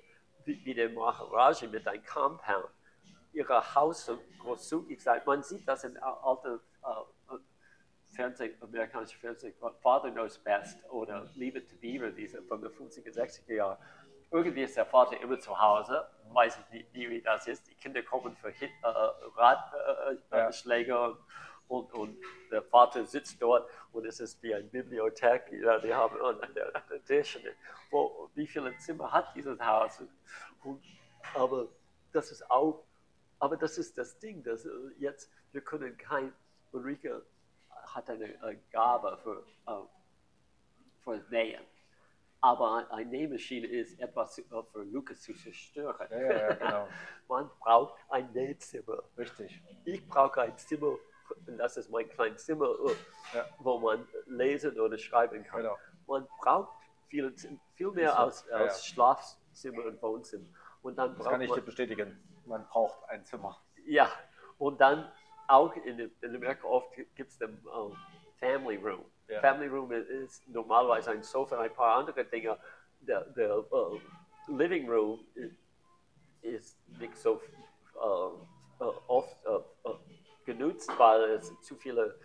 wie, 0.45 0.65
wie 0.65 0.73
der 0.73 0.89
Maharaji 0.89 1.68
mit 1.68 1.88
einem 1.88 2.03
Compound 2.03 2.69
ihre 3.31 3.76
Haus 3.76 4.11
großzügig 4.41 5.01
sein. 5.01 5.22
Man 5.26 5.43
sieht 5.43 5.68
das 5.68 5.84
in 5.84 5.95
alten 5.97 6.59
äh, 6.83 7.37
Fernseh, 8.15 8.55
amerikanischen 8.61 9.19
Fernsehen, 9.19 9.53
Father 9.81 10.11
Knows 10.11 10.37
Best 10.39 10.83
oder 10.89 11.29
Liebe 11.35 11.65
to 11.65 11.75
Beaver, 11.75 12.09
diese 12.09 12.41
von 12.43 12.61
den 12.61 12.71
50er, 12.71 13.13
60er 13.13 13.53
Jahren. 13.53 13.77
Irgendwie 14.31 14.63
ist 14.63 14.75
der 14.75 14.85
Vater 14.85 15.19
immer 15.21 15.39
zu 15.39 15.57
Hause, 15.57 16.05
weiß 16.33 16.57
ich 16.57 16.73
nicht, 16.73 16.93
nie, 16.93 17.09
wie 17.09 17.21
das 17.21 17.47
ist. 17.47 17.67
Die 17.67 17.75
Kinder 17.75 18.01
kommen 18.03 18.35
für 18.35 18.49
Hit, 18.49 18.71
äh, 18.83 18.87
Radschläge 20.31 20.91
äh, 20.91 20.95
Ja. 20.95 21.17
Und, 21.67 21.93
und 21.93 22.17
der 22.49 22.61
Vater 22.63 23.05
sitzt 23.05 23.41
dort 23.41 23.69
und 23.91 24.05
es 24.05 24.21
ist 24.21 24.41
wie 24.41 24.55
eine 24.55 24.63
Bibliothek. 24.63 25.51
Ja, 25.51 25.79
die 25.79 25.93
haben 25.93 26.19
an 26.21 26.53
der, 26.55 26.73
an 26.73 26.81
der 26.89 27.03
Tisch. 27.03 27.37
Wo, 27.91 28.29
wie 28.35 28.47
viele 28.47 28.75
Zimmer 28.77 29.11
hat 29.11 29.35
dieses 29.35 29.59
Haus? 29.59 30.01
Und, 30.63 30.81
aber 31.33 31.67
das 32.13 32.31
ist 32.31 32.49
auch, 32.49 32.85
aber 33.39 33.57
das 33.57 33.77
ist 33.77 33.97
das 33.97 34.17
Ding, 34.17 34.43
dass 34.43 34.65
äh, 34.65 34.69
jetzt 34.97 35.29
wir 35.51 35.61
können 35.61 35.97
kein, 35.97 36.33
Ulrike 36.72 37.26
hat 37.69 38.10
eine 38.10 38.26
äh, 38.44 38.57
Gabe 38.72 39.18
für, 39.23 39.44
äh, 39.68 39.85
für 41.03 41.18
Nähen. 41.30 41.64
Aber 42.39 42.85
eine 42.91 43.10
Nähmaschine 43.10 43.65
ist 43.68 43.99
etwas 43.99 44.38
äh, 44.38 44.44
für 44.72 44.84
Lukas 44.84 45.22
zu 45.22 45.34
zerstören. 45.34 46.07
Ja, 46.11 46.19
ja, 46.22 46.53
genau. 46.53 46.88
Man 47.27 47.49
braucht 47.60 47.95
ein 48.10 48.31
Nähzimmer. 48.31 49.03
Richtig. 49.18 49.61
Ich 49.85 50.07
brauche 50.07 50.41
ein 50.41 50.57
Zimmer, 50.57 50.95
das 51.57 51.77
ist 51.77 51.89
mein 51.89 52.07
kleines 52.10 52.45
Zimmer, 52.45 52.73
Ja. 53.34 53.45
wo 53.60 53.80
man 53.80 54.07
lesen 54.27 54.80
oder 54.80 54.98
schreiben 54.98 55.44
kann. 55.44 55.61
Genau. 55.61 55.77
Man 56.06 56.26
braucht 56.39 56.72
viel, 57.07 57.34
viel 57.73 57.91
mehr 57.91 58.18
als, 58.18 58.48
als 58.49 58.85
Schlafzimmer 58.85 59.85
und 59.85 60.02
Wohnzimmer. 60.02 60.45
Und 60.84 60.95
dann 60.98 61.18
Das 61.18 61.27
kann 61.27 61.41
ich 61.41 61.52
dir 61.52 61.61
bestätigen. 61.61 62.23
Man 62.45 62.65
braucht 62.68 63.03
ein 63.10 63.26
Zimmer. 63.26 63.61
ja, 63.85 64.10
und 64.57 64.80
dann 64.80 65.11
auch 65.47 65.75
in, 65.75 65.99
in 65.99 66.35
Amerika 66.35 66.67
oft 66.67 66.93
gibt 67.15 67.29
es 67.29 67.37
den 67.37 67.49
ähm, 67.49 67.95
Family 68.39 68.77
Room. 68.77 69.05
Ja. 69.27 69.41
Family 69.41 69.67
Room 69.67 69.91
ist 69.91 70.47
normalerweise 70.47 71.11
ein 71.11 71.23
Sofa 71.23 71.57
und 71.57 71.63
ein 71.63 71.73
paar 71.73 71.97
andere 71.97 72.23
Dinge. 72.25 72.57
Der, 73.01 73.21
der 73.21 73.63
äh, 73.71 74.51
Living 74.51 74.89
Room 74.89 75.19
ist, 76.41 76.77
nicht 76.99 77.17
so 77.17 77.41
äh, 77.95 78.83
oft 79.07 79.37
äh, 79.45 79.89
genutzt, 80.45 80.91
weil 80.97 81.21
es 81.31 81.59
zu 81.61 81.75
viele 81.75 82.19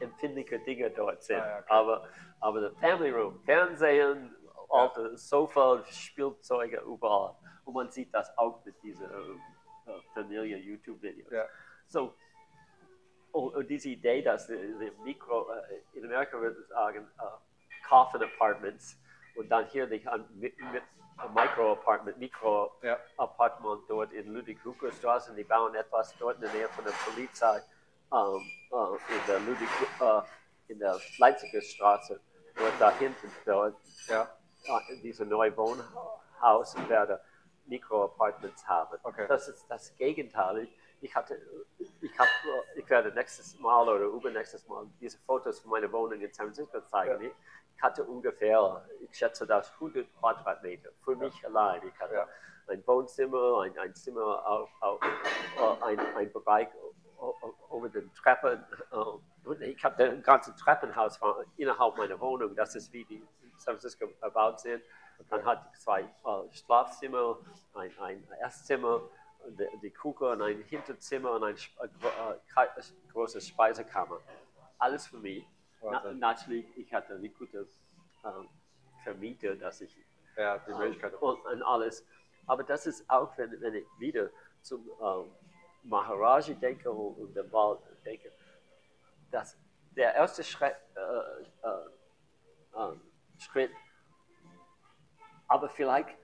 empfindliche 0.00 0.58
Dinge 0.60 0.90
dort 0.90 1.22
sind. 1.22 1.38
Ah, 1.38 1.58
okay. 1.58 1.66
aber, 1.68 2.08
aber 2.40 2.60
der 2.60 2.72
Family 2.72 3.10
Room, 3.10 3.38
Fernsehen, 3.44 4.34
alte 4.70 5.16
Sofa, 5.16 5.84
Spielzeuge 5.86 6.80
überall. 6.80 7.34
Und 7.64 7.74
man 7.74 7.90
sieht 7.90 8.14
das 8.14 8.36
auch 8.38 8.64
mit 8.64 8.80
diesen 8.82 9.06
äh, 9.06 9.90
äh, 9.90 10.00
Familie 10.14 10.56
YouTube-Videos. 10.56 11.30
Ja. 11.30 11.44
So, 11.86 12.14
und, 13.32 13.54
und 13.56 13.68
diese 13.68 13.88
Idee, 13.90 14.22
dass 14.22 14.46
die, 14.46 14.92
Mikro, 15.04 15.48
äh, 15.52 15.98
in 15.98 16.04
Amerika 16.04 16.40
würde 16.40 16.62
sagen, 16.68 17.08
äh, 17.18 17.86
Coffin 17.88 18.22
Apartments 18.22 18.96
und 19.36 19.48
dann 19.48 19.66
hier 19.66 19.86
die 19.86 20.06
an- 20.06 20.26
mit, 20.34 20.56
mit 20.72 20.82
ein 21.18 21.34
Micro-Apartment, 21.34 22.16
Ja. 22.16 22.20
Mikro-Apartment 22.20 23.82
dort 23.88 24.12
in 24.12 24.32
Ludwig-Hucker-Straße. 24.32 25.34
Die 25.34 25.44
bauen 25.44 25.74
etwas 25.74 26.14
dort 26.18 26.36
in 26.36 26.42
der 26.42 26.52
Nähe 26.52 26.68
von 26.68 26.84
der 26.84 26.92
Polizei 26.92 27.58
ähm, 28.12 28.40
äh, 28.72 29.14
in 29.14 29.26
der 29.28 29.38
Ludwig, 29.40 29.68
äh, 30.00 30.72
in 30.72 30.78
der 30.78 30.98
Leipziger 31.18 31.60
Straße. 31.60 32.20
Dort 32.56 32.72
da 32.78 32.90
hinten, 32.98 33.30
dort, 33.44 33.76
Ja. 34.08 34.22
äh, 34.64 34.96
diese 35.02 35.24
neue 35.26 35.54
Wohnhaus 35.56 36.74
werde 36.88 37.20
Mikro-Apartments 37.66 38.66
haben. 38.66 38.98
Okay. 39.02 39.26
Das 39.28 39.48
ist 39.48 39.66
das 39.68 39.94
Gegenteil. 39.96 40.68
Ich, 41.02 41.14
hatte, 41.14 41.40
ich, 41.78 42.18
hab, 42.18 42.28
ich 42.76 42.88
werde 42.90 43.10
nächstes 43.12 43.58
Mal 43.58 43.88
oder 43.88 44.04
übernächstes 44.04 44.66
Mal 44.68 44.86
diese 45.00 45.18
Fotos 45.18 45.60
von 45.60 45.70
meiner 45.70 45.90
Wohnung 45.92 46.20
in 46.20 46.32
San 46.32 46.46
Francisco 46.46 46.80
zeigen. 46.82 47.22
Ja. 47.24 47.30
Ich 47.76 47.82
hatte 47.82 48.04
ungefähr, 48.04 48.84
ich 49.00 49.16
schätze 49.16 49.46
das 49.46 49.72
100 49.74 50.06
Quadratmeter 50.18 50.90
für 51.02 51.16
mich 51.16 51.44
allein. 51.46 51.80
Ich 51.88 51.98
hatte 51.98 52.14
Ja. 52.14 52.28
ein 52.68 52.86
Wohnzimmer, 52.86 53.62
ein, 53.62 53.78
ein 53.78 53.94
Zimmer, 53.94 54.46
auf, 54.46 54.70
auf, 54.80 55.00
ein, 55.82 55.98
ein 56.16 56.30
Bereich 56.32 56.68
über 57.74 57.88
den 57.88 58.12
Treppen. 58.14 58.62
äh, 58.92 59.48
und 59.48 59.62
ich 59.62 59.82
habe 59.82 60.04
ein 60.04 60.22
ganzes 60.22 60.54
Treppenhaus 60.56 61.18
innerhalb 61.56 61.96
meiner 61.96 62.20
Wohnung. 62.20 62.54
Das 62.54 62.74
ist 62.74 62.92
wie 62.92 63.04
die 63.06 63.16
in 63.16 63.50
San 63.56 63.74
Francisco 63.78 64.06
erbaut 64.20 64.60
sind. 64.60 64.82
Dann 65.30 65.44
hatte 65.46 65.66
ich 65.72 65.80
zwei 65.80 66.02
äh, 66.02 66.52
Schlafzimmer, 66.54 67.38
ein, 67.74 67.90
ein 68.00 68.26
Esszimmer, 68.42 69.00
die, 69.82 69.90
Küche 69.90 70.24
und 70.30 70.42
ein 70.42 70.62
Hinterzimmer 70.62 71.32
und 71.32 71.44
ein 71.44 71.54
Sp- 71.56 71.78
äh, 71.82 71.86
äh, 71.86 72.64
äh, 72.64 73.12
großes 73.12 73.48
Speisekammer. 73.48 74.20
Alles 74.78 75.06
für 75.06 75.18
mich. 75.18 75.46
Na, 75.82 76.12
natürlich, 76.12 76.66
ich 76.76 76.92
hatte 76.92 77.14
eine 77.14 77.28
gute 77.30 77.66
ähm, 78.24 78.48
Vermieter, 79.02 79.56
dass 79.56 79.80
ich 79.80 79.96
Ja, 80.36 80.58
die 80.58 80.72
Möglichkeit. 80.72 81.14
und, 81.14 81.44
und 81.46 81.62
alles. 81.62 82.06
Aber 82.46 82.62
das 82.64 82.86
ist 82.86 83.08
auch, 83.08 83.36
wenn, 83.38 83.58
wenn 83.60 83.74
ich 83.74 83.86
wieder 83.98 84.28
zum 84.62 84.90
ähm, 85.02 85.32
Maharaji 85.84 86.54
denke 86.54 86.90
und, 86.90 87.16
und 87.18 87.34
dem 87.34 87.50
Wald 87.52 87.80
denke, 88.04 88.30
dass 89.30 89.56
der 89.96 90.14
erste 90.14 90.44
Schritt, 90.44 90.76
äh, 90.94 91.66
äh, 91.66 92.92
äh, 92.92 92.96
Schritt 93.38 93.70
aber 95.48 95.68
vielleicht, 95.68 96.16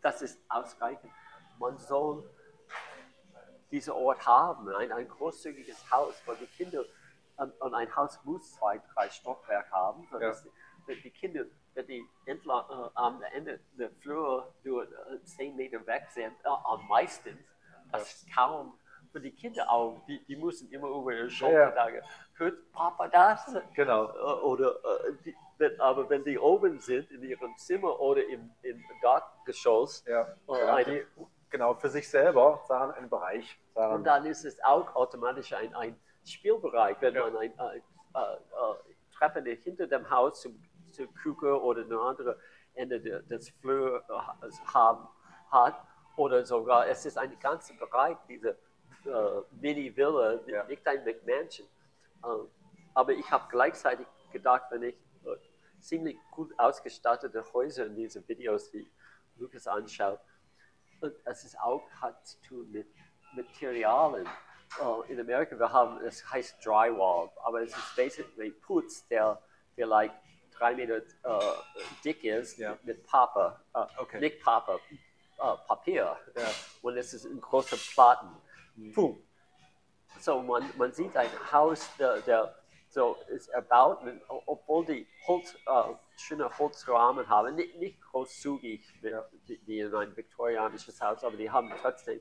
das 0.00 0.22
ist 0.22 0.40
ausreichend, 0.48 1.12
man 1.62 1.78
soll 1.78 2.28
diesen 3.70 3.92
Ort 3.94 4.26
haben, 4.26 4.68
ein, 4.74 4.92
ein 4.92 5.08
großzügiges 5.08 5.90
Haus, 5.90 6.20
wo 6.26 6.32
die 6.34 6.46
Kinder, 6.46 6.84
und, 7.36 7.52
und 7.60 7.74
ein 7.74 7.94
Haus 7.96 8.20
muss 8.24 8.52
zwei, 8.52 8.80
drei 8.94 9.08
Stockwerke 9.08 9.70
haben, 9.70 10.06
sodass 10.10 10.44
die, 10.88 11.00
die 11.00 11.10
Kinder, 11.10 11.44
wenn 11.74 11.86
die 11.86 12.04
entlang, 12.26 12.64
äh, 12.68 12.90
am 12.94 13.22
Ende 13.32 13.60
der 13.78 13.90
Flur 14.02 14.52
nur 14.64 14.82
äh, 14.84 15.22
zehn 15.24 15.56
Meter 15.56 15.86
weg 15.86 16.06
sind, 16.10 16.34
äh, 16.44 16.48
am 16.48 16.86
meisten, 16.88 17.38
das 17.92 18.12
ist 18.12 18.34
kaum 18.34 18.76
für 19.12 19.20
die 19.20 19.30
Kinder 19.32 19.70
auch, 19.70 20.00
die, 20.06 20.22
die 20.24 20.36
müssen 20.36 20.70
immer 20.72 20.88
über 20.88 21.12
ihre 21.12 21.30
Schulter 21.30 21.68
Ja. 21.68 21.72
sagen, 21.74 22.00
hört 22.34 22.72
Papa 22.72 23.08
das? 23.08 23.54
Genau. 23.74 24.06
Äh, 24.06 24.40
oder 24.42 24.70
äh, 24.76 25.12
die, 25.24 25.36
wenn, 25.58 25.80
aber 25.80 26.08
wenn 26.10 26.24
die 26.24 26.38
oben 26.38 26.80
sind 26.80 27.10
in 27.10 27.22
ihrem 27.22 27.56
Zimmer 27.56 27.98
oder 28.00 28.26
im, 28.26 28.50
im 28.62 28.82
Dachgeschoss, 29.02 30.04
Ja. 30.06 30.22
äh, 30.48 30.58
ja 30.58 30.74
eine- 30.74 31.06
genau, 31.52 31.74
für 31.74 31.88
sich 31.88 32.08
selber 32.08 32.60
sagen 32.66 32.92
einen 32.94 33.08
Bereich. 33.08 33.56
und 33.74 33.82
Sagen, 33.82 34.04
dann 34.04 34.26
ist 34.26 34.44
es 34.44 34.62
auch 34.64 34.92
automatisch 34.96 35.52
ein, 35.52 35.72
ein 35.76 35.96
Spielbereich, 36.24 36.96
wenn 37.00 37.14
Ja. 37.14 37.24
man 37.30 37.36
ein, 37.36 37.52
äh, 37.58 37.76
äh, 37.78 38.34
äh, 38.34 38.94
Treppen 39.16 39.46
hinter 39.46 39.86
dem 39.86 40.08
Haus 40.10 40.40
zum, 40.40 40.60
zur 40.90 41.06
Küche 41.14 41.60
oder 41.62 41.82
ein 41.82 41.92
anderes 41.92 42.36
Ende 42.74 43.00
de- 43.00 43.22
des 43.26 43.50
Flurs 43.60 44.02
äh, 44.08 44.50
haben, 44.74 45.06
hat. 45.50 45.76
Oder 46.16 46.44
sogar, 46.44 46.86
es 46.88 47.06
ist 47.06 47.16
ein 47.16 47.38
ganzer 47.38 47.74
Bereich, 47.74 48.16
diese 48.28 48.50
äh, 49.04 49.40
Mini-Villa, 49.60 50.40
Ja. 50.46 50.64
nicht 50.64 50.86
ein 50.86 51.04
McMansion. 51.04 51.66
Ähm, 52.24 52.48
aber 52.94 53.12
ich 53.12 53.30
habe 53.30 53.44
gleichzeitig 53.50 54.06
gedacht, 54.32 54.64
wenn 54.70 54.82
ich 54.82 54.94
äh, 55.24 55.36
ziemlich 55.80 56.18
gut 56.30 56.52
ausgestattete 56.58 57.42
Häuser 57.52 57.86
in 57.86 57.96
diesen 57.96 58.26
Videos, 58.28 58.70
die 58.70 58.90
Lukas 59.36 59.66
anschaut, 59.66 60.20
und 60.20 60.26
es 61.24 61.44
ist 61.44 61.58
auch 61.60 61.82
hat 62.00 62.26
zu 62.26 62.40
tun 62.42 62.70
mit 62.70 62.86
Materialien. 63.34 64.26
In 65.08 65.18
uh, 65.18 65.20
Amerika, 65.20 65.58
wir 65.58 65.70
haben, 65.70 66.00
es 66.02 66.24
heißt 66.30 66.64
Drywall, 66.64 67.30
aber 67.44 67.60
es 67.62 67.76
ist 67.76 67.96
basically 67.96 68.50
Putz, 68.50 69.06
der 69.08 69.38
vielleicht 69.74 70.14
drei 70.56 70.74
Meter 70.74 70.96
äh, 70.96 71.02
dick 72.02 72.24
ist, 72.24 72.56
Ja. 72.58 72.78
mit 72.82 73.06
Pappe, 73.06 73.60
äh, 73.74 73.78
uh, 73.80 73.86
Okay. 73.98 74.20
nicht 74.20 74.42
Pappe, 74.42 74.80
äh, 75.38 75.56
Papier. 75.68 76.16
Ja. 76.36 76.48
Und 76.80 76.96
es 76.96 77.12
ist 77.12 77.26
in 77.26 77.38
großen 77.40 77.78
Platten. 77.92 78.30
Puh. 78.94 79.18
So, 80.20 80.40
man, 80.40 80.64
man 80.78 80.92
sieht 80.92 81.16
ein 81.16 81.30
Haus, 81.52 81.88
der, 81.98 82.20
der 82.20 82.61
so 82.92 83.16
ist 83.28 83.48
erbaut, 83.48 84.00
obwohl 84.46 84.84
die 84.84 85.06
Holz, 85.26 85.54
äh, 85.66 85.94
schöne 86.16 86.58
Holzrahmen 86.58 87.26
haben, 87.28 87.54
nicht, 87.54 87.76
nicht 87.78 88.00
großzügig 88.02 88.82
wie, 89.02 89.58
wie- 89.66 89.80
in 89.80 89.94
ein 89.94 90.14
viktorianisches 90.14 91.00
Haus, 91.00 91.24
aber 91.24 91.36
die 91.36 91.50
haben 91.50 91.72
trotzdem 91.80 92.20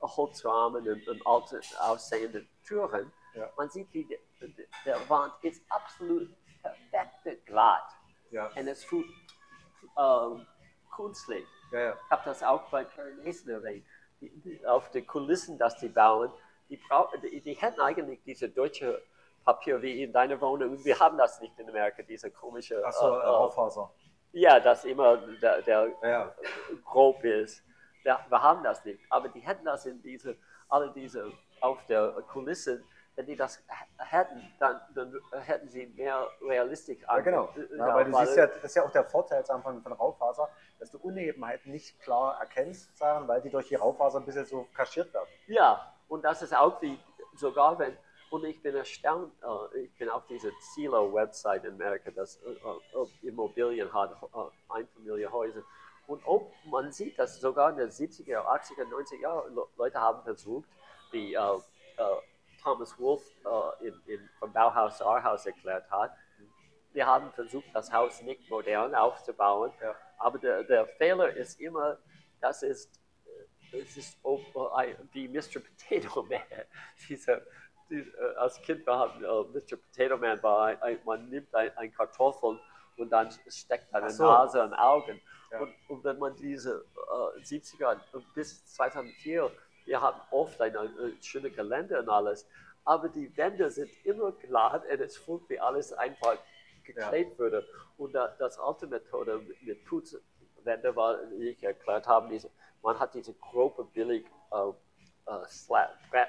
Holzrahmen 0.00 0.88
und, 0.88 1.06
und 1.08 1.26
alte 1.26 1.60
aussehende 1.80 2.46
Türen. 2.64 3.12
Ja. 3.34 3.50
Man 3.56 3.68
sieht, 3.68 3.92
wie 3.92 4.04
der, 4.06 4.18
der 4.86 5.08
Wand 5.10 5.34
ist 5.42 5.62
absolut 5.68 6.30
perfekt 6.62 7.44
glatt 7.46 7.90
ja, 8.30 8.46
und 8.46 8.68
es 8.68 8.84
fühlt 8.84 9.06
ähm, 9.98 10.46
künstlich. 10.94 11.46
ja, 11.72 11.80
ja. 11.80 11.92
Ich 12.04 12.10
habe 12.10 12.22
das 12.24 12.42
auch 12.42 12.70
bei 12.70 12.84
Pyrenäen 12.84 13.48
erwähnt. 13.48 13.86
Die, 14.22 14.30
die, 14.30 14.66
auf 14.66 14.90
den 14.92 15.06
Kulissen, 15.06 15.58
das 15.58 15.76
die 15.78 15.88
bauen, 15.88 16.32
die, 16.70 16.80
die, 17.22 17.40
die 17.42 17.52
hätten 17.54 17.80
eigentlich 17.82 18.22
diese 18.24 18.48
deutsche 18.48 19.02
Papier 19.46 19.80
wie 19.80 20.02
in 20.02 20.12
deiner 20.12 20.40
Wohnung. 20.40 20.84
Wir 20.84 20.98
haben 20.98 21.16
das 21.16 21.40
nicht 21.40 21.58
in 21.58 21.68
Amerika, 21.68 22.02
diese 22.02 22.30
komische. 22.30 22.84
Achso, 22.84 23.14
äh, 23.14 23.18
äh, 23.18 23.22
äh, 23.22 23.26
Auffaser. 23.26 23.90
ja, 24.32 24.58
das 24.60 24.84
immer 24.84 25.16
der, 25.40 25.62
der 25.62 25.88
Ja, 26.02 26.08
ja. 26.08 26.34
grob 26.84 27.22
ist. 27.24 27.62
Wir, 28.02 28.18
wir 28.28 28.42
haben 28.42 28.62
das 28.64 28.84
nicht. 28.84 29.00
Aber 29.08 29.28
die 29.28 29.40
hätten 29.40 29.64
das 29.64 29.86
in 29.86 30.02
diese, 30.02 30.36
alle 30.68 30.90
diese 30.92 31.32
auf 31.60 31.78
der 31.86 32.10
Kulisse, 32.32 32.82
wenn 33.14 33.26
die 33.26 33.36
das 33.36 33.62
hätten, 33.98 34.42
dann, 34.58 34.80
dann 34.94 35.14
hätten 35.42 35.68
sie 35.68 35.86
mehr 35.86 36.26
realistisch 36.42 36.98
Ja, 37.02 37.20
genau. 37.20 37.48
äh, 37.56 37.76
Ja, 37.78 37.94
weil 37.94 38.04
du 38.04 38.12
siehst 38.18 38.36
ja, 38.36 38.46
das 38.48 38.64
ist 38.64 38.74
ja 38.74 38.84
auch 38.84 38.90
der 38.90 39.04
Vorteil 39.04 39.46
sagen, 39.46 39.62
von, 39.62 39.80
von 39.80 39.92
Raufaser, 39.92 40.48
dass 40.80 40.90
du 40.90 40.98
Unebenheiten 40.98 41.70
nicht 41.72 41.98
klar 42.02 42.38
erkennst, 42.40 42.90
weil 43.00 43.40
die 43.42 43.50
durch 43.50 43.68
die 43.68 43.76
Raufaser 43.76 44.18
ein 44.18 44.26
bisschen 44.26 44.44
so 44.44 44.66
kaschiert 44.74 45.14
werden. 45.14 45.28
Ja, 45.46 45.94
und 46.08 46.24
das 46.24 46.42
ist 46.42 46.54
auch 46.54 46.82
wie, 46.82 46.98
sogar 47.34 47.78
wenn, 47.78 47.96
und 48.30 48.44
ich 48.44 48.60
bin 48.62 48.74
erstaunt, 48.74 49.32
äh, 49.42 49.78
ich 49.80 49.96
bin 49.98 50.08
auf 50.08 50.26
dieser 50.26 50.50
Zillow-Website 50.74 51.64
in 51.64 51.74
Amerika, 51.74 52.10
das 52.10 52.36
äh, 52.42 52.50
äh, 52.50 53.28
Immobilien 53.28 53.92
hat, 53.92 54.12
äh, 54.22 54.72
Einfamilienhäuser. 54.72 55.62
Und 56.06 56.22
ob 56.26 56.52
man 56.66 56.92
sieht, 56.92 57.18
dass 57.18 57.40
sogar 57.40 57.70
in 57.70 57.76
den 57.78 57.90
70er, 57.90 58.38
80er, 58.44 58.84
90er 58.88 59.20
Jahren 59.20 59.54
Le- 59.54 59.66
Leute 59.76 60.00
haben 60.00 60.22
versucht, 60.22 60.68
wie 61.10 61.34
äh, 61.34 61.38
äh, 61.38 61.60
Thomas 62.62 62.98
Wolfe 62.98 63.24
äh, 63.80 64.18
vom 64.38 64.52
Bauhaus 64.52 64.98
zu 64.98 65.06
Aarhaus 65.06 65.46
erklärt 65.46 65.90
hat, 65.90 66.12
wir 66.92 67.06
haben 67.06 67.30
versucht, 67.32 67.66
das 67.74 67.92
Haus 67.92 68.22
nicht 68.22 68.48
modern 68.48 68.94
aufzubauen, 68.94 69.70
Ja. 69.82 69.94
aber 70.18 70.38
der, 70.38 70.64
der 70.64 70.86
Fehler 70.86 71.30
ist 71.36 71.60
immer, 71.60 71.98
das 72.40 72.62
ist 72.62 72.90
es 73.72 73.96
ist 73.96 74.18
wie 75.12 75.28
Mr. 75.28 75.60
Potato 75.60 76.22
Man. 76.22 76.40
Dieser, 77.08 77.42
die, 77.90 78.00
äh, 78.00 78.34
als 78.36 78.60
Kind 78.62 78.86
wir 78.86 78.94
haben 78.94 79.22
äh, 79.22 79.26
Mr. 79.26 79.76
Potato 79.76 80.16
Man 80.16 80.42
war, 80.42 80.66
ein, 80.66 80.82
ein, 80.82 80.98
man 81.04 81.28
nimmt 81.28 81.54
ein, 81.54 81.76
ein 81.76 81.92
Kartoffel 81.92 82.58
und 82.96 83.10
dann 83.10 83.30
steckt 83.48 83.94
eine 83.94 84.10
so. 84.10 84.24
Nase 84.24 84.62
und 84.62 84.74
Augen. 84.74 85.20
Ja. 85.50 85.60
Und, 85.60 85.74
und 85.88 86.04
wenn 86.04 86.18
man 86.18 86.34
diese 86.36 86.84
äh, 87.36 87.40
70er 87.42 87.98
bis 88.34 88.66
2004, 88.66 89.50
wir 89.84 90.00
haben 90.00 90.20
oft 90.30 90.60
ein, 90.60 90.76
ein 90.76 91.16
schönes 91.22 91.54
Gelände 91.54 92.00
und 92.00 92.08
alles, 92.08 92.48
aber 92.84 93.08
die 93.08 93.36
Wände 93.36 93.70
sind 93.70 93.90
immer 94.04 94.32
glatt 94.32 94.84
und 94.84 95.00
es 95.00 95.16
fühlt 95.16 95.48
wie 95.48 95.58
alles 95.58 95.92
einfach 95.92 96.38
geklebt 96.84 97.38
würde. 97.38 97.66
Und 97.96 98.14
da, 98.14 98.28
das 98.38 98.58
alte 98.58 98.86
Methode 98.86 99.40
mit, 99.60 99.84
Putzwände 99.84 100.94
war, 100.94 101.18
wie 101.32 101.50
ich 101.50 101.62
erklärt 101.62 102.06
habe, 102.06 102.28
diese, 102.28 102.50
man 102.82 102.98
hat 102.98 103.14
diese 103.14 103.34
grobe, 103.34 103.84
billig 103.84 104.24
äh, 104.52 104.68
äh, 105.26 105.46
Slab, 105.48 105.96
äh, 106.12 106.26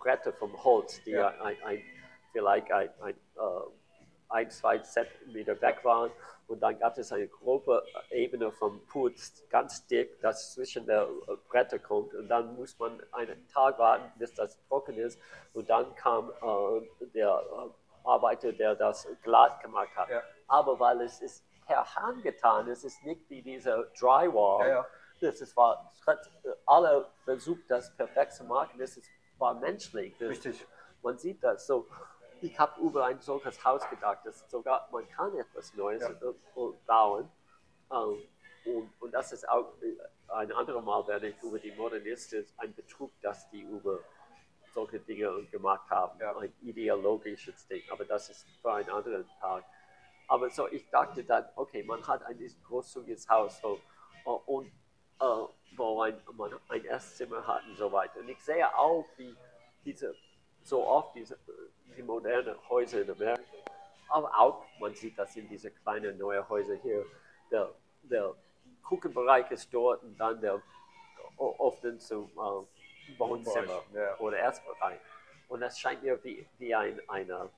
Bretter 0.00 0.32
vom 0.32 0.52
Holz, 0.64 1.02
die 1.04 1.12
Ja. 1.12 1.28
ein, 1.28 1.56
ein, 1.62 1.82
vielleicht 2.32 2.72
ein, 2.72 2.90
ein 3.00 3.14
äh, 3.36 3.40
ein, 4.30 4.50
zwei 4.50 4.78
Zentimeter 4.78 5.60
weg 5.60 5.84
waren. 5.84 6.10
Und 6.46 6.60
dann 6.60 6.78
gab 6.78 6.96
es 6.98 7.12
eine 7.12 7.28
grobe 7.28 7.84
Ebene 8.10 8.50
vom 8.50 8.84
Putz, 8.86 9.44
ganz 9.50 9.86
dick, 9.86 10.20
das 10.20 10.54
zwischen 10.54 10.86
der 10.86 11.02
äh, 11.02 11.36
Bretter 11.48 11.78
kommt. 11.78 12.14
Und 12.14 12.28
dann 12.28 12.56
muss 12.56 12.78
man 12.78 13.00
einen 13.12 13.46
Tag 13.48 13.78
warten, 13.78 14.10
bis 14.18 14.34
das 14.34 14.58
trocken 14.68 14.96
ist. 14.96 15.20
Und 15.52 15.68
dann 15.70 15.94
kam 15.94 16.30
äh, 16.30 17.06
der 17.14 17.28
äh, 17.28 18.06
Arbeiter, 18.08 18.52
der 18.52 18.74
das 18.74 19.06
glatt 19.22 19.60
gemacht 19.62 19.94
hat. 19.94 20.08
Ja. 20.08 20.22
Aber 20.48 20.80
weil 20.80 21.02
es 21.02 21.20
ist 21.20 21.44
per 21.66 21.94
Hand 21.94 22.22
getan, 22.22 22.68
es 22.68 22.82
ist 22.82 23.04
nicht 23.04 23.28
wie 23.30 23.42
dieser 23.42 23.84
Drywall. 23.98 24.66
Ja, 24.66 24.74
ja. 24.74 24.86
Das 25.20 25.40
ist, 25.40 25.54
war, 25.56 25.92
alle 26.66 27.06
versucht, 27.24 27.62
das 27.68 27.94
perfekt 27.94 28.32
zu 28.32 28.44
machen. 28.44 28.78
Das 28.78 28.96
ist, 28.96 29.08
war 29.40 29.54
menschlich. 29.54 30.14
Das, 30.18 30.28
Richtig. 30.30 30.66
man 31.02 31.18
sieht 31.18 31.42
das 31.42 31.66
so. 31.66 31.86
Ich 32.42 32.58
habe 32.58 32.80
über 32.80 33.06
ein 33.06 33.20
solches 33.20 33.62
Haus 33.64 33.88
gedacht, 33.90 34.20
dass 34.24 34.48
sogar 34.50 34.88
man 34.92 35.08
kann 35.10 35.36
etwas 35.36 35.74
Neues 35.74 36.02
Ja. 36.02 36.08
äh, 36.10 36.60
äh, 36.60 36.72
bauen. 36.86 37.30
Ähm, 37.92 38.22
und, 38.66 38.92
und 39.00 39.12
das 39.12 39.32
ist 39.32 39.48
auch 39.48 39.72
äh, 39.82 39.96
ein 40.28 40.52
anderes 40.52 40.84
Mal 40.84 41.06
werde 41.08 41.28
ich 41.28 41.42
über 41.42 41.58
die 41.58 41.72
Modernisten 41.72 42.46
ein 42.58 42.74
Betrug, 42.74 43.10
dass 43.20 43.48
die 43.50 43.62
über 43.62 43.98
solche 44.72 45.00
Dinge 45.00 45.44
gemacht 45.50 45.88
haben, 45.90 46.18
Ja. 46.20 46.36
ein 46.38 46.52
ideologisches 46.62 47.66
Ding. 47.66 47.82
Aber 47.90 48.04
das 48.04 48.30
ist 48.30 48.46
für 48.62 48.72
einen 48.72 48.88
anderen 48.90 49.28
Tag. 49.40 49.64
Aber 50.28 50.48
so, 50.50 50.68
ich 50.68 50.88
dachte 50.90 51.24
dann, 51.24 51.46
okay, 51.56 51.82
man 51.82 52.06
hat 52.06 52.22
ein 52.22 52.38
großzügiges 52.68 53.28
Haus 53.28 53.60
so, 53.60 53.80
und 54.46 54.68
äh, 55.20 55.24
wo 55.76 56.02
ein, 56.02 56.20
man 56.32 56.52
ein 56.68 56.84
Esszimmer 56.84 57.46
hat 57.46 57.62
und 57.66 57.76
so 57.76 57.90
weiter. 57.92 58.20
Und 58.20 58.28
ich 58.28 58.42
sehe 58.42 58.66
auch, 58.76 59.06
wie 59.16 59.36
diese, 59.84 60.14
so 60.62 60.86
oft 60.86 61.14
diese, 61.14 61.38
die 61.96 62.02
modernen 62.02 62.56
Häuser 62.68 63.02
in 63.02 63.10
Amerika, 63.10 63.42
aber 64.08 64.36
auch, 64.38 64.64
man 64.80 64.94
sieht 64.94 65.16
das 65.18 65.36
in 65.36 65.48
diese 65.48 65.70
kleinen 65.70 66.18
neuen 66.18 66.46
Häuser 66.48 66.74
hier, 66.76 67.06
der, 67.50 67.72
der 68.02 68.34
Küchenbereich 68.86 69.50
ist 69.50 69.72
dort 69.72 70.02
und 70.02 70.18
dann 70.18 70.40
der 70.40 70.60
oft 71.36 71.82
zum 72.00 72.24
äh, 72.36 73.18
Wohnzimmer 73.18 73.82
Ja. 73.94 74.16
oder 74.18 74.38
Essbereich. 74.40 75.00
Und 75.48 75.60
das 75.60 75.78
scheint 75.78 76.02
mir 76.02 76.22
wie, 76.22 76.46
wie 76.58 76.74
ein 76.74 77.00
eine 77.08 77.50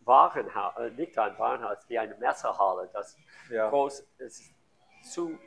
Warenhaus, 0.00 0.76
äh, 0.78 0.90
nicht 0.90 1.16
ein 1.18 1.38
Warenhaus, 1.38 1.78
wie 1.88 1.98
eine 1.98 2.14
Messerhalle, 2.16 2.88
das 2.92 3.16
Ja. 3.50 3.68
groß 3.68 4.00
ist, 4.18 4.52
zu 5.02 5.38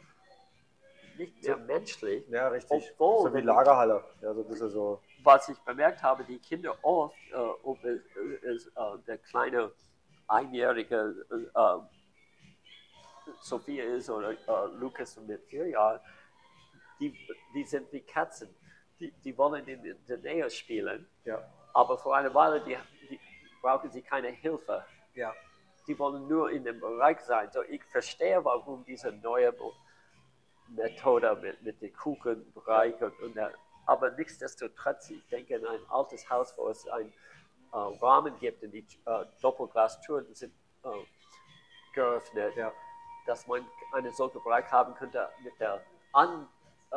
nicht 1.17 1.43
mehr 1.43 1.57
menschlich. 1.57 2.27
Ja, 2.29 2.47
richtig. 2.49 2.91
Obwohl, 2.93 3.29
so 3.31 3.35
wie 3.35 3.41
Lagerhalle. 3.41 4.03
Ja, 4.21 4.33
so 4.33 4.41
ein 4.41 4.47
bisschen 4.47 4.69
so. 4.69 5.01
was 5.23 5.49
ich 5.49 5.57
bemerkt 5.59 6.01
habe, 6.03 6.23
die 6.23 6.39
Kinder 6.39 6.75
oft, 6.83 7.15
äh, 7.31 7.35
ob 7.35 7.83
es, 7.83 8.01
es, 8.43 8.67
äh, 8.67 8.97
der 9.07 9.17
kleine 9.19 9.71
einjährige 10.27 11.25
äh, 11.55 11.77
Sophia 13.41 13.83
ist 13.85 14.09
oder 14.09 14.31
äh, 14.31 14.67
Lukas 14.79 15.17
mit 15.17 15.43
vier 15.45 15.67
Jahren, 15.69 15.99
die, 16.99 17.13
die 17.53 17.63
sind 17.63 17.91
wie 17.91 18.01
Katzen. 18.01 18.49
Die, 18.99 19.11
die 19.23 19.37
wollen 19.37 19.67
in 19.67 19.97
der 20.07 20.17
Nähe 20.17 20.49
spielen, 20.49 21.07
Ja. 21.25 21.43
aber 21.73 21.97
vor 21.97 22.15
einer 22.15 22.33
Weile 22.33 22.61
die, 22.61 22.77
die 23.09 23.19
brauchen 23.61 23.91
sie 23.91 24.01
keine 24.01 24.29
Hilfe. 24.29 24.85
Ja. 25.15 25.33
Die 25.87 25.97
wollen 25.99 26.27
nur 26.27 26.49
in 26.51 26.63
dem 26.63 26.79
Bereich 26.79 27.19
sein. 27.21 27.49
So, 27.51 27.61
ich 27.63 27.83
verstehe, 27.85 28.43
warum 28.45 28.85
diese 28.85 29.11
neue 29.11 29.51
Methode 30.69 31.35
mit, 31.41 31.61
mit 31.61 31.81
dem 31.81 31.93
Kuchenbereich 31.93 33.01
und, 33.01 33.19
und 33.21 33.35
der, 33.35 33.51
aber 33.85 34.11
nichtsdestotrotz, 34.11 35.09
ich 35.09 35.25
denke, 35.27 35.55
in 35.55 35.65
ein 35.65 35.79
altes 35.89 36.29
Haus, 36.29 36.53
wo 36.57 36.69
es 36.69 36.87
einen 36.87 37.09
äh, 37.73 37.77
Rahmen 37.77 38.37
gibt 38.39 38.63
und 38.63 38.71
die 38.71 38.85
äh, 39.05 39.25
Doppelglastüren 39.41 40.33
sind 40.33 40.53
äh, 40.83 40.89
geöffnet, 41.93 42.55
Ja. 42.55 42.71
dass 43.25 43.45
man 43.47 43.65
einen 43.93 44.13
solchen 44.13 44.41
Bereich 44.43 44.71
haben 44.71 44.93
könnte 44.95 45.27
mit 45.43 45.59
der 45.59 45.81
An, 46.13 46.47
äh, 46.91 46.95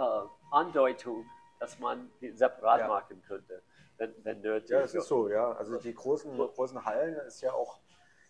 Andeutung, 0.51 1.25
dass 1.59 1.79
man 1.79 2.11
die 2.21 2.31
separat 2.33 2.81
Ja. 2.81 2.89
machen 2.89 3.23
könnte, 3.27 3.63
wenn, 3.99 4.15
wenn 4.25 4.41
nötig. 4.41 4.71
Ja, 4.71 4.81
das 4.83 4.95
ist 4.95 5.09
so, 5.09 5.29
ja. 5.29 5.53
Also 5.53 5.79
die 5.79 5.95
großen, 5.95 6.37
großen 6.37 6.85
Hallen 6.85 7.17
ist 7.27 7.41
ja 7.41 7.53
auch, 7.53 7.81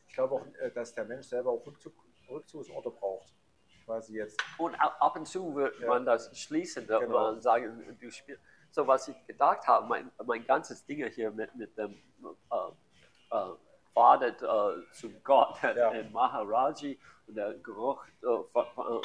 ich 0.09 0.15
glaube 0.15 0.37
auch, 0.37 0.47
äh, 0.61 0.71
dass 0.71 0.95
der 0.95 1.05
Mensch 1.05 1.27
selber 1.27 1.51
auch 1.51 1.67
Rückzug, 1.67 1.95
Rückzugsorte 2.31 2.91
braucht. 2.91 3.33
Quasi 3.87 4.17
jetzt. 4.17 4.43
Und 4.59 4.75
ab 4.75 5.15
und 5.17 5.27
zu 5.27 5.55
wird 5.55 5.79
Ja. 5.81 5.87
man 5.87 6.05
das 6.05 6.37
schließen 6.39 6.87
Genau. 6.87 7.31
und 7.31 7.41
sagen, 7.43 7.97
du 8.01 8.11
spielst. 8.11 8.43
So 8.73 8.87
was 8.87 9.09
ich 9.09 9.27
gedacht 9.27 9.67
habe, 9.67 9.87
mein, 9.87 10.11
mein 10.25 10.45
ganzes 10.45 10.85
Ding 10.85 11.07
hier 11.11 11.31
mit, 11.31 11.55
mit 11.55 11.75
dem 11.79 11.95
äh, 12.51 12.57
äh, 13.35 13.53
Vater 13.95 14.77
äh, 14.77 14.83
zum 14.93 15.23
Gott, 15.23 15.57
Ja. 15.63 15.91
den 15.91 16.13
Maharaji 16.13 16.99
und 17.29 17.37
der 17.37 17.55
Geruch 17.55 18.05
äh, 18.07 18.27
von, 18.53 18.67
von, 18.75 19.03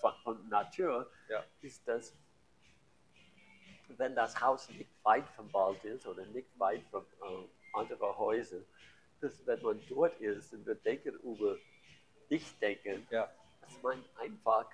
von, 0.00 0.12
von 0.24 0.48
Natur, 0.48 1.08
Ja. 1.28 1.42
ist 1.62 1.86
das, 1.88 2.12
wenn 3.96 4.14
das 4.16 4.38
Haus 4.40 4.68
nicht 4.70 4.90
weit 5.04 5.28
vom 5.30 5.50
Wald 5.52 5.82
ist 5.84 6.06
oder 6.06 6.26
nicht 6.26 6.48
weit 6.58 6.82
von 6.90 7.02
äh, 7.22 7.78
anderen 7.78 8.18
Häusern, 8.18 8.64
dass 9.20 9.46
wenn 9.46 9.62
man 9.62 9.80
dort 9.88 10.20
ist 10.20 10.52
und 10.52 10.66
wir 10.66 10.74
denken 10.74 11.14
über 11.22 11.56
dich 12.28 12.58
denken, 12.58 13.06
Ja. 13.10 13.30
Dass 13.64 13.82
man 13.82 14.04
einfach 14.20 14.66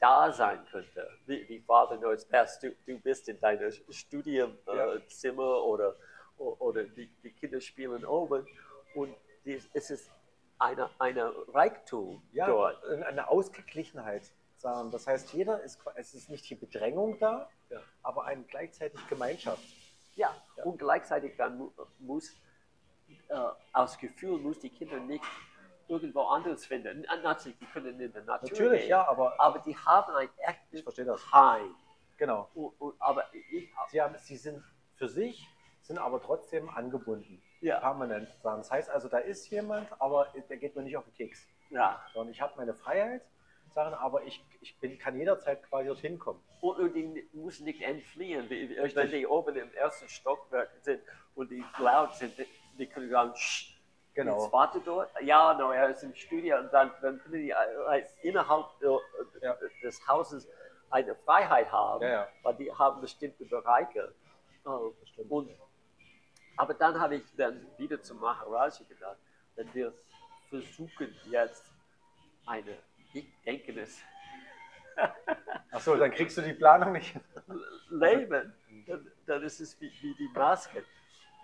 da 0.00 0.32
sein 0.32 0.64
könnte. 0.70 1.08
Wie, 1.26 1.48
wie 1.48 1.60
Father 1.60 1.98
knows 1.98 2.24
best. 2.24 2.62
Du, 2.62 2.70
du 2.86 2.98
bist 3.00 3.28
in 3.28 3.40
deinem 3.40 3.70
Studienzimmer 3.90 5.42
Ja. 5.42 5.60
oder, 5.60 5.96
oder 6.38 6.84
die, 6.84 7.08
die 7.22 7.32
Kinder 7.32 7.60
spielen 7.60 8.04
oben 8.04 8.46
und 8.94 9.14
dies, 9.44 9.68
es 9.74 9.90
ist 9.90 10.10
eine, 10.58 10.90
eine 10.98 11.32
Reichtum 11.54 12.22
Ja, 12.32 12.46
dort. 12.46 12.84
eine 12.84 13.28
Ausgeglichenheit. 13.28 14.30
Sagen. 14.56 14.90
Das 14.90 15.06
heißt, 15.06 15.32
jeder 15.34 15.62
ist, 15.62 15.78
es 15.94 16.14
ist 16.14 16.28
nicht 16.30 16.48
die 16.50 16.56
Bedrängung 16.56 17.18
da, 17.20 17.48
Ja. 17.70 17.80
aber 18.02 18.24
eine 18.24 18.42
gleichzeitig 18.42 18.98
Gemeinschaft. 19.08 19.62
Ja, 20.16 20.34
und 20.64 20.78
gleichzeitig 20.78 21.36
dann 21.36 21.58
mu 21.58 21.70
muss, 22.00 22.34
äh, 23.28 23.34
aus 23.72 23.96
Gefühl 23.98 24.36
muss 24.38 24.58
die 24.58 24.70
Kinder 24.70 24.98
nicht 24.98 25.22
irgendwo 25.88 26.22
anderes 26.22 26.66
finden. 26.66 27.06
Natürlich, 27.22 27.58
die 27.58 27.66
können 27.66 27.98
in 28.00 28.12
der 28.12 28.22
Natur 28.24 28.48
Natürlich, 28.50 28.80
gehen, 28.82 28.90
ja, 28.90 29.08
aber 29.08 29.34
aber 29.40 29.58
die 29.60 29.76
haben 29.76 30.14
ein 30.14 30.28
ich 30.38 30.46
echtes 30.48 30.80
verstehe 30.82 31.04
das. 31.04 31.32
Heim. 31.32 31.74
Genau. 32.16 32.48
Und, 32.54 32.80
und, 32.80 32.94
aber 33.00 33.24
ich, 33.32 33.70
Sie, 33.88 34.00
haben, 34.00 34.16
sie 34.18 34.36
sind 34.36 34.62
für 34.96 35.08
sich, 35.08 35.46
sind 35.82 35.98
aber 35.98 36.20
trotzdem 36.20 36.68
angebunden. 36.68 37.40
ja, 37.60 37.78
Permanent. 37.80 38.28
Das 38.42 38.70
heißt 38.70 38.90
also, 38.90 39.08
da 39.08 39.18
ist 39.18 39.48
jemand, 39.50 39.88
aber 40.00 40.26
der 40.48 40.56
geht 40.56 40.74
mir 40.76 40.82
nicht 40.82 40.96
auf 40.96 41.04
den 41.04 41.14
Keks. 41.14 41.46
ja. 41.70 42.00
Sondern 42.12 42.32
ich 42.32 42.40
habe 42.40 42.52
meine 42.56 42.74
Freiheit, 42.74 43.22
sagen, 43.74 43.94
aber 43.94 44.24
ich, 44.24 44.44
ich 44.60 44.76
bin, 44.80 44.98
kann 44.98 45.16
jederzeit 45.16 45.62
quasi 45.62 45.86
dorthin 45.88 46.18
kommen. 46.18 46.42
Und, 46.60 46.78
und 46.78 46.94
die 46.94 47.28
müssen 47.32 47.64
nicht 47.64 47.80
entfliehen. 47.82 48.48
Die, 48.48 48.76
wenn 48.94 49.10
die 49.10 49.26
oben 49.26 49.54
im 49.56 49.72
ersten 49.74 50.08
Stockwerk 50.08 50.70
sind 50.80 51.00
und 51.36 51.50
die 51.50 51.64
laut 51.78 52.14
sind, 52.14 52.36
die, 52.36 52.46
die 52.78 52.86
können 52.88 53.08
sagen, 53.10 53.34
Sch, 53.36 53.77
Genau. 54.18 54.42
jetzt 54.42 54.52
warte 54.52 54.80
dort. 54.80 55.10
Ja, 55.22 55.54
no, 55.54 55.70
er 55.70 55.90
ist 55.90 56.02
im 56.02 56.12
Studio 56.14 56.58
und 56.58 56.72
dann, 56.72 56.90
dann 57.02 57.20
können 57.20 57.34
die 57.34 57.50
äh, 57.50 58.04
innerhalb 58.22 58.66
äh, 58.82 59.44
Ja. 59.46 59.56
des 59.82 60.06
Hauses 60.08 60.48
eine 60.90 61.14
Freiheit 61.14 61.70
haben, 61.70 62.02
Ja, 62.02 62.08
ja. 62.10 62.28
weil 62.42 62.54
die 62.56 62.72
haben 62.72 63.00
bestimmte 63.00 63.44
Bereiche. 63.44 64.12
Äh, 64.66 65.06
Stimmt. 65.06 65.30
und, 65.30 65.50
aber 66.56 66.74
dann 66.74 66.98
habe 67.00 67.14
ich 67.16 67.22
dann 67.36 67.64
wieder 67.76 68.02
zum 68.02 68.18
Maharaji 68.18 68.84
gedacht, 68.86 69.18
wenn 69.54 69.72
wir 69.72 69.92
versuchen 70.50 71.14
jetzt 71.30 71.70
eine 72.46 72.76
nicht 73.14 73.28
denkendes 73.46 74.00
Achso, 75.70 75.94
dann 75.96 76.10
kriegst 76.10 76.36
du 76.38 76.42
die 76.42 76.54
Planung 76.54 76.90
nicht. 76.90 77.14
Leben, 77.88 78.52
dann, 78.88 79.12
dann 79.26 79.42
ist 79.44 79.60
es 79.60 79.80
wie, 79.80 79.92
wie 80.02 80.12
die 80.16 80.28
Maske. 80.34 80.84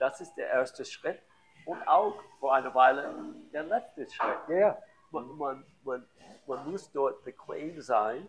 Das 0.00 0.20
ist 0.20 0.34
der 0.34 0.48
erste 0.48 0.84
Schritt 0.84 1.20
und 1.66 1.88
auch 1.88 2.14
vor 2.40 2.54
einer 2.54 2.74
Weile 2.74 3.14
der 3.52 3.64
letzte 3.64 4.10
Schritt. 4.10 4.48
Ja. 4.48 4.78
Man, 5.10 5.36
man, 5.36 5.64
man, 5.84 6.06
man 6.46 6.70
muss 6.70 6.90
dort 6.92 7.24
bequem 7.24 7.80
sein, 7.80 8.28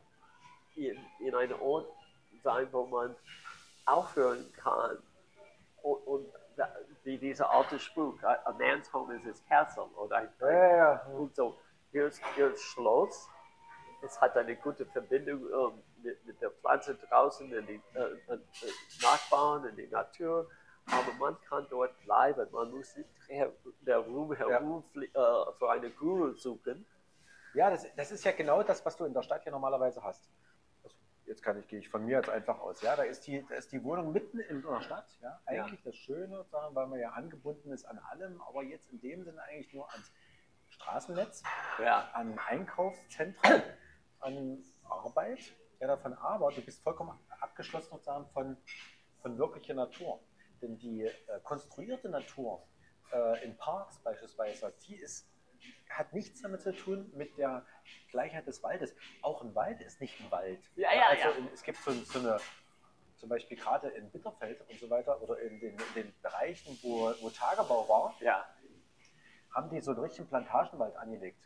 in, 0.76 0.98
in 1.20 1.36
einem 1.36 1.62
Ort 1.62 1.88
sein, 2.44 2.68
wo 2.72 2.86
man 2.86 3.16
aufhören 3.86 4.52
kann. 4.54 4.98
Und, 5.82 5.98
und 6.08 6.34
da, 6.56 6.70
wie 7.04 7.18
dieser 7.18 7.50
alte 7.50 7.80
Spruch, 7.80 8.22
a 8.24 8.52
man's 8.58 8.92
home 8.94 9.14
is 9.16 9.24
his 9.24 9.44
castle. 9.48 9.86
Oder 9.96 10.18
ein, 10.18 10.30
Ja, 10.42 10.50
ja, 10.50 10.78
ja. 10.78 11.06
und 11.18 11.36
so, 11.36 11.58
hier 11.92 12.08
ist, 12.08 12.22
hier 12.36 12.52
ist 12.52 12.62
Schloss. 12.62 13.30
Es 14.02 14.20
hat 14.22 14.38
eine 14.38 14.56
gute 14.56 14.86
Verbindung 14.86 15.42
ähm, 15.52 15.84
mit, 16.04 16.26
mit 16.26 16.42
der 16.42 16.52
Pflanze 16.52 16.96
draußen, 16.96 17.52
in 17.52 17.66
die 17.66 17.82
äh, 17.96 18.34
äh, 18.34 18.40
Nachbarn, 19.02 19.66
in 19.66 19.76
die 19.76 19.88
Natur. 19.88 20.50
Aber 20.88 21.14
man 21.20 21.40
kann 21.42 21.66
dort 21.70 22.00
bleiben. 22.04 22.48
Man 22.52 22.72
muss 22.72 22.96
nicht 22.96 23.10
her, 23.28 23.52
der 23.82 23.98
Ruhm 24.00 24.34
herum 24.36 24.84
flie- 24.94 25.08
äh, 25.14 25.54
für 25.58 25.70
eine 25.72 25.90
Guru 25.90 26.34
suchen. 26.34 26.86
Ja, 27.54 27.70
das, 27.70 27.86
das 27.96 28.12
ist 28.12 28.24
ja 28.24 28.32
genau 28.34 28.62
das, 28.64 28.86
was 28.86 28.96
du 28.98 29.06
in 29.06 29.14
der 29.14 29.22
Stadt 29.24 29.46
ja 29.46 29.52
normalerweise 29.52 30.04
hast. 30.04 30.30
Das, 30.84 30.94
jetzt 31.26 31.42
kann 31.42 31.58
ich, 31.60 31.68
gehe 31.68 31.80
ich 31.80 31.90
von 31.90 32.06
mir 32.06 32.18
jetzt 32.18 32.30
einfach 32.30 32.60
aus. 32.60 32.82
Ja, 32.82 32.96
da 32.96 33.04
ist 33.04 33.26
die, 33.28 33.46
da 33.48 33.56
ist 33.56 33.72
die 33.72 33.84
Wohnung 33.84 34.12
mitten 34.12 34.40
in 34.40 34.62
der 34.62 34.82
Stadt. 34.82 35.08
Ja, 35.22 35.40
eigentlich 35.46 35.82
das 35.84 35.96
Schöne, 35.96 36.44
sagen, 36.52 36.76
weil 36.76 36.88
man 36.88 37.00
ja 37.00 37.12
angebunden 37.12 37.72
ist 37.72 37.86
an 37.86 37.98
allem, 37.98 38.42
aber 38.42 38.64
jetzt 38.64 38.92
in 38.92 39.00
dem 39.02 39.24
Sinne 39.24 39.42
eigentlich 39.44 39.74
nur 39.74 39.90
ans 39.92 40.12
Straßennetz, 40.70 41.44
Ja. 41.82 42.10
an 42.14 42.38
Einkaufszentren, 42.48 43.64
an 44.20 44.64
Arbeit. 44.84 45.40
Ja, 45.80 45.88
davon 45.88 46.14
aber, 46.14 46.52
du 46.52 46.62
bist 46.62 46.84
vollkommen 46.84 47.18
abgeschlossen 47.42 47.90
sozusagen 47.92 48.28
von, 48.34 48.58
von 49.22 49.38
wirklicher 49.38 49.74
Natur. 49.74 50.20
Denn 50.66 50.78
die 50.80 51.04
äh, 51.04 51.14
konstruierte 51.44 52.10
Natur 52.10 52.68
äh, 53.14 53.46
in 53.46 53.56
Parks 53.58 54.00
beispielsweise, 54.00 54.74
die 54.88 54.96
ist, 54.96 55.30
hat 55.90 56.12
nichts 56.12 56.42
damit 56.42 56.62
zu 56.62 56.74
tun 56.76 57.12
mit 57.14 57.38
der 57.38 57.64
Gleichheit 58.10 58.48
des 58.48 58.64
Waldes. 58.64 58.96
Auch 59.22 59.44
ein 59.44 59.54
Wald 59.54 59.80
ist 59.82 60.02
nicht 60.02 60.20
ein 60.20 60.32
Wald. 60.32 60.60
Ja, 60.76 60.90
ja, 60.92 61.08
also 61.10 61.30
ja. 61.30 61.36
in- 61.36 61.50
es 61.54 61.62
gibt 61.62 61.78
so, 61.78 61.92
so 61.92 62.18
eine, 62.20 62.38
zum 63.18 63.30
Beispiel 63.30 63.58
gerade 63.58 63.90
in 63.90 64.10
Bitterfeld 64.10 64.60
und 64.68 64.80
so 64.80 64.90
weiter 64.90 65.22
oder 65.22 65.40
in 65.40 65.60
den, 65.60 65.74
in 65.78 65.94
den 65.96 66.14
Bereichen, 66.24 66.78
wo, 66.82 67.14
wo 67.22 67.30
Tagebau 67.30 67.88
war, 67.88 68.16
Ja. 68.22 68.44
haben 69.54 69.70
die 69.70 69.80
so 69.82 69.92
einen 69.92 70.00
richtigen 70.00 70.28
Plantagenwald 70.28 70.96
angelegt. 70.96 71.40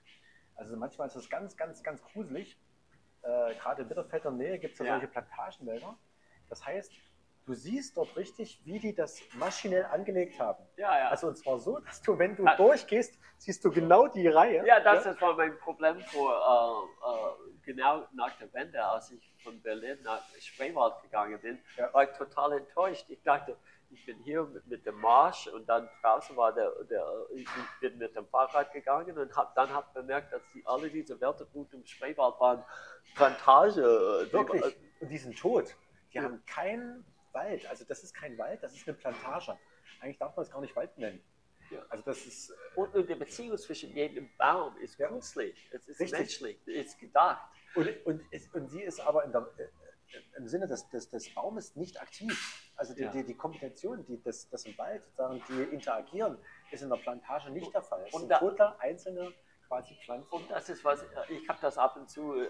Also 0.55 0.77
manchmal 0.77 1.07
ist 1.07 1.15
es 1.15 1.29
ganz, 1.29 1.57
ganz, 1.57 1.83
ganz 1.83 2.01
gruselig. 2.01 2.57
Äh, 3.23 3.55
Gerade 3.55 3.81
in 3.81 3.89
Bitterfelder 3.89 4.31
Nähe 4.31 4.59
gibt 4.59 4.73
es 4.75 4.79
ja, 4.79 4.85
Ja. 4.85 4.91
solche 4.93 5.07
Plantagenwälder. 5.07 5.97
Das 6.47 6.65
heißt, 6.65 6.93
du 7.49 7.55
siehst 7.55 7.97
dort 7.97 8.15
richtig, 8.15 8.61
wie 8.63 8.77
die 8.79 8.93
das 8.93 9.19
maschinell 9.33 9.85
angelegt 9.85 10.39
haben. 10.39 10.63
Ja, 10.77 10.95
ja. 10.99 11.07
Also 11.09 11.27
und 11.27 11.37
zwar 11.37 11.57
so, 11.57 11.79
dass 11.79 11.99
du, 12.03 12.17
wenn 12.19 12.35
du 12.35 12.45
Ah. 12.45 12.55
durchgehst, 12.55 13.17
siehst 13.39 13.65
du 13.65 13.71
genau 13.71 14.05
die 14.07 14.27
Reihe. 14.27 14.63
Ja, 14.67 14.79
das 14.79 15.03
das 15.03 15.19
war 15.19 15.35
mein 15.35 15.57
Problem 15.57 15.99
vor, 16.01 16.31
äh, 16.31 17.09
äh, 17.09 17.51
genau 17.65 18.05
nach 18.13 18.37
der 18.37 18.53
Wende, 18.53 18.83
als 18.85 19.09
ich 19.11 19.33
von 19.43 19.59
Berlin 19.63 19.97
nach 20.03 20.21
Spreewald 20.39 21.01
gegangen 21.01 21.39
bin, 21.41 21.59
Ja. 21.75 21.91
war 21.91 22.03
ich 22.03 22.15
total 22.15 22.53
enttäuscht. 22.53 23.05
Ich 23.09 23.23
dachte, 23.23 23.57
ich 23.89 24.05
bin 24.05 24.19
hier 24.19 24.43
mit, 24.43 24.67
mit 24.67 24.85
dem 24.85 25.01
Marsch 25.01 25.47
und 25.47 25.67
dann 25.67 25.89
draußen 26.03 26.35
war 26.37 26.53
der, 26.53 26.71
der 26.83 27.03
ich 27.33 27.47
bin 27.81 27.97
mit 27.97 28.15
dem 28.15 28.27
Fahrrad 28.27 28.71
gegangen 28.73 29.17
und 29.17 29.35
hab, 29.35 29.55
dann 29.55 29.69
habe 29.73 29.87
bemerkt, 29.95 30.31
dass 30.31 30.43
die, 30.53 30.63
alle 30.67 30.87
diese 30.91 31.15
rund 31.55 31.73
um 31.73 31.83
Spreewald 31.83 32.39
waren 32.39 32.63
Plantage. 33.15 33.81
äh, 33.81 34.25
die- 34.27 34.33
Wirklich. 34.33 34.77
Und 34.99 35.09
die 35.09 35.17
sind 35.17 35.35
tot. 35.39 35.75
Die 36.13 36.17
Ja. 36.17 36.23
haben 36.23 36.43
keinen 36.45 37.03
Wald. 37.33 37.65
Also 37.67 37.85
das 37.85 38.03
ist 38.03 38.13
kein 38.13 38.37
Wald, 38.37 38.61
das 38.63 38.75
ist 38.75 38.87
eine 38.87 38.97
Plantage. 38.97 39.57
Eigentlich 40.01 40.17
darf 40.17 40.35
man 40.35 40.43
es 40.45 40.51
gar 40.51 40.61
nicht 40.61 40.75
Wald 40.75 40.97
nennen. 40.97 41.23
Ja. 41.71 41.85
Also 41.89 42.03
das 42.05 42.25
ist 42.25 42.53
Und, 42.75 42.95
und 42.95 43.07
die 43.09 43.15
Beziehung 43.15 43.57
zwischen 43.57 43.91
jedem 43.95 44.29
Baum 44.37 44.75
ist 44.77 44.97
Ja. 44.97 45.07
künstlich, 45.07 45.69
es 45.71 45.87
ist 45.87 45.99
Richtig. 45.99 46.19
menschlich, 46.19 46.59
es 46.67 46.87
ist 46.87 46.99
gedacht. 46.99 47.47
Und, 47.75 47.87
und, 48.05 48.21
es- 48.31 48.47
und 48.53 48.69
sie 48.69 48.81
ist 48.81 48.99
aber 48.99 49.27
der, 49.27 49.47
äh, 49.57 49.67
im 50.37 50.47
Sinne 50.47 50.65
des, 50.67 50.89
des, 50.89 51.09
des 51.09 51.31
Baumes 51.35 51.75
nicht 51.75 52.01
aktiv. 52.01 52.71
Also 52.75 52.95
die, 52.95 53.03
Ja. 53.03 53.11
die, 53.11 53.23
die 53.23 53.35
Kombination, 53.35 54.03
die, 54.07 54.19
das, 54.23 54.49
das 54.49 54.65
im 54.65 54.75
Wald 54.79 55.03
sozusagen, 55.05 55.43
die 55.49 55.63
interagieren, 55.75 56.39
ist 56.71 56.81
in 56.81 56.89
der 56.89 56.97
Plantage 56.97 57.51
nicht 57.51 57.71
der 57.73 57.83
Fall. 57.83 58.03
Es 58.07 58.13
Und 58.13 58.21
sind 58.21 58.29
da- 58.31 58.39
tote 58.39 58.79
einzelne 58.79 59.31
quasi 59.69 59.95
Pflanzen. 60.03 60.27
Und 60.31 60.49
das 60.51 60.67
ist 60.69 60.83
was, 60.83 61.05
ich 61.29 61.47
habe 61.47 61.59
das 61.61 61.77
ab 61.77 61.95
und 61.95 62.09
zu, 62.09 62.41
äh, 62.41 62.49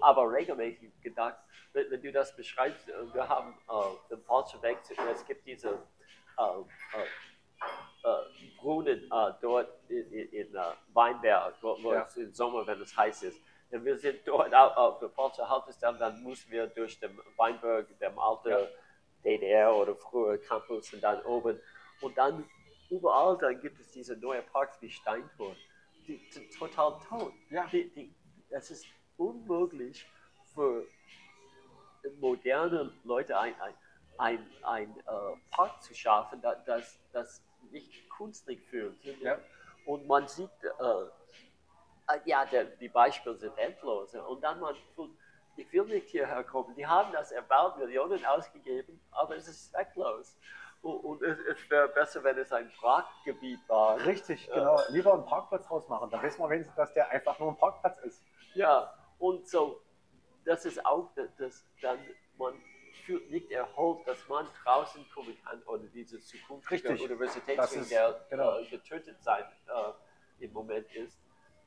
aber 0.00 0.32
regelmäßig 0.32 0.90
gedacht, 1.02 1.36
wenn, 1.74 1.90
wenn 1.90 2.02
du 2.02 2.10
das 2.10 2.34
beschreibst, 2.34 2.88
äh, 2.88 3.14
wir 3.14 3.28
haben 3.28 3.56
äh, 3.68 4.62
Weg, 4.62 4.84
zu, 4.84 4.94
es 4.94 5.24
gibt 5.26 5.46
diese 5.46 5.68
äh, 5.70 6.42
äh, 6.42 8.08
äh, 8.08 8.56
Brunnen 8.58 9.04
äh, 9.04 9.32
dort 9.40 9.68
in, 9.88 10.10
in, 10.12 10.28
in 10.32 10.54
äh, 10.56 10.60
Weinberg, 10.92 11.54
wo, 11.60 11.76
wo 11.82 11.92
Ja. 11.92 12.02
es 12.02 12.16
im 12.16 12.32
Sommer, 12.34 12.66
wenn 12.66 12.80
es 12.80 12.96
heiß 12.96 13.22
ist. 13.24 13.40
Und 13.70 13.84
wir 13.84 13.96
sind 13.98 14.26
dort 14.26 14.52
auf, 14.54 14.98
der 14.98 15.10
falschen 15.10 15.48
Haltestelle, 15.48 15.98
dann 15.98 16.22
müssen 16.22 16.50
wir 16.50 16.66
durch 16.66 16.98
den 16.98 17.18
Weinberg, 17.36 17.86
dem 17.98 18.18
alten 18.18 18.50
Ja. 18.50 18.58
DDR 19.24 19.74
oder 19.74 19.94
früher 19.94 20.36
Campus 20.38 20.92
und 20.92 21.00
dann 21.02 21.22
oben. 21.22 21.60
Und 22.00 22.18
dann 22.18 22.48
überall, 22.90 23.38
dann 23.38 23.60
gibt 23.60 23.78
es 23.80 23.90
diese 23.92 24.16
neuen 24.16 24.44
Parks 24.46 24.80
wie 24.82 24.90
Steintor. 24.90 25.54
Die 26.06 26.20
sind 26.30 26.52
total 26.56 26.98
tot. 27.08 27.32
Ja. 27.50 27.66
Die, 27.66 27.88
die, 27.90 28.14
es 28.50 28.70
ist 28.70 28.86
unmöglich 29.16 30.06
für 30.54 30.86
moderne 32.18 32.92
Leute 33.04 33.38
ein, 33.38 33.54
ein, 33.60 33.74
ein, 34.18 34.46
ein 34.62 34.98
äh, 34.98 35.36
Park 35.50 35.82
zu 35.82 35.94
schaffen, 35.94 36.40
das, 36.42 36.64
das, 36.64 36.98
das 37.12 37.42
nicht 37.70 38.08
künstlich 38.10 38.60
fühlt. 38.68 39.02
Ja. 39.20 39.38
Und 39.86 40.06
man 40.06 40.26
sieht, 40.28 40.50
äh, 40.62 42.14
äh, 42.14 42.20
ja, 42.24 42.44
der, 42.44 42.64
die 42.64 42.88
Beispiele 42.88 43.36
sind 43.36 43.56
endlos. 43.58 44.14
Und 44.14 44.42
dann 44.42 44.60
man 44.60 44.74
fühlt, 44.94 45.12
ich 45.56 45.72
will 45.72 45.84
nicht 45.84 46.08
hierher 46.08 46.44
kommen. 46.44 46.74
Die 46.74 46.86
haben 46.86 47.12
das 47.12 47.30
erbaut, 47.30 47.78
Millionen 47.78 48.24
ausgegeben, 48.24 49.00
aber 49.10 49.36
es 49.36 49.48
ist 49.48 49.70
zwecklos. 49.70 50.36
Und, 50.82 51.22
es, 51.22 51.38
es 51.38 51.70
wäre 51.70 51.88
besser, 51.88 52.24
wenn 52.24 52.36
es 52.38 52.52
ein 52.52 52.70
Parkgebiet 52.80 53.60
war. 53.68 54.04
Richtig, 54.04 54.46
Ja. 54.48 54.54
genau. 54.54 54.80
Lieber 54.88 55.14
einen 55.14 55.24
Parkplatz 55.24 55.70
rausmachen. 55.70 56.10
Dann 56.10 56.22
wissen 56.22 56.40
wir 56.42 56.50
wenigstens, 56.50 56.74
dass 56.76 56.92
der 56.92 57.08
einfach 57.10 57.38
nur 57.38 57.50
ein 57.52 57.56
Parkplatz 57.56 57.98
ist. 58.00 58.22
Ja, 58.54 58.92
und 59.18 59.46
so, 59.48 59.80
das 60.44 60.64
ist 60.64 60.84
auch, 60.84 61.10
dass, 61.38 61.64
dann 61.80 61.98
man 62.36 62.60
fühlt 63.06 63.30
nicht 63.30 63.50
erholt, 63.52 64.06
dass 64.08 64.26
man 64.28 64.46
draußen 64.64 65.08
kommen 65.14 65.36
kann 65.44 65.62
oder 65.64 65.84
diese 65.84 66.18
zukünftige 66.20 66.88
Richtig. 66.88 67.76
Ist- 67.76 67.90
der 67.90 68.26
genau. 68.28 68.58
äh, 68.58 68.66
getötet 68.66 69.22
sein 69.22 69.44
äh, 69.68 70.44
im 70.44 70.52
Moment 70.52 70.92
ist, 70.94 71.16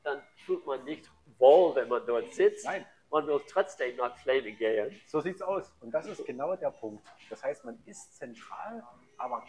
dann 0.02 0.22
fühlt 0.44 0.64
man 0.66 0.84
nicht 0.84 1.10
wohl, 1.38 1.74
wenn 1.74 1.88
man 1.88 2.04
dort 2.06 2.32
sitzt. 2.34 2.66
Nein. 2.66 2.86
Man 3.10 3.26
will 3.28 3.40
trotzdem 3.48 3.96
nach 3.96 4.16
Flaming 4.18 4.56
gehen. 4.56 5.00
So 5.06 5.20
sieht's 5.20 5.40
aus. 5.40 5.72
Und 5.80 5.92
das 5.92 6.06
ist 6.06 6.24
genau 6.26 6.54
der 6.56 6.70
Punkt. 6.70 7.06
Das 7.30 7.42
heißt, 7.42 7.64
man 7.64 7.80
ist 7.86 8.16
zentral, 8.16 8.82
aber 9.18 9.44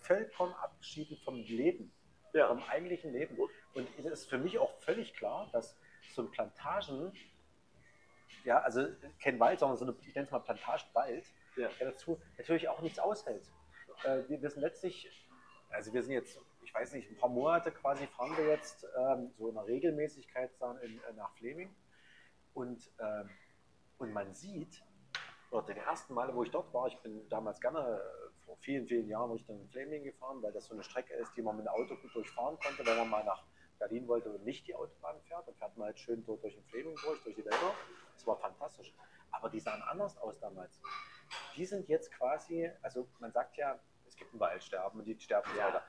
vollkommen 0.00 0.54
abgeschieden 0.54 1.16
vom 1.24 1.36
Leben, 1.36 1.92
Ja. 2.32 2.48
vom 2.48 2.62
eigentlichen 2.64 3.12
Leben. 3.12 3.38
Und 3.74 3.88
es 3.98 4.04
ist 4.04 4.28
für 4.30 4.38
mich 4.38 4.58
auch 4.58 4.72
völlig 4.80 5.14
klar, 5.14 5.48
dass 5.52 5.76
so 6.14 6.22
ein 6.22 6.30
Plantagen, 6.30 7.12
ja, 8.44 8.60
also 8.60 8.86
kein 9.22 9.38
Wald, 9.40 9.58
sondern 9.58 9.76
so 9.78 9.84
eine, 9.84 9.94
ich 10.00 10.14
nenne 10.14 10.26
es 10.26 10.30
mal 10.30 10.38
Plantagenwald, 10.40 11.24
Ja. 11.56 11.68
der 11.80 11.90
dazu 11.90 12.20
natürlich 12.36 12.68
auch 12.68 12.80
nichts 12.80 12.98
aushält. 12.98 13.50
Äh, 14.04 14.22
wir, 14.28 14.40
wir 14.42 14.50
sind 14.50 14.62
letztlich, 14.62 15.10
also 15.70 15.92
wir 15.92 16.02
sind 16.02 16.12
jetzt, 16.12 16.38
ich 16.62 16.72
weiß 16.72 16.92
nicht, 16.92 17.10
ein 17.10 17.16
paar 17.16 17.28
Monate 17.30 17.72
quasi 17.72 18.06
fahren 18.06 18.36
wir 18.36 18.46
jetzt 18.46 18.86
ähm, 18.96 19.32
so 19.36 19.48
in 19.48 19.54
der 19.54 19.66
Regelmäßigkeit 19.66 20.50
dann 20.60 20.78
in, 20.78 20.98
äh, 21.04 21.12
nach 21.14 21.32
Fleming. 21.36 21.74
Und, 22.54 22.90
ähm, 23.00 23.28
und 23.98 24.12
man 24.12 24.32
sieht, 24.34 24.82
oder 25.50 25.66
den 25.66 25.76
ersten 25.78 26.14
Mal, 26.14 26.34
wo 26.34 26.42
ich 26.42 26.50
dort 26.50 26.72
war, 26.74 26.86
ich 26.88 26.98
bin 26.98 27.26
damals 27.28 27.60
gerne 27.60 28.00
vor 28.48 28.56
vielen, 28.62 28.86
vielen 28.88 29.08
Jahren 29.08 29.30
Richtung 29.30 29.68
Fleming 29.68 30.04
gefahren, 30.04 30.42
weil 30.42 30.52
das 30.52 30.66
so 30.66 30.74
eine 30.74 30.82
Strecke 30.82 31.12
ist, 31.14 31.36
die 31.36 31.42
man 31.42 31.56
mit 31.56 31.66
dem 31.66 31.68
Auto 31.68 31.94
gut 31.94 32.14
durchfahren 32.14 32.58
konnte, 32.58 32.84
wenn 32.86 32.96
man 32.96 33.10
mal 33.10 33.22
nach 33.24 33.44
Berlin 33.78 34.08
wollte 34.08 34.30
und 34.30 34.42
nicht 34.44 34.66
die 34.66 34.74
Autobahn 34.74 35.20
fährt, 35.28 35.46
dann 35.46 35.54
fährt 35.54 35.76
man 35.76 35.86
halt 35.88 35.98
schön 35.98 36.24
durch 36.24 36.40
den 36.40 36.64
Fleming 36.64 36.96
durch, 37.02 37.22
durch 37.24 37.36
die 37.36 37.44
Wälder. 37.44 37.74
Das 38.14 38.26
war 38.26 38.38
fantastisch. 38.38 38.92
Aber 39.32 39.50
die 39.50 39.60
sahen 39.60 39.82
anders 39.82 40.16
aus 40.16 40.40
damals. 40.40 40.80
Die 41.56 41.66
sind 41.66 41.88
jetzt 41.88 42.10
quasi, 42.12 42.70
also 42.82 43.06
man 43.18 43.32
sagt 43.32 43.58
ja, 43.58 43.78
es 44.06 44.16
gibt 44.16 44.32
ein 44.32 44.40
Waldsterben 44.40 44.98
und 44.98 45.04
die 45.06 45.20
sterben 45.20 45.50
Ja. 45.56 45.66
weiter. 45.66 45.84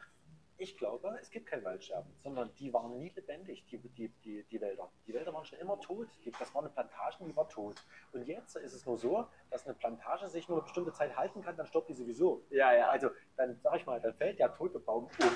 Ich 0.62 0.78
glaube, 0.78 1.18
es 1.22 1.30
gibt 1.30 1.48
kein 1.48 1.64
Waldsterben, 1.64 2.14
sondern 2.18 2.54
die 2.56 2.74
waren 2.74 2.98
nie 2.98 3.10
lebendig, 3.16 3.66
die, 3.68 3.78
die, 3.78 4.10
die, 4.10 4.44
die 4.44 4.60
Wälder. 4.60 4.92
Die 5.08 5.14
Wälder 5.14 5.34
waren 5.34 5.46
schon 5.46 5.58
immer 5.58 5.80
tot. 5.80 6.10
Die, 6.26 6.32
das 6.32 6.54
war 6.54 6.62
eine 6.62 6.70
Plantage, 6.70 7.24
die 7.24 7.34
war 7.34 7.48
tot. 7.48 7.76
Und 8.12 8.28
jetzt 8.28 8.58
ist 8.58 8.74
es 8.74 8.86
nur 8.86 8.98
so, 8.98 9.26
dass 9.52 9.66
eine 9.66 9.74
Plantage 9.76 10.28
sich 10.28 10.50
nur 10.50 10.58
eine 10.58 10.64
bestimmte 10.64 10.92
Zeit 10.92 11.16
halten 11.16 11.42
kann, 11.42 11.56
dann 11.56 11.66
stirbt 11.66 11.88
die 11.88 11.94
sowieso. 11.94 12.44
Ja, 12.50 12.74
ja. 12.74 12.90
Also 12.90 13.10
dann 13.38 13.58
sag 13.64 13.78
ich 13.78 13.86
mal, 13.86 14.02
dann 14.02 14.14
fällt 14.16 14.38
der 14.38 14.54
tote 14.54 14.80
Baum 14.80 15.06
um, 15.06 15.32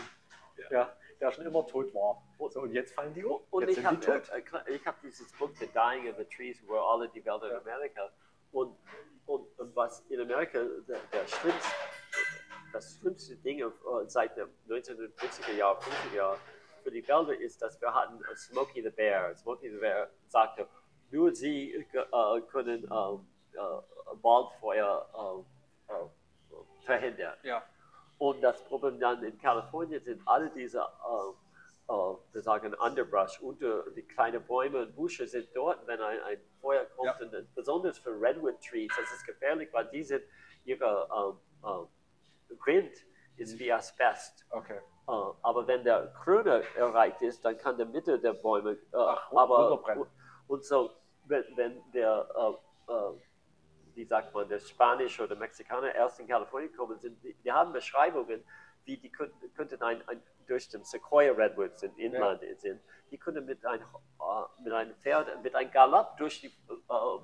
ja. 0.70 0.94
der 1.22 1.32
schon 1.32 1.45
immer 1.45 1.66
tot 1.68 1.94
war. 1.94 2.22
So, 2.50 2.60
und 2.60 2.74
jetzt 2.74 2.94
fallen 2.94 3.14
die 3.14 3.24
um. 3.24 3.40
Und 3.50 3.70
jetzt 3.70 3.78
ich 3.78 3.86
habe 3.86 3.95
die 3.98 4.12
äh, 4.12 4.76
ich 4.76 4.86
hab 4.86 5.00
dieses 5.00 5.32
Buch 5.38 5.52
The 5.58 5.68
Dying 5.68 6.10
of 6.10 6.18
the 6.18 6.26
Trees, 6.26 6.62
wo 6.68 6.76
alle 6.76 7.08
die 7.08 7.24
Wälder 7.24 7.48
Ja. 7.50 7.60
in 7.60 7.62
Amerika 7.62 8.10
und, 8.52 8.78
und, 9.26 9.58
und 9.58 9.74
was 9.74 10.02
in 10.10 10.20
Amerika 10.20 10.60
der, 10.60 11.00
der 11.14 11.28
schlimmste, 11.28 11.72
das 12.74 12.98
schlimmste 13.00 13.36
Ding 13.38 13.60
äh, 13.60 13.70
seit 14.08 14.36
den 14.36 14.48
1940er 14.68 15.54
Jahren, 15.54 15.78
50er 15.78 16.16
Jahren 16.16 16.40
für 16.84 16.91
die 16.91 17.08
Wälder 17.08 17.40
ist, 17.40 17.62
dass 17.62 17.80
wir 17.80 17.94
hatten 17.94 18.22
äh, 18.24 18.36
Smokey 18.36 18.82
the 18.82 18.90
Bear. 18.90 19.36
Smokey 19.36 19.70
the 19.72 19.78
Bear 19.78 20.10
sagte, 20.28 20.68
nur 21.12 21.34
sie 21.34 21.74
äh, 21.74 22.41
können 22.52 22.84
äh, 22.84 23.58
äh, 23.58 23.82
Waldfeuer 24.22 25.45
äh, 25.88 25.94
verhindern. 26.86 27.38
Ja. 27.44 27.64
Und 28.18 28.41
das 28.41 28.64
Problem 28.66 29.00
dann 29.00 29.24
in 29.24 29.38
Kalifornien 29.38 30.02
sind 30.02 30.22
alle 30.26 30.50
diese, 30.50 30.82
wir 31.88 32.41
sagen 32.41 32.74
Underbrush, 32.76 33.41
unter 33.41 33.90
die 33.91 34.04
kleinen 34.04 34.41
Bäume 34.45 34.84
und 34.84 34.95
Büsche 34.95 35.28
sind 35.28 35.50
dort, 35.54 35.86
wenn 35.88 36.00
ein, 36.00 36.22
ein 36.22 36.38
Feuer 36.62 36.86
kommt. 36.95 37.20
Ja. 37.20 37.40
Und 37.40 37.56
besonders 37.56 37.98
für 37.98 38.12
Redwood 38.12 38.62
Trees, 38.62 38.94
das 38.98 39.12
ist 39.12 39.26
gefährlich, 39.26 39.68
weil 39.74 39.90
die 39.90 40.04
sind, 40.04 40.24
ihre 40.64 41.38
Grind 42.58 42.94
ist 43.38 43.58
wie 43.60 43.72
Asbest. 43.72 44.46
Okay. 44.50 44.80
Äh, 45.08 45.12
aber 45.42 45.68
wenn 45.68 45.84
der 45.84 46.14
Krone 46.24 46.64
erreicht 46.76 47.22
ist, 47.22 47.44
dann 47.44 47.58
kann 47.58 47.78
der 47.78 47.86
Mitte 47.86 48.20
der 48.20 48.34
Bäume, 48.34 48.72
äh, 48.72 48.78
Ach, 48.94 49.32
aber 49.32 49.84
und, 49.98 50.08
und 50.48 50.64
so, 50.64 50.92
wenn, 51.26 51.44
wenn 51.56 51.92
der, 51.92 52.28
äh, 52.88 52.94
wie 53.96 54.06
sagt 54.06 54.34
man, 54.34 54.48
der 54.48 54.60
Spanisch 54.60 55.20
oder 55.20 55.36
Mexikaner 55.36 55.94
erst 55.94 56.20
in 56.20 56.28
Kalifornien 56.28 56.74
kommen, 56.76 56.98
sind, 57.00 57.22
die, 57.24 57.34
die 57.34 57.52
haben 57.52 57.74
Beschreibungen, 57.74 58.44
wie 58.86 58.98
die 58.98 59.10
könnten, 59.12 59.54
könnten 59.54 59.82
ein, 59.82 60.08
ein 60.08 60.22
durch 60.48 60.70
den 60.70 60.84
Sequoia 60.84 61.34
Redwoods 61.34 61.84
in 61.84 61.96
Inland 61.96 62.42
sind, 62.58 62.82
die 63.12 63.18
können 63.18 63.46
mit, 63.46 63.66
ein, 63.66 63.80
mit 64.62 64.74
einem 64.74 64.96
Pferd, 64.96 65.42
mit 65.42 65.56
einem 65.56 65.72
Galopp 65.72 66.18
durch 66.18 66.42
die 66.42 66.52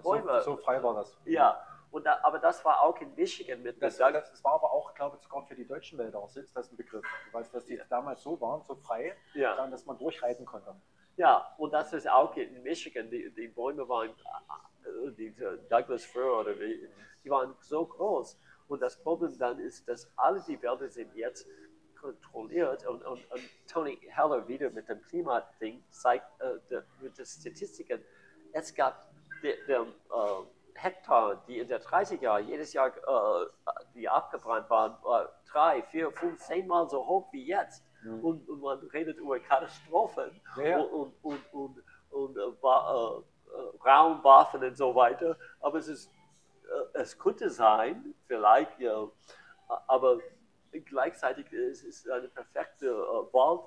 Bäume. 0.01 0.41
So, 0.41 0.55
so 0.55 0.57
frei 0.57 0.81
war 0.81 0.95
das. 0.95 1.17
Ja, 1.25 1.61
und 1.91 2.05
da, 2.05 2.19
aber 2.23 2.39
das 2.39 2.63
war 2.63 2.81
auch 2.81 2.99
in 3.01 3.13
Michigan 3.15 3.61
mit 3.63 3.81
Das, 3.81 3.97
das, 3.97 4.29
das 4.31 4.43
war 4.43 4.53
aber 4.53 4.71
auch, 4.71 4.93
glaube 4.93 5.17
ich, 5.17 5.23
sogar 5.23 5.45
für 5.45 5.55
die 5.55 5.65
deutschen 5.65 5.97
Wälder 5.97 6.19
auch 6.19 6.35
ist 6.35 6.55
das 6.55 6.71
ein 6.71 6.77
Begriff. 6.77 7.03
Du 7.31 7.37
weißt, 7.37 7.53
dass 7.53 7.65
die 7.65 7.81
damals 7.89 8.21
so 8.21 8.39
waren, 8.39 8.61
so 8.63 8.75
frei, 8.75 9.15
Ja. 9.33 9.55
dann, 9.55 9.71
dass 9.71 9.85
man 9.85 9.97
durchreiten 9.97 10.45
konnte. 10.45 10.75
Ja, 11.17 11.53
und 11.57 11.71
das 11.73 11.91
ist 11.93 12.07
auch 12.09 12.35
in 12.37 12.61
Michigan. 12.63 13.09
Die, 13.09 13.29
die 13.33 13.47
Bäume 13.49 13.87
waren, 13.89 14.09
äh, 14.09 15.11
diese 15.17 15.57
Douglas 15.69 16.05
Fir 16.05 16.31
oder 16.41 16.57
wie, 16.59 16.87
die 17.23 17.29
waren 17.29 17.55
so 17.59 17.85
groß. 17.85 18.39
Und 18.67 18.81
das 18.81 19.01
Problem 19.01 19.35
dann 19.37 19.59
ist, 19.59 19.87
dass 19.89 20.09
alle 20.15 20.41
die 20.47 20.61
Wälder 20.61 20.87
sind 20.87 21.13
jetzt 21.15 21.47
kontrolliert 21.99 22.85
und, 22.87 23.03
und, 23.03 23.29
und 23.31 23.41
Tony 23.67 23.97
Heller 24.09 24.47
wieder 24.47 24.69
mit 24.69 24.87
dem 24.87 25.01
Klimading 25.03 25.83
zeigt 25.89 26.25
äh, 26.39 26.59
der, 26.69 26.85
mit 27.01 27.17
den 27.17 27.25
Statistiken, 27.25 28.01
es 28.53 28.73
gab 28.73 29.11
der, 29.43 29.55
der, 29.67 29.81
äh, 29.81 29.85
Hektar, 30.81 31.43
die 31.47 31.59
in 31.59 31.67
der 31.67 31.79
30 31.79 32.21
Jahre 32.21 32.41
jedes 32.41 32.73
Jahr 32.73 32.87
äh, 32.89 33.45
die 33.93 34.07
abgebrannt 34.07 34.69
waren, 34.69 34.95
war 35.03 35.29
drei, 35.51 35.81
vier, 35.83 36.11
fünf, 36.11 36.39
zehnmal 36.39 36.87
so 36.89 37.05
hoch 37.05 37.27
wie 37.31 37.45
jetzt. 37.45 37.83
Mhm. 38.03 38.23
Und, 38.23 38.49
und 38.49 38.61
man 38.61 38.79
redet 38.93 39.17
über 39.17 39.39
Katastrophen 39.39 40.39
Ja, 40.57 40.63
ja. 40.63 40.79
und, 40.79 41.13
und, 41.21 41.53
und, 41.53 41.83
und 42.11 42.37
äh, 42.37 42.41
äh, 42.41 43.87
Raumwaffen 43.87 44.63
und 44.63 44.77
so 44.77 44.93
weiter. 44.95 45.37
Aber 45.59 45.77
es, 45.79 45.87
ist, 45.87 46.09
äh, 46.65 46.99
es 46.99 47.17
könnte 47.17 47.49
sein, 47.49 48.13
vielleicht, 48.27 48.79
ja, 48.79 49.07
aber 49.87 50.19
gleichzeitig 50.85 51.51
ist 51.51 51.83
es 51.83 52.07
eine 52.09 52.27
perfekte 52.29 52.87
äh, 52.87 53.33
Wald, 53.33 53.61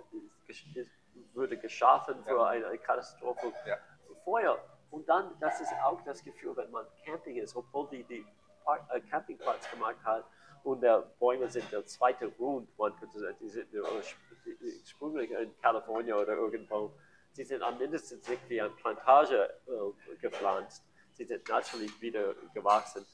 ist, 0.48 0.64
ist, 0.76 0.90
würde 1.34 1.56
geschaffen 1.58 2.22
für 2.24 2.36
Ja. 2.36 2.44
eine, 2.46 2.66
eine 2.68 2.78
Katastrophe 2.78 3.52
Ja. 3.66 3.76
Feuer. 4.24 4.58
Und 4.92 5.08
dann, 5.08 5.34
das 5.40 5.58
ist 5.60 5.72
auch 5.82 6.02
das 6.04 6.22
Gefühl, 6.22 6.54
wenn 6.54 6.70
man 6.70 6.84
Camping 7.04 7.36
ist, 7.36 7.56
obwohl 7.56 7.88
die, 7.88 8.04
die 8.04 8.26
Park, 8.62 8.82
äh, 8.90 9.00
Campingplatz 9.00 9.68
gemacht 9.70 9.96
hat 10.04 10.24
und 10.64 10.82
der 10.82 10.98
Bäume 11.18 11.48
sind 11.48 11.72
der 11.72 11.84
zweite 11.86 12.30
Grund, 12.30 12.68
man 12.78 12.94
könnte 13.00 13.18
sagen, 13.18 13.36
die 13.40 13.48
sind 13.48 13.72
äh, 13.72 13.80
ursprünglich 13.80 15.30
in 15.30 15.58
Kalifornien 15.62 16.14
oder 16.14 16.34
irgendwo, 16.34 16.92
sie 17.32 17.42
sind 17.42 17.62
am 17.62 17.78
mindesten 17.78 18.20
nicht 18.28 18.48
wie 18.50 18.60
eine 18.60 18.68
Plantage 18.70 19.50
äh, 19.66 20.16
gepflanzt, 20.20 20.84
sie 21.12 21.24
sind 21.24 21.48
natürlich 21.48 21.98
wieder 22.02 22.34
gewachsen. 22.52 23.06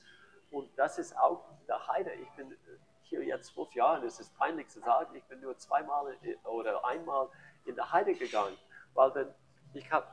Und 0.51 0.77
das 0.77 0.99
ist 0.99 1.17
auch 1.17 1.45
der 1.69 1.87
Heide. 1.87 2.13
Ich 2.15 2.31
bin 2.31 2.57
hier 3.03 3.23
jetzt 3.23 3.55
zwölf 3.55 3.73
Jahre, 3.75 4.05
es 4.05 4.19
ist 4.19 4.37
peinlich 4.37 4.69
zu 4.69 4.81
sagen, 4.81 5.15
ich 5.15 5.25
bin 5.27 5.41
nur 5.41 5.57
zweimal 5.57 6.17
in- 6.23 6.37
oder 6.45 6.85
einmal 6.85 7.29
in 7.67 7.77
der 7.77 7.93
Heide 7.93 8.15
gegangen, 8.15 8.57
weil 8.95 9.13
dann, 9.13 9.33
ich 9.75 9.91
habe 9.93 10.09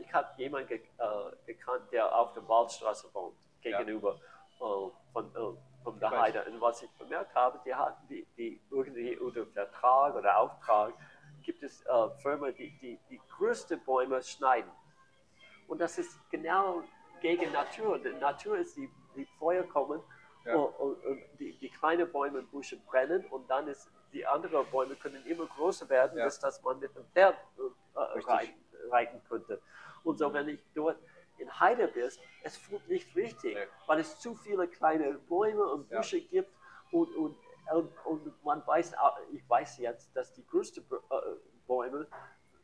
ich 0.00 0.12
hab 0.12 0.38
jemanden 0.38 0.68
ge, 0.68 0.80
äh, 0.98 1.36
gekannt, 1.46 1.90
der 1.92 2.14
auf 2.14 2.32
der 2.32 2.46
Waldstraße 2.48 3.08
wohnt, 3.14 3.36
gegenüber 3.60 4.14
äh, 4.60 4.90
von, 5.12 5.26
äh, 5.34 5.82
von 5.84 5.98
der. 6.00 6.10
Heide. 6.10 6.44
Und 6.44 6.60
was 6.60 6.82
ich 6.82 6.90
bemerkt 6.92 7.34
habe, 7.34 7.60
die 7.64 7.74
hatten 7.74 8.06
die, 8.08 8.26
die 8.36 8.60
irgendwie 8.70 9.16
unter 9.16 9.46
Vertrag 9.46 10.14
oder 10.14 10.38
Auftrag, 10.38 10.94
gibt 11.42 11.62
es 11.62 11.82
äh, 11.86 12.10
Firmen, 12.22 12.54
die, 12.56 12.70
die 12.80 12.98
die 13.10 13.20
größten 13.36 13.82
Bäume 13.84 14.22
schneiden. 14.22 14.70
Und 15.68 15.80
das 15.80 15.98
ist 15.98 16.18
genau 16.30 16.82
gegen 17.20 17.50
Natur. 17.52 17.98
Die 17.98 18.10
Natur 18.12 18.58
ist, 18.58 18.76
die, 18.76 18.88
die 19.16 19.26
Feuer 19.38 19.62
kommen 19.64 20.00
Ja. 20.44 20.54
und, 20.56 20.74
und, 20.76 21.04
und 21.06 21.22
die, 21.38 21.56
die 21.58 21.70
kleinen 21.70 22.10
Bäume 22.10 22.40
und 22.40 22.50
Büsche 22.50 22.76
brennen 22.76 23.24
und 23.30 23.48
dann 23.48 23.68
ist 23.68 23.90
die 24.12 24.26
anderen 24.26 24.66
Bäume 24.70 24.94
können 24.96 25.24
immer 25.24 25.46
größer 25.46 25.88
werden, 25.88 26.18
Ja. 26.18 26.24
bis 26.26 26.38
dass 26.38 26.62
man 26.62 26.78
mit 26.78 26.94
dem 26.94 27.04
Pferd 27.12 27.36
äh, 27.94 28.00
Richtig. 28.00 28.54
Reiten, 28.90 29.20
könnte. 29.28 29.60
Und 30.04 30.18
so, 30.18 30.32
wenn 30.32 30.48
ich 30.48 30.60
dort 30.74 30.98
in 31.38 31.60
Heide 31.60 31.88
bist, 31.88 32.20
es 32.42 32.56
fühlt 32.56 32.86
nicht 32.88 33.14
richtig, 33.16 33.54
Nee. 33.54 33.66
weil 33.86 34.00
es 34.00 34.18
zu 34.20 34.34
viele 34.34 34.68
kleine 34.68 35.14
Bäume 35.14 35.64
und 35.64 35.90
Ja. 35.90 35.98
Büsche 35.98 36.20
gibt 36.20 36.52
und, 36.90 37.08
und, 37.16 37.36
und, 38.04 38.44
man 38.44 38.66
weiß, 38.66 38.94
ich 39.32 39.48
weiß 39.48 39.78
jetzt, 39.78 40.14
dass 40.14 40.32
die 40.34 40.46
größten 40.46 40.84
äh, 40.84 41.16
Bäume 41.66 42.06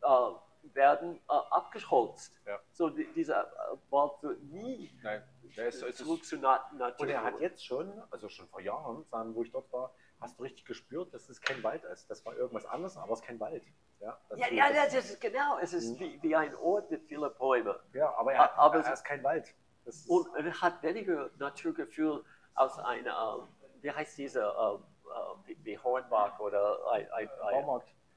äh, 0.02 0.74
werden 0.74 1.16
äh, 1.16 1.32
abgeholzt. 1.50 2.34
Ja. 2.46 2.58
So 2.72 2.90
die, 2.90 3.06
dieser 3.14 3.46
äh, 3.46 3.76
Wald 3.90 4.12
wird 4.22 4.42
nie 4.44 4.90
Nein, 5.02 5.22
der 5.56 5.68
ist, 5.68 5.82
ist, 5.82 5.98
zurück 5.98 6.24
zu 6.24 6.36
Na 6.36 6.68
Natur. 6.76 7.06
Und 7.06 7.12
er 7.12 7.24
hat 7.24 7.40
jetzt 7.40 7.64
schon, 7.64 7.90
also 8.10 8.28
schon 8.28 8.48
vor 8.48 8.60
Jahren, 8.60 9.06
wo 9.34 9.42
ich 9.42 9.50
dort 9.50 9.72
war, 9.72 9.94
hast 10.20 10.38
du 10.38 10.42
richtig 10.42 10.64
gespürt, 10.64 11.12
dass 11.14 11.28
es 11.28 11.40
kein 11.40 11.62
Wald 11.62 11.84
ist. 11.84 12.10
Das 12.10 12.24
war 12.26 12.34
irgendwas 12.36 12.66
anderes, 12.66 12.96
aber 12.96 13.12
es 13.12 13.20
ist 13.20 13.26
kein 13.26 13.38
Wald. 13.40 13.62
Ja, 14.00 14.18
das 14.28 14.38
ja, 14.38 14.46
ja, 14.52 14.72
das 14.72 14.94
ist 14.94 15.20
genau. 15.20 15.58
Es 15.60 15.72
ist 15.72 15.92
Mhm. 15.94 16.00
wie, 16.00 16.22
wie 16.22 16.36
ein 16.36 16.54
Ort 16.56 16.90
mit 16.90 17.02
vielen 17.04 17.32
Bäumen. 17.34 17.74
ja 17.92 18.12
aber 18.16 18.32
er, 18.32 18.44
hat, 18.44 18.52
Aber 18.56 18.76
er 18.76 18.80
es- 18.80 18.88
ist 19.00 19.04
kein 19.04 19.22
Wald. 19.24 19.54
Ist, 19.84 20.08
Und 20.08 20.28
er 20.36 20.60
hat 20.60 20.82
weniger 20.82 21.30
Naturgefühl 21.38 22.22
als 22.54 22.78
ein, 22.78 23.06
ähm, 23.06 23.48
wie 23.80 23.90
heißt 23.90 24.18
dieser, 24.18 24.74
ähm, 24.74 24.84
äh, 25.06 25.46
wie, 25.48 25.64
wie 25.64 25.78
Hornbach 25.78 26.38
oder 26.40 26.78
ein, 26.92 27.10
ein, 27.12 27.30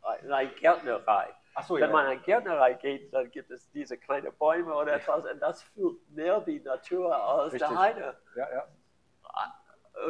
ein, 0.03 0.31
ein, 0.31 0.55
Gärtnerei. 0.55 1.33
Achso, 1.53 1.75
Wenn 1.75 1.91
man 1.91 2.05
in 2.05 2.11
eine 2.13 2.21
Gärtnerei 2.21 2.73
geht, 2.75 3.13
dann 3.13 3.29
gibt 3.31 3.51
es 3.51 3.69
diese 3.71 3.97
kleinen 3.97 4.33
Bäume 4.37 4.73
oder 4.73 4.93
etwas 4.93 5.25
und 5.25 5.39
das 5.39 5.61
fühlt 5.63 6.09
mehr 6.09 6.45
wie 6.45 6.59
Natur 6.59 7.15
als 7.15 7.53
Richtig. 7.53 7.69
der 7.69 7.77
Heide. 7.79 8.17
Ja, 8.35 8.49
ja. 8.53 8.67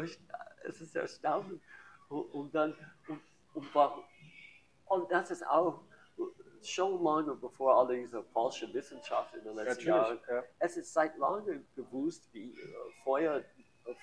Ich- 0.04 0.20
Es 0.64 0.80
ist 0.80 0.96
erstaunlich. 0.96 1.60
Und, 2.12 2.54
dann, 2.54 2.76
und, 3.08 3.22
und, 3.54 3.76
warum- 3.76 4.04
und 4.86 5.12
das 5.12 5.32
ist 5.32 5.48
auch 5.48 5.82
schon 6.64 7.04
lange 7.04 7.36
bevor 7.36 7.80
alle 7.80 7.98
diese 7.98 8.24
falsche 8.24 8.72
Wissenschaft 8.74 9.34
in 9.36 9.44
den 9.44 9.56
letzten 9.56 9.88
Jahren. 9.88 10.20
Ja. 10.30 10.44
es 10.60 10.78
ist 10.78 10.94
seit 10.94 11.18
langem 11.18 11.66
gewusst, 11.76 12.30
wie 12.34 12.52
äh, 12.52 12.76
Feuer 13.04 13.44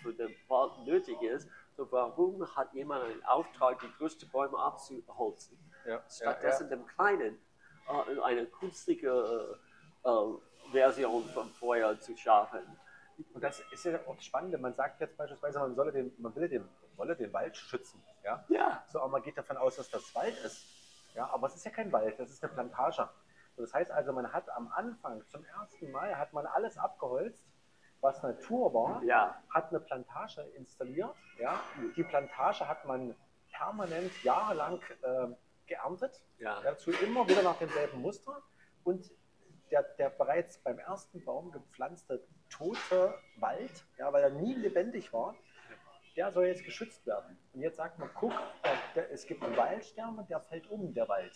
für 0.02 0.12
den 0.12 0.34
Wald 0.48 0.72
nötig 0.86 1.20
ist. 1.22 1.48
So 1.76 1.90
warum 1.92 2.44
hat 2.56 2.72
jemand 2.74 3.04
einen 3.04 3.24
Auftrag, 3.24 3.78
die 3.80 3.90
größten 3.98 4.28
Bäume 4.30 4.58
abzuholzen, 4.58 5.56
Ja, 5.86 6.02
stattdessen 6.10 6.68
dem 6.68 6.86
kleinen 6.86 7.38
äh, 7.88 8.20
eine 8.20 8.46
künstliche 8.46 9.58
äh, 10.04 10.08
äh, 10.08 10.38
Version 10.72 11.24
vom 11.26 11.48
Feuer 11.50 11.98
zu 12.00 12.16
schaffen? 12.16 12.62
Und 13.34 13.42
das 13.42 13.62
ist 13.72 13.84
ja 13.84 13.98
auch 14.06 14.16
das 14.16 14.24
Spannende. 14.24 14.58
Man 14.58 14.74
sagt 14.74 15.00
jetzt 15.00 15.16
beispielsweise, 15.16 15.58
man, 15.60 15.74
solle 15.74 15.92
den, 15.92 16.12
man 16.18 16.34
will 16.34 16.48
den, 16.48 16.68
wolle 16.98 17.16
den 17.16 17.32
Wald 17.32 17.56
schützen. 17.56 18.02
Ja? 18.24 18.44
Ja, 18.48 18.84
So, 18.88 19.00
aber 19.00 19.08
man 19.08 19.22
geht 19.22 19.38
davon 19.38 19.56
aus, 19.56 19.76
dass 19.76 19.90
das 19.90 20.14
Wald 20.14 20.36
ist. 20.44 20.66
Ja, 21.14 21.28
aber 21.32 21.46
es 21.46 21.54
ist 21.56 21.64
ja 21.64 21.70
kein 21.70 21.90
Wald, 21.92 22.18
das 22.18 22.30
ist 22.30 22.42
eine 22.44 22.52
Plantage. 22.52 23.08
So, 23.56 23.62
das 23.62 23.72
heißt 23.74 23.90
also, 23.90 24.12
man 24.12 24.32
hat 24.32 24.48
am 24.50 24.70
Anfang 24.72 25.26
zum 25.28 25.44
ersten 25.44 25.90
Mal 25.90 26.16
hat 26.16 26.32
man 26.32 26.46
alles 26.46 26.76
abgeholzt, 26.78 27.44
was 28.00 28.22
Natur 28.22 28.72
war, 28.74 29.02
ja, 29.02 29.42
hat 29.50 29.70
eine 29.70 29.80
Plantage 29.80 30.42
installiert. 30.56 31.14
Ja? 31.40 31.58
Die 31.96 32.04
Plantage 32.04 32.68
hat 32.68 32.84
man 32.84 33.16
permanent 33.50 34.12
jahrelang 34.22 34.80
äh, 35.02 35.28
geerntet. 35.66 36.22
ja. 36.38 36.60
Dazu 36.62 36.92
immer 36.92 37.28
wieder 37.28 37.42
nach 37.42 37.56
demselben 37.58 38.00
Muster. 38.00 38.40
Und 38.84 39.10
der, 39.70 39.82
der 39.98 40.10
bereits 40.10 40.58
beim 40.58 40.78
ersten 40.78 41.24
Baum 41.24 41.50
gepflanzte 41.50 42.24
tote 42.48 43.14
Wald, 43.36 43.84
ja, 43.98 44.12
weil 44.12 44.22
er 44.22 44.30
nie 44.30 44.54
lebendig 44.54 45.12
war, 45.12 45.34
der 46.18 46.32
soll 46.32 46.46
jetzt 46.46 46.64
geschützt 46.64 47.06
werden. 47.06 47.38
Und 47.52 47.60
jetzt 47.60 47.76
sagt 47.76 47.96
man, 48.00 48.10
guck, 48.14 48.32
der, 48.96 49.08
es 49.12 49.24
gibt 49.24 49.40
einen 49.44 49.56
Waldsterben 49.56 50.18
und 50.18 50.28
der 50.28 50.40
fällt 50.40 50.68
um, 50.68 50.92
der 50.92 51.08
Wald. 51.08 51.32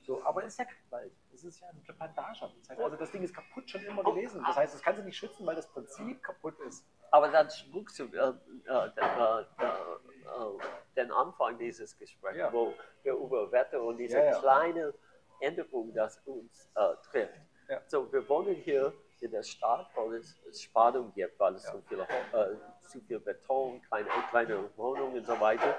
So, 0.00 0.24
aber 0.24 0.42
es 0.42 0.54
ist 0.54 0.58
ja 0.58 0.64
kein 0.64 0.90
Wald, 0.90 1.12
es 1.34 1.44
ist 1.44 1.60
ja 1.60 1.68
eine 1.68 1.80
Plantage. 1.80 2.50
Das 2.60 2.70
heißt 2.70 2.80
also, 2.80 2.96
das 2.96 3.12
Ding 3.12 3.22
ist 3.22 3.34
kaputt 3.34 3.70
schon 3.70 3.84
immer 3.84 4.02
gewesen. 4.02 4.42
Das 4.44 4.56
heißt, 4.56 4.74
das 4.74 4.82
kannst 4.82 5.00
du 5.00 5.04
nicht 5.04 5.16
schützen, 5.18 5.46
weil 5.46 5.54
das 5.54 5.68
Prinzip 5.68 6.22
kaputt 6.22 6.58
ist. 6.60 6.84
Aber 7.10 7.28
dann 7.28 7.48
schmuckst 7.50 7.98
du 7.98 8.04
äh, 8.04 8.06
äh, 8.08 8.90
den, 8.94 9.04
äh, 9.04 9.40
äh, 9.40 10.58
den 10.96 11.12
Anfang 11.12 11.58
dieses 11.58 11.96
Gesprächs, 11.98 12.38
Ja. 12.38 12.50
wo 12.52 12.72
wir 13.02 13.12
über 13.12 13.52
Wetter 13.52 13.82
und 13.82 13.98
diese 13.98 14.16
Ja, 14.16 14.24
ja. 14.24 14.40
kleine 14.40 14.94
Änderung, 15.40 15.92
das 15.92 16.18
uns 16.24 16.70
äh, 16.74 16.94
trifft. 17.10 17.38
So, 17.86 18.10
wir 18.12 18.26
wohnen 18.28 18.54
hier 18.54 18.92
in 19.20 19.30
der 19.30 19.42
Stadt, 19.42 19.88
wo 19.94 20.10
es 20.12 20.36
Spannung 20.60 21.12
gibt, 21.14 21.38
weil 21.38 21.54
es 21.54 21.62
so 21.64 21.80
viele, 21.88 22.02
äh, 22.02 22.56
zu 22.92 23.00
viel 23.00 23.18
Beton, 23.18 23.80
kleine, 23.82 24.08
kleine 24.30 24.76
Wohnungen 24.76 25.18
und 25.18 25.26
so 25.26 25.40
weiter. 25.40 25.74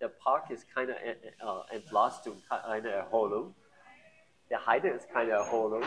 Der 0.00 0.08
Park 0.08 0.50
ist 0.50 0.68
keine 0.74 1.00
äh, 1.00 1.12
äh, 1.12 1.76
Entlastung, 1.76 2.42
keine 2.48 2.90
Erholung. 2.90 3.54
Der 4.50 4.66
Heide 4.66 4.88
ist 4.90 5.08
keine 5.10 5.30
Erholung. 5.30 5.84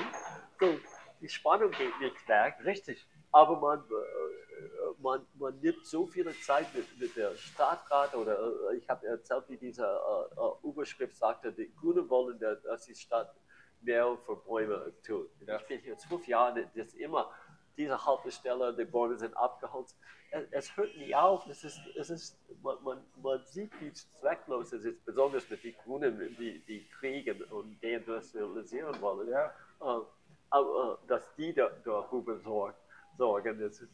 So, 0.60 0.80
die 1.20 1.28
Spannung 1.28 1.72
geht 1.72 2.00
nicht 2.00 2.28
weg. 2.30 2.56
Richtig. 2.64 3.06
Aber 3.34 3.60
man, 3.60 3.80
äh, 3.80 5.02
man, 5.02 5.28
man 5.34 5.60
nimmt 5.60 5.86
so 5.86 6.08
viel 6.08 6.34
Zeit 6.40 6.74
mit, 6.74 6.98
mit 6.98 7.14
der 7.18 7.36
Stadtrat 7.36 8.16
oder 8.16 8.72
ich 8.78 8.88
habe 8.88 9.06
erzählt, 9.06 9.44
wie 9.50 9.58
diese 9.58 9.84
äh, 9.84 10.40
äh, 10.40 10.70
Überschrift 10.70 11.18
sagte, 11.18 11.52
die 11.52 11.76
Grünen 11.76 12.10
wollen, 12.10 12.40
dass 12.40 12.86
die 12.86 12.96
Stadt 12.96 13.36
mehr 13.82 14.18
für 14.26 14.38
Bäume 14.38 14.94
tut. 15.06 15.30
Ja. 15.46 15.58
Ich 15.58 15.68
bin 15.68 15.82
hier 15.82 15.98
zwölf 15.98 16.26
Jahre, 16.26 16.66
das 16.74 16.88
ist 16.88 16.96
immer 16.96 17.32
diese 17.78 18.06
Haltestelle, 18.06 18.74
die 18.74 18.86
Bäume 18.86 19.18
sind 19.18 19.36
abgeholzt. 19.36 19.98
Es, 20.32 20.46
es 20.52 20.78
hört 20.78 20.96
nie 20.98 21.14
auf. 21.16 21.48
Es 21.48 21.64
ist, 21.64 21.80
es 21.96 22.10
ist, 22.10 22.38
man, 22.62 22.82
man, 22.84 23.04
man 23.22 23.44
sieht, 23.46 23.72
wie 23.82 23.92
zwecklos 23.94 24.74
es 24.74 24.86
ist, 24.86 25.06
besonders 25.06 25.50
mit 25.50 25.64
den 25.64 25.76
Grünen, 25.84 26.36
die, 26.38 26.60
die 26.66 26.88
kriegen 27.00 27.44
und 27.46 27.82
deindustrialisieren 27.84 29.00
wollen. 29.02 29.30
Ja. 29.30 29.48
Äh, 29.82 30.02
aber, 30.50 31.00
äh, 31.04 31.08
dass 31.08 31.36
die 31.36 31.54
da, 31.54 31.70
darüber 31.84 32.38
sorgen. 32.40 32.78
sorgen 33.18 33.60
das 33.60 33.82
ist, 33.82 33.92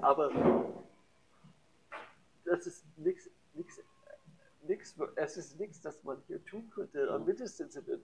aber 0.00 0.30
das 2.44 2.66
ist 2.66 2.84
nichts, 2.98 3.30
nichts, 4.64 4.94
es 5.16 5.36
ist 5.36 5.58
nichts, 5.58 5.80
das 5.80 6.02
man 6.04 6.22
hier 6.26 6.44
tun 6.44 6.70
könnte. 6.70 7.10
Und 7.10 7.26
mindestens 7.26 7.76
in 7.76 7.84
den 7.84 8.02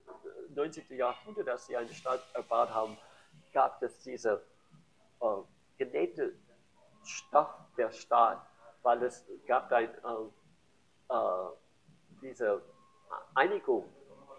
90er 0.55 0.95
Jahrhundert, 0.95 1.49
als 1.49 1.67
sie 1.67 1.77
eine 1.77 1.93
Stadt 1.93 2.25
erbaut 2.35 2.71
haben, 2.71 2.97
gab 3.53 3.83
es 3.83 4.03
diese 4.03 4.43
äh, 5.21 5.27
genähte 5.79 6.35
Stoff 7.05 7.49
der 7.77 7.91
Stadt, 7.93 8.45
weil 8.83 9.03
es 9.03 9.25
gab 9.47 9.71
ein, 9.73 9.89
äh, 9.89 11.15
äh, 11.15 11.49
diese 12.21 12.63
Einigung, 13.35 13.85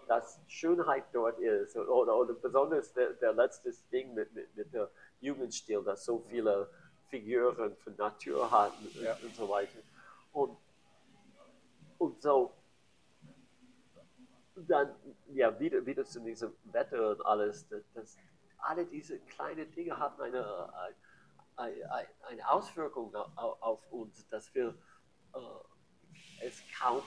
dass 0.06 0.40
Schönheit 0.48 1.04
dort 1.12 1.38
ist 1.38 1.76
oder, 1.76 2.16
oder 2.16 2.34
besonders 2.34 2.92
der, 2.92 3.12
der 3.14 3.32
letzte 3.32 3.72
Ding 3.92 4.12
mit, 4.14 4.32
mit, 4.34 4.54
mit 4.56 4.72
der 4.72 4.90
Jugendstil, 5.20 5.82
dass 5.84 6.04
so 6.04 6.18
viele 6.28 6.68
Figuren 7.08 7.76
von 7.76 7.96
Natur 7.96 8.50
hatten 8.50 8.88
Ja. 9.02 9.16
und 9.22 9.34
so 9.34 9.48
weiter. 9.48 9.78
Und, 10.32 10.56
und 11.98 12.20
so 12.20 12.52
dann 14.68 14.94
ja 15.32 15.58
wieder, 15.58 15.84
wieder 15.86 16.04
zu 16.04 16.20
diesem 16.20 16.52
Wetter 16.64 17.10
und 17.10 17.24
alles, 17.24 17.66
das, 17.68 17.82
das, 17.94 18.16
alle 18.62 18.86
diese 18.86 19.18
kleinen 19.20 19.70
Dinge 19.72 19.98
hatten 19.98 20.20
eine, 20.22 20.72
eine, 21.56 22.08
eine, 22.22 22.50
Auswirkung 22.50 23.14
auf, 23.14 23.80
uns, 23.90 24.28
dass 24.28 24.54
wir 24.54 24.74
äh, 25.34 26.46
es 26.46 26.62
kaum, 26.78 27.02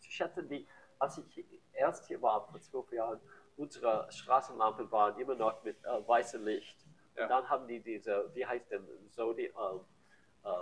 ich 0.00 0.14
schätze, 0.14 0.42
die, 0.42 0.66
als 0.98 1.18
ich 1.18 1.44
erst 1.72 2.06
hier 2.06 2.20
war 2.22 2.46
vor 2.48 2.60
zwölf 2.60 2.90
Jahren, 2.92 3.20
unsere 3.56 4.10
Straßenlampen 4.10 4.90
waren 4.90 5.18
immer 5.18 5.34
noch 5.34 5.62
mit 5.64 5.76
äh, 5.84 6.08
weißem 6.08 6.44
Licht. 6.44 6.84
Ja. 7.16 7.24
Und 7.24 7.30
dann 7.30 7.48
haben 7.48 7.66
die 7.66 7.80
diese, 7.80 8.30
wie 8.34 8.46
heißt 8.46 8.70
denn, 8.70 8.86
Sodium, 9.10 9.84
äh, 10.44 10.48
äh, 10.48 10.52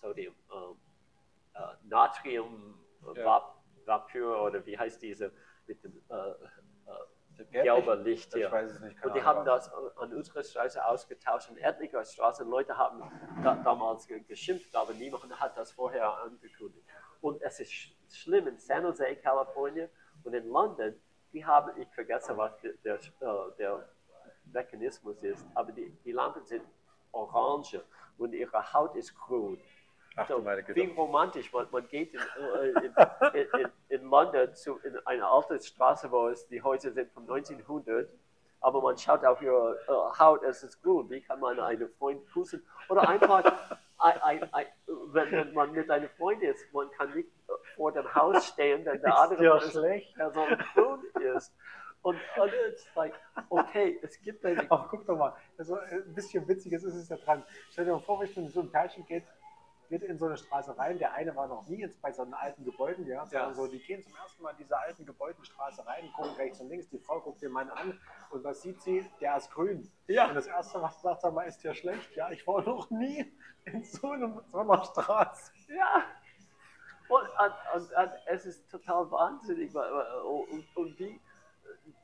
Sodium, 0.00 0.34
äh, 0.50 1.58
äh, 1.58 1.76
Natrium, 1.84 2.80
Ja. 3.14 3.24
Vap 3.24 3.56
Vapor 3.84 4.42
oder 4.42 4.66
wie 4.66 4.76
heißt 4.76 5.00
diese 5.00 5.32
mit 5.68 5.82
dem 5.84 6.02
gelben 7.44 8.02
Licht 8.04 8.34
Ich 8.34 8.40
hier. 8.40 8.50
Und 9.04 9.14
die 9.14 9.22
haben 9.22 9.44
das 9.44 9.72
an 9.72 10.12
unserer 10.14 10.42
Straße 10.42 10.84
ausgetauscht 10.84 11.50
und 11.50 11.58
etliche 11.58 12.04
Straßen. 12.04 12.48
Leute 12.48 12.76
haben 12.76 13.02
da, 13.42 13.54
damals 13.56 14.06
ge- 14.06 14.20
geschimpft, 14.20 14.74
aber 14.74 14.92
niemand 14.94 15.38
hat 15.40 15.56
das 15.56 15.72
vorher 15.72 16.08
angekündigt. 16.22 16.86
Und 17.20 17.40
es 17.42 17.60
ist 17.60 17.72
sch 17.72 17.92
schlimm 18.08 18.46
in 18.46 18.58
San 18.58 18.84
Jose, 18.84 19.16
Kalifornien 19.16 19.88
und 20.24 20.32
in 20.34 20.48
London. 20.48 20.94
Die 21.32 21.44
haben, 21.44 21.70
ich 21.80 21.88
vergesse, 21.94 22.36
was 22.36 22.52
der, 22.60 22.72
der, 22.84 22.94
äh, 22.94 23.56
der 23.58 23.88
Mechanismus 24.52 25.22
ist, 25.22 25.44
aber 25.54 25.72
die, 25.72 25.90
die 26.04 26.12
Lampen 26.12 26.44
sind 26.46 26.64
orange 27.12 27.82
und 28.18 28.32
ihre 28.32 28.72
Haut 28.72 28.94
ist 28.96 29.14
grün. 29.18 29.60
Ach 30.16 30.26
So, 30.28 30.40
du 30.40 30.62
Güte. 30.62 30.94
romantisch, 30.96 31.52
man, 31.52 31.66
man 31.70 31.86
geht 31.88 32.14
in, 32.14 32.20
äh, 32.20 32.68
in, 32.68 32.94
in, 33.34 33.60
in, 33.60 33.72
in 33.88 34.02
London 34.10 34.54
zu 34.54 34.78
in 34.78 34.96
eine 35.06 35.26
alte 35.26 35.60
Straße, 35.60 36.10
wo 36.10 36.28
es 36.28 36.46
die 36.48 36.62
Häuser 36.62 36.90
sind 36.92 37.12
von 37.12 37.24
1900, 37.24 38.08
aber 38.60 38.80
man 38.80 38.96
schaut 38.96 39.24
auf 39.24 39.42
ihre 39.42 39.78
äh, 39.86 40.18
Haut, 40.18 40.42
es 40.42 40.62
ist 40.62 40.82
grün. 40.82 41.08
Wie 41.10 41.20
kann 41.20 41.38
man 41.40 41.60
einen 41.60 41.88
Freund 41.98 42.26
küssen? 42.32 42.66
Oder 42.88 43.08
einfach, 43.08 43.44
ein, 43.98 44.22
ein, 44.22 44.54
ein, 44.54 44.66
wenn, 45.12 45.30
wenn 45.32 45.52
man 45.54 45.72
mit 45.72 45.90
einem 45.90 46.08
Freund 46.16 46.42
ist, 46.42 46.72
man 46.72 46.90
kann 46.92 47.14
nicht 47.14 47.28
vor 47.76 47.92
dem 47.92 48.12
Haus 48.14 48.46
stehen, 48.48 48.84
wenn 48.84 49.00
der 49.00 49.10
Ist 49.10 49.16
andere 49.18 49.44
ja 49.44 49.58
Person 49.58 49.70
schlecht. 49.70 50.14
grün 50.74 51.00
ist. 51.34 51.54
Und, 52.02 52.16
und 52.36 52.52
it's 52.68 52.86
like, 52.94 53.14
okay, 53.48 53.98
es 54.02 54.20
gibt 54.20 54.44
eine 54.44 54.64
Ach, 54.70 54.86
guck 54.88 55.04
doch 55.06 55.16
mal. 55.16 55.34
Also, 55.58 55.76
äh, 55.76 55.96
ein 55.96 56.14
bisschen 56.14 56.46
Witziges 56.46 56.84
ist 56.84 56.94
es 56.94 57.08
ja 57.08 57.16
dran. 57.16 57.42
Stell 57.70 57.84
dir 57.84 57.92
mal 57.92 58.00
vor, 58.00 58.20
wenn 58.20 58.48
so 58.48 58.60
ein 58.60 58.70
Pärchen 58.70 59.04
geht, 59.06 59.24
geht 59.88 60.02
in 60.02 60.18
so 60.18 60.26
eine 60.26 60.36
Straße 60.36 60.76
rein. 60.78 60.98
Der 60.98 61.12
eine 61.14 61.34
war 61.36 61.46
noch 61.46 61.66
nie 61.68 61.80
jetzt 61.80 62.00
bei 62.00 62.12
so 62.12 62.22
einen 62.22 62.34
alten 62.34 62.64
Gebäuden, 62.64 63.06
ja, 63.06 63.24
sondern 63.26 63.50
Ja. 63.50 63.54
so, 63.54 63.66
die 63.66 63.78
gehen 63.78 64.02
zum 64.02 64.14
ersten 64.16 64.42
Mal 64.42 64.50
in 64.50 64.58
diese 64.58 64.78
alten 64.78 65.06
Gebäudenstraße 65.06 65.86
rein, 65.86 66.10
gucken 66.16 66.34
rechts 66.36 66.60
und 66.60 66.68
links. 66.68 66.88
Die 66.88 66.98
Frau 66.98 67.20
guckt 67.20 67.42
den 67.42 67.52
Mann 67.52 67.70
an 67.70 67.98
und 68.30 68.44
was 68.44 68.62
sieht 68.62 68.80
sie? 68.82 69.04
Der 69.20 69.36
ist 69.36 69.50
grün. 69.50 69.90
Ja. 70.08 70.28
Und 70.28 70.34
das 70.34 70.46
erste, 70.46 70.80
was 70.82 71.00
sagt 71.02 71.24
er 71.24 71.30
mal, 71.30 71.44
ist 71.44 71.62
ja 71.62 71.74
schlecht. 71.74 72.14
Ja, 72.16 72.30
ich 72.30 72.46
war 72.46 72.62
noch 72.62 72.90
nie 72.90 73.32
in 73.64 73.82
so, 73.84 74.10
einem, 74.10 74.40
so 74.52 74.58
einer 74.58 74.84
Straße. 74.84 75.52
Ja. 75.68 76.04
Und, 77.08 77.22
und, 77.22 77.92
und, 77.92 78.12
es 78.26 78.46
ist 78.46 78.68
total 78.70 79.10
wahnsinnig. 79.10 79.72
Und, 79.74 80.76
und 80.76 80.98
die, 80.98 81.20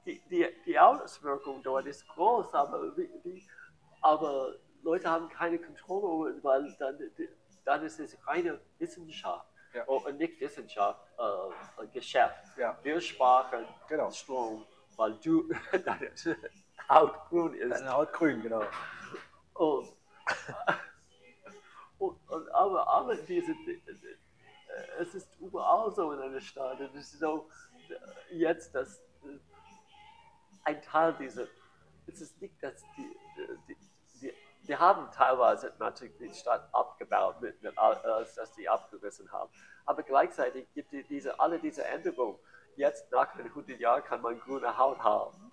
die, 0.06 0.20
die, 0.30 0.46
die 0.64 0.78
Auswirkung 0.78 1.62
dort 1.62 1.86
ist 1.86 2.06
groß, 2.08 2.54
aber, 2.54 2.96
wie, 2.96 3.10
wie, 3.24 3.42
aber 4.00 4.54
Leute 4.82 5.08
haben 5.10 5.28
keine 5.28 5.58
Kontrolle, 5.58 6.42
weil 6.42 6.72
dann, 6.78 6.98
dann 7.64 7.84
ist 7.84 8.00
es 8.00 8.16
reine 8.26 8.60
Wissenschaft. 8.78 9.48
Ja. 9.74 9.84
Oh, 9.86 10.06
nicht 10.10 10.38
Wissenschaft, 10.40 11.00
äh, 11.18 11.86
Geschäft. 11.88 12.56
Ja. 12.58 12.78
Wir 12.82 13.00
sparen 13.00 13.66
Genau. 13.88 14.10
Strom, 14.10 14.66
weil 14.96 15.14
du 15.16 15.48
deine 15.84 16.10
Haut 16.88 17.28
grün 17.28 17.54
ist. 17.54 17.80
Deine 17.80 17.92
Haut 17.92 18.12
grün, 18.12 18.42
genau. 18.42 18.62
Und, 19.54 19.88
und, 21.98 22.30
und 22.30 22.48
aber, 22.50 22.86
aber 22.86 23.16
diese, 23.16 23.52
äh, 23.52 23.80
es 24.98 25.14
ist 25.14 25.28
überall 25.40 25.90
so 25.90 26.12
in 26.12 26.20
einer 26.20 26.40
Stadt. 26.40 26.80
Es 26.80 26.94
ist 26.94 27.18
so 27.18 27.48
äh, 27.88 28.36
jetzt, 28.36 28.74
dass 28.74 28.98
äh, 29.24 29.38
ein 30.64 30.82
Teil 30.82 31.14
dieser, 31.14 31.46
es 32.06 32.20
ist 32.20 32.40
nicht, 32.40 32.62
dass 32.62 32.82
die, 32.96 33.40
äh, 33.42 33.56
die, 33.68 33.76
die, 34.68 34.76
haben 34.76 35.10
teilweise 35.10 35.72
natürlich 35.78 36.16
die 36.18 36.32
Stadt 36.34 36.68
abgebaut, 36.72 37.40
mit, 37.40 37.60
mit, 37.62 37.76
all- 37.78 37.96
als 37.96 38.34
dass 38.34 38.52
die 38.52 38.68
abgerissen 38.68 39.30
haben. 39.32 39.50
Aber 39.86 40.02
gleichzeitig 40.02 40.66
gibt 40.74 40.92
es 40.92 41.06
diese, 41.08 41.38
alle 41.40 41.58
diese 41.58 41.84
Änderungen. 41.84 42.38
Jetzt 42.76 43.10
nach 43.10 43.34
den 43.36 43.46
100 43.46 43.78
Jahren 43.78 44.04
kann 44.04 44.22
man 44.22 44.38
grüne 44.40 44.76
Haut 44.78 44.98
haben. 45.00 45.52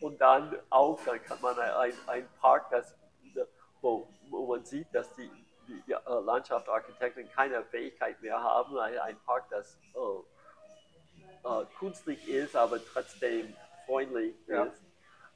Und 0.00 0.20
dann 0.20 0.56
auch, 0.70 0.98
dann 1.04 1.22
kann 1.22 1.40
man 1.40 1.58
ein, 1.58 1.70
ein, 1.72 1.92
ein 2.06 2.28
Park, 2.40 2.70
das, 2.70 2.96
wo, 3.80 4.08
wo 4.30 4.46
man 4.46 4.64
sieht, 4.64 4.92
dass 4.94 5.12
die, 5.14 5.30
die, 5.66 5.82
die 5.86 5.92
äh, 5.92 5.98
Landschaftsarchitekten 6.06 7.30
keine 7.32 7.64
Fähigkeit 7.64 8.20
mehr 8.22 8.42
haben, 8.42 8.78
ein, 8.78 9.16
Park, 9.26 9.48
das 9.50 9.78
äh, 9.94 11.48
äh, 11.48 11.66
künstlich 11.78 12.26
ist, 12.28 12.56
aber 12.56 12.78
trotzdem 12.84 13.54
freundlich 13.86 14.34
Ja. 14.46 14.64
ist. 14.64 14.82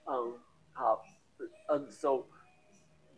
Ähm, 0.09 0.43
hab- 0.75 1.05
und 1.69 1.91
so, 1.93 2.29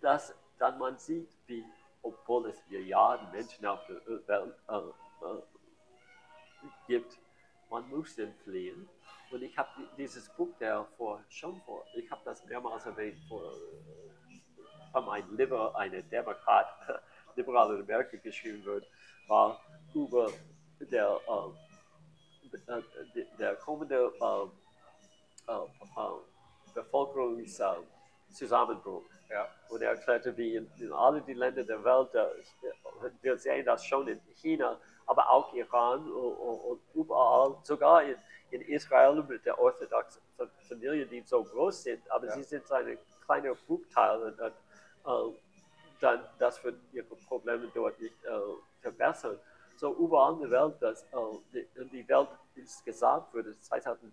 dass 0.04 0.34
dann 0.58 0.78
man 0.78 0.98
sieht, 0.98 1.30
wie, 1.46 1.64
obwohl 2.02 2.50
es 2.50 2.62
Milliarden 2.68 3.30
Menschen 3.32 3.64
auf 3.64 3.80
der 3.86 4.04
Welt 4.28 4.54
äh, 4.68 4.76
äh, 4.76 4.90
gibt, 6.86 7.18
man 7.70 7.88
muss 7.88 8.18
entfliehen. 8.18 8.86
Und 9.30 9.42
ich 9.42 9.56
habe 9.56 9.70
dieses 9.96 10.28
Buch, 10.28 10.50
der 10.60 10.84
vor, 10.98 11.24
schon 11.30 11.58
vor, 11.62 11.86
ich 11.94 12.10
habe 12.10 12.20
das 12.24 12.44
mehrmals 12.44 12.84
erwähnt, 12.84 13.18
vor, 13.28 13.50
äh, 13.50 13.54
von 14.92 15.08
einem 15.08 15.34
Liber, 15.36 15.74
eine 15.74 16.02
Demokrat, 16.02 16.68
liberal 17.34 17.74
in 17.74 17.80
Amerika 17.80 18.18
geschrieben 18.18 18.62
wird, 18.64 18.86
war 19.26 19.58
über 19.94 20.30
der, 20.80 21.18
äh, 21.26 21.48
äh, 22.72 22.82
der 23.38 23.56
kommende 23.56 24.12
äh, 24.20 24.44
äh, 25.50 25.54
äh, 25.54 26.18
Bevölkerungszusammenbruch. 26.74 29.04
Ja. 29.34 29.48
Und 29.68 29.82
er 29.82 29.90
erklärte, 29.90 30.36
wie 30.36 30.54
in, 30.54 30.70
in 30.78 30.92
allen 30.92 31.24
die 31.26 31.34
Länder 31.34 31.64
der 31.64 31.82
Welt, 31.82 32.14
äh, 32.14 32.26
wir 33.20 33.36
sehen 33.36 33.66
das 33.66 33.84
schon 33.84 34.06
in 34.06 34.20
China, 34.36 34.78
aber 35.06 35.28
auch 35.28 35.52
Iran 35.54 36.08
und, 36.12 36.34
und, 36.36 36.58
und 36.60 36.80
überall, 36.94 37.56
sogar 37.64 38.04
in, 38.04 38.16
in 38.52 38.60
Israel 38.62 39.22
mit 39.28 39.44
der 39.44 39.58
orthodoxen 39.58 40.22
Familie, 40.68 41.04
die 41.06 41.20
so 41.22 41.42
groß 41.42 41.82
sind, 41.82 42.08
aber 42.12 42.26
Ja. 42.26 42.32
sie 42.36 42.44
sind 42.44 42.70
ein 42.70 42.96
kleiner 43.24 43.54
Bruchteil 43.66 44.22
und 44.22 44.38
dann, 44.38 44.52
äh, 45.06 45.34
dann 46.00 46.20
das 46.38 46.62
wird 46.62 46.76
ihre 46.92 47.16
Probleme 47.26 47.68
dort 47.74 47.98
nicht 48.00 48.14
äh, 48.24 48.30
verbessern. 48.82 49.38
So 49.76 49.92
überall 49.96 50.34
in 50.34 50.48
der 50.48 50.50
Welt, 50.52 50.76
dass, 50.80 51.02
äh, 51.02 51.16
die, 51.52 51.66
die 51.90 52.08
Welt 52.08 52.28
insgesamt 52.54 53.34
würde 53.34 53.58
2000, 53.58 54.12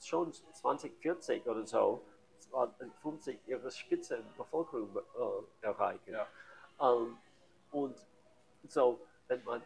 schon 0.00 0.32
2040 0.32 1.44
oder 1.46 1.66
so 1.66 2.02
50 3.02 3.40
ihre 3.46 3.70
Spitzenbevölkerung 3.70 4.96
äh, 4.96 5.66
erreichen. 5.66 6.12
Ja. 6.12 6.26
Ähm, 6.80 7.16
und 7.70 7.96
so, 8.68 9.00
wenn 9.28 9.42
man, 9.44 9.62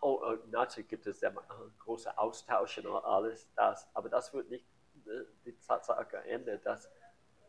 oh, 0.00 0.22
äh, 0.24 0.38
natürlich 0.50 0.88
gibt 0.88 1.06
es 1.06 1.20
ja 1.20 1.30
äh, 1.30 1.34
große 1.78 2.16
Austausche 2.16 2.88
und 2.88 3.04
alles 3.04 3.48
das, 3.54 3.88
aber 3.94 4.08
das 4.08 4.32
wird 4.32 4.48
nicht 4.50 4.64
äh, 5.06 5.24
die 5.44 5.56
Tatsache 5.66 6.18
ändern, 6.24 6.60
dass 6.64 6.88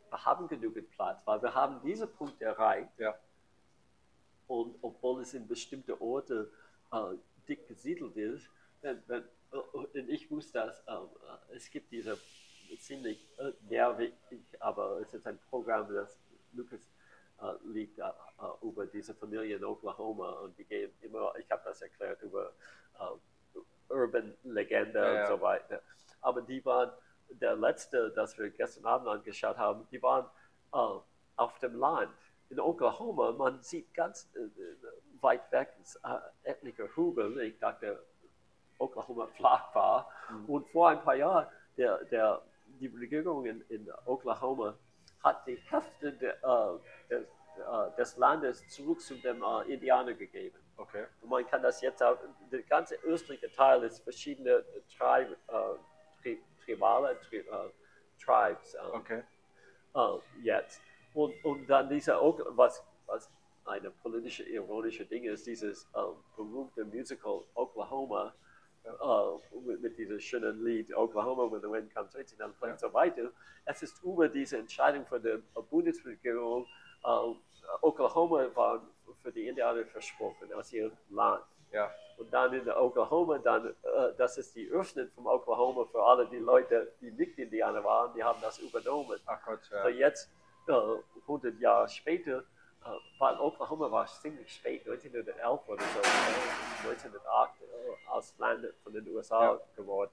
wir 0.10 0.26
haben 0.26 0.48
genügend 0.48 0.90
Platz, 0.92 1.22
weil 1.26 1.42
wir 1.42 1.56
haben 1.56 1.82
diesen 1.82 2.12
Punkt 2.12 2.42
erreicht. 2.42 2.92
Ja. 3.00 3.18
Und 4.48 4.76
obwohl 4.82 5.22
es 5.22 5.34
in 5.34 5.48
bestimmte 5.48 6.00
Orte 6.02 6.52
äh, 6.92 7.16
dick 7.48 7.68
gesiedelt 7.68 8.18
ist, 8.18 8.50
wenn, 8.82 9.02
wenn, 9.08 9.24
äh, 9.54 9.58
und 9.58 9.96
ich 10.10 10.30
wusste 10.30 10.60
das, 10.60 10.80
äh, 10.86 10.92
äh, 10.94 11.56
es 11.56 11.70
gibt 11.70 11.92
diese 11.92 12.18
ziemlich 12.80 13.28
äh, 13.38 13.52
nervig, 13.70 14.14
aber 14.60 15.00
es 15.02 15.14
ist 15.14 15.28
ein 15.28 15.40
Programm, 15.50 15.94
das 15.94 16.20
Lukas 16.54 16.82
äh, 17.42 17.54
liegt 17.66 18.00
äh, 18.00 18.04
über 18.62 18.86
diese 18.86 19.14
Familie 19.14 19.58
in 19.58 19.64
Oklahoma 19.64 20.32
und 20.42 20.58
die 20.58 20.66
gehen 20.66 20.92
immer, 21.02 21.34
ich 21.40 21.50
habe 21.50 21.62
das 21.66 21.82
erklärt, 21.82 22.22
über 22.22 22.54
Urban 23.90 24.36
Legende 24.44 25.00
Ja, 25.00 25.10
und 25.10 25.16
ja. 25.16 25.28
so 25.28 25.42
weiter. 25.42 25.82
Aber 26.22 26.42
die 26.42 26.64
waren, 26.66 26.92
der 27.30 27.56
letzte, 27.56 28.12
das 28.12 28.38
wir 28.38 28.50
gestern 28.52 28.86
Abend 28.86 29.08
angeschaut 29.08 29.58
haben, 29.58 29.88
die 29.92 30.02
waren 30.02 30.30
auf 30.72 31.60
dem 31.60 31.76
Land 31.76 32.14
in 32.50 32.60
Oklahoma. 32.60 33.32
Man 33.32 33.62
sieht 33.62 33.94
ganz 33.94 34.30
weit 35.22 35.52
weg 35.52 35.74
äh, 36.04 36.50
etliche 36.50 36.96
Hügel. 36.96 37.40
Ich 37.42 37.60
dachte, 37.60 38.04
Oklahoma 38.78 39.28
flach 39.28 39.74
war. 39.76 40.10
Mhm. 40.30 40.46
Und 40.46 40.70
vor 40.70 40.90
ein 40.90 41.02
paar 41.02 41.16
Jahren, 41.16 41.48
der, 41.78 42.04
der, 42.06 42.42
die 42.80 42.88
Regierung 42.88 43.46
in, 43.46 43.62
in 43.70 43.90
Oklahoma 44.06 44.78
hat 45.24 45.46
die 45.48 45.58
Hälfte 45.70 46.14
der, 46.14 46.36
äh, 46.44 47.10
des, 47.10 47.28
äh, 47.58 47.96
des 47.98 48.18
Landes 48.18 48.68
zurück 48.70 49.02
zu 49.02 49.16
den 49.16 49.42
äh, 49.42 49.74
Indianern 49.74 50.18
gegeben. 50.18 50.58
Okay. 50.78 51.06
Und 51.22 51.30
man 51.30 51.46
kann 51.48 51.62
das 51.62 51.82
jetzt 51.82 52.02
auch, 52.02 52.18
der 52.52 52.64
ganze 52.64 52.96
östliche 53.04 53.52
Teil 53.52 53.84
ist 53.84 54.00
verschiedene 54.00 54.52
äh, 54.52 55.34
tri, 56.22 56.40
tribale 56.64 57.20
tri, 57.22 57.44
Tribes 58.24 58.74
äh, 58.74 58.80
Okay. 58.94 59.24
jetzt. 60.42 60.82
Und, 61.14 61.34
und 61.44 61.68
dann 61.68 61.90
dieser, 61.90 62.20
was, 62.56 62.84
was 63.06 63.30
eine 63.66 63.92
politische, 63.92 64.44
ironische 64.44 65.06
Ding 65.06 65.26
ist, 65.26 65.46
dieses 65.46 65.88
berühmte 66.36 66.86
Musical 66.86 67.44
Oklahoma, 67.54 68.34
äh, 68.84 69.60
mit, 69.66 69.82
mit 69.82 69.98
diesem 69.98 70.20
schönen 70.20 70.64
Lied 70.64 70.94
Oklahoma, 70.96 71.52
when 71.52 71.62
the 71.62 71.70
wind 71.70 71.94
comes 71.94 72.12
plain 72.12 72.72
und 72.72 72.80
so 72.80 72.94
weiter. 72.94 73.32
Es 73.66 73.84
ist 73.84 74.02
über 74.04 74.28
diese 74.28 74.58
Entscheidung 74.58 75.06
von 75.06 75.22
der 75.22 75.40
Bundesregierung, 75.70 76.66
äh, 77.04 77.34
Oklahoma 77.82 78.48
war 78.56 78.82
für 79.22 79.32
die 79.32 79.48
Indianer 79.48 79.86
versprochen 79.86 80.52
als 80.54 80.74
ihr 80.74 80.92
Land. 81.10 81.44
Ja. 81.72 81.92
Und 82.18 82.32
dann 82.34 82.54
in 82.54 82.70
Oklahoma, 82.70 83.38
dann, 83.40 83.68
äh, 83.68 83.74
das 84.18 84.38
ist 84.38 84.56
die 84.56 84.68
Öffnung 84.70 85.08
von 85.16 85.26
Oklahoma 85.28 85.86
für 85.86 86.04
alle 86.04 86.28
die 86.28 86.38
Leute, 86.38 86.92
die 87.02 87.12
nicht 87.12 87.38
Indianer 87.38 87.84
waren, 87.84 88.14
die 88.14 88.24
haben 88.24 88.40
das 88.42 88.60
übernommen. 88.60 89.20
Ach 89.26 89.40
Gott, 89.46 89.64
So 89.64 89.76
ja. 89.76 90.08
jetzt, 90.08 90.30
äh, 90.68 90.74
100 91.28 91.60
Jahre 91.60 91.88
später, 91.88 92.44
äh, 92.86 92.90
weil 93.20 93.40
Oklahoma 93.40 93.92
war 93.92 94.06
ziemlich 94.08 94.54
spät, 94.54 94.82
1911 94.88 95.68
oder 95.68 95.84
so, 95.84 96.00
äh, 96.00 96.90
1908 96.90 97.62
äh, 97.62 97.66
als 98.10 98.38
Land 98.38 98.66
von 98.84 98.94
den 98.94 99.08
USA 99.08 99.54
Ja. 99.54 99.60
geworden. 99.76 100.12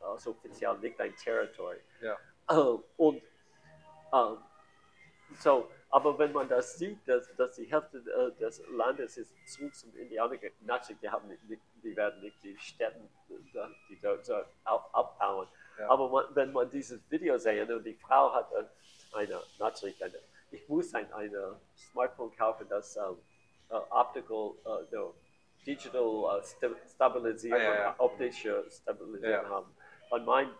Also 0.00 0.30
offiziell 0.30 0.78
nicht 0.78 0.98
ein 1.00 1.14
Territory. 1.16 1.78
Ja. 2.00 2.16
Äh, 2.48 2.78
und 2.96 3.22
ähm, 4.12 4.38
so, 5.38 5.68
aber 5.90 6.18
wenn 6.18 6.32
man 6.32 6.48
das 6.48 6.78
sieht, 6.78 7.06
dass, 7.06 7.34
dass 7.36 7.56
die 7.56 7.64
Hälfte 7.64 8.00
des 8.40 8.62
Landes 8.70 9.16
ist 9.18 9.32
zurück 9.46 9.74
zum 9.74 9.94
Indianer, 9.96 10.36
natürlich, 10.60 11.00
die, 11.00 11.08
haben 11.10 11.28
nicht, 11.28 11.42
die 11.82 11.96
werden 11.96 12.20
nicht 12.22 12.42
die 12.42 12.56
Städte, 12.58 13.00
die 13.88 14.00
dort 14.00 14.24
so 14.24 14.34
ab, 14.64 14.88
abbauen. 14.92 15.48
Ja. 15.78 15.88
Aber 15.90 16.08
man, 16.08 16.24
wenn 16.34 16.52
man 16.52 16.70
dieses 16.70 17.00
Video 17.10 17.36
sehen 17.38 17.70
und 17.72 17.84
die 17.84 17.94
Frau 17.94 18.32
hat 18.32 18.50
eine, 19.12 19.40
natürlich 19.58 20.02
eine, 20.02 20.18
ich 20.50 20.68
muss 20.68 20.94
ein 20.94 21.12
eine 21.12 21.60
Smartphone 21.76 22.34
kaufen, 22.36 22.66
das 22.68 22.96
ähm, 22.96 23.16
äh, 23.70 23.74
optical, 23.90 24.52
äh, 24.64 24.94
no, 24.94 25.14
digital 25.66 26.38
äh, 26.38 26.42
sta 26.42 26.68
Stabilisierung, 26.86 27.60
Ah, 27.60 27.64
ja, 27.64 27.80
ja. 27.80 27.94
optische 27.98 28.64
Stabilisierung 28.70 29.44
Ja. 29.44 29.48
haben. 29.48 29.74
Und 30.10 30.24
mein, 30.24 30.50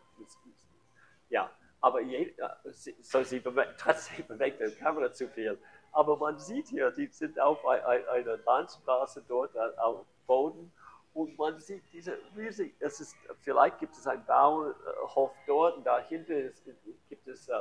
ja, 1.31 1.51
aber 1.81 2.01
je, 2.01 2.35
sie, 2.71 2.97
so 3.01 3.23
sie 3.25 3.41
bewegt, 3.41 3.75
trotzdem 3.79 4.27
bewegt 4.27 4.61
die 4.61 4.75
Kamera 4.77 5.13
zu 5.13 5.29
viel. 5.29 5.59
Aber 5.93 6.17
man 6.17 6.39
sieht 6.39 6.69
hier, 6.69 6.91
die 6.91 7.07
sind 7.07 7.41
auf 7.41 7.65
ein, 7.67 7.83
ein, 7.85 8.07
einer 8.09 8.37
Landstraße 8.39 9.25
dort 9.27 9.55
äh, 9.55 9.59
auf 9.79 10.01
dem 10.01 10.27
Boden 10.27 10.73
und 11.15 11.37
man 11.39 11.59
sieht 11.59 11.83
diese 11.93 12.19
riesig, 12.37 12.75
es 12.81 13.01
ist, 13.01 13.17
vielleicht 13.41 13.79
gibt 13.79 13.95
es 13.97 14.07
einen 14.07 14.25
Bauernhof 14.27 15.33
dort 15.47 15.79
und 15.79 15.85
dahinter 15.85 16.35
ist, 16.35 16.63
gibt 17.09 17.27
es 17.27 17.49
äh, 17.49 17.55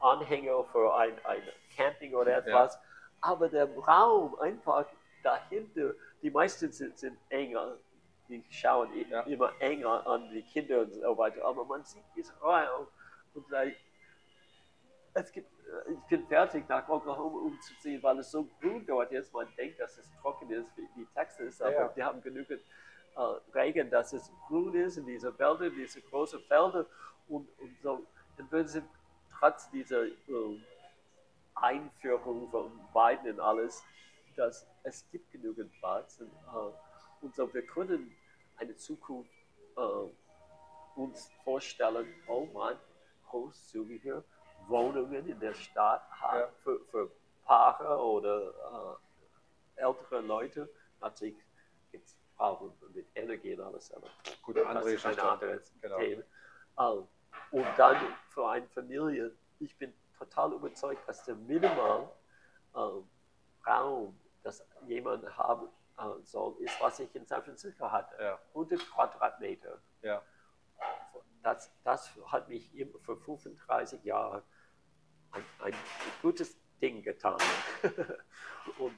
Anhänger 0.00 0.62
für 0.64 0.94
ein, 0.94 1.14
ein 1.24 1.42
Camping 1.76 2.14
oder 2.14 2.36
etwas. 2.38 2.78
Aber 3.20 3.48
der 3.48 3.68
Raum 3.76 4.38
einfach 4.38 4.86
dahinter, 5.22 5.92
die 6.22 6.30
meisten 6.30 6.72
sind, 6.72 6.98
sind 6.98 7.18
enger, 7.28 7.76
die 8.28 8.42
schauen 8.50 8.88
Ja. 9.10 9.22
immer 9.22 9.52
enger 9.60 10.06
an 10.06 10.30
die 10.30 10.42
Kinder 10.42 10.80
und 10.80 10.92
so 10.92 11.18
weiter. 11.18 11.44
Aber 11.44 11.64
man 11.64 11.84
sieht 11.84 12.04
diesen 12.16 12.36
Raum 12.38 12.86
und 13.34 13.48
like, 13.50 13.76
es 15.14 15.32
gibt, 15.32 15.48
äh, 15.66 15.92
ich 15.92 16.00
bin 16.08 16.26
fertig 16.28 16.68
nach 16.68 16.88
Oklahoma 16.88 17.38
umzuziehen, 17.40 18.02
weil 18.02 18.18
es 18.20 18.30
so 18.30 18.46
grün 18.60 18.86
dort 18.86 19.12
ist. 19.12 19.32
Man 19.32 19.48
denkt, 19.56 19.80
dass 19.80 19.98
es 19.98 20.10
trocken 20.22 20.50
ist 20.50 20.70
wie, 20.76 21.06
Texas, 21.14 21.60
aber 21.60 21.72
Ja. 21.72 21.88
die 21.88 22.02
haben 22.02 22.22
genügend 22.22 22.62
äh, 23.16 23.20
Regen, 23.58 23.90
dass 23.90 24.12
es 24.12 24.30
grün 24.46 24.74
ist 24.74 24.96
in 24.96 25.06
diese 25.06 25.36
Wälder, 25.38 25.68
diese 25.70 26.00
großen 26.00 26.40
Felder 26.44 26.86
und, 27.28 27.48
und 27.58 27.76
so. 27.82 28.06
Und 28.38 28.52
wir 28.52 28.66
sind 28.66 28.88
trotz 29.38 29.68
dieser 29.70 30.04
äh, 30.04 30.60
Einführung 31.60 32.50
von 32.50 32.70
Biden 32.92 33.34
und 33.34 33.40
alles, 33.40 33.82
dass 34.36 34.66
es 34.82 35.08
gibt 35.10 35.30
genügend 35.32 35.72
Platz 35.80 36.18
und, 36.20 36.28
äh, 36.30 36.72
und 37.24 37.34
so 37.34 37.52
wir 37.52 37.66
können 37.66 38.14
eine 38.56 38.76
Zukunft 38.76 39.30
äh, 39.76 39.80
uns 40.96 41.30
vorstellen, 41.44 42.06
oh 42.26 42.46
man, 42.52 42.76
großzügige 43.28 44.24
Wohnungen 44.68 45.26
in 45.28 45.38
der 45.40 45.54
Stadt 45.54 46.02
haben 46.10 46.40
Ja. 46.40 46.48
für, 46.62 46.80
für 46.90 47.10
Paare 47.44 47.98
oder 48.02 48.98
äh, 49.76 49.80
ältere 49.82 50.20
Leute. 50.20 50.68
Natürlich 51.00 51.36
gibt 51.90 52.06
es 52.06 52.16
Fragen 52.36 52.72
mit 52.94 53.06
Energie 53.14 53.54
und 53.54 53.60
alles, 53.64 53.92
aber 53.92 54.08
Gut, 54.42 54.56
das 54.56 54.66
andere 54.66 54.92
ist 54.92 55.06
ein 55.06 55.18
anderes 55.18 55.72
Genau. 55.80 55.98
Thema. 55.98 56.22
Ähm, 56.78 57.08
und 57.52 57.66
dann 57.76 57.96
für 58.28 58.48
eine 58.48 58.66
Familie, 58.68 59.32
ich 59.58 59.76
bin 59.76 59.92
total 60.20 60.52
überzeugt, 60.52 61.08
dass 61.08 61.24
der 61.24 61.34
Minimal 61.34 62.10
ähm, 62.76 63.08
Raum, 63.66 64.18
das 64.42 64.64
jemand 64.86 65.24
haben 65.36 65.68
äh, 65.98 66.22
soll, 66.22 66.56
ist, 66.60 66.80
was 66.80 67.00
ich 67.00 67.14
in 67.14 67.26
San 67.26 67.42
Francisco 67.42 67.90
hatte. 67.90 68.22
Ja. 68.22 68.38
100 68.48 68.78
Quadratmeter. 68.90 69.80
Ja. 70.02 70.22
Das, 71.42 71.72
das 71.84 72.10
hat 72.26 72.48
mich 72.48 72.74
immer 72.74 72.98
für 73.00 73.16
35 73.16 74.04
Jahre 74.04 74.42
ein, 75.32 75.44
ein 75.60 75.74
gutes 76.20 76.56
Ding 76.80 77.02
getan. 77.02 77.38
und, 78.78 78.94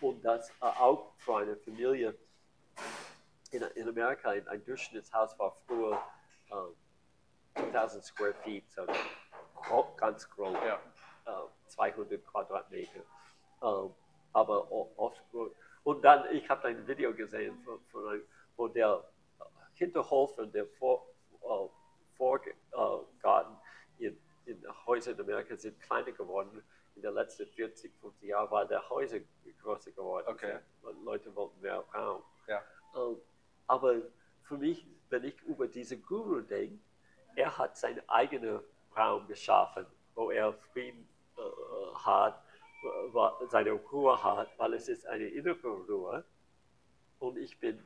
und 0.00 0.24
das 0.24 0.50
äh, 0.50 0.64
auch 0.64 1.12
für 1.18 1.38
eine 1.38 1.56
Familie 1.56 2.16
in, 3.50 3.62
in 3.62 3.88
Amerika, 3.88 4.30
ein, 4.30 4.46
ein 4.48 4.64
Durchschnittshaus 4.64 5.38
war 5.38 5.56
früher 5.66 6.00
äh, 6.50 7.60
2000 7.60 8.04
Square 8.04 8.34
Feet, 8.42 8.70
so 8.70 8.86
gro- 9.72 9.94
ganz 9.96 10.28
grob, 10.30 10.54
Ja. 10.64 10.78
äh, 11.26 11.48
200 11.68 12.24
Quadratmeter. 12.26 13.00
Ähm, 13.62 13.94
aber 14.32 14.70
oft 14.98 15.20
gut. 15.30 15.54
Und 15.84 16.02
dann, 16.04 16.30
ich 16.32 16.48
habe 16.48 16.68
ein 16.68 16.86
Video 16.86 17.12
gesehen, 17.14 17.58
von, 17.64 17.80
von 17.90 18.22
wo 18.56 18.68
der 18.68 19.02
äh, 19.40 19.44
Hinterhof 19.74 20.36
und 20.38 20.54
der 20.54 20.66
Vor, 20.66 21.06
äh, 21.42 21.68
Vorgarten 22.16 23.56
in, 23.98 24.18
in 24.46 24.64
Häusern 24.86 25.14
in 25.14 25.20
Amerika 25.20 25.56
sind 25.56 25.80
kleiner 25.80 26.12
geworden. 26.12 26.62
In 26.94 27.02
den 27.02 27.14
letzten 27.14 27.46
40, 27.46 27.92
50 28.00 28.28
Jahren 28.28 28.50
war 28.50 28.66
der 28.66 28.88
Häuser 28.90 29.18
größer 29.62 29.90
geworden. 29.92 30.26
Okay. 30.28 30.58
Und 30.82 31.04
Leute 31.04 31.34
wollten 31.34 31.60
mehr 31.60 31.82
Raum. 31.94 32.22
Ja. 32.46 32.62
Ähm, 32.94 33.16
aber 33.66 34.02
für 34.42 34.58
mich, 34.58 34.86
wenn 35.08 35.24
ich 35.24 35.40
über 35.42 35.66
diese 35.66 35.96
Guru 35.98 36.40
denke, 36.40 36.78
er 37.34 37.56
hat 37.56 37.76
seinen 37.78 38.06
eigenen 38.08 38.60
Raum 38.96 39.26
geschaffen, 39.26 39.86
wo 40.14 40.30
er 40.30 40.52
Frieden 40.72 41.08
äh, 41.36 41.94
hat, 41.94 42.42
äh, 42.82 43.46
seine 43.48 43.72
Ruhe 43.72 44.22
hat, 44.22 44.48
weil 44.58 44.74
es 44.74 44.88
ist 44.88 45.06
eine 45.06 45.26
innere 45.26 45.68
Ruhe. 45.68 46.24
Und 47.18 47.38
ich 47.38 47.58
bin 47.60 47.84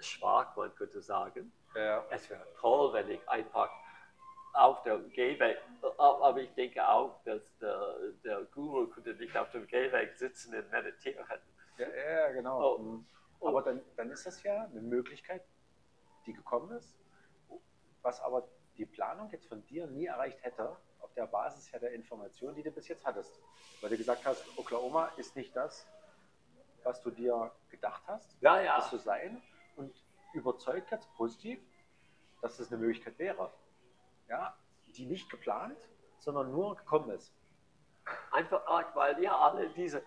schwach, 0.00 0.56
man 0.56 0.74
könnte 0.74 1.00
sagen. 1.00 1.52
Ja. 1.74 2.04
Es 2.10 2.28
wäre 2.28 2.46
toll, 2.60 2.92
wenn 2.92 3.10
ich 3.10 3.28
einfach 3.28 3.70
auf 4.54 4.82
der 4.82 4.98
Gehweg, 4.98 5.58
aber 5.96 6.40
ich 6.40 6.52
denke 6.54 6.86
auch, 6.86 7.22
dass 7.24 7.42
der, 7.58 7.96
der 8.22 8.42
Guru 8.54 8.86
könnte 8.88 9.14
nicht 9.14 9.36
auf 9.36 9.50
dem 9.50 9.66
Gehweg 9.66 10.14
sitzen 10.14 10.54
und 10.54 10.70
meditieren. 10.70 11.24
Ja, 11.78 11.88
ja, 11.88 12.32
genau. 12.32 12.74
Oh. 12.74 12.78
Mhm. 12.78 13.06
Aber 13.40 13.62
dann, 13.62 13.80
dann 13.96 14.10
ist 14.10 14.26
das 14.26 14.42
ja 14.42 14.64
eine 14.64 14.80
Möglichkeit, 14.80 15.42
die 16.26 16.32
gekommen 16.32 16.76
ist, 16.76 16.94
was 18.02 18.20
aber 18.20 18.46
die 18.76 18.86
Planung 18.86 19.30
jetzt 19.30 19.46
von 19.46 19.64
dir 19.66 19.86
nie 19.86 20.06
erreicht 20.06 20.42
hätte, 20.42 20.76
auf 21.00 21.12
der 21.14 21.26
Basis 21.26 21.72
her 21.72 21.80
der 21.80 21.92
Informationen, 21.92 22.54
die 22.54 22.62
du 22.62 22.70
bis 22.70 22.88
jetzt 22.88 23.04
hattest. 23.04 23.40
Weil 23.80 23.90
du 23.90 23.96
gesagt 23.96 24.24
hast, 24.24 24.44
Oklahoma 24.56 25.06
ist 25.16 25.36
nicht 25.36 25.54
das, 25.54 25.86
was 26.84 27.00
du 27.02 27.10
dir 27.10 27.52
gedacht 27.70 28.02
hast, 28.06 28.36
Ja, 28.40 28.60
ja. 28.60 28.76
das 28.76 28.90
zu 28.90 28.98
sein 28.98 29.42
und 29.76 29.92
überzeugt 30.32 30.90
ganz 30.90 31.06
positiv, 31.16 31.60
dass 32.40 32.56
das 32.56 32.72
eine 32.72 32.80
Möglichkeit 32.80 33.18
wäre. 33.18 33.52
Ja, 34.28 34.56
die 34.96 35.06
nicht 35.06 35.30
geplant, 35.30 35.76
sondern 36.18 36.50
nur 36.50 36.76
gekommen 36.76 37.10
ist. 37.10 37.32
Einfach 38.30 38.66
arg, 38.66 38.94
weil 38.96 39.16
wir 39.18 39.34
alle 39.34 39.68
diese, 39.70 40.02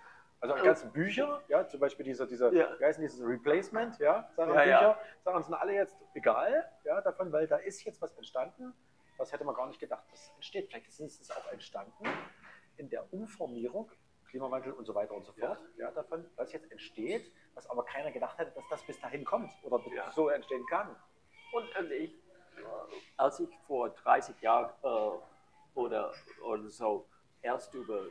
Also 0.45 0.61
die 0.61 0.67
ganzen 0.67 0.91
Bücher, 0.91 1.41
ja, 1.47 1.67
zum 1.67 1.79
Beispiel 1.79 2.05
diese, 2.05 2.27
diese 2.27 2.53
Ja. 2.55 2.79
wie 2.79 2.85
heißen 2.85 3.01
dieses 3.01 3.19
Replacement, 3.25 3.97
ja, 3.99 4.29
sagen 4.35 4.53
Ja, 4.53 4.63
ja. 4.63 4.77
Bücher, 4.77 4.99
sagen 5.23 5.37
uns 5.37 5.51
alle 5.51 5.73
jetzt 5.73 5.97
egal, 6.13 6.69
ja, 6.83 7.01
davon, 7.01 7.31
weil 7.31 7.47
da 7.47 7.57
ist 7.57 7.83
jetzt 7.83 8.01
was 8.01 8.13
entstanden, 8.15 8.73
das 9.17 9.31
hätte 9.31 9.43
man 9.43 9.55
gar 9.55 9.67
nicht 9.67 9.79
gedacht, 9.79 10.03
das 10.11 10.31
entsteht. 10.35 10.67
Vielleicht 10.69 10.87
ist 10.87 10.99
es 10.99 11.31
auch 11.31 11.51
entstanden 11.51 12.05
in 12.77 12.89
der 12.89 13.11
Umformierung, 13.13 13.91
Klimawandel 14.29 14.73
und 14.73 14.85
so 14.85 14.93
weiter 14.93 15.13
und 15.15 15.23
so 15.25 15.31
fort, 15.33 15.57
ja, 15.77 15.89
davon, 15.91 16.29
was 16.35 16.51
jetzt 16.53 16.69
entsteht, 16.71 17.31
was 17.55 17.67
aber 17.69 17.83
keiner 17.85 18.11
gedacht 18.11 18.37
hätte, 18.37 18.51
dass 18.51 18.67
das 18.69 18.83
bis 18.85 18.99
dahin 18.99 19.23
kommt 19.25 19.51
oder 19.63 19.81
Ja. 19.93 20.11
so 20.11 20.29
entstehen 20.29 20.65
kann. 20.67 20.95
Und, 21.53 21.75
und 21.79 21.91
ich, 21.91 22.13
als 23.17 23.39
ich 23.39 23.49
vor 23.65 23.89
30 23.89 24.39
Jahren 24.41 24.71
äh, 24.83 25.77
oder, 25.79 26.13
oder 26.43 26.69
so 26.69 27.07
erst 27.41 27.73
über 27.73 28.07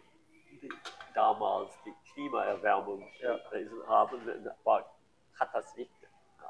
die, 0.63 0.71
damals 1.15 1.73
die 1.85 1.95
Klimaerwärmung 2.13 3.07
Ja. 3.21 3.39
gelesen 3.51 3.87
habe, 3.87 4.19
war, 4.65 4.95
hat 5.39 5.55
das 5.55 5.75
nicht 5.77 5.91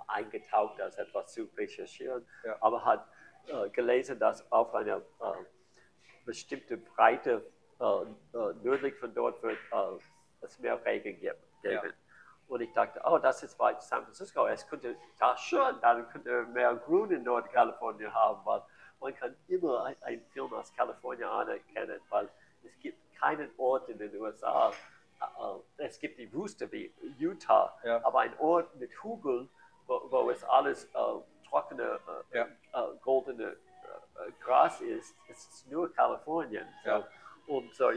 eingetaucht, 0.08 0.80
als 0.80 0.96
etwas 0.98 1.32
zu 1.32 1.44
recherchieren, 1.56 2.26
Ja. 2.44 2.56
aber 2.60 2.84
hat 2.84 3.06
äh, 3.46 3.68
gelesen, 3.70 4.18
dass 4.18 4.50
auf 4.50 4.74
einer 4.74 4.96
äh, 4.98 5.02
bestimmte 6.24 6.76
Breite 6.78 7.44
äh, 7.80 7.84
äh, 7.84 8.54
nördlich 8.62 8.94
von 8.96 9.14
dort 9.14 9.42
wird 9.42 9.58
äh, 9.72 9.98
es 10.42 10.58
mehr 10.58 10.82
Regen 10.84 11.18
ge- 11.20 11.34
Ja. 11.62 11.80
geben. 11.80 11.94
Und 12.48 12.60
ich 12.60 12.72
dachte, 12.74 13.00
oh, 13.04 13.18
das 13.18 13.42
ist 13.42 13.56
bei 13.56 13.74
San 13.80 14.02
Francisco. 14.04 14.46
Es 14.46 14.68
könnte 14.68 14.96
da 15.18 15.34
schon, 15.36 15.80
dann 15.80 16.06
könnte 16.10 16.44
mehr 16.46 16.74
Grün 16.76 17.10
in 17.10 17.22
Nordkalifornien 17.22 18.12
haben, 18.14 18.44
weil 18.44 18.62
man 19.00 19.14
kann 19.14 19.34
immer 19.48 19.84
ein- 19.84 20.02
einen 20.02 20.24
Film 20.26 20.52
aus 20.52 20.72
Kalifornien 20.74 21.28
anerkennen, 21.28 22.00
weil 22.10 22.28
es 22.62 22.78
gibt 22.80 22.98
keinen 23.18 23.50
Ort 23.58 23.88
in 23.88 23.98
den 23.98 24.14
USA. 24.20 24.72
äh, 25.20 25.24
äh, 25.24 25.86
Es 25.86 25.98
gibt 25.98 26.18
die 26.18 26.30
Wüste 26.32 26.70
wie 26.72 26.92
Utah, 27.18 27.76
Ja. 27.84 28.04
aber 28.04 28.20
ein 28.20 28.38
Ort 28.38 28.74
mit 28.76 28.90
Hügeln, 29.02 29.48
wo, 29.86 30.02
wo 30.10 30.30
es 30.30 30.42
alles 30.44 30.84
äh, 30.86 30.98
trockene, 31.48 32.00
äh, 32.32 32.36
Ja. 32.38 32.44
äh, 32.72 32.96
goldene 33.02 33.52
äh, 33.52 34.30
Gras 34.42 34.80
ist, 34.80 35.14
es 35.28 35.46
ist 35.48 35.70
nur 35.70 35.92
Kalifornien. 35.92 36.66
So. 36.82 36.90
Ja. 36.90 37.08
Und, 37.46 37.74
so, 37.74 37.88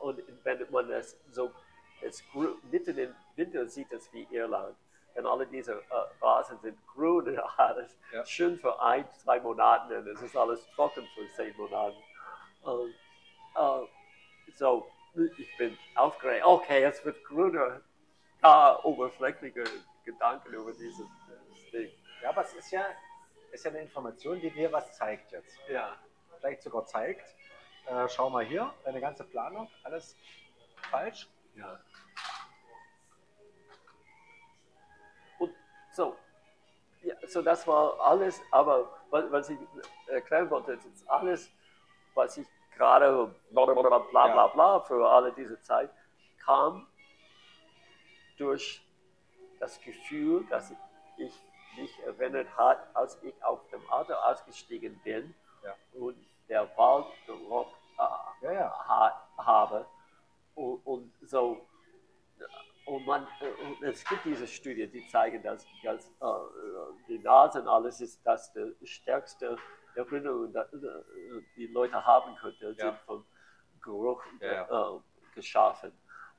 und 0.00 0.22
wenn 0.44 0.66
man 0.70 0.90
es 0.90 1.16
so 1.30 1.50
es 2.02 2.22
mitten 2.70 2.98
im 2.98 3.14
Winter 3.36 3.66
sieht 3.66 3.90
es 3.92 4.12
wie 4.12 4.26
Irland. 4.30 4.76
Denn 5.14 5.26
alle 5.26 5.46
diese 5.46 5.80
Rasen 6.20 6.58
sind 6.60 6.78
grün 6.88 7.28
und 7.28 7.38
alles. 7.58 7.96
Schön 8.24 8.58
für 8.58 8.78
ein, 8.82 9.08
zwei 9.12 9.40
Monate 9.40 9.98
und 10.00 10.08
es 10.08 10.20
ist 10.20 10.36
alles 10.36 10.66
trocken 10.74 11.06
für 11.14 11.26
zehn 11.34 11.56
Monate. 11.56 11.96
Und, 12.62 12.94
so, 14.54 14.86
ich 15.36 15.56
bin 15.56 15.76
aufgeregt. 15.94 16.44
Okay, 16.44 16.84
es 16.84 17.04
wird 17.04 17.22
grüner. 17.24 17.80
Ah, 18.40 18.78
oberflächliche 18.84 19.64
Gedanken 20.04 20.52
über 20.52 20.72
dieses 20.72 21.00
äh, 21.00 21.70
Ding. 21.72 21.90
Ja, 22.22 22.30
aber 22.30 22.42
es 22.42 22.52
ist 22.54 22.70
ja, 22.70 22.84
ist 23.52 23.64
ja 23.64 23.70
eine 23.70 23.80
Information, 23.80 24.40
die 24.40 24.50
dir 24.50 24.70
was 24.70 24.96
zeigt 24.96 25.32
jetzt. 25.32 25.58
Ja. 25.68 25.96
Vielleicht 26.38 26.62
sogar 26.62 26.84
zeigt, 26.84 27.24
äh, 27.86 28.08
schau 28.08 28.28
mal 28.28 28.44
hier, 28.44 28.72
deine 28.84 29.00
ganze 29.00 29.24
Planung, 29.24 29.70
alles 29.82 30.16
falsch. 30.90 31.28
Ja. 31.54 31.80
Und 35.38 35.54
so, 35.92 36.16
ja, 37.02 37.14
so 37.26 37.40
das 37.40 37.66
war 37.66 37.98
alles, 38.00 38.42
aber 38.50 39.00
was, 39.10 39.30
was 39.30 39.50
ich 39.50 39.58
erklären 40.08 40.50
wollte, 40.50 40.72
ist 40.72 41.08
alles, 41.08 41.50
was 42.14 42.36
ich 42.36 42.46
gerade 42.76 43.34
bla 43.50 43.64
bla 43.66 43.98
bla 43.98 44.46
bla 44.48 44.80
für 44.80 45.08
alle 45.08 45.32
diese 45.32 45.60
Zeit 45.62 45.90
kam 46.44 46.86
durch 48.36 48.84
das 49.60 49.80
Gefühl, 49.80 50.44
dass 50.50 50.72
ich 51.16 51.32
mich 51.76 51.98
erinnert 52.04 52.48
hat, 52.56 52.78
als 52.94 53.20
ich 53.22 53.34
auf 53.44 53.66
dem 53.68 53.88
Auto 53.90 54.12
ausgestiegen 54.14 55.00
bin 55.04 55.34
Ja. 55.64 55.74
und 55.92 56.16
der 56.48 56.68
Waldgeruch 56.76 57.72
äh, 57.98 58.44
Ja, 58.44 58.52
ja. 58.52 58.84
ha 58.88 59.28
habe. 59.38 59.86
Und, 60.54 60.86
und 60.86 61.12
so, 61.22 61.66
und, 62.86 63.06
man, 63.06 63.26
und 63.64 63.82
es 63.82 64.04
gibt 64.04 64.24
diese 64.24 64.46
Studien, 64.46 64.90
die 64.92 65.06
zeigen, 65.08 65.42
dass, 65.42 65.66
dass 65.82 66.08
äh, 66.10 66.24
die 67.08 67.18
Nase 67.18 67.62
und 67.62 67.68
alles 67.68 68.00
ist 68.00 68.24
das 68.24 68.52
die 68.52 68.86
stärkste 68.86 69.56
Erinnerung, 69.96 70.52
da- 70.52 70.62
äh, 70.72 71.42
die 71.56 71.66
Leute 71.68 72.04
haben 72.04 72.34
könnten, 72.36 72.74
Ja. 72.76 72.90
sind 72.92 72.98
vom 73.06 73.26
Geruch 73.82 74.22
Ja, 74.40 74.96
Äh, 74.96 75.00
geschaffen. 75.34 75.92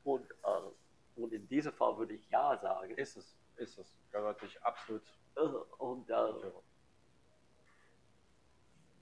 Und, 0.03 0.30
äh, 0.32 1.19
und 1.22 1.34
in 1.34 1.48
diesem 1.48 1.73
Fall 1.73 1.98
würde 1.98 2.14
ich 2.14 2.30
ja 2.30 2.57
sagen. 2.57 2.91
Ist 2.95 3.18
es, 3.18 3.38
ist 3.57 3.77
es. 3.77 3.98
Ich 4.44 4.64
absolut 4.64 5.03
Äh, 5.36 5.41
Und 5.41 6.10
äh, 6.10 6.34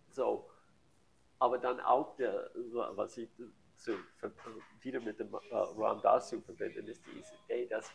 so, 0.10 0.50
aber 1.40 1.58
dann 1.58 1.80
auch 1.82 2.16
der, 2.16 2.50
was 2.96 3.18
ich 3.18 3.30
zu, 3.76 3.98
wieder 4.82 5.00
mit 5.00 5.20
dem 5.20 5.34
äh, 5.34 5.38
Ram 5.52 6.02
Dass 6.02 6.30
zu 6.30 6.42
verbinden, 6.42 6.88
ist 6.88 7.04
diese 7.06 7.36
Idee, 7.46 7.68
dass 7.68 7.92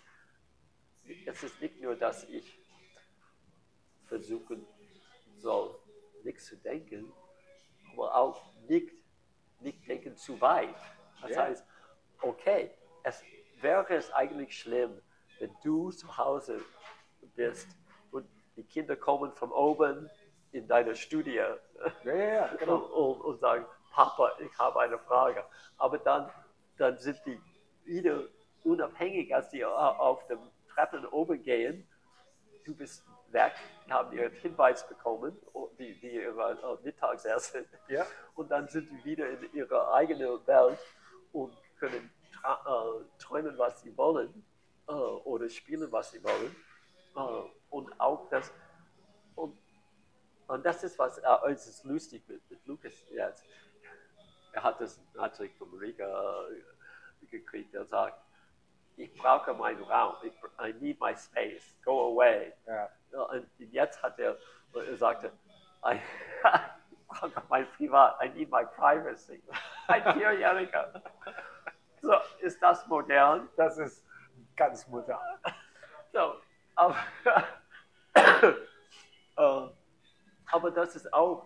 es 1.26 1.42
ist 1.42 1.60
nicht 1.60 1.80
nur, 1.80 1.96
dass 1.96 2.24
ich 2.28 2.58
versuchen 4.06 4.66
soll, 5.38 5.78
nichts 6.24 6.46
zu 6.46 6.56
denken, 6.56 7.12
aber 7.92 8.14
auch 8.14 8.42
nicht, 8.68 8.92
nicht 9.60 9.86
denken 9.88 10.16
zu 10.16 10.40
weit. 10.40 10.74
Das 11.22 11.30
Ja. 11.32 11.42
heißt, 11.44 11.64
okay, 12.22 12.70
es 13.04 13.22
wäre 13.60 13.94
es 13.94 14.12
eigentlich 14.12 14.58
schlimm, 14.58 15.00
wenn 15.38 15.54
du 15.62 15.90
zu 15.90 16.16
Hause 16.16 16.60
bist 17.34 17.68
und 18.10 18.28
die 18.56 18.64
Kinder 18.64 18.96
kommen 18.96 19.32
von 19.32 19.50
oben 19.52 20.10
in 20.52 20.66
deine 20.66 20.96
Studie 20.96 21.34
Ja, 21.34 21.58
ja, 22.04 22.14
ja, 22.14 22.46
genau. 22.56 22.76
und, 22.76 23.20
und 23.20 23.40
sagen, 23.40 23.64
Papa, 23.92 24.32
ich 24.38 24.56
habe 24.58 24.80
eine 24.80 24.98
Frage. 24.98 25.44
Aber 25.76 25.98
dann, 25.98 26.30
dann 26.76 26.96
sind 26.98 27.20
die 27.26 27.40
wieder 27.84 28.22
unabhängig, 28.64 29.34
als 29.34 29.50
die 29.50 29.64
auf 29.64 30.26
den 30.26 30.38
Treppen 30.68 31.06
oben 31.06 31.42
gehen. 31.42 31.88
Du 32.68 32.74
bist 32.74 33.02
weg, 33.30 33.54
die 33.86 33.90
haben 33.90 34.12
ihren 34.12 34.30
Hinweis 34.30 34.86
bekommen, 34.86 35.34
die, 35.78 35.98
die 36.00 36.16
ihre 36.16 36.50
äh, 36.52 36.84
Mittagessen. 36.84 37.64
Ja. 37.88 38.06
Und 38.34 38.50
dann 38.50 38.68
sind 38.68 38.90
die 38.90 39.02
wieder 39.06 39.26
in 39.26 39.50
ihrer 39.54 39.94
eigenen 39.94 40.46
Welt 40.46 40.78
und 41.32 41.56
können 41.78 42.12
äh, 42.44 43.18
träumen, 43.18 43.56
was 43.56 43.80
sie 43.80 43.96
wollen 43.96 44.44
äh, 44.86 44.92
oder 44.92 45.48
spielen, 45.48 45.90
was 45.90 46.10
sie 46.10 46.22
wollen. 46.22 46.54
Äh, 47.16 47.48
und 47.70 47.98
auch 47.98 48.28
das, 48.28 48.52
und, 49.34 49.56
und 50.46 50.66
das 50.66 50.84
ist 50.84 50.98
was, 50.98 51.16
äh, 51.16 51.50
es 51.50 51.66
ist 51.68 51.84
lustig 51.84 52.22
mit, 52.28 52.50
mit 52.50 52.66
Lukas 52.66 52.92
jetzt. 53.10 53.46
Er 54.52 54.62
hat 54.62 54.78
das 54.78 55.00
natürlich 55.14 55.54
von 55.56 55.72
Riga 55.72 56.44
äh, 56.50 57.26
gekriegt. 57.28 57.74
Er 57.74 57.86
sagt, 57.86 58.27
ich 58.98 59.14
brauche 59.14 59.54
meinen 59.54 59.82
Raum, 59.84 60.16
ich, 60.22 60.32
I 60.60 60.72
need 60.80 61.00
my 61.00 61.14
space, 61.16 61.76
go 61.84 62.12
away. 62.12 62.52
Ja. 62.66 62.88
Und 63.12 63.48
jetzt 63.58 64.02
hat 64.02 64.18
er, 64.18 64.36
er 64.74 64.96
sagte, 64.96 65.32
I, 65.84 66.00
ich 66.90 67.06
brauche 67.06 67.42
mein 67.48 67.66
Privat, 67.76 68.18
I 68.22 68.28
need 68.30 68.50
my 68.50 68.64
privacy. 68.64 69.42
Ein 69.86 70.02
Vierjähriger. 70.14 71.02
So, 72.00 72.14
ist 72.38 72.62
das 72.62 72.86
modern? 72.86 73.48
Das 73.56 73.76
ist 73.76 74.06
ganz 74.54 74.86
modern. 74.86 75.18
So, 76.12 76.36
aber, 76.76 76.96
äh, 78.14 79.68
aber 80.52 80.70
das 80.70 80.94
ist 80.94 81.12
auch, 81.12 81.44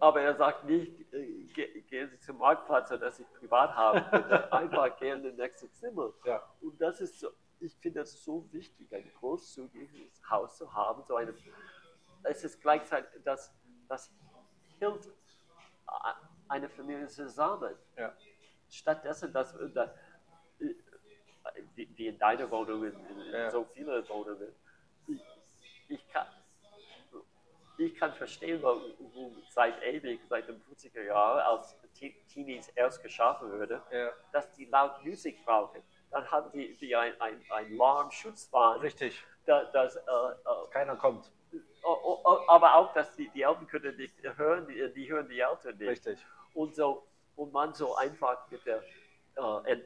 aber 0.00 0.20
er 0.20 0.34
sagt 0.36 0.64
nicht, 0.64 1.12
äh, 1.12 1.44
ge- 1.54 1.80
gehen 1.82 2.08
Sie 2.10 2.18
zum 2.20 2.38
Marktplatz, 2.38 2.88
sodass 2.88 3.18
ich 3.18 3.26
privat 3.34 3.74
habe. 3.74 4.52
Einfach 4.52 4.96
gehen 4.98 5.18
in 5.18 5.24
das 5.24 5.36
nächste 5.36 5.70
Zimmer. 5.72 6.12
Ja. 6.24 6.42
Und 6.60 6.80
das 6.80 7.00
ist 7.00 7.18
so, 7.18 7.28
ich 7.60 7.74
finde 7.78 8.00
das 8.00 8.22
so 8.22 8.46
wichtig, 8.52 8.92
ein 8.94 9.10
großzügiges 9.18 10.22
Haus 10.30 10.56
zu 10.56 10.72
haben. 10.72 11.02
So 11.04 11.16
eine, 11.16 11.34
es 12.22 12.44
ist 12.44 12.60
gleichzeitig, 12.60 13.22
das, 13.24 13.52
das 13.88 14.12
hält 14.78 15.06
äh, 15.06 15.10
eine 16.48 16.68
Familie 16.68 17.06
zusammen. 17.08 17.74
Ja. 17.96 18.14
Stattdessen, 18.68 19.32
dass, 19.32 19.56
dass 19.74 19.90
äh, 20.60 20.74
wie, 21.74 21.88
wie 21.96 22.06
in 22.08 22.18
deiner 22.18 22.50
Wohnung, 22.50 22.84
in, 22.84 22.92
in 22.94 23.32
Ja. 23.32 23.50
so 23.50 23.64
viele 23.64 24.08
Wohnungen, 24.08 24.54
ich, 25.08 25.22
ich 25.88 26.08
kann, 26.08 26.26
ich 27.78 27.94
kann 27.94 28.12
verstehen, 28.14 28.60
warum 28.62 28.82
seit 29.50 29.82
ewig, 29.82 30.20
seit 30.28 30.48
den 30.48 30.60
50er 30.62 31.02
Jahren, 31.02 31.40
als 31.40 31.76
Te- 31.94 32.14
Teenies 32.28 32.68
erst 32.70 33.02
geschaffen 33.02 33.50
wurde, 33.52 33.80
Ja. 33.90 34.10
dass 34.32 34.52
die 34.52 34.64
laut 34.66 35.04
Musik 35.04 35.44
brauchen. 35.44 35.82
Dann 36.10 36.28
haben 36.30 36.50
die, 36.52 36.74
die 36.76 36.94
ein, 36.96 37.18
ein, 37.20 37.44
ein 37.50 37.76
Lärmschutzwahn, 37.76 38.80
Richtig. 38.80 39.22
da, 39.46 39.64
das, 39.64 39.96
äh, 39.96 40.00
äh, 40.00 40.70
Keiner 40.70 40.96
kommt. 40.96 41.30
aber 42.48 42.74
auch, 42.76 42.92
dass 42.94 43.14
die, 43.14 43.28
die 43.30 43.42
Eltern 43.42 43.66
können 43.66 43.96
nicht 43.96 44.14
hören, 44.36 44.66
die, 44.66 44.92
die 44.92 45.08
hören 45.10 45.28
die 45.28 45.38
Eltern 45.40 45.76
nicht. 45.76 45.88
Richtig. 45.88 46.18
Und, 46.54 46.74
so, 46.74 47.06
und 47.36 47.52
man 47.52 47.72
so 47.74 47.94
einfach 47.96 48.50
mit 48.50 48.64
der 48.66 48.82
äh, 49.36 49.72
äh, 49.72 49.80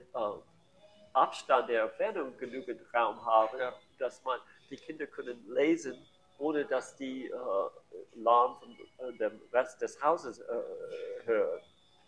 Abstand 1.12 1.68
der 1.68 1.84
Entfernung 1.84 2.36
genügend 2.38 2.80
Raum 2.94 3.24
haben, 3.24 3.58
Ja. 3.58 3.74
dass 3.98 4.22
man 4.24 4.40
die 4.70 4.76
Kinder 4.76 5.06
können 5.06 5.44
lesen, 5.48 6.06
ohne 6.38 6.64
dass 6.64 6.96
die 6.96 7.26
äh, 7.28 7.36
Lärm 8.14 8.56
von 8.58 8.76
äh, 9.08 9.12
dem 9.18 9.40
Rest 9.52 9.80
des 9.82 10.02
Hauses 10.02 10.40
äh, 10.40 10.62
hören. 11.24 11.60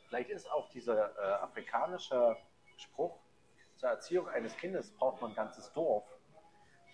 Vielleicht 0.08 0.30
ist 0.30 0.50
auch 0.50 0.68
dieser 0.70 1.16
äh, 1.18 1.22
afrikanische 1.42 2.36
Spruch, 2.76 3.18
zur 3.76 3.88
Erziehung 3.88 4.28
eines 4.28 4.56
Kindes 4.56 4.90
braucht 4.92 5.20
man 5.20 5.30
ein 5.32 5.36
ganzes 5.36 5.72
Dorf. 5.72 6.04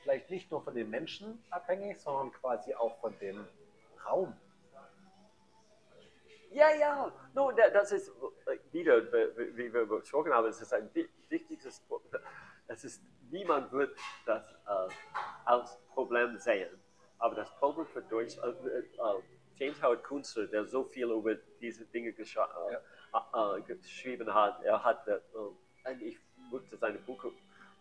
Vielleicht 0.03 0.31
nicht 0.31 0.51
nur 0.51 0.62
von 0.62 0.75
den 0.75 0.89
Menschen 0.89 1.45
abhängig, 1.51 2.01
sondern 2.01 2.33
quasi 2.33 2.75
auch 2.75 2.99
von 3.01 3.19
dem 3.19 3.47
Raum. 4.07 4.35
Ja, 6.53 6.71
ja, 6.75 7.12
no, 7.35 7.53
da- 7.53 7.69
das 7.71 7.93
ist 7.93 8.09
äh, 8.09 8.59
wieder, 8.73 9.01
wie 9.12 9.57
wie 9.57 9.73
wir 9.73 9.87
besprochen 9.87 10.33
haben, 10.33 10.49
es 10.49 10.61
ist 10.61 10.73
ein 10.73 10.93
wi- 10.95 11.09
wichtiges 11.29 11.81
Problem. 11.81 12.23
Es 12.67 12.83
ist, 12.85 13.03
niemand 13.31 13.71
wird 13.73 13.97
das 14.27 14.43
äh, 14.67 14.89
als 15.45 15.79
Problem 15.95 16.39
sehen. 16.39 16.71
Aber 17.20 17.34
das 17.36 17.51
Problem 17.56 17.86
für 17.86 18.02
Deutsch, 18.02 18.36
äh, 18.38 18.48
äh, 18.48 19.22
James 19.56 19.82
Howard 19.82 20.02
Kunstler, 20.05 20.47
der 20.47 20.64
so 20.64 20.84
viel 20.84 21.10
über 21.10 21.34
diese 21.60 21.84
Dinge 21.86 22.10
gescha- 22.10 22.48
äh, 22.70 23.59
äh, 23.59 23.62
geschrieben 23.62 24.32
hat, 24.32 24.62
er 24.64 24.82
hat, 24.82 25.06
äh, 25.06 25.18
eigentlich 25.84 26.18
musste 26.51 26.76
seine 26.78 26.98
Buch 26.98 27.24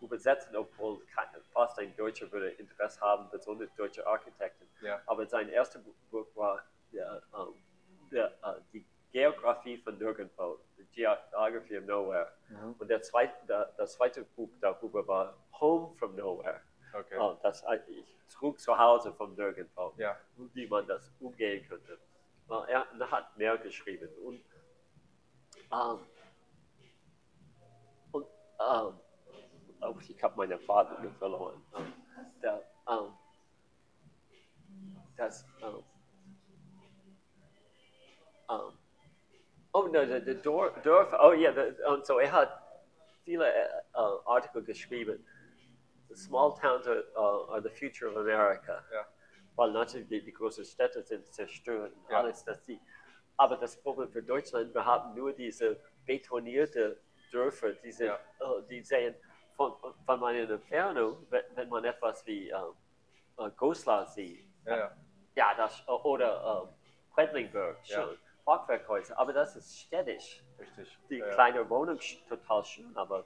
übersetzen, 0.00 0.54
obwohl 0.56 1.00
fast 1.52 1.78
ein 1.78 1.94
Deutscher 1.96 2.30
würde 2.32 2.50
Interesse 2.50 3.00
haben, 3.00 3.28
besonders 3.30 3.74
deutsche 3.76 4.06
Architekten. 4.06 4.66
Ja. 4.82 5.00
Aber 5.06 5.26
sein 5.26 5.48
erstes 5.48 5.82
Bu- 5.82 5.94
Buch 6.10 6.26
war 6.36 6.62
der, 6.92 7.22
ähm, 7.34 7.54
der, 8.10 8.26
äh, 8.42 8.60
die 8.72 8.84
Geografie 9.12 9.76
von 9.78 9.98
Nirgendwo, 9.98 10.58
the 10.76 10.84
Geography 10.92 11.78
of 11.78 11.84
Nowhere. 11.84 12.32
Mhm. 12.48 12.74
Und 12.78 12.88
der 12.88 13.02
zweite, 13.02 13.34
der, 13.46 13.72
das 13.76 13.94
zweite 13.94 14.22
Buch 14.36 14.50
darüber 14.60 15.06
war 15.06 15.34
Home 15.60 15.94
from 15.98 16.14
Nowhere. 16.16 16.60
Okay. 16.92 17.16
Oh, 17.18 17.38
das 17.42 17.64
eigentlich 17.64 18.04
zurück 18.28 18.60
zu 18.60 18.76
Hause 18.76 19.12
von 19.12 19.34
Nirgendwo, 19.34 19.92
Ja. 19.96 20.16
wie 20.54 20.66
man 20.66 20.86
das 20.86 21.12
umgehen 21.20 21.66
könnte. 21.68 21.98
Er, 22.68 22.86
hat 23.10 23.36
mehr 23.36 23.56
geschrieben. 23.58 24.08
Und, 24.24 24.44
ähm, 25.72 26.00
und 28.10 28.26
ähm, 28.58 28.98
oh, 29.82 29.94
ich 30.08 30.22
habe 30.22 30.36
meine 30.36 30.58
Faden 30.58 31.14
verloren. 31.14 31.62
Ähm, 31.76 31.92
der, 32.42 32.62
ähm, 32.88 33.12
das, 35.16 35.44
ähm, 35.62 35.84
ähm, 38.50 38.78
oh, 39.72 39.82
no, 39.82 39.90
der, 40.06 40.20
Dor- 40.42 40.70
Dorf, 40.82 41.14
oh 41.22 41.32
ja, 41.32 41.52
der- 41.52 41.88
und 41.88 42.04
so 42.04 42.18
er 42.18 42.32
hat 42.32 42.62
viele 43.24 43.46
äh, 43.52 43.64
äh, 43.94 44.18
Artikel 44.24 44.64
geschrieben. 44.64 45.24
Small 46.14 46.54
towns 46.54 46.86
are, 46.86 47.04
uh, 47.16 47.50
are 47.52 47.62
the 47.62 47.70
future 47.70 48.10
of 48.10 48.16
America. 48.16 48.84
Ja. 48.92 49.06
Weil 49.56 49.72
natürlich 49.72 50.08
die, 50.08 50.22
die 50.24 50.32
großen 50.32 50.64
Städte 50.64 51.02
sind 51.02 51.26
zerstört 51.32 51.92
und 51.94 52.10
Ja. 52.10 52.18
alles, 52.18 52.44
dass 52.44 52.62
die. 52.64 52.80
Aber 53.36 53.56
das 53.56 53.80
Problem 53.80 54.10
für 54.10 54.22
Deutschland, 54.22 54.74
wir 54.74 54.84
haben 54.84 55.14
nur 55.14 55.32
diese 55.32 55.80
betonierte 56.04 57.00
Dörfer, 57.32 57.72
diese, 57.72 58.06
Ja. 58.06 58.14
äh, 58.40 58.62
die 58.68 58.82
sehen 58.82 59.14
von, 59.56 59.74
von 60.04 60.20
meiner 60.20 60.48
Entfernung, 60.50 61.26
wenn, 61.30 61.44
wenn 61.54 61.68
man 61.68 61.84
etwas 61.84 62.24
wie 62.26 62.50
ähm, 62.50 62.74
äh, 63.38 63.50
Goslar 63.56 64.06
sieht, 64.06 64.44
Ja, 64.66 64.94
ja. 65.36 65.54
das, 65.54 65.80
äh, 65.86 65.90
oder 65.90 66.66
ähm, 66.68 66.74
Quedlinburg, 67.14 67.78
Ja. 67.84 68.02
schon, 68.02 68.18
Fachwerkhäuser, 68.44 69.18
aber 69.18 69.32
das 69.32 69.54
ist 69.56 69.78
städtisch. 69.78 70.42
Richtig. 70.58 70.98
Die 71.08 71.20
kleine 71.20 71.68
Wohnung 71.68 71.96
sch- 71.98 72.26
total 72.28 72.64
schön, 72.64 72.96
aber 72.96 73.24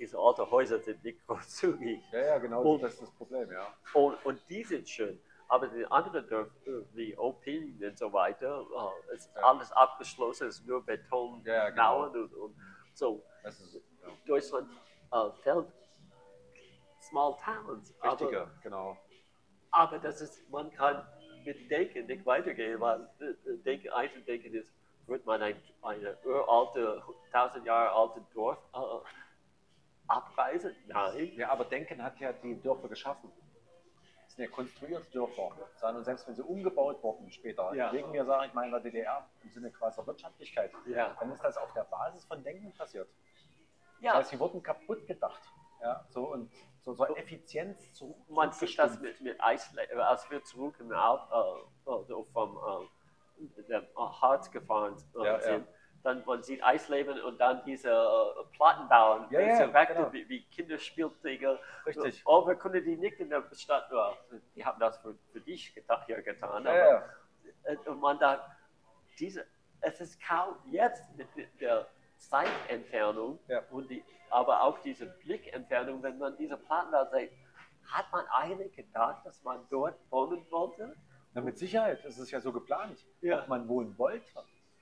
diese 0.00 0.18
alten 0.18 0.50
Häuser 0.50 0.78
sind 0.80 1.04
nicht 1.04 1.24
großzügig. 1.26 2.00
ja, 2.12 2.18
ja, 2.20 2.38
genau. 2.38 2.62
Und- 2.62 2.82
das 2.82 2.94
ist 2.94 3.02
das 3.02 3.10
Problem, 3.12 3.50
ja. 3.52 3.72
Und, 3.94 4.16
und 4.24 4.40
die 4.48 4.64
sind 4.64 4.88
schön. 4.88 5.20
Aber 5.48 5.66
die 5.68 5.84
anderen 5.86 6.26
Dörfer, 6.28 6.52
wie 6.92 7.16
Opin 7.18 7.78
und 7.84 7.98
so 7.98 8.12
weiter, 8.12 8.64
äh, 9.10 9.14
ist 9.14 9.30
Ja. 9.34 9.42
alles 9.42 9.70
abgeschlossen, 9.72 10.48
ist 10.48 10.64
nur 10.66 10.84
Beton, 10.84 11.42
Ja, 11.44 11.54
ja, 11.54 11.70
genau. 11.70 11.98
Mauern 11.98 12.22
und, 12.22 12.34
und 12.34 12.56
so. 12.94 13.22
Ist 13.44 13.74
ja. 14.02 14.08
Deutschland 14.26 14.70
äh, 15.12 15.30
fällt 15.42 15.66
small 17.02 17.34
towns. 17.44 17.94
Aber, 18.00 18.12
wichtiger, 18.20 18.50
genau. 18.62 18.96
aber 19.72 19.98
das 19.98 20.20
ist, 20.20 20.48
man 20.50 20.70
kann 20.72 21.06
mit 21.44 21.70
Denken 21.70 22.06
nicht 22.06 22.24
weitergehen, 22.24 22.80
weil 22.80 23.08
äh, 23.20 23.24
äh, 23.50 23.56
Denken, 23.64 23.88
Einzeldenken 23.90 24.54
ist, 24.54 24.72
wird 25.06 25.24
man 25.26 25.42
ein 25.42 25.56
eine 25.82 26.16
uralte, 26.24 27.02
tausend 27.32 27.66
Jahre 27.66 27.90
alte 27.90 28.24
Dorf 28.32 28.58
äh, 28.72 28.78
abreisen? 30.10 30.74
Nein. 30.86 31.32
Ja, 31.36 31.50
aber 31.50 31.64
Denken 31.64 32.02
hat 32.02 32.18
ja 32.18 32.32
die 32.32 32.60
Dörfer 32.60 32.88
geschaffen. 32.88 33.30
Das 34.24 34.34
sind 34.36 34.44
ja 34.44 34.50
konstruierte 34.50 35.10
Dörfer. 35.10 35.50
Sondern 35.76 36.04
selbst 36.04 36.26
wenn 36.28 36.34
sie 36.34 36.42
umgebaut 36.42 37.02
wurden 37.02 37.30
später, 37.30 37.72
Ja. 37.74 37.92
wegen 37.92 38.10
mir 38.10 38.24
sage 38.24 38.46
ich 38.46 38.54
mal 38.54 38.64
in 38.64 38.70
der 38.70 38.80
DDR, 38.80 39.28
im 39.42 39.50
Sinne 39.50 39.70
quasi 39.70 39.96
der 39.96 40.06
Wirtschaftlichkeit, 40.06 40.72
Ja. 40.86 41.16
dann 41.18 41.32
ist 41.32 41.42
das 41.42 41.56
auf 41.56 41.72
der 41.72 41.84
Basis 41.84 42.24
von 42.24 42.42
Denken 42.42 42.72
passiert. 42.76 43.08
Ja, 44.00 44.12
Das 44.12 44.20
heißt, 44.20 44.30
sie 44.30 44.40
wurden 44.40 44.62
kaputt 44.62 45.06
gedacht. 45.06 45.42
Ja, 45.82 46.04
so 46.10 46.30
und 46.32 46.52
so, 46.82 46.92
so 46.92 47.06
Effizienz 47.16 47.94
zu 47.94 48.14
man 48.28 48.52
sieht 48.52 48.78
das 48.78 49.00
mit, 49.00 49.18
mit 49.22 49.42
Eisle 49.42 49.82
als 50.06 50.30
wir 50.30 50.42
zurück 50.44 50.76
im 50.78 50.92
Alp, 50.92 51.22
äh, 51.30 51.90
also 51.90 52.24
vom 52.34 52.58
äh, 52.58 53.80
Harz 53.96 54.50
gefahren 54.50 54.96
äh, 55.18 55.24
Ja, 55.24 55.40
ja. 55.40 55.60
Dann 56.02 56.24
man 56.24 56.42
sieht 56.42 56.62
Eisleben 56.64 57.20
und 57.20 57.38
dann 57.38 57.62
diese 57.64 57.90
äh, 57.90 58.44
Plattenbauern, 58.56 59.26
Ja, 59.30 59.40
ja, 59.40 59.48
diese 59.50 59.72
Werke 59.72 59.94
genau. 59.94 60.12
wie, 60.12 60.28
wie 60.28 60.42
Kinderspielzeuge. 60.44 61.58
Richtig. 61.86 62.22
Oh, 62.26 62.46
wir 62.46 62.54
können 62.56 62.82
die 62.84 62.96
nicht 62.96 63.20
in 63.20 63.28
der 63.30 63.44
Stadt, 63.52 63.90
ja, 63.92 64.12
die 64.54 64.64
haben 64.64 64.80
das 64.80 64.98
für, 64.98 65.14
für 65.32 65.40
dich 65.40 65.74
getan, 65.74 66.02
hier 66.06 66.22
getan, 66.22 66.64
Ja, 66.64 66.70
aber 66.70 66.90
ja. 66.90 67.04
äh, 67.64 67.76
und 67.88 68.00
man 68.00 68.18
da 68.18 68.56
diese, 69.18 69.44
es 69.82 70.00
ist 70.00 70.20
kaum 70.26 70.54
jetzt 70.70 71.04
mit 71.16 71.28
der 71.60 71.86
Zeitentfernung 72.16 73.38
Ja. 73.48 73.62
und 73.70 73.90
die, 73.90 74.02
aber 74.30 74.62
auch 74.62 74.78
diese 74.78 75.06
Blickentfernung, 75.06 76.02
wenn 76.02 76.18
man 76.18 76.36
diese 76.36 76.56
Platten 76.56 76.92
da 76.92 77.06
sieht, 77.10 77.30
hat 77.86 78.06
man 78.12 78.24
eigentlich 78.28 78.74
gedacht, 78.74 79.24
dass 79.26 79.42
man 79.42 79.66
dort 79.70 79.94
wohnen 80.10 80.46
wollte? 80.50 80.94
Na, 81.34 81.40
mit 81.40 81.58
Sicherheit, 81.58 82.04
es 82.04 82.18
ist 82.18 82.30
ja 82.30 82.40
so 82.40 82.52
geplant, 82.52 83.04
Ja. 83.20 83.40
ob 83.40 83.48
man 83.48 83.68
wohnen 83.68 83.96
wollte. 83.98 84.24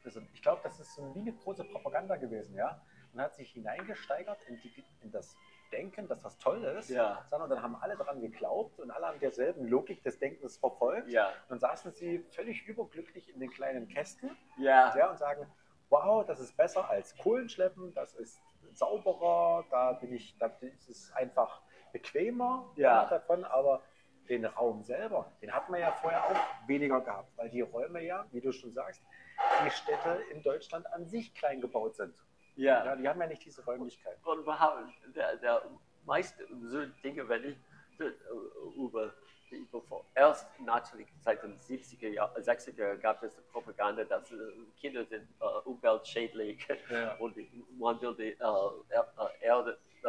Also, 0.04 0.20
ich 0.32 0.42
glaube, 0.42 0.60
das 0.62 0.78
ist 0.80 0.94
so 0.94 1.12
eine 1.14 1.32
große 1.32 1.64
Propaganda 1.64 2.16
gewesen, 2.16 2.54
ja. 2.54 2.80
Man 3.12 3.24
hat 3.24 3.34
sich 3.34 3.50
hineingesteigert 3.52 4.38
in, 4.48 4.60
die, 4.60 4.84
in 5.02 5.10
das 5.10 5.36
Denken, 5.72 6.08
dass 6.08 6.22
das 6.22 6.38
toll 6.38 6.62
ist, 6.64 6.88
Ja. 6.90 7.22
sondern 7.28 7.50
dann 7.50 7.62
haben 7.62 7.76
alle 7.76 7.96
daran 7.96 8.20
geglaubt 8.20 8.78
und 8.80 8.90
alle 8.90 9.06
haben 9.06 9.20
derselben 9.20 9.66
Logik 9.66 10.02
des 10.02 10.18
Denkens 10.18 10.56
verfolgt. 10.56 11.08
Ja, 11.08 11.28
Und 11.28 11.50
dann 11.50 11.58
saßen 11.58 11.92
sie 11.92 12.20
völlig 12.30 12.66
überglücklich 12.66 13.32
in 13.32 13.40
den 13.40 13.50
kleinen 13.50 13.88
Kästen 13.88 14.30
ja, 14.56 14.96
ja, 14.96 15.10
und 15.10 15.18
sagen, 15.18 15.46
wow, 15.90 16.24
das 16.26 16.40
ist 16.40 16.56
besser 16.56 16.88
als 16.88 17.16
Kohlenschleppen, 17.18 17.92
das 17.94 18.14
ist 18.14 18.40
sauberer, 18.72 19.64
da 19.70 19.92
bin 19.92 20.12
ich, 20.12 20.36
da 20.38 20.46
ist 20.60 20.88
es 20.88 21.12
einfach 21.14 21.62
bequemer 21.92 22.70
Ja. 22.76 23.06
davon, 23.06 23.44
aber 23.44 23.82
den 24.28 24.44
Raum 24.44 24.82
selber, 24.82 25.32
den 25.40 25.52
hat 25.54 25.70
man 25.70 25.80
ja 25.80 25.90
vorher 25.92 26.22
auch 26.24 26.68
weniger 26.68 27.00
gehabt, 27.00 27.34
weil 27.36 27.48
die 27.48 27.62
Räume 27.62 28.02
ja, 28.04 28.26
wie 28.30 28.40
du 28.42 28.52
schon 28.52 28.72
sagst, 28.72 29.02
die 29.64 29.70
Städte 29.70 30.20
in 30.30 30.42
Deutschland 30.42 30.86
an 30.92 31.06
sich 31.06 31.34
klein 31.34 31.60
gebaut 31.60 31.96
sind. 31.96 32.14
Ja, 32.56 32.84
ja. 32.84 32.96
die 32.96 33.08
haben 33.08 33.20
ja 33.20 33.26
nicht 33.26 33.44
diese 33.44 33.64
Räumlichkeit. 33.64 34.16
Und 34.24 34.44
wir 34.44 34.58
haben 34.58 34.92
der, 35.14 35.36
der 35.36 35.62
meiste 36.04 36.44
so 36.64 36.84
Dinge, 37.04 37.28
wenn 37.28 37.44
ich 37.44 37.56
äh, 38.00 38.10
über, 38.76 39.12
über 39.50 39.80
vor- 39.82 40.04
erst 40.14 40.46
natürlich 40.60 41.06
seit 41.22 41.42
den 41.42 41.56
70er 41.56 42.08
Jahren, 42.08 42.42
60er 42.42 42.76
Jahren 42.78 43.00
gab 43.00 43.22
es 43.22 43.34
Propaganda, 43.52 44.04
dass 44.04 44.30
äh, 44.32 44.36
Kinder 44.80 45.04
sind 45.04 45.28
äh, 45.40 45.44
umweltschädlich 45.68 46.66
Ja. 46.90 47.14
und 47.20 47.36
die- 47.36 47.64
man 47.78 48.00
will 48.00 48.14
die 48.16 48.32
äh, 48.32 48.96
äh, 48.96 49.44
Erde 49.46 49.78
äh, 50.02 50.08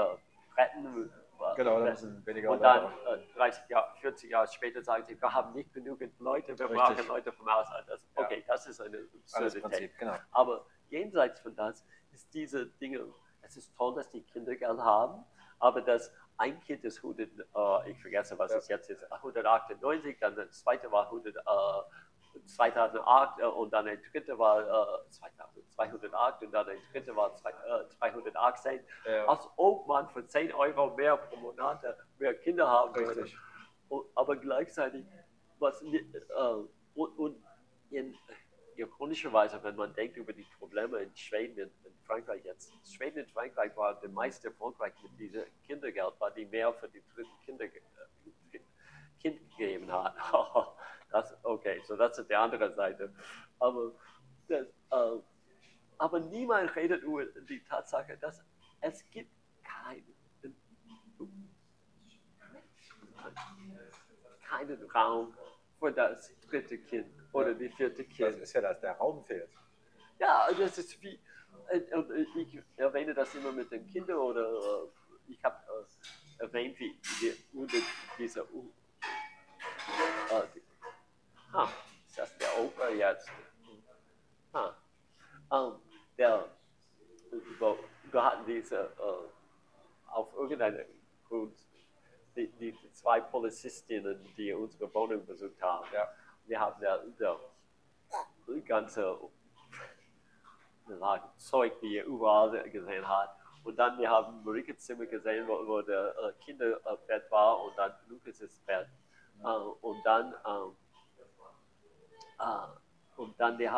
retten. 0.60 1.12
Äh, 1.42 1.56
Genau, 1.56 1.80
da 1.80 1.90
müssen 1.92 2.26
weniger 2.26 2.52
und 2.52 2.62
dann 2.62 2.84
Leute- 3.06 3.22
äh, 3.24 3.34
30 3.38 3.70
Jahre, 3.70 3.96
40 4.02 4.30
Jahre 4.32 4.48
später 4.48 4.82
sagen 4.84 5.04
sie, 5.06 5.20
wir 5.22 5.34
haben 5.34 5.54
nicht 5.54 5.74
genügend 5.74 6.20
Leute, 6.20 6.58
wir 6.58 6.70
Richtig. 6.70 6.78
brauchen 6.78 7.08
Leute 7.08 7.32
vom 7.32 7.48
Ausland. 7.48 7.88
Das, 7.90 8.02
Ja. 8.16 8.24
okay, 8.24 8.44
das 8.48 8.68
ist 8.68 8.82
eine 8.82 8.98
Absurdität. 9.34 9.62
Prinzip, 9.64 9.98
genau. 9.98 10.16
Aber 10.32 10.66
jenseits 10.90 11.40
von 11.40 11.56
das 11.56 11.86
ist 12.12 12.34
diese 12.34 12.68
Dinge, 12.68 13.06
es 13.42 13.58
ist 13.58 13.76
toll, 13.78 13.96
dass 13.96 14.10
die 14.10 14.22
Kinder 14.24 14.56
Geld 14.56 14.80
haben, 14.80 15.24
aber 15.60 15.82
dass 15.82 16.14
ein 16.38 16.60
Kind 16.62 16.84
ist 16.86 17.04
100, 17.04 17.30
äh, 17.30 17.92
ich 17.92 18.02
vergesse, 18.02 18.38
was 18.40 18.52
Ja. 18.52 18.58
es 18.60 18.68
jetzt 18.70 18.90
ist, 18.90 19.06
198, 19.12 20.18
dann 20.20 20.36
das 20.36 20.62
zweite 20.62 20.92
war 20.92 21.12
2008 22.46 23.40
äh, 23.40 23.46
und 23.46 23.72
dann 23.72 23.88
ein 23.88 24.02
dritte 24.12 24.38
war 24.38 24.62
äh, 24.62 25.10
2000, 25.10 25.72
208 25.72 26.44
und 26.44 26.52
dann 26.52 26.68
ein 26.68 26.78
dritte 26.92 27.16
war 27.16 27.36
zwei, 27.36 27.52
äh, 27.52 27.86
318. 28.00 28.80
Ja. 29.06 29.26
Als 29.26 29.48
ob 29.58 29.88
man 29.88 30.10
für 30.10 30.26
10 30.26 30.54
Euro 30.54 30.96
mehr 30.96 31.18
pro 31.18 31.38
Monat 31.38 31.84
äh, 31.84 31.94
mehr 32.18 32.34
Kinder 32.36 32.68
haben 32.68 32.96
würde. 32.96 33.26
Und, 33.90 34.06
aber 34.16 34.36
gleichzeitig, 34.36 35.06
was, 35.60 35.82
äh, 35.82 35.96
und, 36.96 37.18
und 37.18 37.44
in, 37.92 38.16
ironischerweise, 38.76 39.62
wenn 39.64 39.76
man 39.76 39.94
denkt 39.94 40.18
über 40.18 40.34
die 40.34 40.46
Probleme 40.58 41.00
in 41.00 41.16
Schweden 41.16 41.70
und 41.84 41.92
in 41.92 42.00
Frankreich 42.06 42.44
jetzt, 42.46 42.72
Schweden 42.88 43.24
und 43.24 43.32
Frankreich 43.32 43.76
war 43.76 44.00
der 44.00 44.10
meiste 44.10 44.48
erfolgreich 44.48 44.94
mit 45.04 45.20
diesem 45.20 45.44
Kindergeld, 45.66 46.14
weil 46.20 46.32
die 46.34 46.46
mehr 46.46 46.74
für 46.74 46.88
die 46.88 47.04
dritten 47.14 47.40
Kinder 47.46 47.66
äh, 47.66 47.70
Kind 49.22 49.40
gegeben 49.52 49.92
hat. 49.92 50.16
das, 51.12 51.36
okay, 51.44 51.82
so 51.86 51.96
das 51.96 52.18
ist 52.18 52.30
die 52.30 52.36
andere 52.36 52.74
Seite. 52.74 53.14
Aber, 53.60 53.92
das, 54.48 54.68
äh, 54.92 55.20
aber 55.98 56.20
niemand 56.20 56.76
redet 56.76 57.04
über 57.04 57.26
die 57.26 57.64
Tatsache, 57.64 58.18
dass 58.18 58.44
es 58.82 59.10
gibt 59.12 59.32
keinen 59.64 60.16
keinen 64.50 64.92
Raum 64.92 65.34
für 65.80 65.92
das 65.92 66.32
dritte 66.50 66.78
Kind 66.78 67.08
oder 67.34 67.54
die 67.54 67.70
vierte 67.70 68.04
Das 68.04 68.16
Kind. 68.16 68.40
ist 68.40 68.54
ja, 68.54 68.62
dass 68.62 68.80
der 68.82 68.94
Raum 68.94 69.24
fehlt. 69.26 69.50
Ja, 70.20 70.48
das 70.58 70.78
ist 70.78 71.02
wie, 71.02 71.20
äh, 71.70 71.82
und 71.96 72.12
ich 72.36 72.60
erwähne 72.78 73.14
das 73.14 73.34
immer 73.36 73.52
mit 73.52 73.72
den 73.72 73.86
Kindern 73.88 74.18
oder 74.18 74.50
äh, 74.50 75.32
ich 75.32 75.44
habe 75.44 75.58
äh, 76.40 76.44
erwähnt, 76.44 76.80
wie 76.80 77.00
die, 77.22 77.34
unter 77.58 77.78
dieser, 78.18 78.42
äh, 78.42 78.46
ha, 81.54 81.70
ist 82.08 82.18
das 82.18 82.38
der 82.38 82.60
Opa 82.60 82.90
jetzt? 82.90 83.30
Ha, 84.54 84.76
ähm, 85.52 85.74
der, 86.18 86.46
hatten 88.14 88.46
diese, 88.46 88.78
äh, 88.78 90.10
auf 90.12 90.34
irgendeinen 90.36 90.86
Grund, 91.28 91.56
die, 92.36 92.48
die 92.60 92.76
zwei 92.92 93.22
Polizistinnen, 93.22 94.28
die 94.38 94.54
unsere 94.54 94.94
Wohnung 94.94 95.26
besucht 95.26 95.62
haben. 95.62 95.88
Ja. 95.94 96.08
Wir 96.46 96.60
haben 96.60 96.80
der, 96.80 97.00
der 97.20 97.40
ganze 98.66 99.18
sagen, 100.98 101.30
Zeug, 101.38 101.80
die 101.82 101.96
ihr 101.96 102.06
überall 102.06 102.70
gesehen 102.70 103.08
hat. 103.08 103.36
Und 103.64 103.78
dann 103.78 103.98
wir 104.00 104.10
haben 104.10 104.44
Marike 104.44 104.76
Zimmer 104.78 105.06
gesehen, 105.06 105.48
wo, 105.48 105.68
wo 105.68 105.82
der 105.82 106.34
Kinderbett 106.44 107.30
war 107.30 107.62
und 107.64 107.78
dann 107.78 107.94
Lukas' 108.08 108.60
Bett. 108.66 108.88
Äh, 109.44 109.48
und 109.48 110.04
dann 110.04 110.34
ähm, 110.48 110.76
äh, 112.40 113.22
und 113.22 113.40
dann 113.40 113.58
die, 113.58 113.70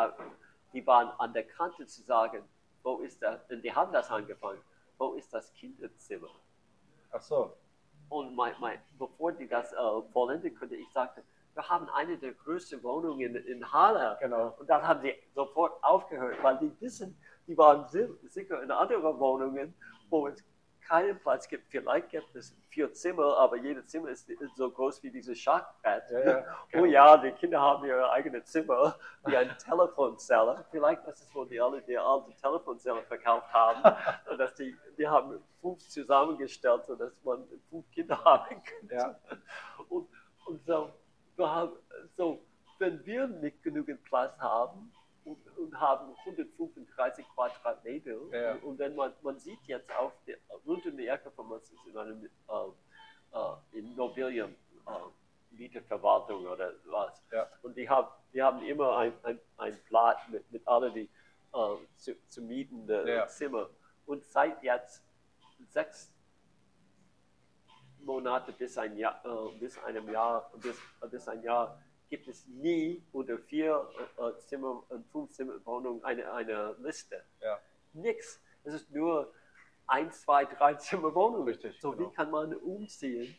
die 0.72 0.86
waren 0.86 1.08
an 1.18 1.32
der 1.32 1.46
Kante 1.46 1.86
zu 1.86 2.02
sagen, 2.02 2.44
wo 2.82 2.98
ist 2.98 3.22
das? 3.22 3.46
Denn 3.48 3.62
die 3.62 3.72
haben 3.74 3.92
das 3.92 4.10
angefangen. 4.10 4.60
Wo 4.98 5.14
ist 5.14 5.32
das 5.32 5.52
Kinderzimmer? 5.54 6.30
Ach 7.10 7.20
so. 7.20 7.56
Und 8.08 8.34
mein, 8.36 8.54
mein, 8.60 8.78
bevor 8.98 9.32
die 9.32 9.48
das 9.48 9.72
äh, 9.72 9.76
vollenden 10.12 10.54
konnte, 10.56 10.76
ich 10.76 10.88
sagte, 10.92 11.22
wir 11.54 11.68
haben 11.68 11.88
eine 11.90 12.16
der 12.18 12.32
größten 12.32 12.82
Wohnungen 12.82 13.36
in, 13.36 13.46
in 13.46 13.72
Halle. 13.72 14.16
Genau. 14.20 14.54
Und 14.58 14.68
dann 14.68 14.82
haben 14.86 15.00
sie 15.00 15.14
sofort 15.34 15.82
aufgehört, 15.84 16.42
weil 16.42 16.58
die 16.58 16.80
wissen, 16.80 17.16
die 17.46 17.56
waren 17.56 17.86
si- 17.88 18.08
sicher 18.28 18.62
in 18.62 18.70
anderen 18.70 19.18
Wohnungen, 19.18 19.74
wo 20.08 20.28
es 20.28 20.42
keinen 20.92 21.18
Platz 21.20 21.48
gibt. 21.48 21.70
Vielleicht 21.70 22.10
gibt 22.10 22.36
es 22.36 22.54
vier 22.68 22.92
Zimmer, 22.92 23.38
aber 23.38 23.56
jedes 23.56 23.86
Zimmer 23.86 24.10
ist 24.10 24.28
so 24.56 24.70
groß 24.70 25.02
wie 25.02 25.10
dieses 25.10 25.38
Schachbrett. 25.38 26.02
Ja, 26.10 26.20
ja, 26.20 26.44
Oh 26.74 26.84
ja, 26.84 27.16
die 27.16 27.30
Kinder 27.32 27.58
haben 27.58 27.86
ihre 27.86 28.10
eigene 28.10 28.44
Zimmer, 28.44 28.94
wie 29.24 29.34
ein 29.34 29.56
Telefonzelle. 29.56 30.66
Vielleicht 30.70 31.06
das 31.06 31.22
ist, 31.22 31.34
wo 31.34 31.46
die 31.46 31.58
alle 31.58 31.80
die 31.80 31.96
alte 31.96 32.34
Telefonzelle 32.34 33.02
verkauft 33.04 33.50
haben. 33.54 33.82
Und 34.30 34.36
dass 34.36 34.54
die, 34.54 34.76
die 34.98 35.08
haben 35.08 35.42
fünf 35.62 35.78
zusammengestellt, 35.88 36.84
sodass 36.84 37.14
man 37.24 37.42
fünf 37.70 37.90
Kinder 37.90 38.22
haben 38.24 38.62
könnte. 38.62 38.94
Ja. 38.94 39.18
Und, 39.88 40.08
und 40.44 40.66
so, 40.66 40.90
wir 41.36 41.50
haben, 41.50 41.72
so, 42.18 42.44
wenn 42.78 43.02
wir 43.06 43.28
nicht 43.28 43.62
genügend 43.62 44.04
Platz 44.04 44.38
haben 44.38 44.92
und, 45.24 45.38
und 45.58 45.78
haben 45.80 46.14
135 46.24 47.26
Quadratmeter, 47.34 48.16
Ja. 48.32 48.52
und, 48.54 48.62
und 48.64 48.78
wenn 48.78 48.94
man, 48.96 49.12
man 49.22 49.38
sieht 49.38 49.60
jetzt 49.66 49.90
auf 49.92 50.12
der, 50.26 50.36
rund 50.66 50.84
um 50.86 50.96
die 50.96 51.06
Ecke 51.06 51.30
von 51.30 51.50
uns 51.50 51.70
ist 51.70 51.86
in 51.86 51.96
einem 51.96 52.24
äh, 52.24 53.38
äh, 53.38 53.78
Immobilien, 53.78 54.54
äh, 54.86 54.90
Mieterverwaltung 55.56 56.46
oder 56.46 56.72
was. 56.86 57.22
Ja. 57.30 57.48
Und 57.62 57.76
die 57.76 57.88
haben, 57.88 58.08
die 58.32 58.42
haben 58.42 58.62
immer 58.62 58.96
ein, 58.96 59.12
ein, 59.22 59.38
ein 59.58 59.78
Blatt 59.88 60.18
mit, 60.30 60.50
mit 60.50 60.66
allen 60.66 60.92
die 60.94 61.08
äh, 61.52 61.76
zu, 61.96 62.16
zu 62.28 62.42
mietenden 62.42 63.06
Ja. 63.06 63.26
Zimmer. 63.28 63.68
Und 64.06 64.24
seit 64.24 64.62
jetzt 64.62 65.04
sechs 65.68 66.12
Monate 68.00 68.52
bis 68.52 68.76
ein 68.78 68.96
Jahr, 68.96 69.20
äh, 69.24 69.58
bis 69.58 69.78
einem 69.84 70.10
Jahr, 70.10 70.50
bis, 70.60 70.76
bis 71.10 71.28
ein 71.28 71.42
Jahr 71.42 71.78
gibt 72.12 72.28
es 72.28 72.46
nie 72.46 73.02
unter 73.12 73.38
vier 73.38 73.88
äh, 74.18 74.36
Zimmer 74.40 74.82
und 74.90 75.06
fünf 75.06 75.30
Zimmer 75.32 75.54
Wohnungen 75.64 76.04
eine, 76.04 76.30
eine 76.30 76.76
Liste. 76.80 77.24
Ja. 77.40 77.58
Nix. 77.94 78.38
Es 78.64 78.74
ist 78.74 78.90
nur 78.90 79.32
ein, 79.86 80.12
zwei, 80.12 80.44
drei 80.44 80.74
Zimmer 80.74 81.14
Wohnungen. 81.14 81.48
Richtig, 81.48 81.80
So 81.80 81.92
genau. 81.92 82.10
wie 82.10 82.14
kann 82.14 82.30
man 82.30 82.54
umziehen? 82.54 83.34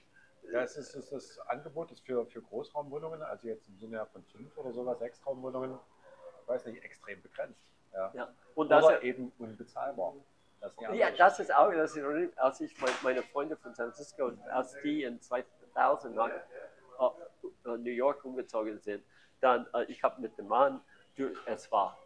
Ja, 0.51 0.61
es 0.63 0.75
ist, 0.75 0.95
es 0.95 1.11
ist 1.11 1.37
das 1.37 1.47
Angebot 1.49 1.91
ist 1.91 2.03
für, 2.03 2.25
für 2.25 2.41
Großraumwohnungen, 2.41 3.21
also 3.21 3.47
jetzt 3.47 3.67
im 3.67 3.77
Sinne 3.77 4.03
von 4.07 4.23
fünf 4.23 4.57
oder 4.57 4.73
sowas, 4.73 4.97
sechs 4.97 5.23
Raumwohnungen, 5.23 5.77
ich 6.41 6.47
weiß 6.47 6.65
nicht, 6.65 6.83
extrem 6.83 7.21
begrenzt. 7.21 7.61
Ja. 7.93 8.11
Ja. 8.15 8.33
Und 8.55 8.69
das, 8.69 8.83
Oder 8.83 9.03
eben 9.03 9.31
unbezahlbar. 9.37 10.15
Das 10.61 10.73
Ja, 10.93 11.11
das 11.11 11.39
ist 11.39 11.53
auch, 11.53 11.71
das 11.71 11.95
ist, 11.95 12.37
als 12.39 12.59
ich 12.59 12.75
mein- 12.81 12.91
meine 13.03 13.21
Freunde 13.21 13.55
von 13.55 13.75
San 13.75 13.91
Francisco, 13.93 14.31
als 14.49 14.75
die 14.81 15.03
in 15.03 15.21
2000 15.21 16.15
nach 16.15 16.29
äh, 16.29 16.31
äh, 16.37 17.09
New 17.65 17.91
York 17.91 18.23
umgezogen 18.25 18.79
sind, 18.79 19.03
dann, 19.41 19.67
äh, 19.73 19.83
ich 19.85 20.03
habe 20.03 20.21
mit 20.21 20.37
dem 20.37 20.47
Mann, 20.47 20.81
es 21.45 21.71
war, 21.71 21.97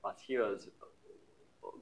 was 0.00 0.18
hier 0.20 0.46
ist, 0.48 0.70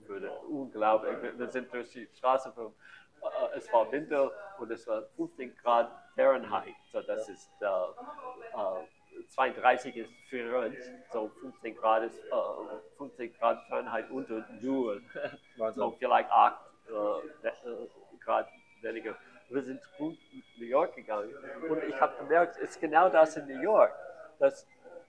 würde 0.07 0.31
unglaublich, 0.49 1.17
wir- 1.39 1.49
sind 1.49 1.73
durch 1.73 1.91
die 1.91 2.07
Straße, 2.17 2.53
vom, 2.53 2.75
äh, 3.23 3.57
es 3.59 3.73
war 3.73 3.91
Winter 3.93 4.31
und 4.59 4.71
es 4.71 4.87
war 4.87 5.03
15 5.17 5.55
Grad 5.57 5.91
Fahrenheit, 6.17 6.75
so 6.93 7.01
das 7.03 7.29
ist 7.29 7.51
äh, 7.61 7.67
äh, 7.67 8.87
32 9.29 9.97
ist 9.97 10.11
für 10.29 10.59
uns, 10.59 10.77
so 11.13 11.29
15 11.41 11.77
Grad 11.77 12.03
ist 12.05 12.19
äh, 12.19 12.77
15 12.97 13.33
Grad 13.35 13.63
Fahrenheit 13.69 14.11
unter 14.11 14.47
Null. 14.61 15.03
So 15.75 15.91
vielleicht 15.99 16.31
8 16.31 16.59
äh, 16.89 16.93
we- 16.93 17.49
äh, 17.49 17.89
Grad 18.25 18.49
weniger. 18.81 19.15
Wir 19.51 19.63
sind 19.63 19.81
gut 19.99 20.17
New 20.59 20.65
York 20.65 20.95
gegangen 20.95 21.35
und 21.69 21.83
ich 21.83 22.01
habe 22.01 22.17
gemerkt, 22.19 22.57
es 22.59 22.71
ist 22.71 22.81
genau 22.81 23.09
das 23.09 23.37
in 23.37 23.49
New 23.49 23.61
York, 23.61 23.93
dass 24.39 24.65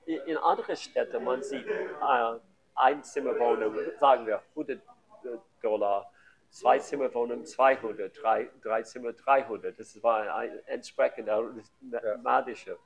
in 0.05 0.35
anderen 0.37 0.75
Städten 0.75 1.23
man 1.23 1.43
sieht 1.43 1.67
äh, 1.67 2.39
Einzimmerwohnung, 2.73 3.75
sagen 3.99 4.25
wir 4.25 4.41
100 4.55 4.81
Dollar, 5.61 6.11
Zweizimmerwohnung 6.49 7.45
200, 7.45 8.19
drei, 8.19 8.49
drei 8.63 8.81
Zimmer 8.81 9.13
300. 9.13 9.79
Das 9.79 10.01
war 10.01 10.35
ein 10.35 10.59
entsprechend 10.65 11.27
mathematische. 11.79 12.77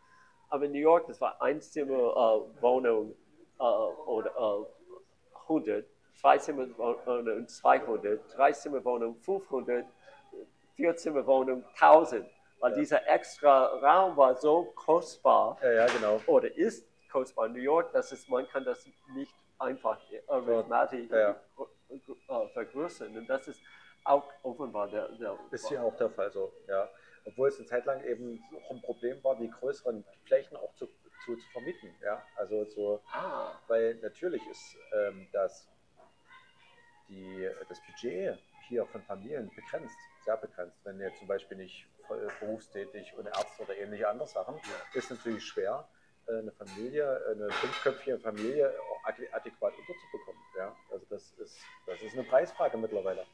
Aber 0.50 0.66
in 0.66 0.74
New 0.74 0.80
York, 0.80 1.08
das 1.08 1.20
war 1.22 1.42
Einzimmerwohnung 1.42 2.52
äh, 2.58 2.62
Wohnung, 2.62 3.16
äh, 3.60 3.64
oder 3.64 4.66
äh, 4.66 5.42
100, 5.48 5.86
Zweizimmerwohnung 6.16 7.48
200, 7.48 8.36
Dreizimmerwohnung 8.36 9.16
500, 9.16 9.86
Vierzimmerwohnung 10.76 11.64
1000. 11.80 12.30
Weil 12.60 12.74
dieser 12.74 13.06
extra 13.08 13.66
Raum 13.66 14.16
war 14.18 14.36
so 14.36 14.64
kostbar 14.76 15.58
Ja, 15.62 15.72
ja, 15.72 15.86
genau. 15.88 16.22
oder 16.26 16.56
ist 16.56 16.88
kostbar 17.12 17.48
in 17.48 17.54
New 17.54 17.60
York, 17.62 17.92
dass 17.92 18.12
es, 18.12 18.28
man 18.28 18.48
kann 18.48 18.64
das 18.64 18.88
nicht 19.14 19.34
einfach 19.60 20.00
arithmetisch 20.28 21.10
Ja, 21.12 21.36
äh, 21.90 22.48
vergrößern. 22.54 23.16
Und 23.18 23.28
das 23.28 23.48
ist 23.48 23.62
auch 24.04 24.24
offenbar 24.44 24.88
der, 24.88 25.10
der 25.10 25.38
Ist 25.52 25.68
hier 25.68 25.84
auch 25.84 25.96
der 25.98 26.10
Fall 26.10 26.32
so, 26.32 26.52
ja. 26.68 26.90
Obwohl 27.26 27.50
es 27.50 27.58
eine 27.58 27.66
Zeit 27.68 27.86
lang 27.86 28.04
eben 28.04 28.44
auch 28.68 28.72
ein 28.72 28.82
Problem 28.82 29.24
war, 29.24 29.36
die 29.36 29.50
größeren 29.50 30.06
Flächen 30.26 30.56
auch 30.58 30.74
zu, 30.76 30.88
zu, 31.26 31.36
zu 31.36 31.50
vermieten, 31.52 31.94
ja. 32.04 32.22
Also 32.36 32.66
so, 32.66 33.02
Ah, 33.12 33.52
weil 33.68 33.96
natürlich 33.96 34.46
ist 34.48 34.78
ähm, 34.94 35.28
das, 35.34 35.68
die, 37.10 37.50
das 37.68 37.80
Budget 37.86 38.38
hier 38.68 38.86
von 38.88 39.02
Familien 39.04 39.50
begrenzt, 39.56 39.98
sehr 40.26 40.38
begrenzt. 40.38 40.78
Wenn 40.84 41.00
ihr 41.00 41.14
zum 41.16 41.28
Beispiel 41.28 41.58
nicht 41.58 41.88
voll 42.08 42.28
berufstätig 42.40 43.14
und 43.18 43.28
Ärzte 43.28 43.64
oder 43.64 43.78
ähnliche 43.78 44.10
andere 44.10 44.28
Sachen, 44.28 44.60
ist 44.94 45.10
natürlich 45.10 45.46
schwer, 45.46 45.88
äh, 46.28 46.40
eine 46.40 46.52
Familie, 46.52 47.22
eine 47.32 47.50
fünfköpfige 47.52 48.20
Familie 48.20 48.74
adäquat 49.32 49.74
unterzubekommen. 49.78 50.42
Ja? 50.58 50.76
Also 50.92 51.06
das 51.10 51.32
ist, 51.34 51.60
das 51.86 52.02
ist 52.02 52.14
eine 52.14 52.24
Preisfrage 52.24 52.78
mittlerweile. 52.78 53.26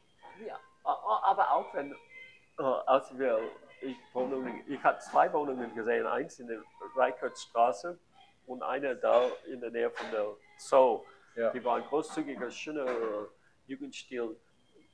ja. 0.46 0.58
Aber 0.84 1.52
auch 1.52 1.72
wenn, 1.74 1.92
äh, 2.58 2.62
als 2.62 3.16
wir, 3.16 3.38
ich, 3.80 3.96
Wohnungen, 4.12 4.64
ich 4.66 4.82
habe 4.82 4.98
zwei 4.98 5.32
Wohnungen 5.32 5.74
gesehen, 5.74 6.06
eins 6.06 6.38
in 6.40 6.48
der 6.48 6.62
Reichertstraße 6.96 7.98
und 8.46 8.62
eine 8.62 8.96
da 8.96 9.26
in 9.46 9.60
der 9.60 9.70
Nähe 9.70 9.90
von 9.90 10.10
der 10.10 10.26
Zoo. 10.58 11.04
Ja. 11.36 11.50
Die 11.50 11.64
waren 11.64 11.82
großzügige, 11.84 12.50
schöne 12.50 12.82
äh, 12.82 13.26
Jugendstil. 13.66 14.36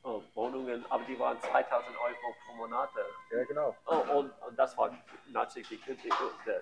Äh, 0.09 0.36
Wohnungen, 0.36 0.85
aber 0.90 1.05
die 1.05 1.18
waren 1.18 1.40
2000 1.40 1.97
Euro 2.01 2.35
pro 2.47 2.55
Monat. 2.56 2.90
Ja, 3.30 3.44
genau. 3.44 3.74
Oh, 3.86 4.18
und, 4.18 4.32
und 4.47 4.59
das 4.59 4.76
war 4.76 4.90
natürlich 5.32 5.68
die, 5.68 5.76
die, 5.76 6.10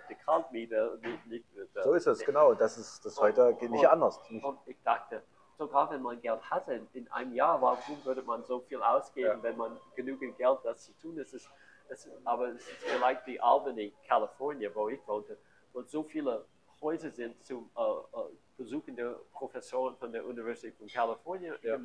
die 0.09 0.14
Kaltmiete, 0.16 0.98
nicht, 1.02 1.27
nicht 1.27 1.47
So 1.82 1.94
ist 1.94 2.06
es, 2.06 2.24
genau. 2.24 2.55
Das 2.55 2.77
ist 2.78 3.05
das 3.05 3.20
heute 3.20 3.55
geht 3.55 3.70
nicht 3.70 3.89
anders. 3.89 4.20
Nicht, 4.31 4.44
Und 4.44 4.59
ich 4.66 4.77
dachte, 4.82 5.23
sogar 5.59 5.90
wenn 5.90 6.02
man 6.02 6.20
Geld 6.20 6.43
hatte 6.51 6.86
in 6.93 7.10
einem 7.12 7.32
Jahr, 7.32 7.60
warum 7.62 8.05
würde 8.05 8.23
man 8.23 8.44
so 8.44 8.60
viel 8.60 8.82
ausgeben, 8.82 9.28
Ja. 9.28 9.43
wenn 9.43 9.56
man 9.56 9.78
genügend 9.94 10.36
Geld 10.36 10.59
das 10.64 10.85
zu 10.85 10.93
tun 10.98 11.16
ist? 11.18 11.32
Ist, 11.32 11.48
ist 11.89 12.09
aber 12.24 12.48
es 12.48 12.56
ist 12.68 12.82
vielleicht 12.85 13.27
wie 13.27 13.40
Albany, 13.40 13.94
Kalifornien, 14.09 14.73
wo 14.74 14.89
ich 14.89 15.01
wohnte, 15.06 15.39
wo 15.73 15.82
so 15.82 16.02
viele 16.02 16.44
Häuser 16.81 17.10
sind 17.10 17.43
zum 17.44 17.70
äh, 17.77 17.81
äh, 17.81 18.36
besuchende 18.57 19.20
Professoren 19.33 19.97
von 19.97 20.12
der 20.12 20.24
Universität 20.24 20.77
von 20.78 20.87
Kalifornien 20.89 21.55
Ja. 21.62 21.78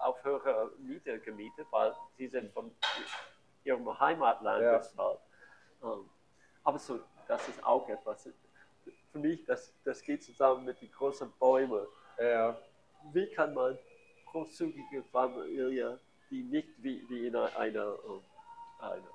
auf 0.00 0.22
höhere 0.24 0.70
Miete 0.78 1.18
gemietet, 1.20 1.66
weil 1.70 1.94
sie 2.16 2.28
sind 2.28 2.52
von 2.52 2.74
ihrem 3.64 3.98
Heimatland 4.00 4.62
Ja. 4.62 4.78
bezahlt. 4.78 5.20
Ähm, 5.82 6.08
aber 6.64 6.78
so, 6.78 7.00
das 7.28 7.48
ist 7.48 7.62
auch 7.64 7.88
etwas. 7.88 8.28
Für 9.12 9.18
mich, 9.18 9.44
das, 9.44 9.74
das 9.84 10.02
geht 10.02 10.22
zusammen 10.22 10.64
mit 10.64 10.80
den 10.80 10.90
großen 10.90 11.30
Bäumen 11.38 11.86
ja, 12.18 12.56
wie 13.12 13.30
kann 13.30 13.52
man 13.54 13.78
großzügige 14.32 15.02
Familie, 15.04 16.00
die 16.30 16.42
nicht 16.42 16.68
wie, 16.82 17.06
wie 17.08 17.26
in 17.28 17.36
einer, 17.36 17.56
einer, 17.56 17.94
äh, 17.94 18.82
einer 18.84 19.08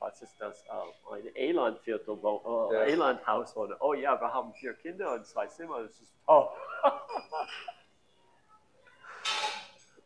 was 0.00 0.22
ist 0.22 0.40
das, 0.40 0.64
äh, 0.64 1.12
ein 1.12 1.34
Elandviertel, 1.36 2.22
wo- 2.22 2.68
äh, 2.70 2.74
Ja. 2.74 2.82
Elandhaus 2.84 3.54
wohnen. 3.56 3.76
Oh 3.80 3.94
ja, 3.94 4.20
wir 4.20 4.32
haben 4.32 4.52
vier 4.54 4.74
Kinder 4.74 5.12
und 5.14 5.26
zwei 5.26 5.46
Zimmer, 5.46 5.82
das 5.82 6.00
ist 6.00 6.14
toll. 6.26 6.48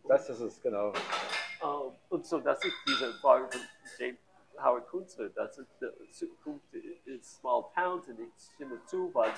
Das 0.08 0.28
ist 0.28 0.40
es, 0.40 0.60
genau. 0.60 0.92
Ähm, 1.62 1.92
und 2.08 2.26
so, 2.26 2.40
das 2.40 2.62
ist 2.64 2.74
diese 2.88 3.12
Frage 3.14 3.48
von 3.50 3.60
James 3.98 4.18
Howard 4.60 4.88
Kunze, 4.88 5.30
das 5.30 5.58
ist 5.58 5.68
die 5.80 6.10
Zukunft 6.10 6.66
in 6.74 7.22
Small 7.22 7.64
Towns 7.74 8.08
und 8.08 8.18
ich 8.18 8.32
stimme 8.54 8.84
zu, 8.86 9.14
weil 9.14 9.32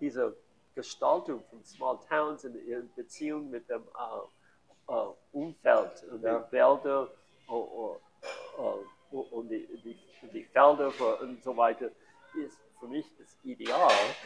diese 0.00 0.34
Gestaltung 0.74 1.44
von 1.50 1.62
Small 1.64 1.98
Towns 2.08 2.44
in 2.44 2.54
in 2.66 2.92
Beziehung 2.94 3.50
mit 3.50 3.68
dem 3.68 3.82
äh, 3.82 4.92
äh, 4.92 5.06
Umfeld 5.32 6.02
und 6.10 6.22
Ja. 6.22 6.38
den 6.38 6.52
Wäldern 6.52 7.08
und, 7.48 7.62
und, 7.62 8.86
und 9.10 9.48
die, 9.48 9.66
die, 9.84 9.98
die 10.32 10.44
Felder 10.44 10.92
und 11.20 11.42
so 11.42 11.56
weiter 11.56 11.90
ist 12.34 12.58
für 12.78 12.88
mich 12.88 13.06
ist 13.18 13.38
ideal, 13.44 14.16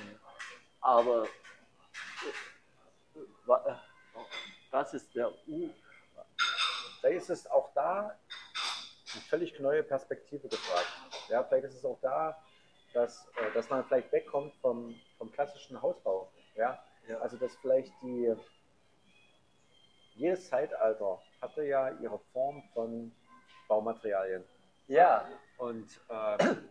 aber 0.80 1.24
äh, 3.14 3.18
wa- 3.46 3.64
äh, 3.66 4.18
das 4.70 4.94
ist 4.94 5.14
der 5.14 5.30
U 5.48 5.70
Vielleicht 7.00 7.16
ist 7.22 7.30
es 7.30 7.46
auch 7.46 7.72
da 7.74 8.08
eine 9.12 9.22
völlig 9.28 9.58
neue 9.58 9.82
Perspektive 9.82 10.48
gefragt. 10.48 10.86
Ja, 11.30 11.42
vielleicht 11.44 11.64
ist 11.68 11.76
es 11.76 11.84
auch 11.84 11.98
da, 12.02 12.36
dass, 12.92 13.26
äh, 13.36 13.50
dass 13.54 13.70
man 13.70 13.84
vielleicht 13.86 14.12
wegkommt 14.12 14.54
vom, 14.60 14.94
vom 15.16 15.32
klassischen 15.32 15.80
Hausbau. 15.80 16.30
Ja? 16.56 16.82
Ja. 17.08 17.18
Also 17.20 17.38
dass 17.38 17.56
vielleicht 17.56 17.92
die 18.02 18.34
jedes 20.16 20.48
Zeitalter 20.48 21.22
hatte 21.40 21.64
ja 21.64 21.88
ihre 22.00 22.18
Form 22.34 22.62
von 22.74 23.10
Baumaterialien. 23.68 24.44
Ja, 24.90 25.24
Und 25.58 26.00
ähm, 26.10 26.68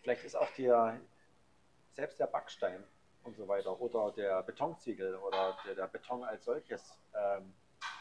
vielleicht 0.00 0.22
ist 0.22 0.36
auch 0.36 0.48
der, 0.56 1.00
selbst 1.92 2.20
der 2.20 2.28
Backstein 2.28 2.84
und 3.24 3.36
so 3.36 3.48
weiter 3.48 3.80
oder 3.80 4.12
der 4.12 4.44
Betonziegel 4.44 5.16
oder 5.16 5.56
der, 5.66 5.74
der 5.74 5.88
Beton 5.88 6.22
als 6.22 6.44
solches 6.44 6.96
ähm, 7.12 7.52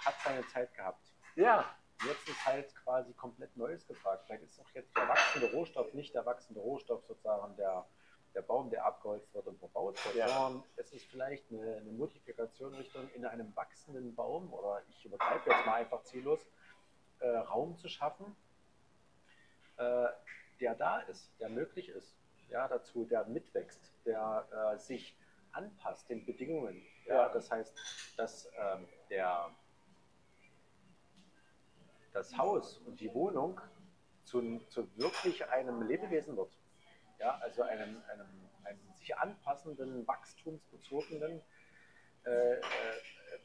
hat 0.05 0.13
seine 0.23 0.45
Zeit 0.47 0.71
gehabt. 0.75 1.03
ja, 1.35 1.65
Jetzt 2.05 2.27
ist 2.29 2.45
halt 2.45 2.75
quasi 2.75 3.13
komplett 3.13 3.57
Neues 3.57 3.87
gefragt. 3.87 4.25
Vielleicht 4.27 4.43
ist 4.43 4.59
auch 4.59 4.69
jetzt 4.75 4.95
der 4.95 5.07
wachsende 5.07 5.51
Rohstoff 5.53 5.91
nicht 5.93 6.13
der 6.13 6.25
wachsende 6.27 6.59
Rohstoff 6.59 7.03
sozusagen 7.07 7.55
der, 7.55 7.87
der 8.35 8.41
Baum, 8.43 8.69
der 8.69 8.85
abgeholzt 8.85 9.33
wird 9.33 9.47
und 9.47 9.57
verbaut 9.57 9.97
wird, 10.05 10.15
Ja. 10.17 10.27
sondern 10.27 10.63
es 10.75 10.93
ist 10.93 11.05
vielleicht 11.05 11.49
eine, 11.51 11.77
eine 11.77 11.91
Modifikation 11.93 12.75
Richtung 12.75 13.09
in 13.15 13.25
einem 13.25 13.55
wachsenden 13.55 14.13
Baum 14.13 14.53
oder 14.53 14.83
ich 14.89 15.03
übertreibe 15.03 15.49
jetzt 15.49 15.65
mal 15.65 15.75
einfach 15.75 16.03
ziellos, 16.03 16.45
äh, 17.21 17.27
Raum 17.37 17.75
zu 17.77 17.87
schaffen, 17.87 18.35
äh, 19.77 20.07
der 20.59 20.75
da 20.75 20.99
ist, 21.01 21.31
der 21.39 21.49
möglich 21.49 21.89
ist, 21.89 22.15
ja, 22.49 22.67
dazu, 22.67 23.05
der 23.05 23.25
mitwächst, 23.25 23.91
der 24.05 24.47
äh, 24.51 24.77
sich 24.77 25.17
anpasst 25.51 26.09
den 26.09 26.25
Bedingungen. 26.25 26.81
Ja, 27.05 27.15
Ja. 27.15 27.29
Das 27.29 27.49
heißt, 27.51 27.75
dass 28.17 28.49
ähm, 28.57 28.87
der, 29.09 29.49
das 32.13 32.37
Haus 32.37 32.77
und 32.79 32.99
die 32.99 33.13
Wohnung 33.13 33.59
zu, 34.23 34.59
zu 34.69 34.87
wirklich 34.97 35.45
einem 35.49 35.81
Lebewesen 35.81 36.37
wird. 36.37 36.57
Ja, 37.19 37.37
also 37.41 37.63
einem, 37.63 38.01
einem, 38.09 38.27
einem 38.63 38.79
sich 38.95 39.15
anpassenden, 39.17 40.07
wachstumsbezogenen 40.07 41.41
äh, 42.25 42.53
äh, 42.55 42.61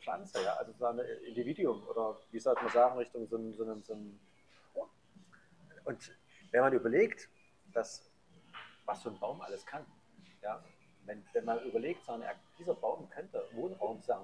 Pflanze, 0.01 0.43
ja, 0.43 0.55
also 0.55 0.73
so 0.73 0.87
ein 0.87 0.99
Individuum 1.27 1.87
oder 1.89 2.17
wie 2.31 2.39
sollte 2.39 2.63
man 2.63 2.73
sagen, 2.73 2.99
Richtung 2.99 3.27
so 3.27 3.37
so 3.53 3.65
so 3.83 3.95
ein 3.95 4.21
und 5.89 6.13
wenn 6.53 6.61
man 6.61 6.73
überlegt, 6.75 7.29
dass, 7.73 8.11
was 8.85 9.03
so 9.03 9.09
ein 9.09 9.19
Baum 9.19 9.41
alles 9.41 9.65
kann, 9.65 9.87
ja, 10.43 10.63
wenn, 11.07 11.25
wenn 11.33 11.45
man 11.47 11.65
überlegt, 11.65 12.07
er- 12.07 12.35
dieser 12.59 12.75
Baum 12.75 13.09
könnte 13.09 13.43
Wohnraum 13.53 14.01
sein, 14.03 14.21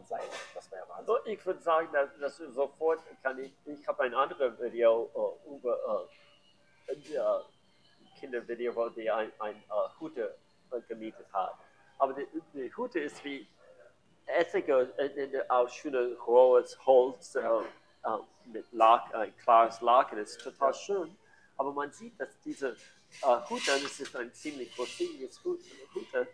das 0.54 0.70
wäre 0.70 0.86
Wahnsinn. 0.90 1.06
So, 1.06 1.24
ich 1.24 1.44
würde 1.46 1.60
sagen, 1.62 1.88
dass, 1.92 2.10
dass 2.18 2.36
sofort 2.36 3.00
kann 3.22 3.38
ich, 3.38 3.52
ich 3.64 3.88
habe 3.88 4.02
ein 4.02 4.14
anderes 4.14 4.60
Video 4.60 5.38
äh, 5.48 5.54
über 5.56 6.08
äh, 6.88 6.92
ein 6.92 8.08
Kindervideo, 8.20 8.76
wo 8.76 8.90
die 8.90 9.10
ein, 9.10 9.32
ein 9.38 9.56
äh, 9.56 10.00
Hute 10.00 10.36
gemietet 10.86 11.26
hat. 11.32 11.54
Aber 11.98 12.12
die, 12.12 12.26
die 12.52 12.74
Hute 12.76 13.00
ist 13.00 13.24
wie 13.24 13.46
Essige 14.26 14.92
aus 15.48 15.74
schönes 15.74 16.18
rohes 16.26 16.84
Holz 16.84 17.34
äh, 17.36 17.48
mit 18.44 18.70
Lack, 18.72 19.10
klares 19.42 19.80
Laken, 19.80 20.18
ist 20.18 20.42
total 20.42 20.74
schön. 20.74 21.16
Aber 21.56 21.72
man 21.72 21.92
sieht, 21.92 22.18
dass 22.20 22.38
diese 22.44 22.70
äh, 23.22 23.26
Hute, 23.48 23.70
das 23.82 24.00
ist 24.00 24.16
ein 24.16 24.32
ziemlich 24.32 24.74
großzügiges 24.74 25.42
Hut- 25.44 25.60
Hute, 25.94 26.26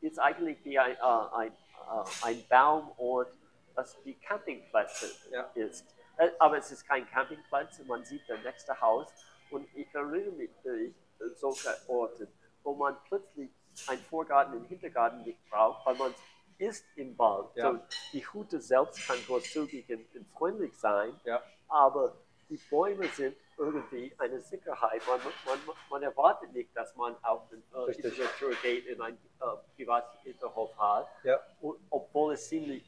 ist 0.00 0.18
eigentlich 0.18 0.62
wie 0.64 0.78
ein, 0.78 0.96
äh, 0.96 1.00
ein, 1.00 1.52
äh, 1.52 2.04
ein 2.26 2.44
Baumort, 2.48 3.32
was 3.74 4.00
die 4.04 4.14
Campingplätze 4.14 5.10
Ja. 5.30 5.42
ist. 5.54 5.84
Äh, 6.16 6.30
Aber 6.38 6.58
es 6.58 6.70
ist 6.70 6.86
kein 6.86 7.08
Campingplatz, 7.10 7.78
man 7.86 8.04
sieht 8.04 8.22
das 8.28 8.42
nächste 8.42 8.80
Haus. 8.80 9.08
Und 9.50 9.68
ich 9.74 9.92
erinnere 9.94 10.30
mich 10.32 10.50
äh, 10.64 10.92
solche 11.36 11.70
Orte, 11.88 12.28
wo 12.62 12.74
man 12.74 12.96
plötzlich 13.08 13.50
einen 13.88 14.02
Vorgarten 14.04 14.54
und 14.56 14.64
Hintergarten 14.66 15.22
nicht 15.22 15.38
braucht, 15.50 15.84
weil 15.86 15.96
man 15.96 16.14
ist 16.58 16.84
im 16.96 17.18
Wald. 17.18 17.48
Ja. 17.56 17.72
So, 17.72 17.80
die 18.12 18.26
Hute 18.28 18.60
selbst 18.60 19.06
kann 19.06 19.16
großzügig 19.26 19.88
und, 19.90 20.14
und 20.14 20.28
freundlich 20.30 20.72
sein, 20.78 21.18
Ja. 21.24 21.42
aber 21.68 22.16
die 22.48 22.56
Bäume 22.70 23.08
sind 23.08 23.36
irgendwie 23.56 24.14
eine 24.18 24.40
Sicherheit. 24.40 25.02
Man, 25.06 25.20
man, 25.46 25.76
man 25.90 26.02
erwartet 26.02 26.52
nicht, 26.52 26.74
dass 26.76 26.94
man 26.96 27.16
auf 27.24 27.48
den 27.48 27.62
äh, 27.72 28.76
in 28.78 29.00
ein 29.00 29.14
äh, 29.14 29.44
privaten 29.76 30.18
Hinterhof 30.22 30.76
hat, 30.78 31.08
Ja. 31.24 31.40
und, 31.60 31.78
obwohl 31.90 32.34
es 32.34 32.48
ziemlich 32.48 32.84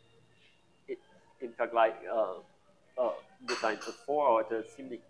im 1.39 1.53
Vergleich 1.55 1.95
äh, 2.03 2.07
äh, 3.01 3.11
mit 3.41 3.65
einem 3.65 3.81
Vorort 3.81 4.51
ziemlich 4.71 5.03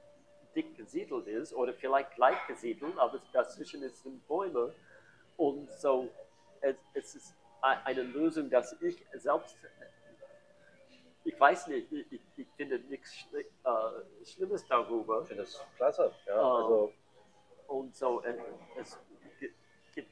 dick 0.55 0.77
gesiedelt 0.77 1.27
ist 1.27 1.53
oder 1.53 1.73
vielleicht 1.75 2.15
gleich 2.15 2.39
gesiedelt, 2.47 2.99
aber 2.99 3.21
dazwischen 3.33 3.89
sind 3.91 4.27
Bäume 4.27 4.75
und 5.37 5.71
so 5.71 6.09
es, 6.61 6.77
es 6.95 7.15
ist 7.15 7.35
eine 7.61 8.03
Lösung, 8.03 8.49
dass 8.51 8.73
ich 8.81 9.05
selbst 9.15 9.57
ich 11.27 11.39
weiß 11.41 11.67
nicht, 11.69 11.91
ich, 11.93 12.13
ich, 12.13 12.21
ich 12.37 12.47
finde 12.57 12.79
nichts 12.81 13.13
äh, 13.33 14.25
Schlimmes 14.25 14.67
darüber. 14.67 15.23
Ich 15.23 15.29
finde 15.29 15.43
das 15.45 15.61
klasse. 15.77 16.13
Ja, 16.27 16.41
Oh. 16.41 16.55
also, 16.57 16.93
Und 17.69 17.97
so, 17.97 18.23
äh, 18.23 18.37
es 18.77 18.99
gi- 19.41 19.53
gibt 19.95 20.11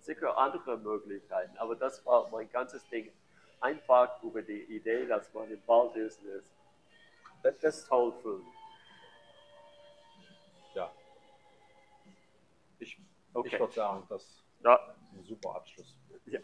sicher 0.00 0.36
andere 0.36 0.76
Möglichkeiten, 0.76 1.56
aber 1.56 1.74
das 1.76 2.04
war 2.04 2.28
mein 2.30 2.50
ganzes 2.50 2.86
Ding. 2.88 3.10
Einfach 3.60 4.22
über 4.22 4.42
die 4.42 4.62
Idee, 4.64 5.06
dass 5.06 5.32
man 5.32 5.50
im 5.50 5.66
Wald 5.66 5.96
ist, 5.96 6.20
das, 7.42 7.58
das, 7.60 7.86
toll 7.88 8.12
fühlt. 8.22 8.44
ja. 10.74 10.92
Ich, 12.78 12.98
Okay. 13.32 13.48
ich 13.54 13.58
würde 13.60 13.72
sagen, 13.72 14.06
das 14.10 14.22
ist 14.22 14.44
Ja, 14.60 14.94
ein 15.12 15.24
super 15.24 15.56
Abschluss. 15.56 15.96
ja. 16.26 16.40